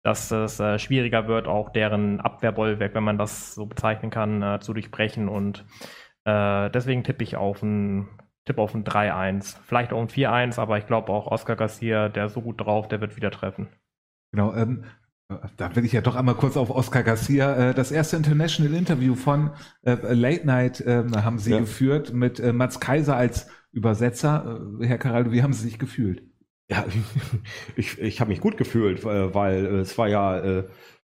dass 0.03 0.31
es 0.31 0.59
äh, 0.59 0.79
schwieriger 0.79 1.27
wird, 1.27 1.47
auch 1.47 1.69
deren 1.69 2.19
Abwehrbollwerk, 2.19 2.93
wenn 2.93 3.03
man 3.03 3.17
das 3.17 3.55
so 3.55 3.65
bezeichnen 3.65 4.11
kann, 4.11 4.41
äh, 4.41 4.59
zu 4.59 4.73
durchbrechen. 4.73 5.29
Und 5.29 5.65
äh, 6.25 6.69
deswegen 6.69 7.03
tippe 7.03 7.23
ich 7.23 7.37
auf 7.37 7.61
ein 7.63 8.09
Tipp 8.45 8.57
auf 8.57 8.75
ein 8.75 8.83
3-1, 8.83 9.57
vielleicht 9.63 9.93
auch 9.93 10.01
ein 10.01 10.09
4-1, 10.09 10.59
aber 10.59 10.77
ich 10.77 10.85
glaube 10.85 11.13
auch 11.13 11.27
Oscar 11.27 11.55
Garcia, 11.55 12.09
der 12.09 12.25
ist 12.25 12.33
so 12.33 12.41
gut 12.41 12.59
drauf, 12.59 12.89
der 12.89 12.99
wird 12.99 13.15
wieder 13.15 13.31
treffen. 13.31 13.69
Genau, 14.33 14.53
ähm, 14.53 14.83
da 15.57 15.75
will 15.75 15.85
ich 15.85 15.91
ja 15.91 16.01
doch 16.01 16.15
einmal 16.15 16.35
kurz 16.35 16.57
auf 16.57 16.69
Oscar 16.69 17.03
Garcia. 17.03 17.69
Äh, 17.69 17.73
das 17.73 17.91
erste 17.91 18.17
International 18.17 18.73
Interview 18.73 19.15
von 19.15 19.51
äh, 19.83 19.95
Late 20.13 20.45
Night 20.45 20.83
ähm, 20.85 21.15
haben 21.23 21.39
Sie 21.39 21.51
ja. 21.51 21.59
geführt 21.59 22.13
mit 22.13 22.39
äh, 22.39 22.53
Mats 22.53 22.79
Kaiser 22.79 23.15
als 23.15 23.47
Übersetzer. 23.71 24.61
Herr 24.81 24.97
Caraldo, 24.97 25.31
wie 25.31 25.43
haben 25.43 25.53
Sie 25.53 25.63
sich 25.63 25.79
gefühlt? 25.79 26.23
Ja, 26.69 26.85
ich, 27.75 27.99
ich 27.99 28.19
habe 28.19 28.29
mich 28.29 28.39
gut 28.39 28.57
gefühlt, 28.57 29.03
weil 29.03 29.65
es 29.65 29.97
war 29.97 30.07
ja, 30.07 30.63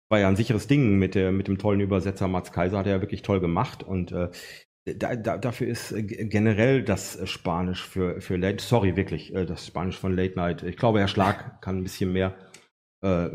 war 0.10 0.20
ja 0.20 0.28
ein 0.28 0.38
sicheres 0.38 0.68
Ding 0.68 0.98
mit, 0.98 1.16
der, 1.16 1.32
mit 1.32 1.48
dem 1.48 1.58
tollen 1.58 1.82
Übersetzer 1.82 2.28
Mats 2.28 2.52
Kaiser, 2.52 2.78
hat 2.78 2.86
er 2.86 2.94
ja 2.94 3.02
wirklich 3.02 3.24
toll 3.24 3.42
gemacht 3.42 3.84
und 3.84 4.12
da, 4.12 5.16
da, 5.16 5.38
dafür 5.38 5.68
ist 5.68 5.94
generell 5.98 6.84
das 6.84 7.20
Spanisch 7.30 7.84
für, 7.84 8.22
für 8.22 8.38
Late, 8.38 8.64
sorry, 8.64 8.96
wirklich, 8.96 9.34
das 9.34 9.68
Spanisch 9.68 9.98
von 9.98 10.16
Late 10.16 10.36
Night. 10.36 10.64
Ich 10.64 10.78
glaube, 10.78 11.00
Herr 11.00 11.10
Schlag 11.10 11.62
kann 11.62 11.80
ein 11.80 11.84
bisschen 11.84 12.14
mehr. 12.14 12.36
Äh, 13.02 13.30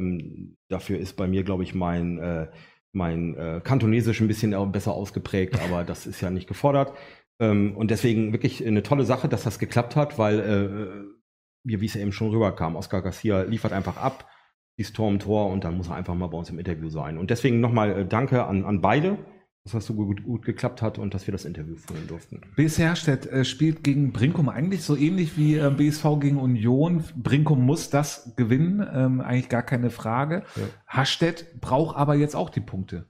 dafür 0.68 0.98
ist 0.98 1.16
bei 1.16 1.26
mir, 1.26 1.42
glaube 1.42 1.62
ich, 1.62 1.74
mein, 1.74 2.18
äh, 2.18 2.48
mein 2.92 3.36
äh, 3.36 3.60
Kantonesisch 3.62 4.20
ein 4.20 4.28
bisschen 4.28 4.54
besser 4.72 4.92
ausgeprägt, 4.92 5.60
aber 5.64 5.84
das 5.84 6.06
ist 6.06 6.20
ja 6.20 6.30
nicht 6.30 6.48
gefordert. 6.48 6.92
Ähm, 7.40 7.76
und 7.76 7.90
deswegen 7.90 8.32
wirklich 8.32 8.66
eine 8.66 8.82
tolle 8.82 9.04
Sache, 9.04 9.28
dass 9.28 9.44
das 9.44 9.58
geklappt 9.58 9.96
hat, 9.96 10.18
weil 10.18 10.40
äh, 10.40 11.20
wie 11.64 11.84
es 11.84 11.96
eben 11.96 12.12
schon 12.12 12.30
rüberkam, 12.30 12.76
Oscar 12.76 13.02
Garcia 13.02 13.42
liefert 13.42 13.72
einfach 13.72 13.96
ab, 13.96 14.30
die 14.78 14.84
Storm 14.84 15.18
Tor 15.18 15.50
und 15.50 15.64
dann 15.64 15.76
muss 15.76 15.88
er 15.88 15.96
einfach 15.96 16.14
mal 16.14 16.28
bei 16.28 16.38
uns 16.38 16.50
im 16.50 16.58
Interview 16.58 16.88
sein. 16.88 17.18
Und 17.18 17.30
deswegen 17.30 17.60
nochmal 17.60 18.00
äh, 18.00 18.06
Danke 18.06 18.44
an, 18.44 18.64
an 18.64 18.80
beide 18.80 19.18
dass 19.64 19.72
das 19.72 19.86
so 19.86 19.94
gut, 19.94 20.24
gut, 20.24 20.44
geklappt 20.44 20.80
hat 20.80 20.98
und 20.98 21.12
dass 21.12 21.26
wir 21.26 21.32
das 21.32 21.44
Interview 21.44 21.76
führen 21.76 22.06
durften. 22.08 22.40
BS 22.56 22.78
Herstedt 22.78 23.26
äh, 23.26 23.44
spielt 23.44 23.84
gegen 23.84 24.12
Brinkum 24.12 24.48
eigentlich 24.48 24.82
so 24.82 24.96
ähnlich 24.96 25.36
wie 25.36 25.56
äh, 25.56 25.70
BSV 25.70 26.18
gegen 26.18 26.38
Union. 26.38 27.04
Brinkum 27.16 27.64
muss 27.64 27.90
das 27.90 28.34
gewinnen, 28.36 28.86
ähm, 28.92 29.20
eigentlich 29.20 29.50
gar 29.50 29.62
keine 29.62 29.90
Frage. 29.90 30.44
Ja. 30.56 30.62
Hastedt 30.86 31.60
braucht 31.60 31.96
aber 31.96 32.14
jetzt 32.14 32.34
auch 32.34 32.48
die 32.48 32.60
Punkte. 32.60 33.06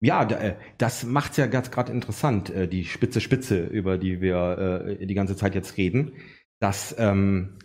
Ja, 0.00 0.28
äh, 0.28 0.56
das 0.76 1.04
macht 1.04 1.32
es 1.32 1.36
ja 1.38 1.46
ganz 1.46 1.70
gerade 1.70 1.90
interessant, 1.90 2.50
äh, 2.50 2.68
die 2.68 2.84
Spitze 2.84 3.20
Spitze, 3.20 3.64
über 3.64 3.96
die 3.96 4.20
wir 4.20 4.86
äh, 4.98 5.06
die 5.06 5.14
ganze 5.14 5.36
Zeit 5.36 5.54
jetzt 5.54 5.76
reden, 5.78 6.12
dass 6.60 6.94
ähm, 6.98 7.58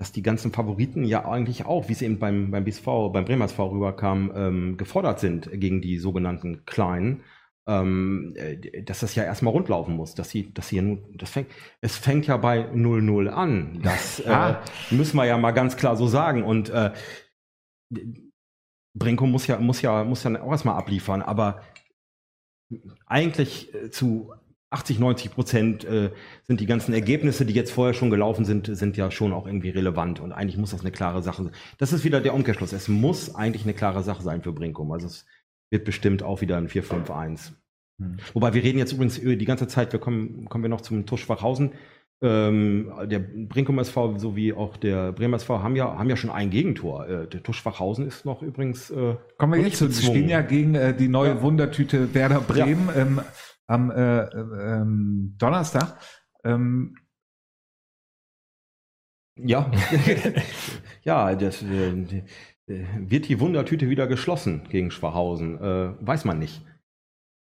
dass 0.00 0.12
die 0.12 0.22
ganzen 0.22 0.50
Favoriten 0.50 1.04
ja 1.04 1.26
eigentlich 1.26 1.66
auch, 1.66 1.90
wie 1.90 1.92
es 1.92 2.00
eben 2.00 2.18
beim, 2.18 2.50
beim 2.50 2.64
BSV, 2.64 2.86
beim 3.12 3.26
Bremer 3.26 3.44
SV 3.44 3.68
rüberkam, 3.68 4.32
ähm, 4.34 4.76
gefordert 4.78 5.20
sind 5.20 5.50
gegen 5.52 5.82
die 5.82 5.98
sogenannten 5.98 6.64
Kleinen. 6.64 7.22
Ähm, 7.66 8.32
äh, 8.34 8.82
dass 8.82 9.00
das 9.00 9.14
ja 9.14 9.24
erstmal 9.24 9.52
rundlaufen 9.52 9.94
muss, 9.94 10.14
dass 10.14 10.30
sie, 10.30 10.54
dass 10.54 10.68
sie 10.68 10.76
ja 10.76 10.82
nun, 10.82 11.04
das 11.18 11.28
fängt, 11.28 11.50
es 11.82 11.98
fängt 11.98 12.26
ja 12.26 12.38
bei 12.38 12.70
0-0 12.72 13.28
an. 13.28 13.80
Das 13.82 14.20
äh, 14.26 14.54
müssen 14.90 15.18
wir 15.18 15.26
ja 15.26 15.36
mal 15.36 15.50
ganz 15.50 15.76
klar 15.76 15.96
so 15.96 16.06
sagen. 16.06 16.44
Und 16.44 16.70
äh, 16.70 16.92
Brinko 18.94 19.26
muss 19.26 19.48
ja, 19.48 19.58
muss 19.58 19.82
ja, 19.82 20.02
muss 20.04 20.24
ja 20.24 20.40
auch 20.40 20.50
erstmal 20.50 20.78
abliefern, 20.78 21.20
aber 21.20 21.60
eigentlich 23.04 23.74
äh, 23.74 23.90
zu 23.90 24.32
80, 24.70 25.00
90 25.00 25.30
Prozent 25.32 25.84
äh, 25.84 26.10
sind 26.44 26.60
die 26.60 26.66
ganzen 26.66 26.94
Ergebnisse, 26.94 27.44
die 27.44 27.54
jetzt 27.54 27.72
vorher 27.72 27.92
schon 27.92 28.10
gelaufen 28.10 28.44
sind, 28.44 28.66
sind 28.76 28.96
ja 28.96 29.10
schon 29.10 29.32
auch 29.32 29.46
irgendwie 29.46 29.70
relevant 29.70 30.20
und 30.20 30.32
eigentlich 30.32 30.56
muss 30.56 30.70
das 30.70 30.80
eine 30.80 30.92
klare 30.92 31.22
Sache 31.22 31.42
sein. 31.42 31.52
Das 31.78 31.92
ist 31.92 32.04
wieder 32.04 32.20
der 32.20 32.34
Umkehrschluss. 32.34 32.72
Es 32.72 32.86
muss 32.86 33.34
eigentlich 33.34 33.64
eine 33.64 33.74
klare 33.74 34.04
Sache 34.04 34.22
sein 34.22 34.42
für 34.42 34.52
Brinkum. 34.52 34.92
Also 34.92 35.08
es 35.08 35.26
wird 35.70 35.84
bestimmt 35.84 36.22
auch 36.22 36.40
wieder 36.40 36.56
ein 36.56 36.68
4-5-1. 36.68 37.52
Hm. 37.98 38.18
Wobei 38.32 38.54
wir 38.54 38.62
reden 38.62 38.78
jetzt 38.78 38.92
übrigens 38.92 39.20
die 39.20 39.44
ganze 39.44 39.66
Zeit, 39.66 39.92
wir 39.92 39.98
kommen, 39.98 40.48
kommen 40.48 40.62
wir 40.62 40.68
noch 40.68 40.82
zum 40.82 41.04
Tusch 41.04 41.22
Schwachhausen. 41.22 41.72
Ähm, 42.22 42.92
der 43.06 43.18
Brinkum 43.18 43.78
SV 43.78 44.18
sowie 44.18 44.52
auch 44.52 44.76
der 44.76 45.10
Bremer 45.12 45.38
SV 45.38 45.62
haben 45.62 45.74
ja, 45.74 45.98
haben 45.98 46.10
ja 46.10 46.16
schon 46.16 46.30
ein 46.30 46.50
Gegentor. 46.50 47.08
Äh, 47.08 47.26
der 47.26 47.42
Tusch 47.42 47.58
Schwachhausen 47.58 48.06
ist 48.06 48.26
noch 48.26 48.42
übrigens. 48.42 48.90
Äh, 48.90 49.16
Kommen 49.38 49.54
wir 49.54 49.60
jetzt 49.62 49.78
zu. 49.78 49.88
Sie 49.88 50.04
spielen 50.04 50.28
ja 50.28 50.42
gegen 50.42 50.74
äh, 50.74 50.94
die 50.94 51.08
neue 51.08 51.30
ja. 51.30 51.42
Wundertüte 51.42 52.14
Werder 52.14 52.40
Bremen. 52.40 52.88
Ja. 52.94 53.02
Ähm, 53.02 53.20
am 53.70 53.90
äh, 53.90 54.24
ähm, 54.24 55.36
Donnerstag. 55.38 55.96
Ähm, 56.44 56.96
ja, 59.36 59.70
ja, 61.02 61.34
das 61.36 61.62
äh, 61.62 62.22
wird 62.66 63.28
die 63.28 63.40
Wundertüte 63.40 63.88
wieder 63.88 64.06
geschlossen 64.06 64.66
gegen 64.68 64.90
Schwachhausen. 64.90 65.56
Äh, 65.58 66.06
weiß 66.06 66.24
man 66.24 66.38
nicht. 66.38 66.62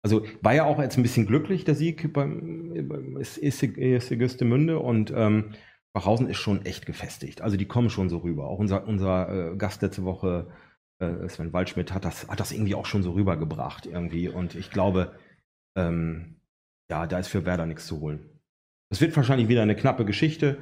Also 0.04 0.26
war 0.42 0.54
ja 0.54 0.66
auch 0.66 0.80
jetzt 0.80 0.98
ein 0.98 1.04
bisschen 1.04 1.26
glücklich 1.26 1.64
der 1.64 1.76
Sieg 1.76 2.14
beim, 2.14 3.18
ESC 3.18 4.20
Güstemünde 4.20 4.80
und 4.80 5.12
ähm, 5.16 5.54
Schwachhausen 5.92 6.30
ist 6.30 6.38
schon 6.38 6.66
echt 6.66 6.86
gefestigt. 6.86 7.42
Also 7.42 7.58
die 7.58 7.66
kommen 7.66 7.90
schon 7.90 8.10
so 8.10 8.20
rüber. 8.20 8.48
Auch 8.48 8.60
unser, 8.60 8.86
unser 8.86 9.54
äh, 9.54 9.56
Gast 9.56 9.82
letzte 9.82 10.04
Woche, 10.04 10.48
äh, 11.00 11.28
Sven 11.30 11.54
Waldschmidt, 11.54 11.94
hat 11.94 12.06
das, 12.06 12.28
hat 12.28 12.40
das 12.40 12.52
irgendwie 12.52 12.76
auch 12.76 12.86
schon 12.86 13.02
so 13.02 13.14
rübergebracht 13.14 13.86
irgendwie. 13.86 14.30
Und 14.30 14.56
ich 14.56 14.70
glaube, 14.70 15.18
ähm, 15.78 16.42
ja, 16.90 17.08
da 17.08 17.20
ist 17.20 17.30
für 17.30 17.46
Werder 17.46 17.66
nichts 17.66 17.88
zu 17.88 18.02
holen. 18.02 18.42
Es 18.90 19.02
wird 19.02 19.16
wahrscheinlich 19.16 19.48
wieder 19.48 19.62
eine 19.62 19.76
knappe 19.76 20.06
Geschichte. 20.06 20.58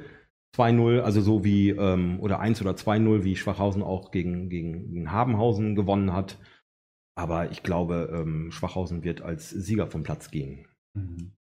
2-0, 0.56 1.00
also 1.00 1.20
so 1.20 1.44
wie, 1.44 1.70
ähm, 1.70 2.18
oder 2.20 2.40
1 2.40 2.60
oder 2.62 2.72
2-0, 2.72 3.24
wie 3.24 3.36
Schwachhausen 3.36 3.82
auch 3.82 4.10
gegen, 4.10 4.48
gegen, 4.48 4.92
gegen 4.92 5.10
Habenhausen 5.10 5.74
gewonnen 5.74 6.12
hat. 6.12 6.38
Aber 7.14 7.50
ich 7.50 7.62
glaube, 7.62 8.10
ähm, 8.12 8.50
Schwachhausen 8.50 9.04
wird 9.04 9.22
als 9.22 9.50
Sieger 9.50 9.86
vom 9.86 10.02
Platz 10.02 10.30
gehen. 10.30 10.66
Mhm. 10.94 11.35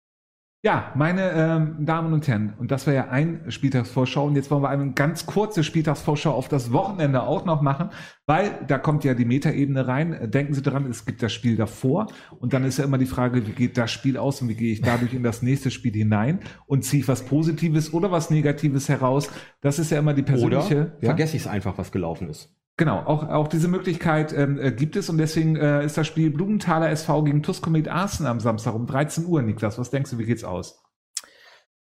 Ja, 0.65 0.93
meine 0.95 1.33
ähm, 1.33 1.85
Damen 1.85 2.13
und 2.13 2.29
Herren, 2.29 2.55
und 2.57 2.71
das 2.71 2.87
war 2.87 2.95
ja 2.95 3.09
ein 3.09 3.51
Spieltagsvorschau. 3.51 4.27
Und 4.27 4.37
jetzt 4.37 4.49
wollen 4.49 4.63
wir 4.63 4.69
eine 4.69 4.93
ganz 4.93 5.27
kurze 5.27 5.65
Spieltagsvorschau 5.65 6.31
auf 6.31 6.49
das 6.49 6.73
Wochenende 6.73 7.25
auch 7.25 7.45
noch 7.45 7.63
machen, 7.63 7.91
weil 8.27 8.61
da 8.69 8.79
kommt 8.79 9.03
ja 9.03 9.15
die 9.15 9.25
Metaebene 9.25 9.89
rein. 9.89 10.31
Denken 10.31 10.55
Sie 10.55 10.63
dran, 10.63 10.87
es 10.89 11.05
gibt 11.05 11.21
das 11.21 11.33
Spiel 11.33 11.57
davor 11.57 12.07
und 12.39 12.53
dann 12.53 12.63
ist 12.63 12.79
ja 12.79 12.85
immer 12.85 12.99
die 12.99 13.07
Frage, 13.07 13.45
wie 13.45 13.51
geht 13.51 13.77
das 13.77 13.91
Spiel 13.91 14.17
aus 14.17 14.41
und 14.41 14.51
wie 14.51 14.55
gehe 14.55 14.73
ich 14.73 14.83
dadurch 14.83 15.15
in 15.15 15.25
das 15.25 15.43
nächste 15.43 15.73
Spiel 15.73 15.95
hinein 15.95 16.39
und 16.67 16.85
ziehe 16.85 17.03
ich 17.03 17.09
was 17.09 17.27
Positives 17.27 17.93
oder 17.93 18.13
was 18.13 18.31
Negatives 18.31 18.89
heraus. 18.89 19.31
Das 19.63 19.81
ist 19.81 19.91
ja 19.91 19.99
immer 19.99 20.15
die 20.15 20.23
persönliche. 20.23 20.77
Oder 20.77 20.97
ja? 21.01 21.09
vergesse 21.09 21.37
ich 21.37 21.43
es 21.43 21.49
einfach, 21.49 21.77
was 21.77 21.91
gelaufen 21.91 22.31
ist. 22.31 22.55
Genau, 22.79 23.01
auch, 23.01 23.29
auch 23.29 23.49
diese 23.49 23.69
Möglichkeit 23.69 24.33
ähm, 24.33 24.59
äh, 24.59 24.73
gibt 24.73 24.97
es 24.97 25.11
und 25.11 25.19
deswegen 25.19 25.57
äh, 25.57 25.85
ist 25.85 25.99
das 25.99 26.07
Spiel 26.07 26.31
Blumenthaler 26.31 26.91
SV 26.91 27.25
gegen 27.25 27.43
TuS 27.43 27.61
Komet 27.61 27.87
Arsen 27.87 28.27
am 28.27 28.41
Samstag 28.41 28.75
um 28.75 28.87
13 28.87 29.27
Uhr. 29.27 29.43
Niklas, 29.43 29.79
was 29.79 29.91
denkst 29.91 30.11
du, 30.11 30.19
wie 30.19 30.25
geht's 30.25 30.43
aus? 30.43 30.83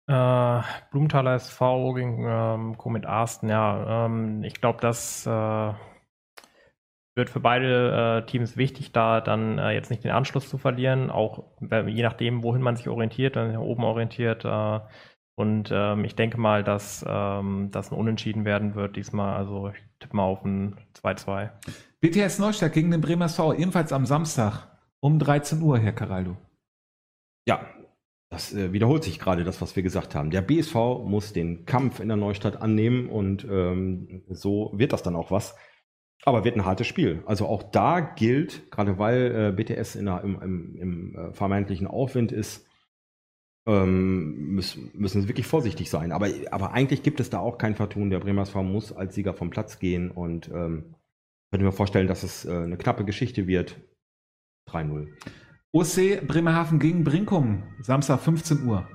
Äh, 0.06 0.60
Blumenthaler 0.92 1.34
SV 1.34 1.94
gegen 1.94 2.24
ähm, 2.24 2.78
Komet 2.78 3.04
Arsten, 3.04 3.48
ja. 3.48 4.06
Ähm, 4.06 4.44
ich 4.44 4.60
glaube, 4.60 4.78
das 4.80 5.26
äh, 5.26 5.72
wird 7.16 7.30
für 7.30 7.40
beide 7.40 8.22
äh, 8.22 8.26
Teams 8.26 8.56
wichtig, 8.56 8.92
da 8.92 9.20
dann 9.20 9.58
äh, 9.58 9.70
jetzt 9.72 9.90
nicht 9.90 10.04
den 10.04 10.12
Anschluss 10.12 10.48
zu 10.48 10.58
verlieren, 10.58 11.10
auch 11.10 11.56
je 11.60 12.02
nachdem, 12.02 12.44
wohin 12.44 12.62
man 12.62 12.76
sich 12.76 12.88
orientiert, 12.88 13.34
wenn 13.34 13.56
oben 13.56 13.82
orientiert. 13.82 14.44
Und 15.38 15.70
ähm, 15.70 16.04
ich 16.04 16.16
denke 16.16 16.38
mal, 16.38 16.64
dass 16.64 17.04
ähm, 17.06 17.68
das 17.70 17.92
ein 17.92 17.98
Unentschieden 17.98 18.46
werden 18.46 18.74
wird 18.74 18.96
diesmal. 18.96 19.36
Also 19.36 19.68
ich 19.68 19.82
tippe 20.00 20.16
mal 20.16 20.24
auf 20.24 20.42
ein 20.44 20.76
2-2. 21.02 21.50
BTS 22.00 22.38
Neustadt 22.38 22.72
gegen 22.72 22.90
den 22.90 23.02
Bremer 23.02 23.26
SV, 23.26 23.52
ebenfalls 23.54 23.92
am 23.92 24.06
Samstag 24.06 24.66
um 25.00 25.18
13 25.18 25.60
Uhr, 25.60 25.78
Herr 25.78 25.92
Caraldo. 25.92 26.38
Ja, 27.46 27.66
das 28.30 28.54
äh, 28.54 28.72
wiederholt 28.72 29.04
sich 29.04 29.18
gerade 29.18 29.44
das, 29.44 29.60
was 29.60 29.76
wir 29.76 29.82
gesagt 29.82 30.14
haben. 30.14 30.30
Der 30.30 30.40
BSV 30.40 30.74
muss 31.04 31.34
den 31.34 31.66
Kampf 31.66 32.00
in 32.00 32.08
der 32.08 32.16
Neustadt 32.16 32.60
annehmen 32.60 33.08
und 33.08 33.44
ähm, 33.44 34.24
so 34.28 34.72
wird 34.74 34.92
das 34.92 35.02
dann 35.02 35.16
auch 35.16 35.30
was. 35.30 35.54
Aber 36.24 36.44
wird 36.44 36.56
ein 36.56 36.64
hartes 36.64 36.86
Spiel. 36.86 37.22
Also 37.26 37.46
auch 37.46 37.62
da 37.62 38.00
gilt, 38.00 38.70
gerade 38.70 38.98
weil 38.98 39.34
äh, 39.34 39.52
BTS 39.52 39.96
in 39.96 40.06
der, 40.06 40.22
im, 40.24 40.40
im, 40.40 40.76
im 40.76 41.14
äh, 41.14 41.32
vermeintlichen 41.34 41.86
Aufwind 41.86 42.32
ist, 42.32 42.65
ähm, 43.66 44.54
müssen, 44.54 44.90
müssen 44.94 45.28
wirklich 45.28 45.46
vorsichtig 45.46 45.90
sein. 45.90 46.12
Aber, 46.12 46.28
aber 46.50 46.72
eigentlich 46.72 47.02
gibt 47.02 47.20
es 47.20 47.30
da 47.30 47.40
auch 47.40 47.58
kein 47.58 47.74
Vertun. 47.74 48.10
Der 48.10 48.20
Bremer 48.20 48.42
SV 48.42 48.62
muss 48.62 48.92
als 48.92 49.14
Sieger 49.14 49.34
vom 49.34 49.50
Platz 49.50 49.78
gehen 49.78 50.10
und 50.10 50.48
ähm, 50.48 50.94
könnte 51.50 51.64
mir 51.64 51.72
vorstellen, 51.72 52.06
dass 52.06 52.22
es 52.22 52.44
äh, 52.44 52.50
eine 52.50 52.76
knappe 52.76 53.04
Geschichte 53.04 53.46
wird. 53.46 53.76
3-0. 54.70 55.08
OC 55.72 56.26
Bremerhaven 56.26 56.78
gegen 56.78 57.04
Brinkum, 57.04 57.62
Samstag 57.82 58.20
15 58.20 58.66
Uhr. 58.66 58.88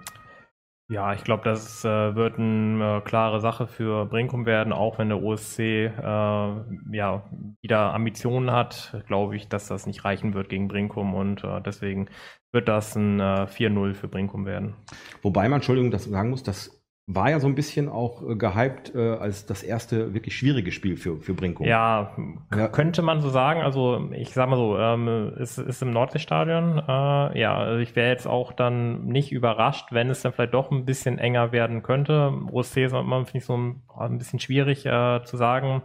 Ja, 0.92 1.14
ich 1.14 1.24
glaube, 1.24 1.44
das 1.46 1.86
äh, 1.86 2.16
wird 2.16 2.38
eine 2.38 2.98
äh, 2.98 3.02
klare 3.02 3.40
Sache 3.40 3.66
für 3.66 4.08
Brinkum 4.08 4.46
werden, 4.46 4.74
auch 4.74 5.00
wenn 5.00 5.08
der 5.08 5.24
OSC 5.24 5.60
äh, 5.60 5.90
ja 5.94 7.24
wieder 7.62 7.94
Ambitionen 7.94 8.52
hat, 8.52 9.02
glaube 9.08 9.38
ich, 9.38 9.48
dass 9.48 9.68
das 9.70 9.86
nicht 9.86 10.04
reichen 10.04 10.34
wird 10.34 10.50
gegen 10.50 10.68
Brinkum 10.68 11.16
und 11.16 11.46
äh, 11.46 11.62
deswegen 11.62 12.10
wird 12.52 12.68
das 12.68 12.98
ein 12.98 13.22
äh, 13.22 13.46
4-0 13.46 13.94
für 13.94 14.10
Brinkum 14.10 14.46
werden. 14.46 14.76
Wobei 15.22 15.48
man, 15.48 15.60
Entschuldigung, 15.60 15.92
das 15.92 16.04
sagen 16.04 16.30
muss, 16.30 16.44
das 16.44 16.81
war 17.16 17.30
ja 17.30 17.40
so 17.40 17.48
ein 17.48 17.56
bisschen 17.56 17.90
auch 17.90 18.22
äh, 18.22 18.36
gehypt 18.36 18.94
äh, 18.96 19.16
als 19.16 19.46
das 19.46 19.64
erste 19.64 20.14
wirklich 20.14 20.38
schwierige 20.38 20.72
Spiel 20.72 20.98
für, 20.98 21.18
für 21.18 21.34
Brinko. 21.34 21.64
Ja, 21.64 22.16
ja, 22.56 22.68
könnte 22.68 23.02
man 23.02 23.22
so 23.22 23.30
sagen. 23.30 23.62
Also 23.62 24.10
ich 24.14 24.34
sag 24.34 24.50
mal 24.50 24.58
so, 24.58 24.78
ähm, 24.78 25.34
es 25.40 25.58
ist 25.58 25.82
im 25.82 25.92
Nordseestadion. 25.92 26.80
Äh, 26.80 27.40
ja, 27.40 27.58
also 27.58 27.80
ich 27.80 27.96
wäre 27.96 28.10
jetzt 28.10 28.28
auch 28.28 28.54
dann 28.54 29.06
nicht 29.06 29.32
überrascht, 29.32 29.88
wenn 29.92 30.10
es 30.10 30.22
dann 30.22 30.34
vielleicht 30.34 30.54
doch 30.54 30.72
ein 30.72 30.86
bisschen 30.86 31.20
enger 31.20 31.52
werden 31.52 31.84
könnte. 31.84 32.34
OSC 32.52 32.78
ist 32.86 32.94
immer, 32.94 33.26
finde 33.26 33.38
ich, 33.38 33.46
so 33.46 33.58
ein, 33.58 33.82
ein 33.98 34.18
bisschen 34.18 34.40
schwierig 34.40 34.86
äh, 34.86 35.24
zu 35.24 35.38
sagen 35.38 35.84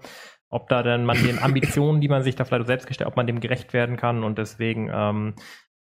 ob 0.49 0.69
da 0.69 0.83
denn 0.83 1.05
man 1.05 1.17
den 1.23 1.39
Ambitionen, 1.43 2.01
die 2.01 2.09
man 2.09 2.23
sich 2.23 2.37
da 2.37 2.45
vielleicht 2.45 2.67
selbst 2.67 2.87
gestellt, 2.87 3.09
ob 3.09 3.17
man 3.17 3.27
dem 3.27 3.41
gerecht 3.41 3.73
werden 3.73 3.97
kann 3.97 4.25
und 4.25 4.39
deswegen 4.39 4.91
ähm, 4.93 5.35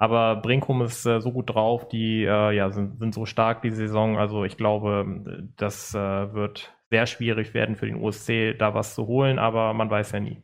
aber 0.02 0.38
Brinkum 0.38 0.82
ist 0.82 1.06
äh, 1.06 1.22
so 1.22 1.32
gut 1.32 1.52
drauf, 1.52 1.88
die 1.88 2.24
äh, 2.24 2.56
ja, 2.56 2.72
sind, 2.72 2.98
sind 2.98 3.14
so 3.14 3.28
stark 3.28 3.62
die 3.62 3.70
Saison. 3.70 4.18
Also 4.18 4.46
ich 4.46 4.58
glaube, 4.58 5.46
das 5.58 5.94
äh, 5.94 6.34
wird 6.34 6.76
sehr 6.90 7.06
schwierig 7.06 7.54
werden 7.54 7.76
für 7.76 7.86
den 7.86 7.98
OSC, 7.98 8.58
da 8.58 8.74
was 8.74 8.96
zu 8.96 9.06
holen, 9.06 9.38
aber 9.38 9.76
man 9.76 9.92
weiß 9.92 10.14
ja 10.14 10.20
nie. 10.20 10.42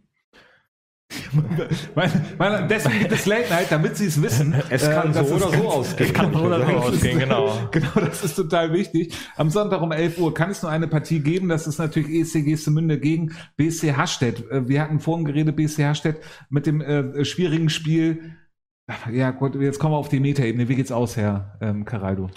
weil, 1.95 2.11
weil 2.37 2.67
deswegen 2.67 2.99
gibt 2.99 3.11
es 3.13 3.25
Late 3.25 3.49
Night, 3.49 3.71
damit 3.71 3.97
sie 3.97 4.05
es 4.05 4.21
wissen. 4.21 4.53
Es 4.69 4.87
kann 4.87 5.09
äh, 5.09 5.23
so 5.23 5.33
oder 5.33 5.49
so 5.49 5.67
ausgehen. 5.69 6.09
Es 6.11 6.13
kann 6.13 6.33
so 6.33 6.39
oder 6.39 6.63
so 6.63 6.71
ausgehen, 6.73 7.17
genau. 7.17 7.67
Genau, 7.71 7.93
das 7.95 8.23
ist 8.23 8.35
total 8.35 8.71
wichtig. 8.73 9.15
Am 9.37 9.49
Sonntag 9.49 9.81
um 9.81 9.91
11 9.91 10.19
Uhr 10.19 10.35
kann 10.35 10.51
es 10.51 10.61
nur 10.61 10.71
eine 10.71 10.87
Partie 10.87 11.21
geben. 11.21 11.49
Das 11.49 11.65
ist 11.65 11.79
natürlich 11.79 12.09
ESC 12.09 12.45
Gestemünde 12.45 12.99
gegen 12.99 13.31
BSC 13.55 13.93
Hastedt. 13.93 14.51
Äh, 14.51 14.67
wir 14.67 14.83
hatten 14.83 14.99
vorhin 14.99 15.25
geredet, 15.25 15.55
BSC 15.55 15.83
Hastedt 15.83 16.17
mit 16.51 16.67
dem 16.67 16.79
äh, 16.81 17.25
schwierigen 17.25 17.69
Spiel 17.69 18.37
ja, 19.11 19.31
gut, 19.31 19.55
jetzt 19.55 19.79
kommen 19.79 19.93
wir 19.93 19.97
auf 19.97 20.09
die 20.09 20.19
Metaebene. 20.19 20.69
Wie 20.69 20.75
geht's 20.75 20.91
aus, 20.91 21.17
Herr 21.17 21.57
ähm, 21.61 21.85
Caraldo? 21.85 22.29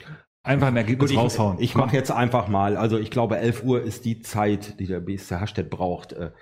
Einfach 0.42 0.68
ein 0.68 0.76
Ergebnis 0.76 1.10
gut, 1.10 1.16
ich, 1.16 1.18
raushauen. 1.18 1.58
Ich 1.60 1.74
mache 1.74 1.94
jetzt 1.94 2.10
einfach 2.10 2.48
mal. 2.48 2.76
Also 2.76 2.98
ich 2.98 3.10
glaube, 3.10 3.38
11 3.38 3.62
Uhr 3.62 3.82
ist 3.82 4.04
die 4.04 4.20
Zeit, 4.20 4.80
die 4.80 4.86
der 4.86 5.00
BSC 5.00 5.36
Hasstedt 5.36 5.70
braucht. 5.70 6.12
Äh, 6.12 6.32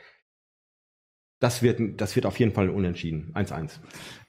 das 1.40 1.62
wird, 1.62 2.00
das 2.00 2.16
wird 2.16 2.26
auf 2.26 2.38
jeden 2.38 2.52
Fall 2.52 2.70
unentschieden. 2.70 3.32
1-1. 3.34 3.78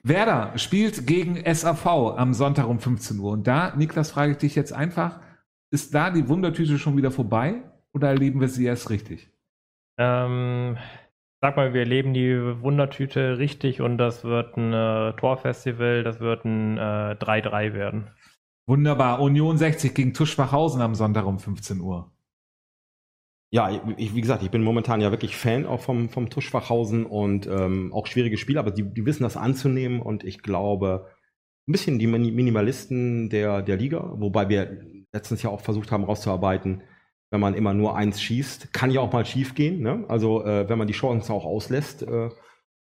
Werder 0.02 0.56
spielt 0.58 1.06
gegen 1.06 1.42
SAV 1.52 1.86
am 2.16 2.34
Sonntag 2.34 2.68
um 2.68 2.78
15 2.78 3.18
Uhr. 3.18 3.32
Und 3.32 3.46
da, 3.46 3.74
Niklas, 3.76 4.10
frage 4.10 4.32
ich 4.32 4.38
dich 4.38 4.54
jetzt 4.54 4.72
einfach, 4.72 5.20
ist 5.70 5.94
da 5.94 6.10
die 6.10 6.28
Wundertüte 6.28 6.78
schon 6.78 6.96
wieder 6.96 7.10
vorbei 7.10 7.62
oder 7.92 8.08
erleben 8.08 8.40
wir 8.40 8.48
sie 8.48 8.64
erst 8.64 8.90
richtig? 8.90 9.30
Ähm, 9.98 10.78
Sag 11.42 11.56
mal, 11.56 11.72
wir 11.72 11.80
erleben 11.80 12.12
die 12.12 12.36
Wundertüte 12.60 13.38
richtig 13.38 13.80
und 13.80 13.96
das 13.96 14.24
wird 14.24 14.58
ein 14.58 14.74
äh, 14.74 15.14
Torfestival, 15.16 16.04
das 16.04 16.20
wird 16.20 16.44
ein 16.44 16.78
3-3 16.78 17.62
äh, 17.62 17.74
werden. 17.74 18.10
Wunderbar. 18.66 19.20
Union 19.20 19.56
60 19.56 19.94
gegen 19.94 20.12
Tuschwachhausen 20.12 20.82
am 20.82 20.94
Sonntag 20.94 21.24
um 21.24 21.38
15 21.38 21.80
Uhr. 21.80 22.12
Ja, 23.52 23.70
ich, 23.96 24.14
wie 24.14 24.20
gesagt, 24.20 24.42
ich 24.42 24.50
bin 24.50 24.62
momentan 24.62 25.00
ja 25.00 25.10
wirklich 25.10 25.34
Fan 25.36 25.66
auch 25.66 25.80
vom, 25.80 26.08
vom 26.10 26.28
Tuschwachhausen 26.30 27.06
und 27.06 27.46
ähm, 27.46 27.92
auch 27.92 28.06
schwierige 28.06 28.36
Spiele, 28.36 28.60
aber 28.60 28.70
die, 28.70 28.84
die 28.84 29.06
wissen 29.06 29.24
das 29.24 29.36
anzunehmen 29.36 30.00
und 30.00 30.22
ich 30.22 30.42
glaube, 30.42 31.08
ein 31.66 31.72
bisschen 31.72 31.98
die 31.98 32.06
Minimalisten 32.06 33.28
der, 33.28 33.62
der 33.62 33.76
Liga, 33.76 34.12
wobei 34.14 34.48
wir 34.48 34.82
letztens 35.12 35.42
ja 35.42 35.50
auch 35.50 35.62
versucht 35.62 35.90
haben 35.90 36.04
rauszuarbeiten, 36.04 36.82
wenn 37.30 37.40
man 37.40 37.54
immer 37.54 37.74
nur 37.74 37.96
eins 37.96 38.20
schießt. 38.20 38.72
Kann 38.72 38.90
ja 38.90 39.00
auch 39.00 39.12
mal 39.12 39.24
schief 39.24 39.54
gehen. 39.54 39.80
Ne? 39.80 40.04
Also 40.08 40.44
äh, 40.44 40.68
wenn 40.68 40.78
man 40.78 40.86
die 40.86 40.92
Chance 40.92 41.32
auch 41.32 41.44
auslässt, 41.44 42.02
äh, 42.02 42.30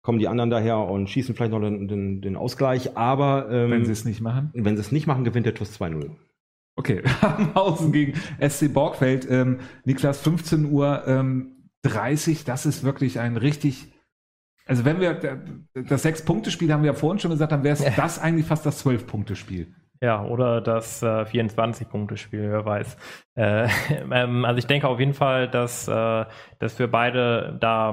kommen 0.01 0.19
die 0.19 0.27
anderen 0.27 0.49
daher 0.49 0.79
und 0.79 1.09
schießen 1.09 1.35
vielleicht 1.35 1.51
noch 1.51 1.61
den, 1.61 1.87
den, 1.87 2.21
den 2.21 2.35
Ausgleich. 2.35 2.97
Aber 2.97 3.49
ähm, 3.51 3.71
wenn 3.71 3.85
sie 3.85 3.91
es 3.91 4.05
nicht 4.05 4.21
machen? 4.21 4.49
Wenn 4.53 4.75
sie 4.75 4.81
es 4.81 4.91
nicht 4.91 5.07
machen, 5.07 5.23
gewinnt 5.23 5.45
der 5.45 5.53
TuS 5.53 5.79
2-0. 5.79 6.11
Okay, 6.75 7.03
Hausen 7.55 7.91
gegen 7.91 8.13
SC 8.39 8.73
Borgfeld. 8.73 9.27
Ähm, 9.29 9.59
Niklas, 9.83 10.21
15 10.21 10.71
Uhr 10.71 11.03
ähm, 11.05 11.69
30, 11.83 12.45
das 12.45 12.65
ist 12.65 12.83
wirklich 12.83 13.19
ein 13.19 13.37
richtig 13.37 13.91
also 14.65 14.85
wenn 14.85 15.01
wir 15.01 15.19
das 15.73 16.03
Sechs-Punkte-Spiel 16.03 16.71
haben 16.71 16.83
wir 16.83 16.91
ja 16.91 16.97
vorhin 16.97 17.19
schon 17.19 17.31
gesagt, 17.31 17.51
dann 17.51 17.63
wäre 17.63 17.73
es 17.73 17.83
ja. 17.83 17.91
das 17.95 18.19
eigentlich 18.19 18.45
fast 18.45 18.65
das 18.65 18.77
Zwölf-Punkte-Spiel. 18.77 19.73
Ja, 20.03 20.23
oder 20.25 20.61
das 20.61 21.03
äh, 21.03 21.25
24-Punkte-Spiel, 21.25 22.49
wer 22.49 22.65
weiß. 22.65 22.97
Äh, 23.35 23.67
ähm, 24.11 24.45
also 24.45 24.57
ich 24.57 24.65
denke 24.65 24.87
auf 24.87 24.99
jeden 24.99 25.13
Fall, 25.13 25.47
dass 25.47 25.87
äh, 25.87 26.25
das 26.57 26.73
für 26.73 26.87
beide 26.87 27.55
da 27.59 27.91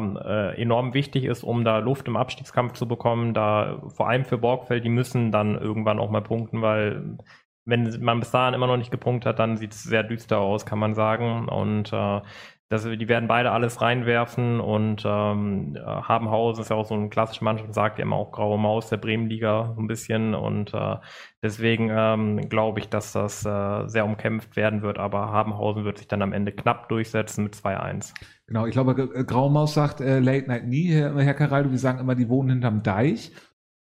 äh, 0.55 0.63
enorm 0.63 0.95
wichtig 0.95 1.25
ist, 1.25 1.43
um 1.43 1.65
da 1.65 1.79
Luft 1.79 2.09
im 2.09 2.17
Abstiegskampf 2.17 2.73
zu 2.73 2.89
bekommen. 2.89 3.35
Da 3.35 3.83
vor 3.95 4.09
allem 4.09 4.25
für 4.25 4.39
Borgfeld, 4.39 4.85
die 4.85 4.89
müssen 4.89 5.31
dann 5.33 5.55
irgendwann 5.61 5.99
auch 5.99 6.09
mal 6.11 6.23
punkten, 6.23 6.63
weil 6.63 7.19
wenn 7.67 8.03
man 8.03 8.21
bis 8.21 8.31
dahin 8.31 8.55
immer 8.55 8.67
noch 8.67 8.79
nicht 8.79 8.91
gepunktet 8.91 9.29
hat, 9.29 9.39
dann 9.39 9.59
sieht 9.59 9.73
es 9.73 9.83
sehr 9.83 10.03
düster 10.03 10.39
aus, 10.39 10.65
kann 10.65 10.79
man 10.79 10.95
sagen. 10.95 11.47
Und 11.49 11.93
äh, 11.93 12.21
das, 12.71 12.85
die 12.85 13.09
werden 13.09 13.29
beide 13.29 13.51
alles 13.51 13.81
reinwerfen 13.81 14.61
und 14.61 15.03
ähm, 15.07 15.77
Habenhausen 15.83 16.63
ist 16.63 16.69
ja 16.69 16.77
auch 16.77 16.85
so 16.85 16.95
eine 16.95 17.09
klassische 17.09 17.43
Mannschaft, 17.43 17.73
sagt 17.73 17.99
ja 17.99 18.03
immer 18.03 18.17
auch 18.17 18.31
graue 18.31 18.59
Maus 18.59 18.91
der 18.91 18.99
Bremenliga 18.99 19.73
so 19.75 19.81
ein 19.81 19.87
bisschen 19.87 20.35
und 20.35 20.75
äh, 20.75 20.97
deswegen 21.43 21.89
ähm, 21.91 22.49
glaube 22.51 22.81
ich, 22.81 22.91
dass 22.91 23.13
das 23.13 23.45
äh, 23.47 23.87
sehr 23.87 24.05
umkämpft 24.05 24.57
werden 24.57 24.83
wird, 24.83 24.99
aber 24.99 25.33
Habenhausen 25.33 25.85
wird 25.85 25.97
sich 25.97 26.09
dann 26.09 26.21
am 26.21 26.35
Ende 26.35 26.53
knapp 26.53 26.91
durchsetzen 26.91 27.45
mit 27.45 27.55
2-1. 27.55 28.13
Genau, 28.47 28.67
ich 28.67 28.73
glaube, 28.73 28.95
Graue 28.95 29.51
Maus 29.51 29.73
sagt 29.73 30.03
äh, 30.03 30.19
Late 30.19 30.49
Night 30.49 30.67
nie, 30.67 30.93
Herr, 30.93 31.19
Herr 31.19 31.35
Caraldo, 31.35 31.71
wir 31.71 31.79
sagen 31.79 32.01
immer, 32.01 32.15
die 32.15 32.29
wohnen 32.29 32.51
hinterm 32.51 32.83
Deich. 32.83 33.33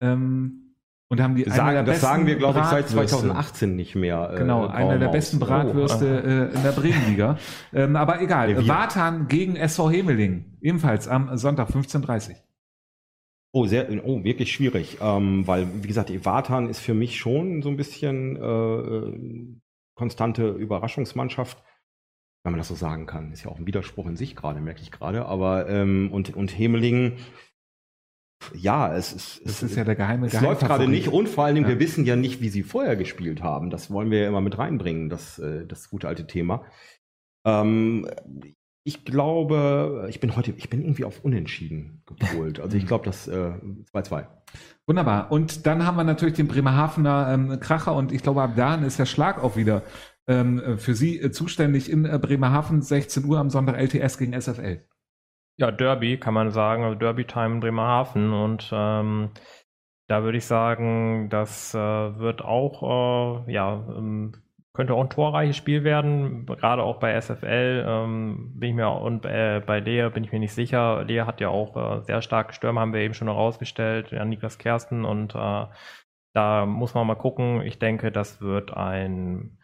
Ähm, 0.01 0.68
und 1.09 1.21
haben 1.21 1.35
die 1.35 1.43
Sagen, 1.43 1.85
das 1.85 2.01
sagen 2.01 2.27
wir, 2.27 2.35
glaube 2.35 2.59
ich, 2.59 2.65
seit 2.65 2.85
Bratwürste. 2.85 3.17
2018 3.17 3.75
nicht 3.75 3.95
mehr. 3.95 4.31
äh, 4.33 4.37
Genau, 4.37 4.67
eine 4.67 4.99
der 4.99 5.07
besten 5.07 5.39
Bratwürste 5.39 6.51
äh, 6.53 6.55
in 6.55 6.63
der 6.63 6.71
Bremenliga. 6.71 7.37
ähm, 7.73 7.95
aber 7.95 8.21
egal. 8.21 8.53
Nee. 8.53 8.67
Wartan 8.67 9.27
gegen 9.27 9.55
SV 9.55 9.89
Hemeling. 9.89 10.57
Ebenfalls 10.61 11.07
am 11.07 11.35
Sonntag 11.37 11.69
15.30 11.69 12.35
Oh, 13.51 13.65
sehr, 13.65 13.89
oh, 14.05 14.23
wirklich 14.23 14.51
schwierig, 14.51 14.99
ähm, 15.01 15.47
weil, 15.47 15.67
wie 15.83 15.87
gesagt, 15.87 16.11
Vatan 16.23 16.69
ist 16.69 16.81
für 16.81 16.93
mich 16.93 17.17
schon 17.17 17.63
so 17.63 17.69
ein 17.69 17.77
bisschen 17.77 18.35
äh, 18.35 18.41
äh, 18.41 19.55
konstante 19.95 20.49
Überraschungsmannschaft, 20.49 21.57
wenn 22.43 22.51
man 22.51 22.59
das 22.59 22.67
so 22.67 22.75
sagen 22.75 23.07
kann. 23.07 23.31
Ist 23.31 23.45
ja 23.45 23.49
auch 23.49 23.57
ein 23.57 23.65
Widerspruch 23.65 24.05
in 24.05 24.17
sich 24.17 24.35
gerade, 24.35 24.61
merke 24.61 24.83
ich 24.83 24.91
gerade. 24.91 25.25
Aber 25.25 25.67
ähm, 25.67 26.09
und 26.11 26.35
und 26.35 26.55
Hemeling, 26.55 27.13
ja, 28.53 28.95
es 28.95 29.13
ist, 29.13 29.41
es, 29.45 29.63
ist 29.63 29.75
ja 29.75 29.83
der 29.83 29.95
geheime 29.95 30.27
es 30.27 30.39
läuft 30.39 30.61
gerade 30.61 30.87
nicht 30.87 31.09
und 31.09 31.27
vor 31.27 31.45
allen 31.45 31.55
Dingen, 31.55 31.67
Ja. 31.67 31.73
wir 31.73 31.79
wissen 31.79 32.05
ja 32.05 32.15
nicht, 32.15 32.41
wie 32.41 32.49
sie 32.49 32.63
vorher 32.63 32.95
gespielt 32.95 33.43
haben. 33.43 33.69
Das 33.69 33.91
wollen 33.91 34.11
wir 34.11 34.21
ja 34.21 34.27
immer 34.27 34.41
mit 34.41 34.57
reinbringen, 34.57 35.09
das, 35.09 35.39
äh, 35.39 35.65
das 35.65 35.89
gute 35.89 36.07
alte 36.07 36.25
Thema. 36.25 36.63
Ähm, 37.45 38.07
ich 38.83 39.05
glaube, 39.05 40.07
ich 40.09 40.19
bin 40.19 40.35
heute, 40.35 40.51
ich 40.57 40.69
bin 40.69 40.81
irgendwie 40.81 41.03
auf 41.03 41.23
Unentschieden 41.23 42.01
gepolt. 42.05 42.59
Also 42.59 42.77
ich 42.77 42.87
glaube, 42.87 43.05
das 43.05 43.27
äh, 43.27 43.51
2-2. 43.93 44.25
Wunderbar. 44.87 45.31
Und 45.31 45.67
dann 45.67 45.85
haben 45.85 45.97
wir 45.97 46.03
natürlich 46.03 46.35
den 46.35 46.47
Bremerhavener 46.47 47.29
ähm, 47.31 47.59
Kracher 47.59 47.93
und 47.95 48.11
ich 48.11 48.23
glaube, 48.23 48.41
ab 48.41 48.55
dahin 48.55 48.83
ist 48.83 48.97
der 48.97 49.05
Schlag 49.05 49.43
auch 49.43 49.55
wieder 49.57 49.83
ähm, 50.27 50.59
äh, 50.59 50.77
für 50.77 50.95
Sie 50.95 51.19
äh, 51.19 51.31
zuständig 51.31 51.91
in 51.91 52.05
äh, 52.05 52.17
Bremerhaven, 52.19 52.81
16 52.81 53.25
Uhr 53.25 53.37
am 53.37 53.49
Sonntag 53.49 53.77
LTS 53.77 54.17
gegen 54.17 54.39
SFL. 54.39 54.85
Ja, 55.59 55.71
Derby 55.71 56.17
kann 56.17 56.33
man 56.33 56.51
sagen, 56.51 56.83
also 56.85 56.95
Derby-Time 56.97 57.55
in 57.55 57.59
Bremerhaven 57.59 58.31
und 58.31 58.69
ähm, 58.71 59.31
da 60.07 60.23
würde 60.23 60.37
ich 60.37 60.45
sagen, 60.45 61.27
das 61.29 61.73
äh, 61.75 61.77
wird 61.77 62.41
auch, 62.41 63.45
äh, 63.45 63.51
ja, 63.51 63.73
ähm, 63.89 64.31
könnte 64.73 64.93
auch 64.93 65.01
ein 65.03 65.09
torreiches 65.09 65.57
Spiel 65.57 65.83
werden, 65.83 66.45
gerade 66.45 66.81
auch 66.81 67.01
bei 67.01 67.19
SFL 67.19 67.83
ähm, 67.85 68.53
bin 68.55 68.69
ich 68.69 68.75
mir 68.75 68.89
und 68.89 69.25
äh, 69.25 69.61
bei 69.65 69.81
Lea 69.81 70.09
bin 70.13 70.23
ich 70.23 70.31
mir 70.31 70.39
nicht 70.39 70.53
sicher. 70.53 71.03
Lea 71.03 71.23
hat 71.23 71.41
ja 71.41 71.49
auch 71.49 71.75
äh, 71.75 72.01
sehr 72.03 72.21
starke 72.21 72.53
Stürmer, 72.53 72.79
haben 72.79 72.93
wir 72.93 73.01
eben 73.01 73.13
schon 73.13 73.27
herausgestellt, 73.27 74.11
ja, 74.11 74.23
Niklas 74.23 74.59
Kersten 74.59 75.03
und 75.03 75.35
äh, 75.35 75.65
da 76.33 76.65
muss 76.65 76.93
man 76.93 77.05
mal 77.05 77.15
gucken. 77.15 77.63
Ich 77.63 77.79
denke, 77.79 78.13
das 78.13 78.39
wird 78.39 78.71
ein 78.77 79.57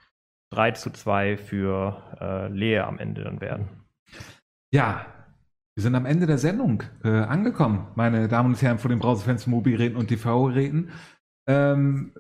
3 0.51 0.71
zu 0.71 0.89
2 0.89 1.37
für 1.37 2.01
äh, 2.19 2.47
Lea 2.49 2.79
am 2.79 2.99
Ende 2.99 3.23
dann 3.23 3.39
werden. 3.39 3.85
Ja, 4.73 5.05
wir 5.76 5.82
sind 5.82 5.95
am 5.95 6.05
Ende 6.05 6.26
der 6.26 6.38
Sendung 6.38 6.84
äh, 7.03 7.09
angekommen, 7.09 7.88
meine 7.95 8.28
Damen 8.28 8.53
und 8.53 8.61
Herren, 8.61 8.78
vor 8.80 8.89
den 8.89 8.99
Browserfans, 8.99 9.45
Mobilgeräten 9.45 9.97
und 9.97 10.07
TV-Geräten. 10.07 10.89
Ähm, 11.47 12.13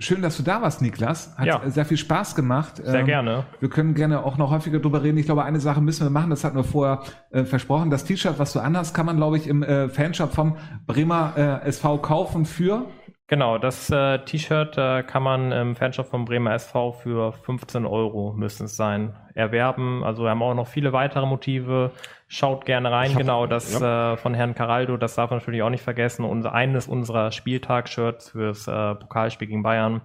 schön, 0.00 0.22
dass 0.22 0.36
du 0.36 0.42
da 0.42 0.60
warst, 0.60 0.82
Niklas. 0.82 1.36
Hat 1.38 1.46
Ja. 1.46 1.70
sehr 1.70 1.84
viel 1.84 1.96
Spaß 1.96 2.34
gemacht. 2.34 2.78
Sehr 2.78 3.00
Ähm, 3.00 3.06
gerne. 3.06 3.44
Wir 3.60 3.70
können 3.70 3.94
gerne 3.94 4.24
auch 4.24 4.36
noch 4.38 4.50
häufiger 4.50 4.80
drüber 4.80 5.04
reden. 5.04 5.18
Ich 5.18 5.26
glaube, 5.26 5.44
eine 5.44 5.60
Sache 5.60 5.80
müssen 5.80 6.04
wir 6.04 6.10
machen, 6.10 6.30
das 6.30 6.42
hatten 6.42 6.56
wir 6.56 6.64
vorher 6.64 7.02
äh, 7.30 7.44
versprochen. 7.44 7.90
Das 7.90 8.04
T-Shirt, 8.04 8.38
was 8.40 8.52
du 8.52 8.58
anhast, 8.58 8.92
kann 8.94 9.06
man, 9.06 9.16
glaube 9.18 9.36
ich, 9.36 9.46
im 9.46 9.62
äh, 9.62 9.88
Fanshop 9.88 10.32
vom 10.32 10.56
Bremer 10.86 11.34
äh, 11.62 11.68
SV 11.68 11.98
kaufen 11.98 12.44
für. 12.44 12.86
Genau, 13.28 13.56
das 13.56 13.88
äh, 13.88 14.18
T-Shirt 14.24 14.76
äh, 14.76 15.04
kann 15.04 15.22
man 15.22 15.52
im 15.52 15.76
Fanshop 15.76 16.08
vom 16.08 16.24
Bremer 16.26 16.52
SV 16.54 16.92
für 16.92 17.32
15 17.32 17.86
Euro 17.86 18.34
müssen 18.36 18.64
es 18.66 18.76
sein 18.76 19.14
erwerben. 19.34 20.04
Also 20.04 20.24
wir 20.24 20.30
haben 20.30 20.42
auch 20.42 20.54
noch 20.54 20.66
viele 20.66 20.92
weitere 20.92 21.24
Motive. 21.24 21.92
Schaut 22.34 22.64
gerne 22.64 22.90
rein. 22.90 23.10
Hab- 23.10 23.18
genau, 23.18 23.46
das 23.46 23.78
äh, 23.78 24.16
von 24.16 24.32
Herrn 24.32 24.54
Caraldo, 24.54 24.96
das 24.96 25.16
darf 25.16 25.28
man 25.28 25.40
natürlich 25.40 25.62
auch 25.62 25.68
nicht 25.68 25.82
vergessen. 25.82 26.24
Unser, 26.24 26.54
eines 26.54 26.88
unserer 26.88 27.30
Spieltag-Shirts 27.30 28.30
fürs 28.30 28.66
äh, 28.66 28.94
Pokalspiel 28.94 29.48
gegen 29.48 29.62
Bayern. 29.62 30.00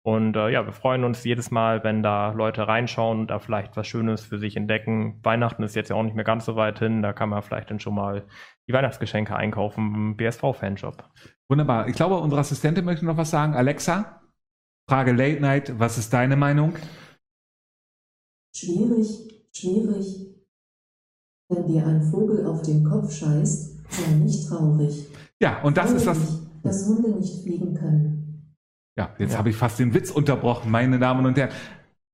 Und 0.00 0.36
äh, 0.36 0.48
ja, 0.48 0.64
wir 0.64 0.72
freuen 0.72 1.04
uns 1.04 1.22
jedes 1.24 1.50
Mal, 1.50 1.84
wenn 1.84 2.02
da 2.02 2.32
Leute 2.32 2.66
reinschauen 2.66 3.20
und 3.20 3.26
da 3.26 3.40
vielleicht 3.40 3.76
was 3.76 3.86
Schönes 3.86 4.24
für 4.24 4.38
sich 4.38 4.56
entdecken. 4.56 5.20
Weihnachten 5.22 5.62
ist 5.64 5.76
jetzt 5.76 5.90
ja 5.90 5.96
auch 5.96 6.02
nicht 6.02 6.16
mehr 6.16 6.24
ganz 6.24 6.46
so 6.46 6.56
weit 6.56 6.78
hin. 6.78 7.02
Da 7.02 7.12
kann 7.12 7.28
man 7.28 7.42
vielleicht 7.42 7.70
dann 7.70 7.78
schon 7.78 7.94
mal 7.94 8.26
die 8.66 8.72
Weihnachtsgeschenke 8.72 9.36
einkaufen 9.36 9.94
im 9.94 10.16
BSV-Fanshop. 10.16 11.04
Wunderbar. 11.50 11.88
Ich 11.88 11.94
glaube, 11.96 12.16
unsere 12.16 12.40
Assistentin 12.40 12.86
möchte 12.86 13.04
noch 13.04 13.18
was 13.18 13.28
sagen. 13.30 13.54
Alexa, 13.54 14.22
Frage 14.88 15.12
Late 15.12 15.42
Night, 15.42 15.78
was 15.78 15.98
ist 15.98 16.10
deine 16.14 16.36
Meinung? 16.36 16.76
Schwierig, 18.56 19.08
schwierig. 19.52 20.35
Wenn 21.48 21.66
dir 21.66 21.86
ein 21.86 22.02
Vogel 22.02 22.44
auf 22.46 22.62
den 22.62 22.84
Kopf 22.84 23.12
scheißt, 23.12 23.76
sei 23.88 24.12
nicht 24.22 24.48
traurig. 24.48 25.06
Ja, 25.40 25.62
und 25.62 25.76
das 25.76 25.92
ist 25.92 26.06
das. 26.06 26.18
Traurig, 26.18 26.40
dass 26.62 26.86
Hunde 26.88 27.10
nicht 27.10 27.42
fliegen 27.42 27.74
können. 27.74 28.52
Ja, 28.98 29.10
jetzt 29.18 29.32
Ja. 29.32 29.38
habe 29.38 29.50
ich 29.50 29.56
fast 29.56 29.78
den 29.78 29.94
Witz 29.94 30.10
unterbrochen, 30.10 30.70
meine 30.70 30.98
Damen 30.98 31.24
und 31.26 31.36
Herren. 31.38 31.50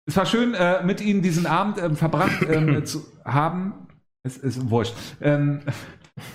Es 0.05 0.17
war 0.17 0.27
schön, 0.27 0.53
äh, 0.55 0.85
mit 0.85 1.01
Ihnen 1.01 1.23
diesen 1.23 1.47
Abend 1.47 1.79
ähm, 1.79 1.97
verbracht 1.97 2.45
ähm, 2.49 2.85
zu 2.85 3.03
haben. 3.25 3.87
Es 4.25 4.37
ist 4.37 4.69
wurscht. 4.69 4.95
Ähm, 5.21 5.61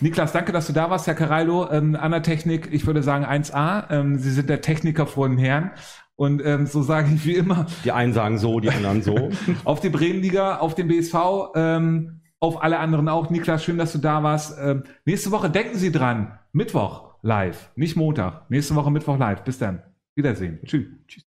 Niklas, 0.01 0.31
danke, 0.31 0.51
dass 0.51 0.65
du 0.67 0.73
da 0.73 0.89
warst, 0.89 1.05
Herr 1.05 1.13
Caraldo. 1.15 1.69
Ähm, 1.69 1.95
an 1.95 2.11
der 2.11 2.23
Technik, 2.23 2.69
ich 2.71 2.87
würde 2.87 3.03
sagen 3.03 3.25
1A. 3.25 3.91
Ähm, 3.91 4.17
Sie 4.17 4.31
sind 4.31 4.49
der 4.49 4.61
Techniker 4.61 5.05
vor 5.05 5.27
den 5.29 5.37
Herren. 5.37 5.71
Und 6.15 6.43
ähm, 6.43 6.65
so 6.65 6.81
sage 6.81 7.13
ich 7.13 7.25
wie 7.25 7.35
immer, 7.35 7.67
Die 7.83 7.91
einen 7.91 8.13
sagen 8.13 8.39
so, 8.39 8.59
die 8.59 8.69
anderen 8.71 9.03
so. 9.03 9.29
auf 9.65 9.81
die 9.81 9.89
Bremenliga, 9.89 10.57
auf 10.57 10.73
den 10.73 10.87
BSV, 10.87 11.15
ähm, 11.55 12.21
auf 12.39 12.61
alle 12.63 12.79
anderen 12.79 13.09
auch. 13.09 13.29
Niklas, 13.29 13.63
schön, 13.63 13.77
dass 13.77 13.93
du 13.93 13.99
da 13.99 14.23
warst. 14.23 14.57
Ähm, 14.59 14.83
nächste 15.05 15.31
Woche 15.31 15.49
denken 15.49 15.77
Sie 15.77 15.91
dran, 15.91 16.39
Mittwoch 16.51 17.15
live, 17.21 17.71
nicht 17.75 17.95
Montag. 17.95 18.49
Nächste 18.49 18.75
Woche 18.75 18.91
Mittwoch 18.91 19.17
live. 19.17 19.43
Bis 19.43 19.57
dann. 19.57 19.83
Wiedersehen. 20.15 20.59
Tschüss. 20.65 20.87
Tschüss. 21.07 21.26